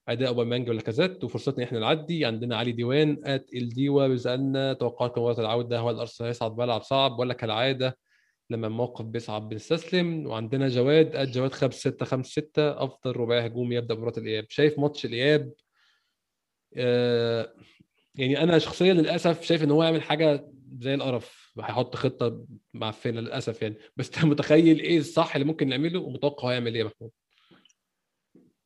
أداء 0.09 0.29
أوباميانج 0.29 0.69
ولاكازيت. 0.69 1.23
وفرصتنا 1.23 1.63
إحنا 1.63 1.79
نعدي. 1.79 2.25
عندنا 2.25 2.57
علي 2.57 2.71
ديوان 2.71 3.21
ات 3.25 3.53
الديوا 3.53 4.07
بيسألنا 4.07 4.73
توقعات 4.73 5.17
مباراة 5.17 5.39
العودة. 5.39 5.81
هل 5.81 5.89
الأرسنال 5.89 6.27
هيصعد 6.27 6.55
بلعب 6.55 6.81
صعب 6.81 7.19
ولا 7.19 7.33
كالعادة 7.33 7.97
لما 8.49 8.67
الموقف 8.67 9.05
بيصعب 9.05 9.49
بنستسلم؟ 9.49 10.27
وعندنا 10.27 10.67
جواد 10.67 11.15
ات 11.15 11.27
جواد 11.27 11.51
5 11.53 11.77
6 11.79 12.05
5 12.05 12.29
6 12.29 12.83
أفضل 12.83 13.11
رباعي 13.17 13.45
هجومي 13.45 13.75
يبدأ 13.75 13.95
مباراه 13.95 14.13
الإياب. 14.17 14.45
شايف 14.49 14.79
ماتش 14.79 15.05
الإياب؟ 15.05 15.53
آه 16.77 17.53
يعني 18.15 18.43
أنا 18.43 18.59
شخصيا 18.59 18.93
للأسف 18.93 19.41
شايف 19.43 19.63
إن 19.63 19.71
هو 19.71 19.83
يعمل 19.83 20.01
حاجة 20.01 20.51
زي 20.79 20.93
القرف 20.93 21.53
هيحط 21.59 21.95
خطة 21.95 22.45
معفنه 22.73 23.21
للأسف 23.21 23.61
يعني. 23.61 23.75
بس 23.97 24.07
أنت 24.07 24.25
متخيل 24.25 24.79
إيه 24.79 24.97
الصح 24.97 25.35
اللي 25.35 25.45
ممكن 25.47 25.67
نعمله 25.67 25.99
ومتوقع 25.99 26.47
هو 26.47 26.51
يعمل 26.51 26.73
إيه 26.75 26.81
يا 26.81 26.85
محمود؟ 26.85 27.11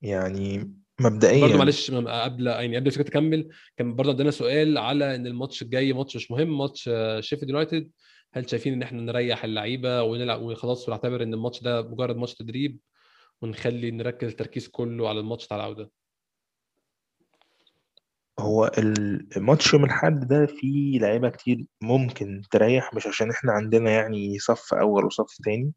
يعني 0.01 0.73
مبدئيا 0.99 1.41
برضه 1.41 1.57
معلش 1.57 1.91
قبل 1.91 2.47
يعني 2.47 2.75
قبل 2.77 2.91
فكره 2.91 3.03
تكمل 3.03 3.49
كان 3.77 3.95
برضه 3.95 4.09
عندنا 4.11 4.31
سؤال 4.31 4.77
على 4.77 5.15
إن 5.15 5.27
الماتش 5.27 5.61
الجاي 5.61 5.93
ماتش 5.93 6.15
مش 6.15 6.31
مهم 6.31 6.57
ماتش 6.57 6.89
شيفيلد 7.19 7.49
يونايتد. 7.49 7.91
هل 8.33 8.49
شايفين 8.49 8.73
إن 8.73 8.81
إحنا 8.81 9.01
نريح 9.01 9.43
اللعيبة 9.43 10.03
ونلعب 10.03 10.41
وخلاص 10.41 10.87
ونعتبر 10.87 11.23
إن 11.23 11.33
الماتش 11.33 11.61
ده 11.61 11.81
مجرد 11.81 12.15
ماتش 12.17 12.33
تدريب 12.33 12.79
ونخلي 13.41 13.91
نركز 13.91 14.27
التركيز 14.29 14.67
كله 14.67 15.09
على 15.09 15.19
الماتش 15.19 15.45
بتاع 15.45 15.57
العودة؟ 15.57 15.91
هو 18.39 18.71
الماتش 19.37 19.73
يوم 19.73 19.85
الأحد 19.85 20.27
ده 20.27 20.45
فيه 20.45 20.99
لعيبة 20.99 21.29
كتير 21.29 21.65
ممكن 21.83 22.41
تريح 22.51 22.93
مش 22.93 23.07
عشان 23.07 23.29
إحنا 23.31 23.51
عندنا 23.51 23.89
يعني 23.91 24.39
صف 24.39 24.73
أول 24.73 25.05
وصف 25.05 25.37
تاني 25.43 25.73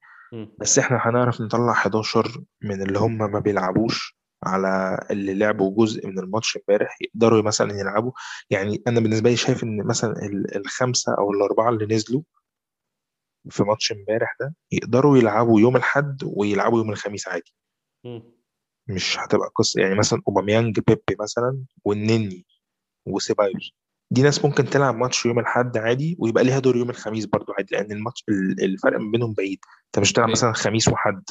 بس 0.61 0.79
إحنا 0.79 0.99
هنعرف 1.03 1.41
نطلع 1.41 1.73
11 1.73 2.45
من 2.63 2.83
اللي 2.83 2.99
هم 2.99 3.19
ما 3.19 3.39
بيلعبوش 3.39 4.19
على 4.45 4.99
اللي 5.11 5.35
لعبوا 5.35 5.75
جزء 5.85 6.07
من 6.07 6.19
الماتش 6.19 6.57
امبارح 6.57 6.99
يقدروا 7.01 7.43
مثلا 7.43 7.73
يلعبوا. 7.81 8.13
يعني 8.51 8.83
أنا 8.87 9.01
بالنسبة 9.01 9.31
لي 9.31 9.37
شايف 9.37 9.65
إن 9.65 9.87
مثلا 9.87 10.11
ال- 10.27 10.57
الخمسة 10.57 11.15
أو 11.19 11.31
الأربعة 11.33 11.71
اللي 11.71 11.95
نزلوا 11.95 12.23
في 13.51 13.63
ماتش 13.63 13.93
امبارح 13.93 14.37
ده 14.41 14.55
يقدروا 14.73 15.19
يلعبوا 15.19 15.61
يوم 15.61 15.77
الأحد 15.77 16.23
ويلعبوا 16.27 16.79
يوم 16.79 16.91
الخميس 16.91 17.29
عادي. 17.29 17.55
مش 18.89 19.19
هتبقى 19.19 19.51
قصة 19.57 19.81
يعني 19.81 19.95
مثلا 19.95 20.23
أوباميانج 20.29 20.81
بيبي 20.81 21.17
مثلا 21.21 21.65
والنني 21.85 22.47
وسيبايوس. 23.07 23.73
دي 24.11 24.23
ناس 24.23 24.45
ممكن 24.45 24.65
تلعب 24.65 24.95
ماتش 24.97 25.27
يوم 25.27 25.39
الأحد 25.39 25.77
عادي 25.79 26.17
ويبقى 26.21 26.45
ليها 26.45 26.59
دور 26.59 26.77
يوم 26.77 26.91
الخميس 26.91 27.27
برضو 27.27 27.53
عادي 27.53 27.75
لأن 27.77 27.93
الماتش 27.93 28.25
ال- 28.29 28.65
الفرق 28.65 28.99
ما 29.01 29.11
بينهم 29.11 29.33
بعيد. 29.35 29.59
أنت 29.87 29.99
مش 29.99 30.13
تلعب 30.13 30.27
إيه 30.29 30.33
مثلا 30.33 30.53
خميس 30.53 30.89
وحد 30.89 31.23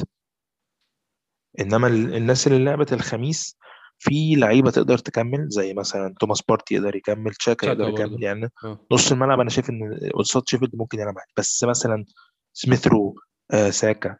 إنما 1.60 1.88
ال- 1.88 2.16
الناس 2.16 2.47
اللي 2.47 2.66
لعبت 2.66 2.93
الخميس 2.93 3.58
في 3.99 4.36
لعيبة 4.36 4.72
تقدر 4.72 4.97
تكمل 4.97 5.49
زي 5.49 5.74
مثلا 5.74 6.16
توماس 6.20 6.41
بارتي 6.41 6.76
يقدر 6.76 6.95
يكمل 6.95 7.34
تشاكا 7.34 7.66
يقدر 7.68 7.89
يكمل. 7.89 8.24
يعني 8.24 8.49
آه. 8.64 8.80
نص 8.91 9.12
الملعب 9.12 9.39
أنا 9.39 9.49
شايف 9.49 9.70
إن 9.70 9.99
قصاد 10.16 10.47
شيفيلد 10.47 10.76
ممكن 10.76 10.99
يلعب 10.99 11.20
عادي. 11.20 11.32
بس 11.38 11.64
مثلا 11.64 12.05
سميث 12.53 12.88
رو 12.88 13.16
آه 13.51 13.70
ساكا 13.70 14.18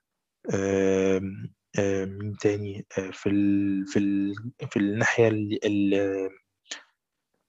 آم، 0.54 1.54
مين 2.06 2.38
تاني؟ 2.38 2.86
آه 2.98 3.12
في 3.12 3.30
ال 3.30 3.86
في 3.88 4.00
ال 4.00 4.36
في 4.70 4.78
الناحية 4.78 5.28
ال 5.28 5.66
ال 5.66 5.94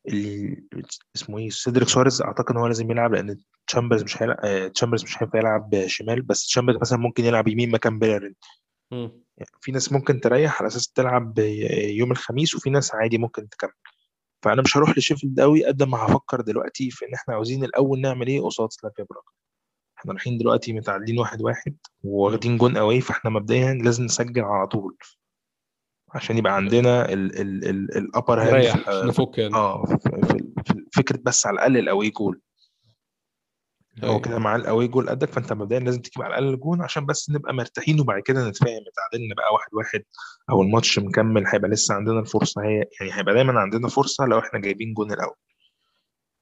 ال 0.08 0.56
اسمه 1.16 1.38
إيه؟ 1.38 1.50
سيدريك 1.50 1.88
سواريز 1.88 2.22
أعتقد 2.22 2.50
إن 2.50 2.56
هو 2.56 2.66
لازم 2.66 2.90
يلعب 2.90 3.14
لأن 3.14 3.38
تشامبرز 3.66 4.02
مش 4.02 4.22
هيلعب 4.22 4.36
آه 4.44 4.68
تشامبرز 4.68 5.04
مش 5.04 5.22
هينفع 5.22 5.38
يلعب 5.38 5.86
شمال 5.86 6.22
بس 6.22 6.46
تشامبرز 6.46 6.76
مثلا 6.80 6.98
ممكن 6.98 7.24
يلعب 7.24 7.48
يمين 7.48 7.70
مكان 7.70 7.98
بيلرين. 7.98 8.34
مم. 8.92 9.22
في 9.60 9.72
ناس 9.72 9.92
ممكن 9.92 10.20
تريح 10.20 10.60
على 10.60 10.66
أساس 10.68 10.88
تلعب 10.92 11.38
يوم 11.38 12.10
الخميس 12.10 12.54
وفي 12.54 12.70
ناس 12.70 12.94
عادي 12.94 13.18
ممكن 13.18 13.48
تكمل. 13.48 13.72
فأنا 14.42 14.62
مش 14.62 14.76
هروح 14.76 14.98
لشيفيلد 14.98 15.40
قوي 15.40 15.64
قد 15.66 15.82
ما 15.82 15.98
هفكر 15.98 16.40
دلوقتي 16.40 16.90
في 16.90 17.06
إن 17.06 17.14
إحنا 17.14 17.34
عاوزين 17.34 17.64
الأول 17.64 18.00
نعمل 18.00 18.26
إيه 18.26 18.40
قصاد 18.40 18.72
سلافيا 18.72 19.04
براغ 19.10 19.22
إحنا 19.99 20.12
رايحين 20.12 20.38
دلوقتي 20.38 20.72
متعادلين 20.72 21.18
واحد 21.18 21.42
واحد. 21.42 21.76
وواخدين 22.03 22.59
جون 22.59 22.78
قوي 22.78 23.01
فاحنا 23.01 23.30
مبدئيا 23.30 23.74
لازم 23.74 24.05
نسجل 24.05 24.42
على 24.44 24.66
طول 24.66 24.96
عشان 26.14 26.38
يبقى 26.38 26.57
عندنا 26.57 27.12
ال 27.12 27.34
upper 27.34 28.40
hand 28.42 29.06
نفك 29.07 29.38
يعني. 29.38 29.55
آه 29.55 29.84
في 29.84 29.99
في- 30.28 30.53
في 30.64 30.86
فكرة 30.94 31.20
بس 31.22 31.46
على 31.46 31.55
الأقل 31.55 31.76
ال 31.76 32.11
away 32.11 32.25
goal 32.25 32.40
هو 34.05 34.09
أيوه. 34.11 34.20
كده 34.20 34.38
معاه 34.38 34.57
ال 34.56 34.88
away 34.88 34.98
goal 34.98 35.09
قدك 35.09 35.28
فانت 35.30 35.53
مبدئيا 35.53 35.80
لازم 35.80 36.01
تجيب 36.01 36.22
على 36.22 36.38
الأقل 36.38 36.61
جون 36.61 36.82
عشان 36.82 37.07
بس 37.07 37.30
نبقى 37.30 37.55
مرتاحين 37.55 38.01
وبعد 38.01 38.22
كده 38.22 38.49
نتفاهم. 38.49 38.82
اتعادلنا 38.88 39.34
بقى 39.34 39.53
واحد 39.55 39.74
واحد 39.74 40.03
أو 40.51 40.62
الماتش 40.62 40.99
مكمل 40.99 41.46
هيبقى 41.46 41.70
لسه 41.70 41.94
عندنا 41.94 42.20
الفرصه 42.20 42.62
هي 42.62 42.74
يعني 43.01 43.12
هيبقى 43.18 43.34
دايما 43.34 43.61
عندنا 43.61 43.88
فرصة 43.88 44.26
لو 44.26 44.38
إحنا 44.38 44.61
جايبين 44.61 44.94
جون 44.94 45.12
الأول. 45.12 45.34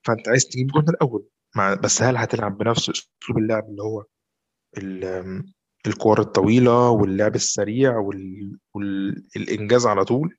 فانت 0.04 0.28
عايز 0.28 0.44
تجيب 0.46 0.66
جون 0.66 0.88
الأول. 0.88 1.24
مع 1.56 1.74
بس 1.74 2.02
هل 2.02 2.16
هتلعب 2.16 2.58
بنفس 2.58 2.90
أسلوب 2.90 3.38
اللعب 3.38 3.64
اللي 3.70 3.82
هو 3.82 4.04
ال- 4.78 5.44
الكور 5.86 6.20
الطويلة 6.20 6.90
واللعب 6.90 7.34
السريع 7.34 7.96
وال... 7.98 8.58
والإنجاز 8.74 9.86
على 9.86 10.04
طول؟ 10.04 10.36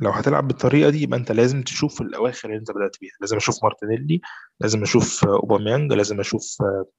لو 0.00 0.10
هتلعب 0.10 0.48
بالطريقة 0.48 0.90
دي 0.90 1.02
يبقى 1.02 1.18
أنت 1.18 1.32
لازم 1.32 1.62
تشوف 1.62 2.00
الأواخر 2.00 2.48
اللي 2.48 2.58
أنت 2.60 2.70
بدأت 2.70 2.96
بيها. 3.00 3.12
لازم 3.20 3.36
أشوف 3.36 3.54
مارتينيلي 3.64 4.20
لازم 4.60 4.82
أشوف 4.82 5.24
أوباميانج 5.24 5.92
لازم 5.92 6.20
أشوف 6.20 6.44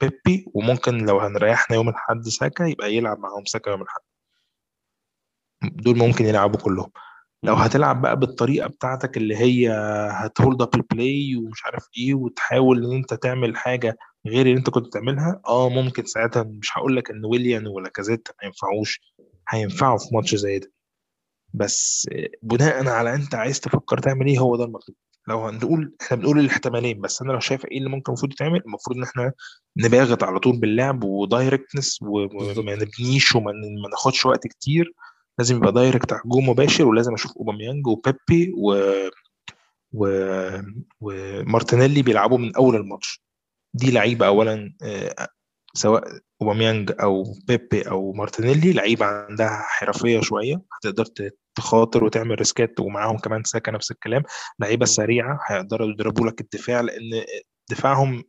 بيبي 0.01 0.45
وممكن 0.53 0.97
لو 1.05 1.19
هنريحنا 1.19 1.75
يوم 1.75 1.89
الأحد 1.89 2.21
ساكا 2.27 2.63
يبقى 2.63 2.93
يلعب 2.93 3.19
معاهم 3.19 3.45
ساكا 3.45 3.69
يوم 3.69 3.81
الأحد. 3.81 3.99
دول 5.63 5.97
ممكن 5.97 6.25
يلعبوا 6.25 6.59
كلهم. 6.59 6.91
لو. 7.43 7.53
هتلعب 7.53 8.01
بقى 8.01 8.19
بالطريقة 8.19 8.67
بتاعتك 8.67 9.17
اللي 9.17 9.35
هي 9.37 9.69
هت 10.11 10.28
hold 10.28 10.61
up 10.61 10.75
ال 10.75 10.87
play 10.87 11.35
ومش 11.35 11.65
عارف 11.65 11.87
إيه 11.97 12.13
وتحاول 12.13 12.85
إن 12.85 12.91
أنت 12.97 13.13
تعمل 13.13 13.57
حاجة 13.57 13.97
غير 14.27 14.45
اللي 14.45 14.57
أنت 14.57 14.69
كنت 14.69 14.93
تعملها 14.93 15.41
آه 15.47 15.69
ممكن 15.69 16.05
ساعتها 16.05 16.43
مش 16.43 16.69
هقول 16.77 16.95
لك 16.95 17.11
إن 17.11 17.25
ويليان 17.25 17.67
ولاكازيت 17.67 18.27
ما 18.41 18.47
ينفعوش 18.47 18.99
هينفعوا 19.49 19.97
في 19.97 20.15
ماتش 20.15 20.35
زي 20.35 20.59
ده. 20.59 20.71
بس 21.53 22.07
بناء 22.43 22.87
على 22.87 23.13
أنت 23.15 23.35
عايز 23.35 23.59
تفكر 23.59 23.97
تعمل 23.97 24.27
إيه 24.27 24.39
هو 24.39 24.55
ده 24.55 24.63
المطلوب. 24.63 24.97
لو 25.27 25.39
هنقول 25.47 25.95
إحنا 26.01 26.17
بنقول 26.17 26.39
الاحتمالين 26.39 27.01
بس 27.01 27.21
أنا 27.21 27.31
لو 27.31 27.39
شايف 27.39 27.65
إيه 27.65 27.77
اللي 27.77 27.89
ممكن 27.89 28.11
المفروض 28.11 28.31
يتعمل 28.31 28.61
المفروض 28.65 28.97
إن 28.97 29.03
إحنا 29.03 29.31
نباغت 29.77 30.23
على 30.23 30.39
طول 30.39 30.59
باللعب 30.59 31.03
و 31.03 31.12
directness 31.12 31.99
وما 32.01 32.75
نبنيش 32.75 33.35
وما 33.35 33.51
ما 33.83 33.89
ناخدش 33.91 34.25
وقت 34.25 34.47
كتير 34.47 34.93
لازم 35.39 35.57
يبقى 35.57 35.71
direct 35.71 36.13
هجوم 36.13 36.49
مباشر 36.49 36.87
ولازم 36.87 37.13
أشوف 37.13 37.37
أوباميانج 37.37 37.87
وبيبي 37.87 38.53
و... 38.57 38.73
و... 39.93 40.07
ومارتينيلي 41.01 42.01
بيلعبوا 42.01 42.37
من 42.37 42.55
أول 42.55 42.75
الماتش 42.75 43.23
دي 43.73 43.91
لعيبة 43.91 44.27
اولا 44.27 44.73
آه، 44.83 45.27
سواء 45.73 46.03
أوباميانج 46.41 46.91
أو 47.01 47.23
بيبي 47.47 47.81
أو 47.81 48.13
مارتينيلي 48.13 48.73
لعيبة 48.73 49.05
عندها 49.05 49.63
حرفية 49.67 50.21
شوية 50.21 50.61
هتقدر 50.73 51.05
تخاطر 51.55 52.03
وتعمل 52.03 52.35
risk 52.39 52.71
ات 52.71 52.79
ومعاهم 52.79 53.17
كمان 53.17 53.43
ساكا 53.43 53.71
نفس 53.71 53.91
الكلام 53.91 54.23
لعيبة. 54.59 54.85
سريعة 54.85 55.39
هيقدروا 55.47 55.87
يضربوا 55.87 56.27
لك 56.27 56.41
الدفاع 56.41 56.81
لأن 56.81 57.23
دفاعهم 57.69 58.23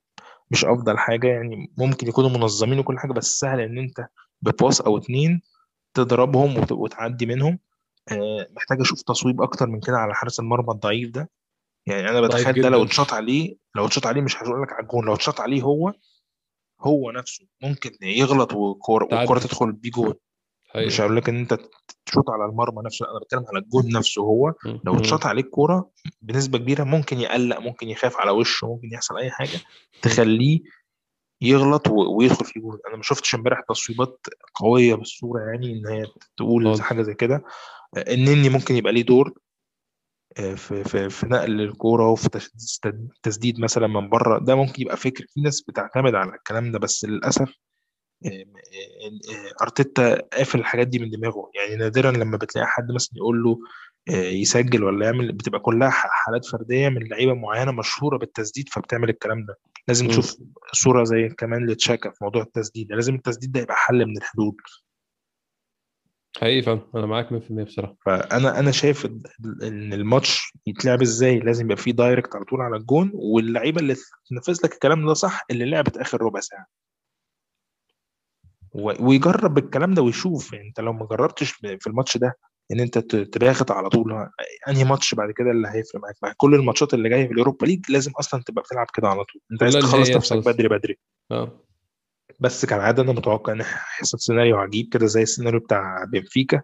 مش 0.50 0.64
أفضل 0.64 0.98
حاجة 0.98 1.26
يعني 1.28 1.72
ممكن 1.78 2.08
يكونوا 2.08 2.30
منظمين 2.30 2.78
وكل 2.78 2.98
حاجة 2.98 3.12
بس 3.12 3.38
سهل 3.38 3.60
إن 3.60 3.78
أنت 3.78 4.06
بباص 4.42 4.80
أو 4.80 4.98
اتنين 4.98 5.40
تضربهم 5.94 6.58
وت- 6.58 6.72
وتعدي 6.72 7.26
منهم. 7.26 7.58
آه، 8.12 8.46
محتاج 8.56 8.80
أشوف 8.80 9.02
تصويب 9.02 9.42
أكتر 9.42 9.66
من 9.66 9.80
كده 9.80 9.96
على 9.96 10.14
حارس 10.14 10.40
المرمى 10.40 10.70
الضعيف 10.74 11.10
ده. 11.10 11.30
يعني 11.86 12.08
أنا 12.10 12.20
بتخيل 12.20 12.44
ده 12.62 12.68
لو 12.68 12.82
اتشاط 12.84 13.12
عليه 13.12 13.56
لو 13.76 13.86
اتشاط 13.86 14.06
عليه 14.06 14.20
مش 14.20 14.36
هقول 14.36 14.62
لك 14.62 14.72
على 14.72 14.82
الجون 14.82 15.04
لو 15.04 15.14
اتشاط 15.14 15.40
عليه 15.40 15.62
هو 15.62 15.92
هو 16.80 17.10
نفسه 17.10 17.46
ممكن 17.62 17.90
يغلط 18.02 18.52
والكوره 18.54 19.38
تدخل 19.38 19.72
بيه 19.72 19.90
جون. 19.90 20.14
مش 20.76 21.00
هقول 21.00 21.16
لك 21.16 21.28
إن 21.28 21.36
أنت 21.36 21.58
تشوط 22.06 22.30
على 22.30 22.44
المرمى 22.44 22.82
نفسه 22.86 23.06
أنا 23.10 23.18
بتكلم 23.18 23.44
على 23.48 23.58
الجون 23.58 23.92
نفسه 23.92 24.22
هو. 24.22 24.54
لو. 24.84 24.96
اتشاط 24.96 25.26
عليه 25.26 25.42
الكورة 25.42 25.90
بنسبة 26.22 26.58
كبيرة 26.58 26.84
ممكن 26.84 27.20
يقلق 27.20 27.58
ممكن 27.58 27.88
يخاف 27.88 28.16
على 28.16 28.30
وشه 28.30 28.66
ممكن 28.66 28.88
يحصل 28.92 29.16
أي 29.18 29.30
حاجة. 29.30 29.58
تخليه 30.02 30.60
يغلط 31.42 31.88
ويدخل 31.88 32.44
في 32.44 32.60
جول 32.60 32.80
أنا 32.88 32.96
ما 32.96 33.02
شفتش 33.02 33.34
امبارح 33.34 33.60
تصويبات 33.68 34.26
قوية 34.54 34.94
بالصورة 34.94 35.40
يعني 35.40 35.72
إن 35.72 35.86
هي 35.86 36.06
تقول 36.36 36.64
خالص. 36.64 36.80
حاجة 36.80 37.02
زي 37.02 37.14
كده. 37.14 37.44
النني 38.08 38.48
ممكن 38.48 38.74
يبقى 38.76 38.92
ليه 38.92 39.02
دور 39.02 39.32
آه، 40.38 40.54
في 40.54 40.84
في 40.84 41.10
في 41.10 41.26
نقل 41.26 41.60
الكورة 41.60 42.08
وفي 42.10 42.28
تسديد 43.22 43.60
مثلا 43.60 43.86
من 43.86 44.08
بره. 44.08 44.38
ده 44.38 44.54
ممكن 44.54 44.82
يبقى 44.82 44.96
فكر. 44.96 45.24
في 45.34 45.40
ناس 45.40 45.62
بتعتمد 45.62 46.14
على 46.14 46.30
الكلام 46.34 46.72
ده 46.72 46.78
بس 46.78 47.04
للأسف 47.04 47.48
آه، 48.26 48.28
آه، 48.28 49.34
آه، 49.34 49.62
أرتيتا 49.62 50.14
قافل 50.32 50.58
الحاجات 50.58 50.86
دي 50.88 50.98
من 50.98 51.10
دماغه. 51.10 51.50
يعني 51.54 51.76
نادرا 51.76 52.10
لما 52.10 52.36
بتلاقي 52.36 52.66
حد 52.66 52.92
مثلا 52.92 53.10
يقول 53.16 53.42
له 53.42 53.58
آه، 54.10 54.12
يسجل 54.30 54.84
ولا 54.84 55.06
يعمل 55.06 55.32
بتبقى 55.32 55.60
كلها 55.60 55.90
حالات 55.90 56.44
فردية 56.46 56.88
من 56.88 57.08
لعيبة 57.08 57.34
معينة 57.34 57.72
مشهورة 57.72 58.18
بالتسديد 58.18 58.68
فبتعمل 58.68 59.08
الكلام 59.08 59.46
ده. 59.46 59.56
لازم. 59.90 60.08
تشوف 60.08 60.36
صورة 60.72 61.04
زي 61.04 61.28
كمان 61.28 61.66
لتشاكا 61.66 62.10
في 62.10 62.16
موضوع 62.24 62.42
التسديد 62.42 62.92
لازم 62.92 63.14
التسديد 63.14 63.52
ده 63.52 63.60
يبقى 63.60 63.76
حل 63.76 64.06
من 64.06 64.16
الحلول 64.16 64.56
حقيقي 66.36 66.62
فاهم 66.62 66.90
أنا 66.94 67.06
معاك 67.06 67.32
100% 67.32 67.64
بصراحة. 67.64 67.96
فأنا 68.06 68.58
أنا 68.58 68.70
شايف 68.70 69.06
إن 69.62 69.92
الماتش 69.92 70.52
يتلعب 70.66 71.02
إزاي؟ 71.02 71.38
لازم 71.38 71.64
يبقى 71.64 71.76
فيه 71.76 71.92
direct 71.92 72.36
على 72.36 72.44
طول 72.44 72.60
على 72.60 72.76
الجون 72.76 73.10
واللعيبة 73.14 73.80
اللي 73.80 73.96
تنفذ 74.30 74.58
لك 74.64 74.72
الكلام 74.74 75.06
ده 75.06 75.14
صح 75.14 75.44
اللي 75.50 75.70
لعبت 75.70 75.96
آخر 75.96 76.22
ربع 76.22 76.40
ساعة. 76.40 76.66
ويجرب 79.00 79.58
الكلام 79.58 79.94
ده 79.94 80.02
ويشوف. 80.02 80.52
يعني 80.52 80.68
أنت 80.68 80.80
لو 80.80 80.92
ما 80.92 81.06
جربتش 81.06 81.50
في 81.50 81.86
الماتش 81.86 82.16
ده 82.16 82.38
إن 82.72 82.80
أنت 82.80 82.98
تباغت 82.98 83.70
على 83.70 83.88
طول 83.88 84.28
أنهي 84.68 84.84
ماتش 84.84 85.14
بعد 85.14 85.30
كده 85.30 85.50
اللي 85.50 85.68
هيفرق 85.68 86.02
معاك 86.02 86.14
مع 86.22 86.32
كل 86.36 86.54
الماتشات 86.54 86.94
اللي 86.94 87.08
جاية 87.08 87.26
في 87.26 87.32
اليوروبا 87.32 87.66
ليج 87.66 87.90
لازم 87.90 88.12
أصلا 88.18 88.42
تبقى 88.46 88.62
بتلعب 88.62 88.86
كده 88.94 89.08
على 89.08 89.24
طول. 89.24 89.42
أنت 89.52 89.62
عايز 89.62 89.74
تخلص 89.74 90.10
نفسك 90.16 90.36
بدري 90.46 90.68
بدري. 90.68 90.98
آه. 91.30 91.64
بس 92.40 92.64
كالعادة 92.66 93.02
أنا 93.02 93.12
متوقع 93.12 93.52
إن 93.52 93.60
هيحصل 93.60 94.20
سيناريو 94.20 94.56
عجيب 94.56 94.88
كده 94.92 95.06
زي 95.06 95.22
السيناريو 95.22 95.60
بتاع 95.60 96.04
بنفيكا 96.04 96.62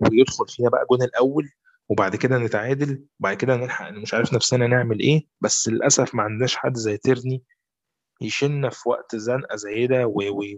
ويدخل 0.00 0.44
فيها 0.48 0.68
بقى 0.68 0.86
جون 0.90 1.02
الأول 1.02 1.50
وبعد 1.88 2.16
كده 2.16 2.38
نتعادل 2.38 3.04
وبعد 3.20 3.36
كده 3.36 3.56
نلحق 3.56 3.90
مش 3.90 4.14
عارف 4.14 4.34
نفسنا 4.34 4.66
نعمل 4.66 5.00
إيه. 5.00 5.26
بس 5.40 5.68
للأسف 5.68 6.14
ما 6.14 6.22
عندناش 6.22 6.56
حد 6.56 6.76
زي 6.76 6.96
تيرني 6.96 7.42
يشيلنا 8.20 8.70
في 8.70 8.88
وقت 8.88 9.16
زنقة 9.16 9.56
زي 9.56 9.86
ده 9.86 10.06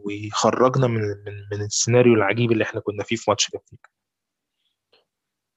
ويخرجنا 0.04 0.86
من 0.86 1.00
من 1.00 1.32
من 1.52 1.64
السيناريو 1.64 2.14
العجيب 2.14 2.52
اللي 2.52 2.64
إحنا 2.64 2.80
كنا 2.80 3.02
فيه 3.04 3.16
في 3.16 3.30
ماتش 3.30 3.50
بنفيكا. 3.50 3.88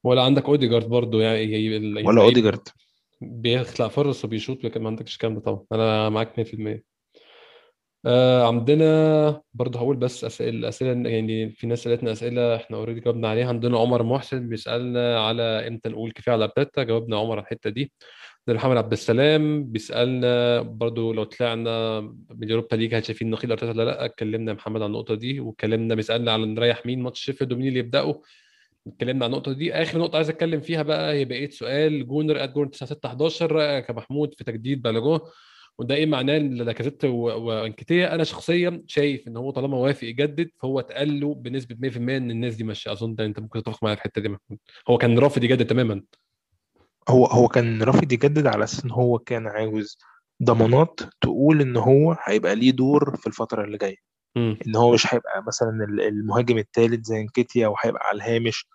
ولا 0.04 0.22
عندك 0.22 0.46
اوديجارد 0.46 0.90
برضو 0.90 1.20
يعني 1.20 1.78
ولا 2.08 2.22
اوديجارد 2.22 2.68
بيخلق 3.22 3.88
فرص 3.88 4.26
وبيشوط 4.26 4.64
لكن 4.64 4.82
ما 4.82 4.88
عندكش 4.90 5.14
الكلام 5.14 5.34
ده 5.36 5.40
طبعا. 5.42 5.66
أنا 5.72 6.10
معاك 6.10 6.40
100% 6.40 6.84
آه 8.06 8.48
عندنا 8.48 9.42
برضه 9.54 9.80
هقول 9.80 9.96
بس 9.96 10.24
أسئلة 10.24 10.50
الاسئله 10.50 11.10
يعني 11.10 11.50
في 11.50 11.68
ناس 11.68 11.84
سالتنا 11.84 12.12
أسئلة 12.12 12.56
إحنا 12.56 12.78
already 12.78 13.00
جاوبنا 13.00 13.28
عليها. 13.30 13.48
عندنا 13.48 13.80
عمر 13.80 14.04
محسن 14.04 14.50
بيسألنا 14.50 15.20
على 15.28 15.44
إمتى 15.44 15.90
نقول 15.90 16.12
كفاية 16.12 16.34
على 16.36 16.44
أرتيتا. 16.44 16.84
جاوبنا 16.84 17.18
عمر 17.18 17.32
على 17.32 17.42
الحتة 17.42 17.70
دي. 17.70 17.92
عندنا 18.48 18.64
محمد 18.64 18.78
عبد 18.78 18.92
السلام 18.92 19.64
بيسألنا 19.64 20.62
برضه 20.62 21.14
لو 21.14 21.24
طلعنا 21.24 22.00
من 22.02 22.44
اليوروبا 22.44 22.76
ليج 22.76 22.96
هل 22.96 23.06
شايفين 23.06 23.30
نقيل 23.30 23.52
أرتيتا 23.52 23.72
ولا 23.72 23.84
لأ. 23.84 24.06
اتكلمنا 24.06 24.52
يا 24.52 24.56
محمد 24.58 24.82
عن 24.82 24.88
النقطة 24.88 25.16
دي 25.16 25.40
واتكلمنا 25.40 25.96
بيسألنا 25.96 26.32
على 26.32 26.46
نريح 26.46 26.86
مين 26.86 27.02
ماتش 27.02 27.20
شيفيلد 27.22 27.54
ومين 27.54 27.68
اللي 27.68 27.80
يبداوا 27.80 28.14
اتكلمنا 28.88 29.26
عن 29.26 29.32
النقطة 29.32 29.54
دي. 29.54 29.74
آخر 29.74 29.98
نقطة 30.00 30.16
عايز 30.16 30.30
أتكلم 30.30 30.62
فيها 30.62 30.82
بقى 30.84 31.14
هي 31.14 31.26
بقية 31.26 31.50
سؤال. 31.50 32.08
Gooner 32.08 32.44
at 32.44 32.50
Gooner 32.54 32.68
9611 32.68 33.52
رايك 33.52 33.90
يا 33.90 33.94
محمود 33.94 34.34
في 34.34 34.44
تجديد 34.44 34.82
بالوجن 34.82 35.20
وده 35.78 35.96
إيه 35.96 36.06
معناه 36.06 36.38
لاكازيت 36.38 37.06
وانكيتيا 37.06 38.16
أنا 38.16 38.24
شخصيا 38.24 38.84
شايف 38.88 39.28
إن 39.28 39.38
هو 39.38 39.52
طالما 39.52 39.78
وافق 39.78 40.04
يجدد 40.04 40.50
فهو 40.62 40.80
اتقال 40.80 41.20
له 41.20 41.34
بنسبة 41.36 41.76
100% 41.80 41.98
إن 42.18 42.32
الناس 42.32 42.56
دي 42.56 42.64
ماشية. 42.64 42.92
أظن 42.92 43.16
أنت 43.20 43.40
ممكن 43.40 43.64
تتفق 43.64 43.84
معايا 43.84 43.96
في 43.96 44.02
الحتة 44.06 44.22
دي 44.22 44.30
محمود. 44.30 44.60
هو 44.90 44.98
كان 44.98 45.20
رافض 45.20 45.44
يجدد 45.44 45.66
تماما. 45.66 46.04
هو 47.10 47.26
هو 47.26 47.48
كان 47.48 47.84
رافض 47.84 48.12
يجدد 48.12 48.48
على 48.48 48.64
أساس 48.64 48.84
إن 48.86 48.92
هو 48.92 49.20
كان 49.20 49.48
عاوز 49.48 49.98
ضمانات 50.44 51.00
تقول 51.22 51.62
إن 51.62 51.78
هو 51.78 52.18
هيبقى 52.24 52.56
ليه 52.56 52.72
دور 52.72 53.16
في 53.18 53.28
الفترة 53.28 53.64
اللي 53.64 53.78
جاية. 53.78 54.11
مم. 54.36 54.58
إن 54.68 54.76
هو 54.76 54.94
مش 54.94 55.14
هيبقى 55.14 55.44
مثلا 55.48 55.70
المهاجم 56.08 56.58
الثالث 56.58 57.06
زي 57.06 57.20
انكيتيا 57.22 57.68
وهيبقى 57.68 58.08
على 58.08 58.16
الهامش 58.18 58.68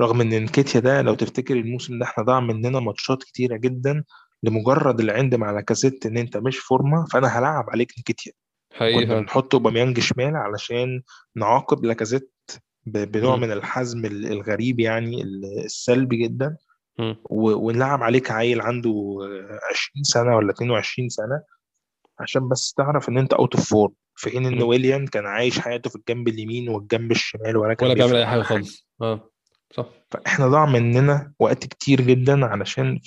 رغم 0.00 0.20
إن 0.20 0.32
انكيتيا 0.32 0.80
ده 0.80 1.02
لو 1.02 1.14
تفتكر 1.14 1.54
الموسم 1.56 1.98
ده 1.98 2.04
إحنا 2.04 2.24
ضاع 2.24 2.40
مننا 2.40 2.80
ماتشات 2.80 3.22
كتيرة 3.22 3.56
جدا 3.56 4.04
لمجرد 4.42 5.00
العند 5.00 5.34
مع 5.34 5.50
لاكازيت 5.50 6.06
إن 6.06 6.16
أنت 6.18 6.36
مش 6.36 6.58
فورمة 6.58 7.04
فأنا 7.06 7.26
هلعب 7.38 7.64
عليك 7.70 7.92
انكيتيا 7.98 8.32
حقيقي 8.74 9.06
كنا. 9.06 9.20
بنحط 9.20 9.54
أوباميانج 9.54 10.00
شمال 10.00 10.36
علشان 10.36 11.02
نعاقب 11.36 11.84
لاكازيت 11.84 12.32
بنوع 12.86 13.36
مم. 13.36 13.42
من 13.42 13.52
الحزم 13.52 14.04
ال- 14.04 14.26
الغريب 14.32 14.80
يعني 14.80 15.22
ال- 15.22 15.64
السلبي 15.64 16.16
جدا 16.16 16.56
ونلعب 17.30 18.02
عليك 18.02 18.30
عيل 18.30 18.60
عنده 18.60 19.18
20 19.70 20.02
سنة 20.02 20.36
ولا 20.36 20.50
22 20.52 21.08
سنة 21.08 21.42
عشان 22.20 22.48
بس 22.48 22.72
تعرف 22.72 23.08
إن 23.08 23.18
أنت 23.18 23.32
out 23.32 23.54
of 23.54 23.70
form 23.70 23.92
في 24.14 24.30
حين 24.30 24.46
إن 24.46 24.54
مم. 24.54 24.62
ويليام 24.62 25.06
كان 25.06 25.26
عايش 25.26 25.58
حياته 25.58 25.90
في 25.90 25.96
الجنب 25.96 26.28
اليمين 26.28 26.68
والجنب 26.68 27.10
الشمال 27.10 27.56
ولا 27.56 27.74
كان 27.74 27.88
ولا 27.88 27.94
بيعمل 27.94 28.16
اي 28.16 28.26
حاجة 28.26 28.42
خالص. 28.42 28.86
آه 29.02 29.30
صح. 29.72 29.86
فإحنا 30.10 30.48
ضاع 30.48 30.66
مننا 30.66 31.32
وقت 31.38 31.66
كتير 31.66 32.00
جدا 32.00 32.46
علشان 32.46 33.00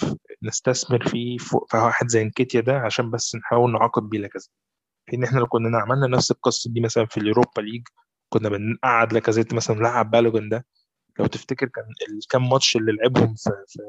نستثمر 0.44 1.08
فيه 1.08 1.38
في 1.38 1.58
واحد 1.74 2.08
زي 2.08 2.22
انكيتيا 2.22 2.62
ده 2.62 2.78
عشان 2.80 3.12
بس 3.12 3.36
نحاول 3.36 3.72
نعاقب 3.72 4.10
بيه 4.10 4.20
لاكازيت. 4.20 4.52
في 5.10 5.16
إن 5.16 5.24
إحنا 5.24 5.40
لو 5.40 5.46
كنا 5.46 5.78
عملنا 5.78 6.08
نفس 6.08 6.32
القصة 6.32 6.72
دي 6.74 6.82
مثلا 6.82 7.06
في 7.06 7.18
اليوروبا 7.18 7.62
ليج 7.62 7.88
كنا 8.30 8.50
بنقعد 8.50 9.14
لاكازيت 9.14 9.54
مثلا 9.54 9.76
لعب 9.76 10.12
بالوجن 10.12 10.50
ده. 10.50 10.66
لو 11.20 11.26
تفتكر 11.26 11.66
كان 11.68 11.84
الكام 12.12 12.50
ماتش 12.50 12.76
اللي 12.76 12.92
لعبهم 12.92 13.36
في 13.36 13.50
في 13.68 13.80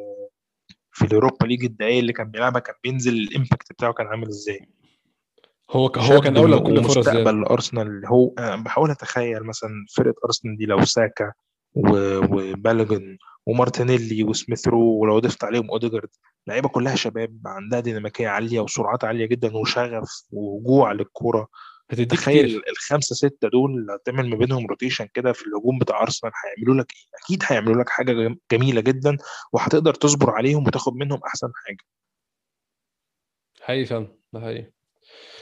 في 0.93 1.05
اليوروبا 1.05 1.47
ليج 1.47 1.65
الدقايق 1.65 1.99
اللي 1.99 2.13
كان 2.13 2.31
بيلعبها 2.31 2.61
كان 2.61 2.75
بينزل 2.85 3.13
ال 3.13 3.22
impact 3.22 3.73
بتاعه 3.73 3.93
كان 3.93 4.07
عامل 4.07 4.29
إزاي؟ 4.29 4.69
هو 5.71 5.89
ك- 5.89 5.99
هو 5.99 6.21
كان 6.21 6.37
اولى 6.37 6.57
بكل 6.57 6.83
فرص 6.85 6.97
ومستقبل 6.97 7.15
زياده 7.17 7.31
لارسنال 7.31 8.07
هو 8.07 8.35
أنا 8.39 8.57
بحاول 8.57 8.91
أتخيل 8.91 9.43
مثلا 9.43 9.71
فرقة 9.97 10.15
أرسنال 10.25 10.57
دي 10.57 10.67
لو 10.67 10.85
ساكا 10.85 11.33
و- 11.75 12.19
وبالوجن 12.19 13.19
ومارتينيلي 13.47 14.25
وسميث 14.25 14.69
رو 14.69 14.81
ولو 14.99 15.19
ضفت 15.19 15.45
عليهم 15.45 15.71
أوديجارد 15.71 16.09
لعيبة 16.47 16.69
كلها 16.69 16.95
شباب 16.97 17.39
عندها 17.47 17.81
ديناميكية 17.81 18.29
عالية 18.29 18.61
وسرعات 18.61 19.05
عالية 19.05 19.27
جدا 19.27 19.57
وشغف 19.57 20.23
وجوع 20.33 20.93
للكورة 20.93 21.49
تخيل 22.17 22.63
الخمسة 22.71 23.15
ستة 23.15 23.49
دول 23.49 23.87
لو 23.89 23.97
تعمل 24.05 24.29
ما 24.31 24.37
بينهم 24.37 24.67
روتيشن 24.67 25.09
كده 25.15 25.33
في 25.33 25.47
الهجوم 25.47 25.79
بتاع 25.79 26.03
أرسنال 26.03 26.33
هيعملوا 26.45 26.83
لك 26.83 26.93
إيه؟ 26.93 27.03
أكيد 27.25 27.43
هيعملوا 27.47 27.83
لك 27.83 27.89
حاجة 27.89 28.13
جم- 28.13 28.37
جميلة 28.53 28.81
جدا 28.81 29.17
وهتقدر 29.53 29.95
تصبر 29.95 30.31
عليهم 30.31 30.67
وتاخد 30.67 30.95
منهم 30.95 31.21
أحسن 31.27 31.49
حاجة. 31.67 31.85
حقيقي 33.63 33.85
فعلا 33.85 34.09
ده 34.33 34.41
حقيقي 34.41 34.73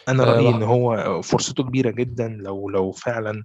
أنا 0.09 0.23
آه 0.23 0.27
رأيي 0.27 0.49
إن 0.49 0.62
هو 0.62 1.23
فرصته 1.23 1.64
كبيرة 1.64 1.91
جدا 1.91 2.29
لو 2.29 2.69
لو 2.69 2.93
فعلا 2.93 3.45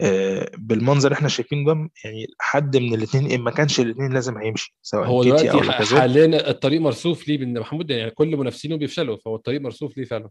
آه، 0.00 0.50
بالمنظر 0.58 1.08
اللي 1.08 1.16
إحنا 1.16 1.28
شايفينه 1.28 1.74
ده 1.74 1.90
يعني 2.04 2.26
حد 2.38 2.76
من 2.76 2.94
الاثنين 2.94 3.30
إن 3.30 3.40
ما 3.40 3.50
كانش 3.50 3.80
الاثنين 3.80 4.12
لازم 4.12 4.38
هيمشي 4.38 4.76
سواء 4.82 5.06
هو 5.08 5.22
دلوقتي 5.22 5.50
أو 5.50 5.62
حاليا 6.00 6.50
الطريق 6.50 6.80
مرصوف 6.80 7.28
ليه 7.28 7.38
بإن 7.38 7.60
محمود 7.60 7.90
يعني 7.90 8.10
كل 8.10 8.36
منافسينه 8.36 8.76
بيفشلوا 8.76 9.16
فهو 9.16 9.36
الطريق 9.36 9.60
مرصوف 9.60 9.96
ليه 9.96 10.04
فعلا؟ 10.04 10.30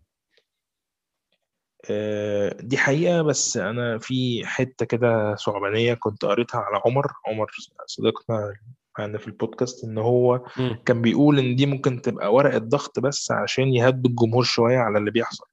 آه، 1.90 2.58
دي 2.60 2.78
حقيقة 2.78 3.22
بس 3.22 3.58
أنا 3.58 4.00
في 4.00 4.42
حتة 4.46 4.86
كده 4.86 5.36
ثعبانيه 5.36 5.94
كنت 5.94 6.26
قريتها 6.26 6.60
على 6.60 6.82
عمر 6.86 7.08
عمر 7.28 7.52
صديقنا 7.86 8.54
معنا 9.00 9.18
في 9.18 9.28
البودكاست 9.28 9.84
إن 9.84 9.98
هو 9.98 10.46
مم. 10.58 10.78
كان 10.86 11.02
بيقول 11.02 11.40
إن 11.40 11.56
دي 11.56 11.66
ممكن 11.66 12.02
تبقى 12.02 12.34
ورقة 12.34 12.58
ضغط 12.58 13.00
بس 13.00 13.32
عشان 13.32 13.74
يهدوا 13.74 14.10
الجمهور 14.10 14.44
شوية 14.44 14.78
على 14.78 14.98
اللي 14.98 15.12
بيحصل. 15.12 15.46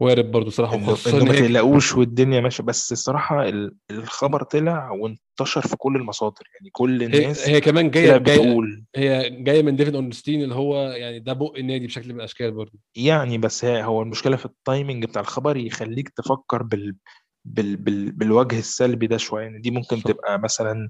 وارد 0.00 0.30
برضه 0.30 0.50
صراحة 0.50 0.74
إنه 0.76 0.96
ان 1.06 1.28
ما 1.28 1.34
هي 1.34 1.38
تقلقوش 1.42 1.94
والدنيا 1.94 2.40
ماشية. 2.40 2.64
بس 2.64 2.92
الصراحه 2.92 3.48
ال- 3.48 3.76
الخبر 3.90 4.42
طلع 4.42 4.90
وانتشر 4.90 5.60
في 5.60 5.76
كل 5.76 5.96
المصادر. 5.96 6.42
يعني 6.58 6.70
كل 6.72 7.00
هي 7.02 7.06
الناس 7.06 7.48
هي 7.48 7.60
كمان 7.60 7.90
جاية 7.90 8.16
بتقول. 8.16 8.84
هي 8.96 9.30
جاية 9.30 9.62
من 9.62 9.76
ديفيد 9.76 9.94
اورنستين 9.94 10.42
اللي 10.42 10.54
هو 10.54 10.76
يعني 10.90 11.18
ده 11.18 11.32
بق 11.32 11.52
النادي 11.58 11.86
بشكل 11.86 12.08
من 12.12 12.16
الأشكال 12.20 12.52
برضه 12.52 12.78
يعني 12.96 13.38
بس 13.38 13.64
هي 13.64 13.84
هو 13.84 14.02
المشكلة 14.02 14.36
في 14.36 14.46
ال 14.46 14.54
timing 14.54 15.04
بتاع 15.04 15.22
الخبر 15.22 15.56
يخليك 15.56 16.08
تفكر 16.08 16.62
بال 16.62 16.96
بال 17.44 17.76
بال 17.76 18.12
بالوجه 18.12 18.58
السلبي 18.58 19.06
ده 19.06 19.16
شوية. 19.16 19.42
يعني 19.42 19.58
دي 19.60 19.70
ممكن 19.70 19.96
صح. 19.96 20.02
تبقى 20.02 20.38
مثلا 20.38 20.88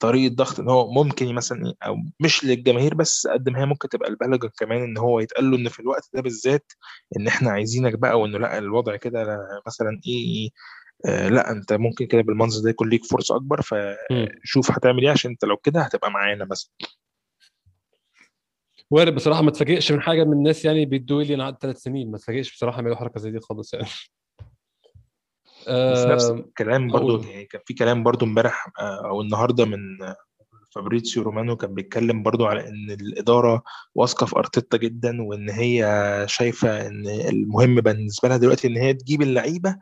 طريقة 0.00 0.34
ضغط 0.34 0.60
إن 0.60 0.68
هو 0.68 0.92
ممكن 0.92 1.34
مثلا 1.34 1.74
أو 1.82 1.96
مش 2.20 2.44
للجماهير 2.44 2.94
بس 2.94 3.26
قد 3.26 3.48
ما 3.48 3.60
هي 3.60 3.66
ممكن 3.66 3.88
تبقى 3.88 4.08
للولد 4.10 4.40
كمان 4.58 4.82
إن 4.82 4.98
هو 4.98 5.20
يتقال 5.20 5.50
له 5.50 5.56
إن 5.56 5.68
في 5.68 5.80
الوقت 5.80 6.08
ده 6.14 6.22
بالذات 6.22 6.72
إن 7.18 7.26
إحنا 7.28 7.50
عايزينك 7.50 7.98
بقى 7.98 8.20
وإنه 8.20 8.38
لأ 8.38 8.58
الوضع 8.58 8.96
كده 8.96 9.22
لا- 9.24 9.62
مثلا 9.66 10.00
إيه 10.06 10.50
آه 11.06 11.28
لأ 11.28 11.50
أنت 11.50 11.72
ممكن 11.72 12.06
كده 12.06 12.22
بالمنظر 12.22 12.62
ده 12.64 12.70
يكون 12.70 12.88
ليك 12.88 13.04
فرصة 13.04 13.36
أكبر. 13.36 13.62
فشوف 13.62 14.70
هتعمل 14.70 15.02
إيه 15.04 15.10
عشان 15.10 15.30
أنت 15.30 15.44
لو 15.44 15.56
كده 15.56 15.80
هتبقى 15.80 16.10
معانا 16.10 16.44
مثلا 16.44 16.70
وارد 18.90 19.14
بصراحة 19.14 19.42
ما 19.42 19.50
تفاجئش 19.50 19.92
من 19.92 20.00
حاجة 20.02 20.24
من 20.24 20.32
الناس 20.32 20.64
يعني 20.64 20.84
بيدوا 20.86 21.22
لي 21.22 21.34
أنا 21.34 21.44
قعدت 21.44 21.62
ثلاث 21.62 21.76
سنين 21.76 22.10
ما 22.10 22.18
تفاجئش 22.18 22.52
بصراحة 22.54 22.76
يعملوا 22.76 22.96
حركة 22.96 23.20
زي 23.20 23.30
دي 23.30 23.40
خالص 23.40 23.74
يعني 23.74 23.86
وفي 25.68 26.08
نفس 26.08 26.24
آه 26.24 26.34
الكلام 26.34 26.88
برضو 26.88 27.22
يعني 27.22 27.44
كان 27.44 27.60
في 27.66 27.74
كلام 27.74 28.02
برضو 28.02 28.24
امبارح 28.24 28.72
آه، 28.78 29.08
أو 29.08 29.20
النهارده 29.20 29.64
من 29.64 29.78
فابريتسيو 30.74 31.22
رومانو 31.22 31.56
كان 31.56 31.74
بيتكلم 31.74 32.22
برضو 32.22 32.46
على 32.46 32.68
إن 32.68 32.90
الإدارة 32.90 33.62
واثقة 33.94 34.26
في 34.26 34.36
أرتيتا 34.36 34.76
جدا 34.76 35.22
وإن 35.22 35.50
هي 35.50 35.84
شايفة 36.28 36.86
إن 36.86 37.06
المهم 37.06 37.74
بالنسبة 37.74 38.28
لها 38.28 38.36
دلوقتي 38.36 38.68
إن 38.68 38.76
هي 38.76 38.94
تجيب 38.94 39.22
اللعيبة 39.22 39.76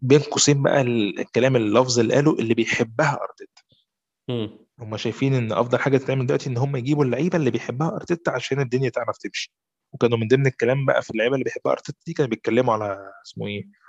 بين 0.00 0.20
قوسين 0.20 0.62
بقى 0.62 0.80
الكلام 0.80 1.56
اللفظ 1.56 1.98
اللي 1.98 2.14
قاله 2.14 2.32
اللي 2.38 2.54
بيحبها 2.54 3.18
أرتيتا. 3.22 3.62
هم 4.80 4.96
شايفين 4.96 5.34
إن 5.34 5.52
أفضل 5.52 5.78
حاجة 5.78 5.96
تتعمل 5.96 6.26
دلوقتي 6.26 6.50
إن 6.50 6.56
هم 6.56 6.76
يجيبوا 6.76 7.04
اللعيبة 7.04 7.38
اللي 7.38 7.50
بيحبها 7.50 7.94
أرتيتا 7.94 8.30
عشان 8.30 8.60
الدنيا 8.60 8.88
تعرف 8.88 9.18
تمشي. 9.18 9.52
وكانوا 9.92 10.18
من 10.18 10.28
ضمن 10.28 10.46
الكلام 10.46 10.86
بقى 10.86 11.02
في 11.02 11.10
اللعيبة 11.10 11.34
اللي 11.34 11.44
بيحبها 11.44 11.72
أرتيتا 11.72 11.98
دي 12.06 12.12
كانوا 12.12 12.30
بيتكلموا 12.30 12.74
على 12.74 13.12
اسمه 13.26 13.46
إيه؟ 13.46 13.85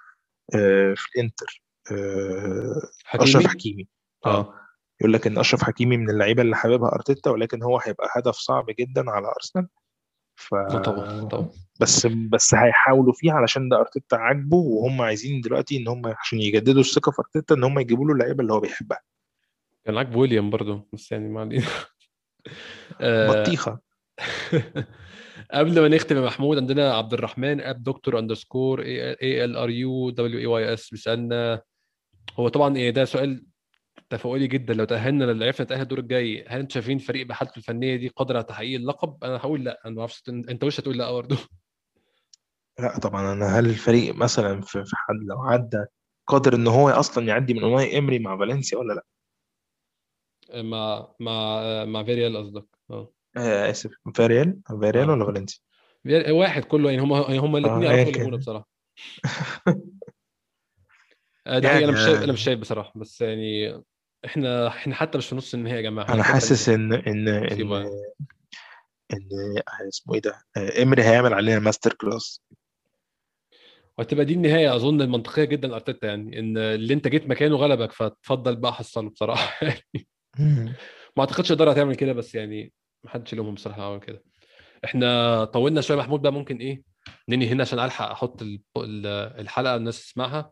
في 0.96 1.06
الإنتر. 1.16 1.64
آه 1.92 2.82
أشرف 3.16 3.48
حكيمي. 3.48 3.50
حكيمي. 3.50 3.88
آه. 4.26 4.54
يقول 5.02 5.14
لك 5.14 5.28
إن 5.28 5.38
أشرف 5.38 5.64
حكيمي 5.64 5.98
من 5.98 6.10
اللعيبة 6.10 6.42
اللي 6.42 6.56
حاببها 6.56 6.90
أرتيتا 6.94 7.30
ولكن 7.32 7.64
هو 7.64 7.80
هيبقى 7.80 8.08
هدف 8.12 8.36
صعب 8.36 8.66
جدا 8.80 9.10
على 9.12 9.28
أرسنال. 9.28 9.68
ف 10.36 10.56
طبعا 10.56 11.22
طبعا. 11.28 11.50
بس 11.80 12.06
بس 12.08 12.56
هيحاولوا 12.56 13.14
فيه 13.14 13.32
علشان 13.32 13.70
ده 13.70 13.80
أرتيتا 13.80 14.16
عاجبه 14.16 14.58
وهم 14.58 15.02
عايزين 15.02 15.42
دلوقتي 15.42 15.78
إن 15.78 15.88
هم 15.88 16.02
عشان 16.22 16.40
يجددوا 16.40 16.82
الثقة 16.82 17.12
في 17.12 17.20
أرتيتا 17.20 17.56
إن 17.56 17.64
هم 17.64 17.80
يجيبوا 17.80 18.06
له 18.06 18.14
اللعيبة 18.14 18.42
اللي 18.42 18.54
هو 18.54 18.60
بيحبها. 18.60 19.00
كان 19.86 19.98
عاجب 19.98 20.16
ويليام 20.16 20.50
برضه 20.50 20.88
بس 20.94 21.12
يعني 21.12 21.30
ما 21.30 21.40
علينا. 21.40 21.66
آه، 23.02 23.28
بطيخه 23.42 23.80
قبل 25.54 25.80
ما 25.82 25.88
نختم 25.88 26.16
يا 26.18 26.22
محمود 26.22 26.58
عندنا 26.58 26.94
عبد 26.94 27.14
الرحمن 27.14 27.62
at 27.62 27.84
doctor 27.84 28.20
underscore 28.20 28.82
A 28.82 29.46
L 29.46 29.56
R 29.56 29.70
U 29.70 30.10
W 30.10 30.40
A 30.40 30.46
Y 30.46 30.74
S 30.74 30.90
بيسألنا 30.90 31.62
هو 32.40 32.48
طبعا 32.48 32.78
إيه 32.78 32.90
ده 32.92 33.06
سؤال 33.06 33.46
تفاؤلي 34.10 34.48
جدا 34.48 34.74
لو 34.74 34.86
تأهلنا 34.86 35.24
لو 35.24 35.46
عرفنا 35.46 35.66
نتأهل 35.66 35.82
الدور 35.82 36.00
الجاي 36.00 36.46
هل 36.48 36.60
أنتوا 36.60 36.74
شايفين 36.74 36.98
فريق 36.98 37.28
بحالته 37.28 37.58
الفنية 37.58 37.96
دي 37.96 38.08
قادر 38.08 38.36
على 38.36 38.44
تحقيق 38.44 38.80
اللقب؟ 38.80 39.24
أنا 39.24 39.38
هقول 39.38 39.64
لأ 39.64 39.82
أنا 39.86 39.94
ما 39.96 40.00
أعرفش 40.00 40.24
أنت 40.30 40.64
وش 40.64 40.80
هتقول 40.80 40.98
لأ 40.98 41.12
برضه؟ 41.12 41.38
لأ 42.80 43.00
طبعا 43.00 43.34
أنا 43.34 43.60
هل 43.60 43.66
الفريق 43.66 44.16
مثلا 44.16 44.62
في 44.62 44.86
في 44.86 44.96
حد 44.96 45.16
لو 45.16 45.42
عدى 45.42 45.86
قادر 46.28 46.56
إن 46.56 46.68
هو 46.68 46.90
أصلا 46.90 47.28
يعدي 47.28 47.54
من 47.54 47.64
أوناي 47.64 47.98
إمري 47.98 48.20
مع 48.20 48.38
فالنسيا 48.38 48.78
ولا 48.78 48.94
لأ؟ 48.94 49.04
مع 50.64 51.08
مع 51.20 51.62
مع 51.86 52.04
فيريال 52.04 52.38
قصدك. 52.38 52.66
آه. 52.90 53.17
آه 53.38 53.70
آسف. 53.70 53.92
فاريال 54.16 54.60
فاريال 54.82 55.10
آه. 55.10 55.14
ولا 55.14 55.26
فالنسيا؟ 55.26 55.60
واحد 56.32 56.64
كله 56.64 56.90
يعني 56.90 57.02
هم 57.02 57.14
هم 57.14 57.56
الاثنين 57.56 57.84
آه 57.84 57.94
يعرفوا 57.94 58.12
كده 58.12 58.38
بصراحة. 58.38 58.70
آه، 61.48 61.60
ده 61.60 61.72
أنا 61.72 61.80
يعني 61.80 61.92
مش 61.92 62.00
شايف 62.00 62.18
أنا 62.18 62.30
آه، 62.30 62.34
مش 62.34 62.44
شايف 62.44 62.60
بصراحة. 62.60 62.94
بس 62.96 63.22
يعني 63.22 63.82
إحنا 64.26 64.68
إحنا 64.68 64.96
حتى 64.96 65.18
مش 65.18 65.28
في 65.28 65.36
نص 65.36 65.54
النهائي 65.54 65.78
يا 65.78 65.82
جماعة. 65.82 66.14
أنا 66.14 66.24
حاسس 66.24 66.70
ان 66.70 66.94
ان 66.94 67.28
ان 67.28 67.28
يعني 67.28 67.88
إن 69.14 69.88
اسمه 69.88 70.14
إيه 70.14 70.22
ده؟ 70.22 70.42
آه، 70.58 70.84
إمري 70.84 71.04
هيعمل 71.04 71.34
علينا 71.34 71.60
masterclass 71.60 72.42
وهتبقى 73.98 74.26
دي 74.26 74.34
النهاية 74.34 74.76
أظن 74.76 75.02
المنطقية 75.02 75.44
جدا 75.44 75.68
لأرتيتا 75.68 76.08
يعني 76.08 76.40
إن 76.40 76.58
اللي 76.58 76.94
أنت 76.94 77.08
جيت 77.08 77.30
مكانه 77.30 77.56
غلبك 77.56 77.92
فتفضل 77.92 78.56
بقى 78.56 78.74
حصله 78.74 79.10
بصراحة. 79.10 79.60
مم. 80.40 80.74
ما 81.18 81.24
أعتقدش 81.24 81.52
الاداره 81.52 81.72
هتعمل 81.72 81.96
كده 81.96 82.14
بس 82.14 82.36
يعني 82.36 82.74
ما 83.08 83.14
حدش 83.14 83.34
يلومهم 83.34 83.54
بصراحة 83.54 83.84
عمل 83.92 84.00
كده. 84.00 84.24
إحنا 84.86 85.44
طولنا 85.46 85.82
شوية 85.82 85.98
محمود 85.98 86.22
بقى 86.22 86.34
ممكن 86.34 86.58
إيه 86.58 86.84
ننهي 87.30 87.48
هنا 87.50 87.62
عشان 87.62 87.80
ألحق 87.80 88.10
أحط 88.10 88.42
ال- 88.42 88.62
ال- 88.78 89.06
الحلقة 89.42 89.76
الناس 89.76 90.06
تسمعها. 90.06 90.52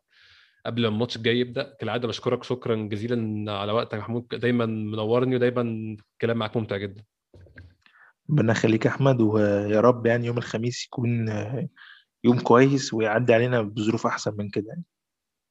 قبل 0.66 0.82
ما 0.82 0.88
الماتش 0.88 1.16
الجاي 1.16 1.40
يبدأ 1.40 1.76
كالعادة 1.80 2.08
بشكرك 2.08 2.44
شكرا 2.44 2.76
جزيلا 2.76 3.52
على 3.52 3.72
وقتك 3.72 3.94
يا 3.94 3.98
محمود. 3.98 4.28
دايما 4.28 4.66
منورني 4.66 5.36
ودايما 5.36 5.62
الكلام 5.62 6.38
معاك 6.38 6.58
ممتع 6.58 6.78
جدا. 6.78 7.04
ربنا 8.30 8.52
يخليك 8.52 8.86
يا 8.86 8.90
أحمد 8.92 9.22
ويا 9.22 9.82
رب 9.82 10.06
يعني 10.06 10.28
يوم 10.28 10.38
الخميس 10.38 10.86
يكون 10.86 11.28
يوم 12.24 12.40
كويس 12.40 12.94
ويعدي 12.94 13.34
علينا 13.34 13.62
بظروف 13.62 14.08
أحسن 14.08 14.36
من 14.38 14.50
كده 14.50 14.66
يعني. 14.70 14.84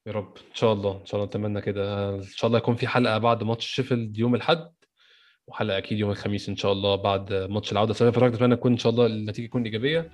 يا 0.07 0.11
رب. 0.11 0.37
إن 0.37 0.55
شاء 0.55 0.73
الله. 0.73 1.01
إن 1.01 1.05
شاء 1.05 1.15
الله 1.15 1.29
اتمنى 1.29 1.61
كده. 1.61 2.15
إن 2.15 2.21
شاء 2.23 2.47
الله 2.47 2.57
يكون 2.57 2.75
في 2.75 2.87
حلقة 2.87 3.17
بعد 3.17 3.43
ماتش 3.43 3.67
شيفيلد 3.67 4.17
يوم 4.17 4.35
الأحد. 4.35 4.69
وحلقة 5.47 5.77
أكيد 5.77 5.99
يوم 5.99 6.11
الخميس 6.11 6.49
إن 6.49 6.55
شاء 6.55 6.71
الله 6.71 6.95
بعد 6.95 7.33
ماتش 7.33 7.71
العودة. 7.71 7.93
في 7.93 8.01
الرجل 8.01 8.35
أتمنى 8.35 8.55
تكون 8.55 8.71
إن 8.71 8.77
شاء 8.77 8.91
الله 8.91 9.05
النتيجة 9.05 9.47
تكون 9.47 9.63
إيجابية. 9.63 10.09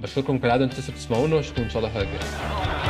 بشكركم 0.00 0.38
كالعادة 0.38 0.64
أنتوا 0.64 0.78
لسه 0.78 0.92
بتسمعونا 0.92 1.34
وأشوفكم 1.36 1.62
إن 1.62 1.70
شاء 1.70 1.78
الله 1.78 1.88
الحلقة 1.88 2.12
الجايه 2.14 2.81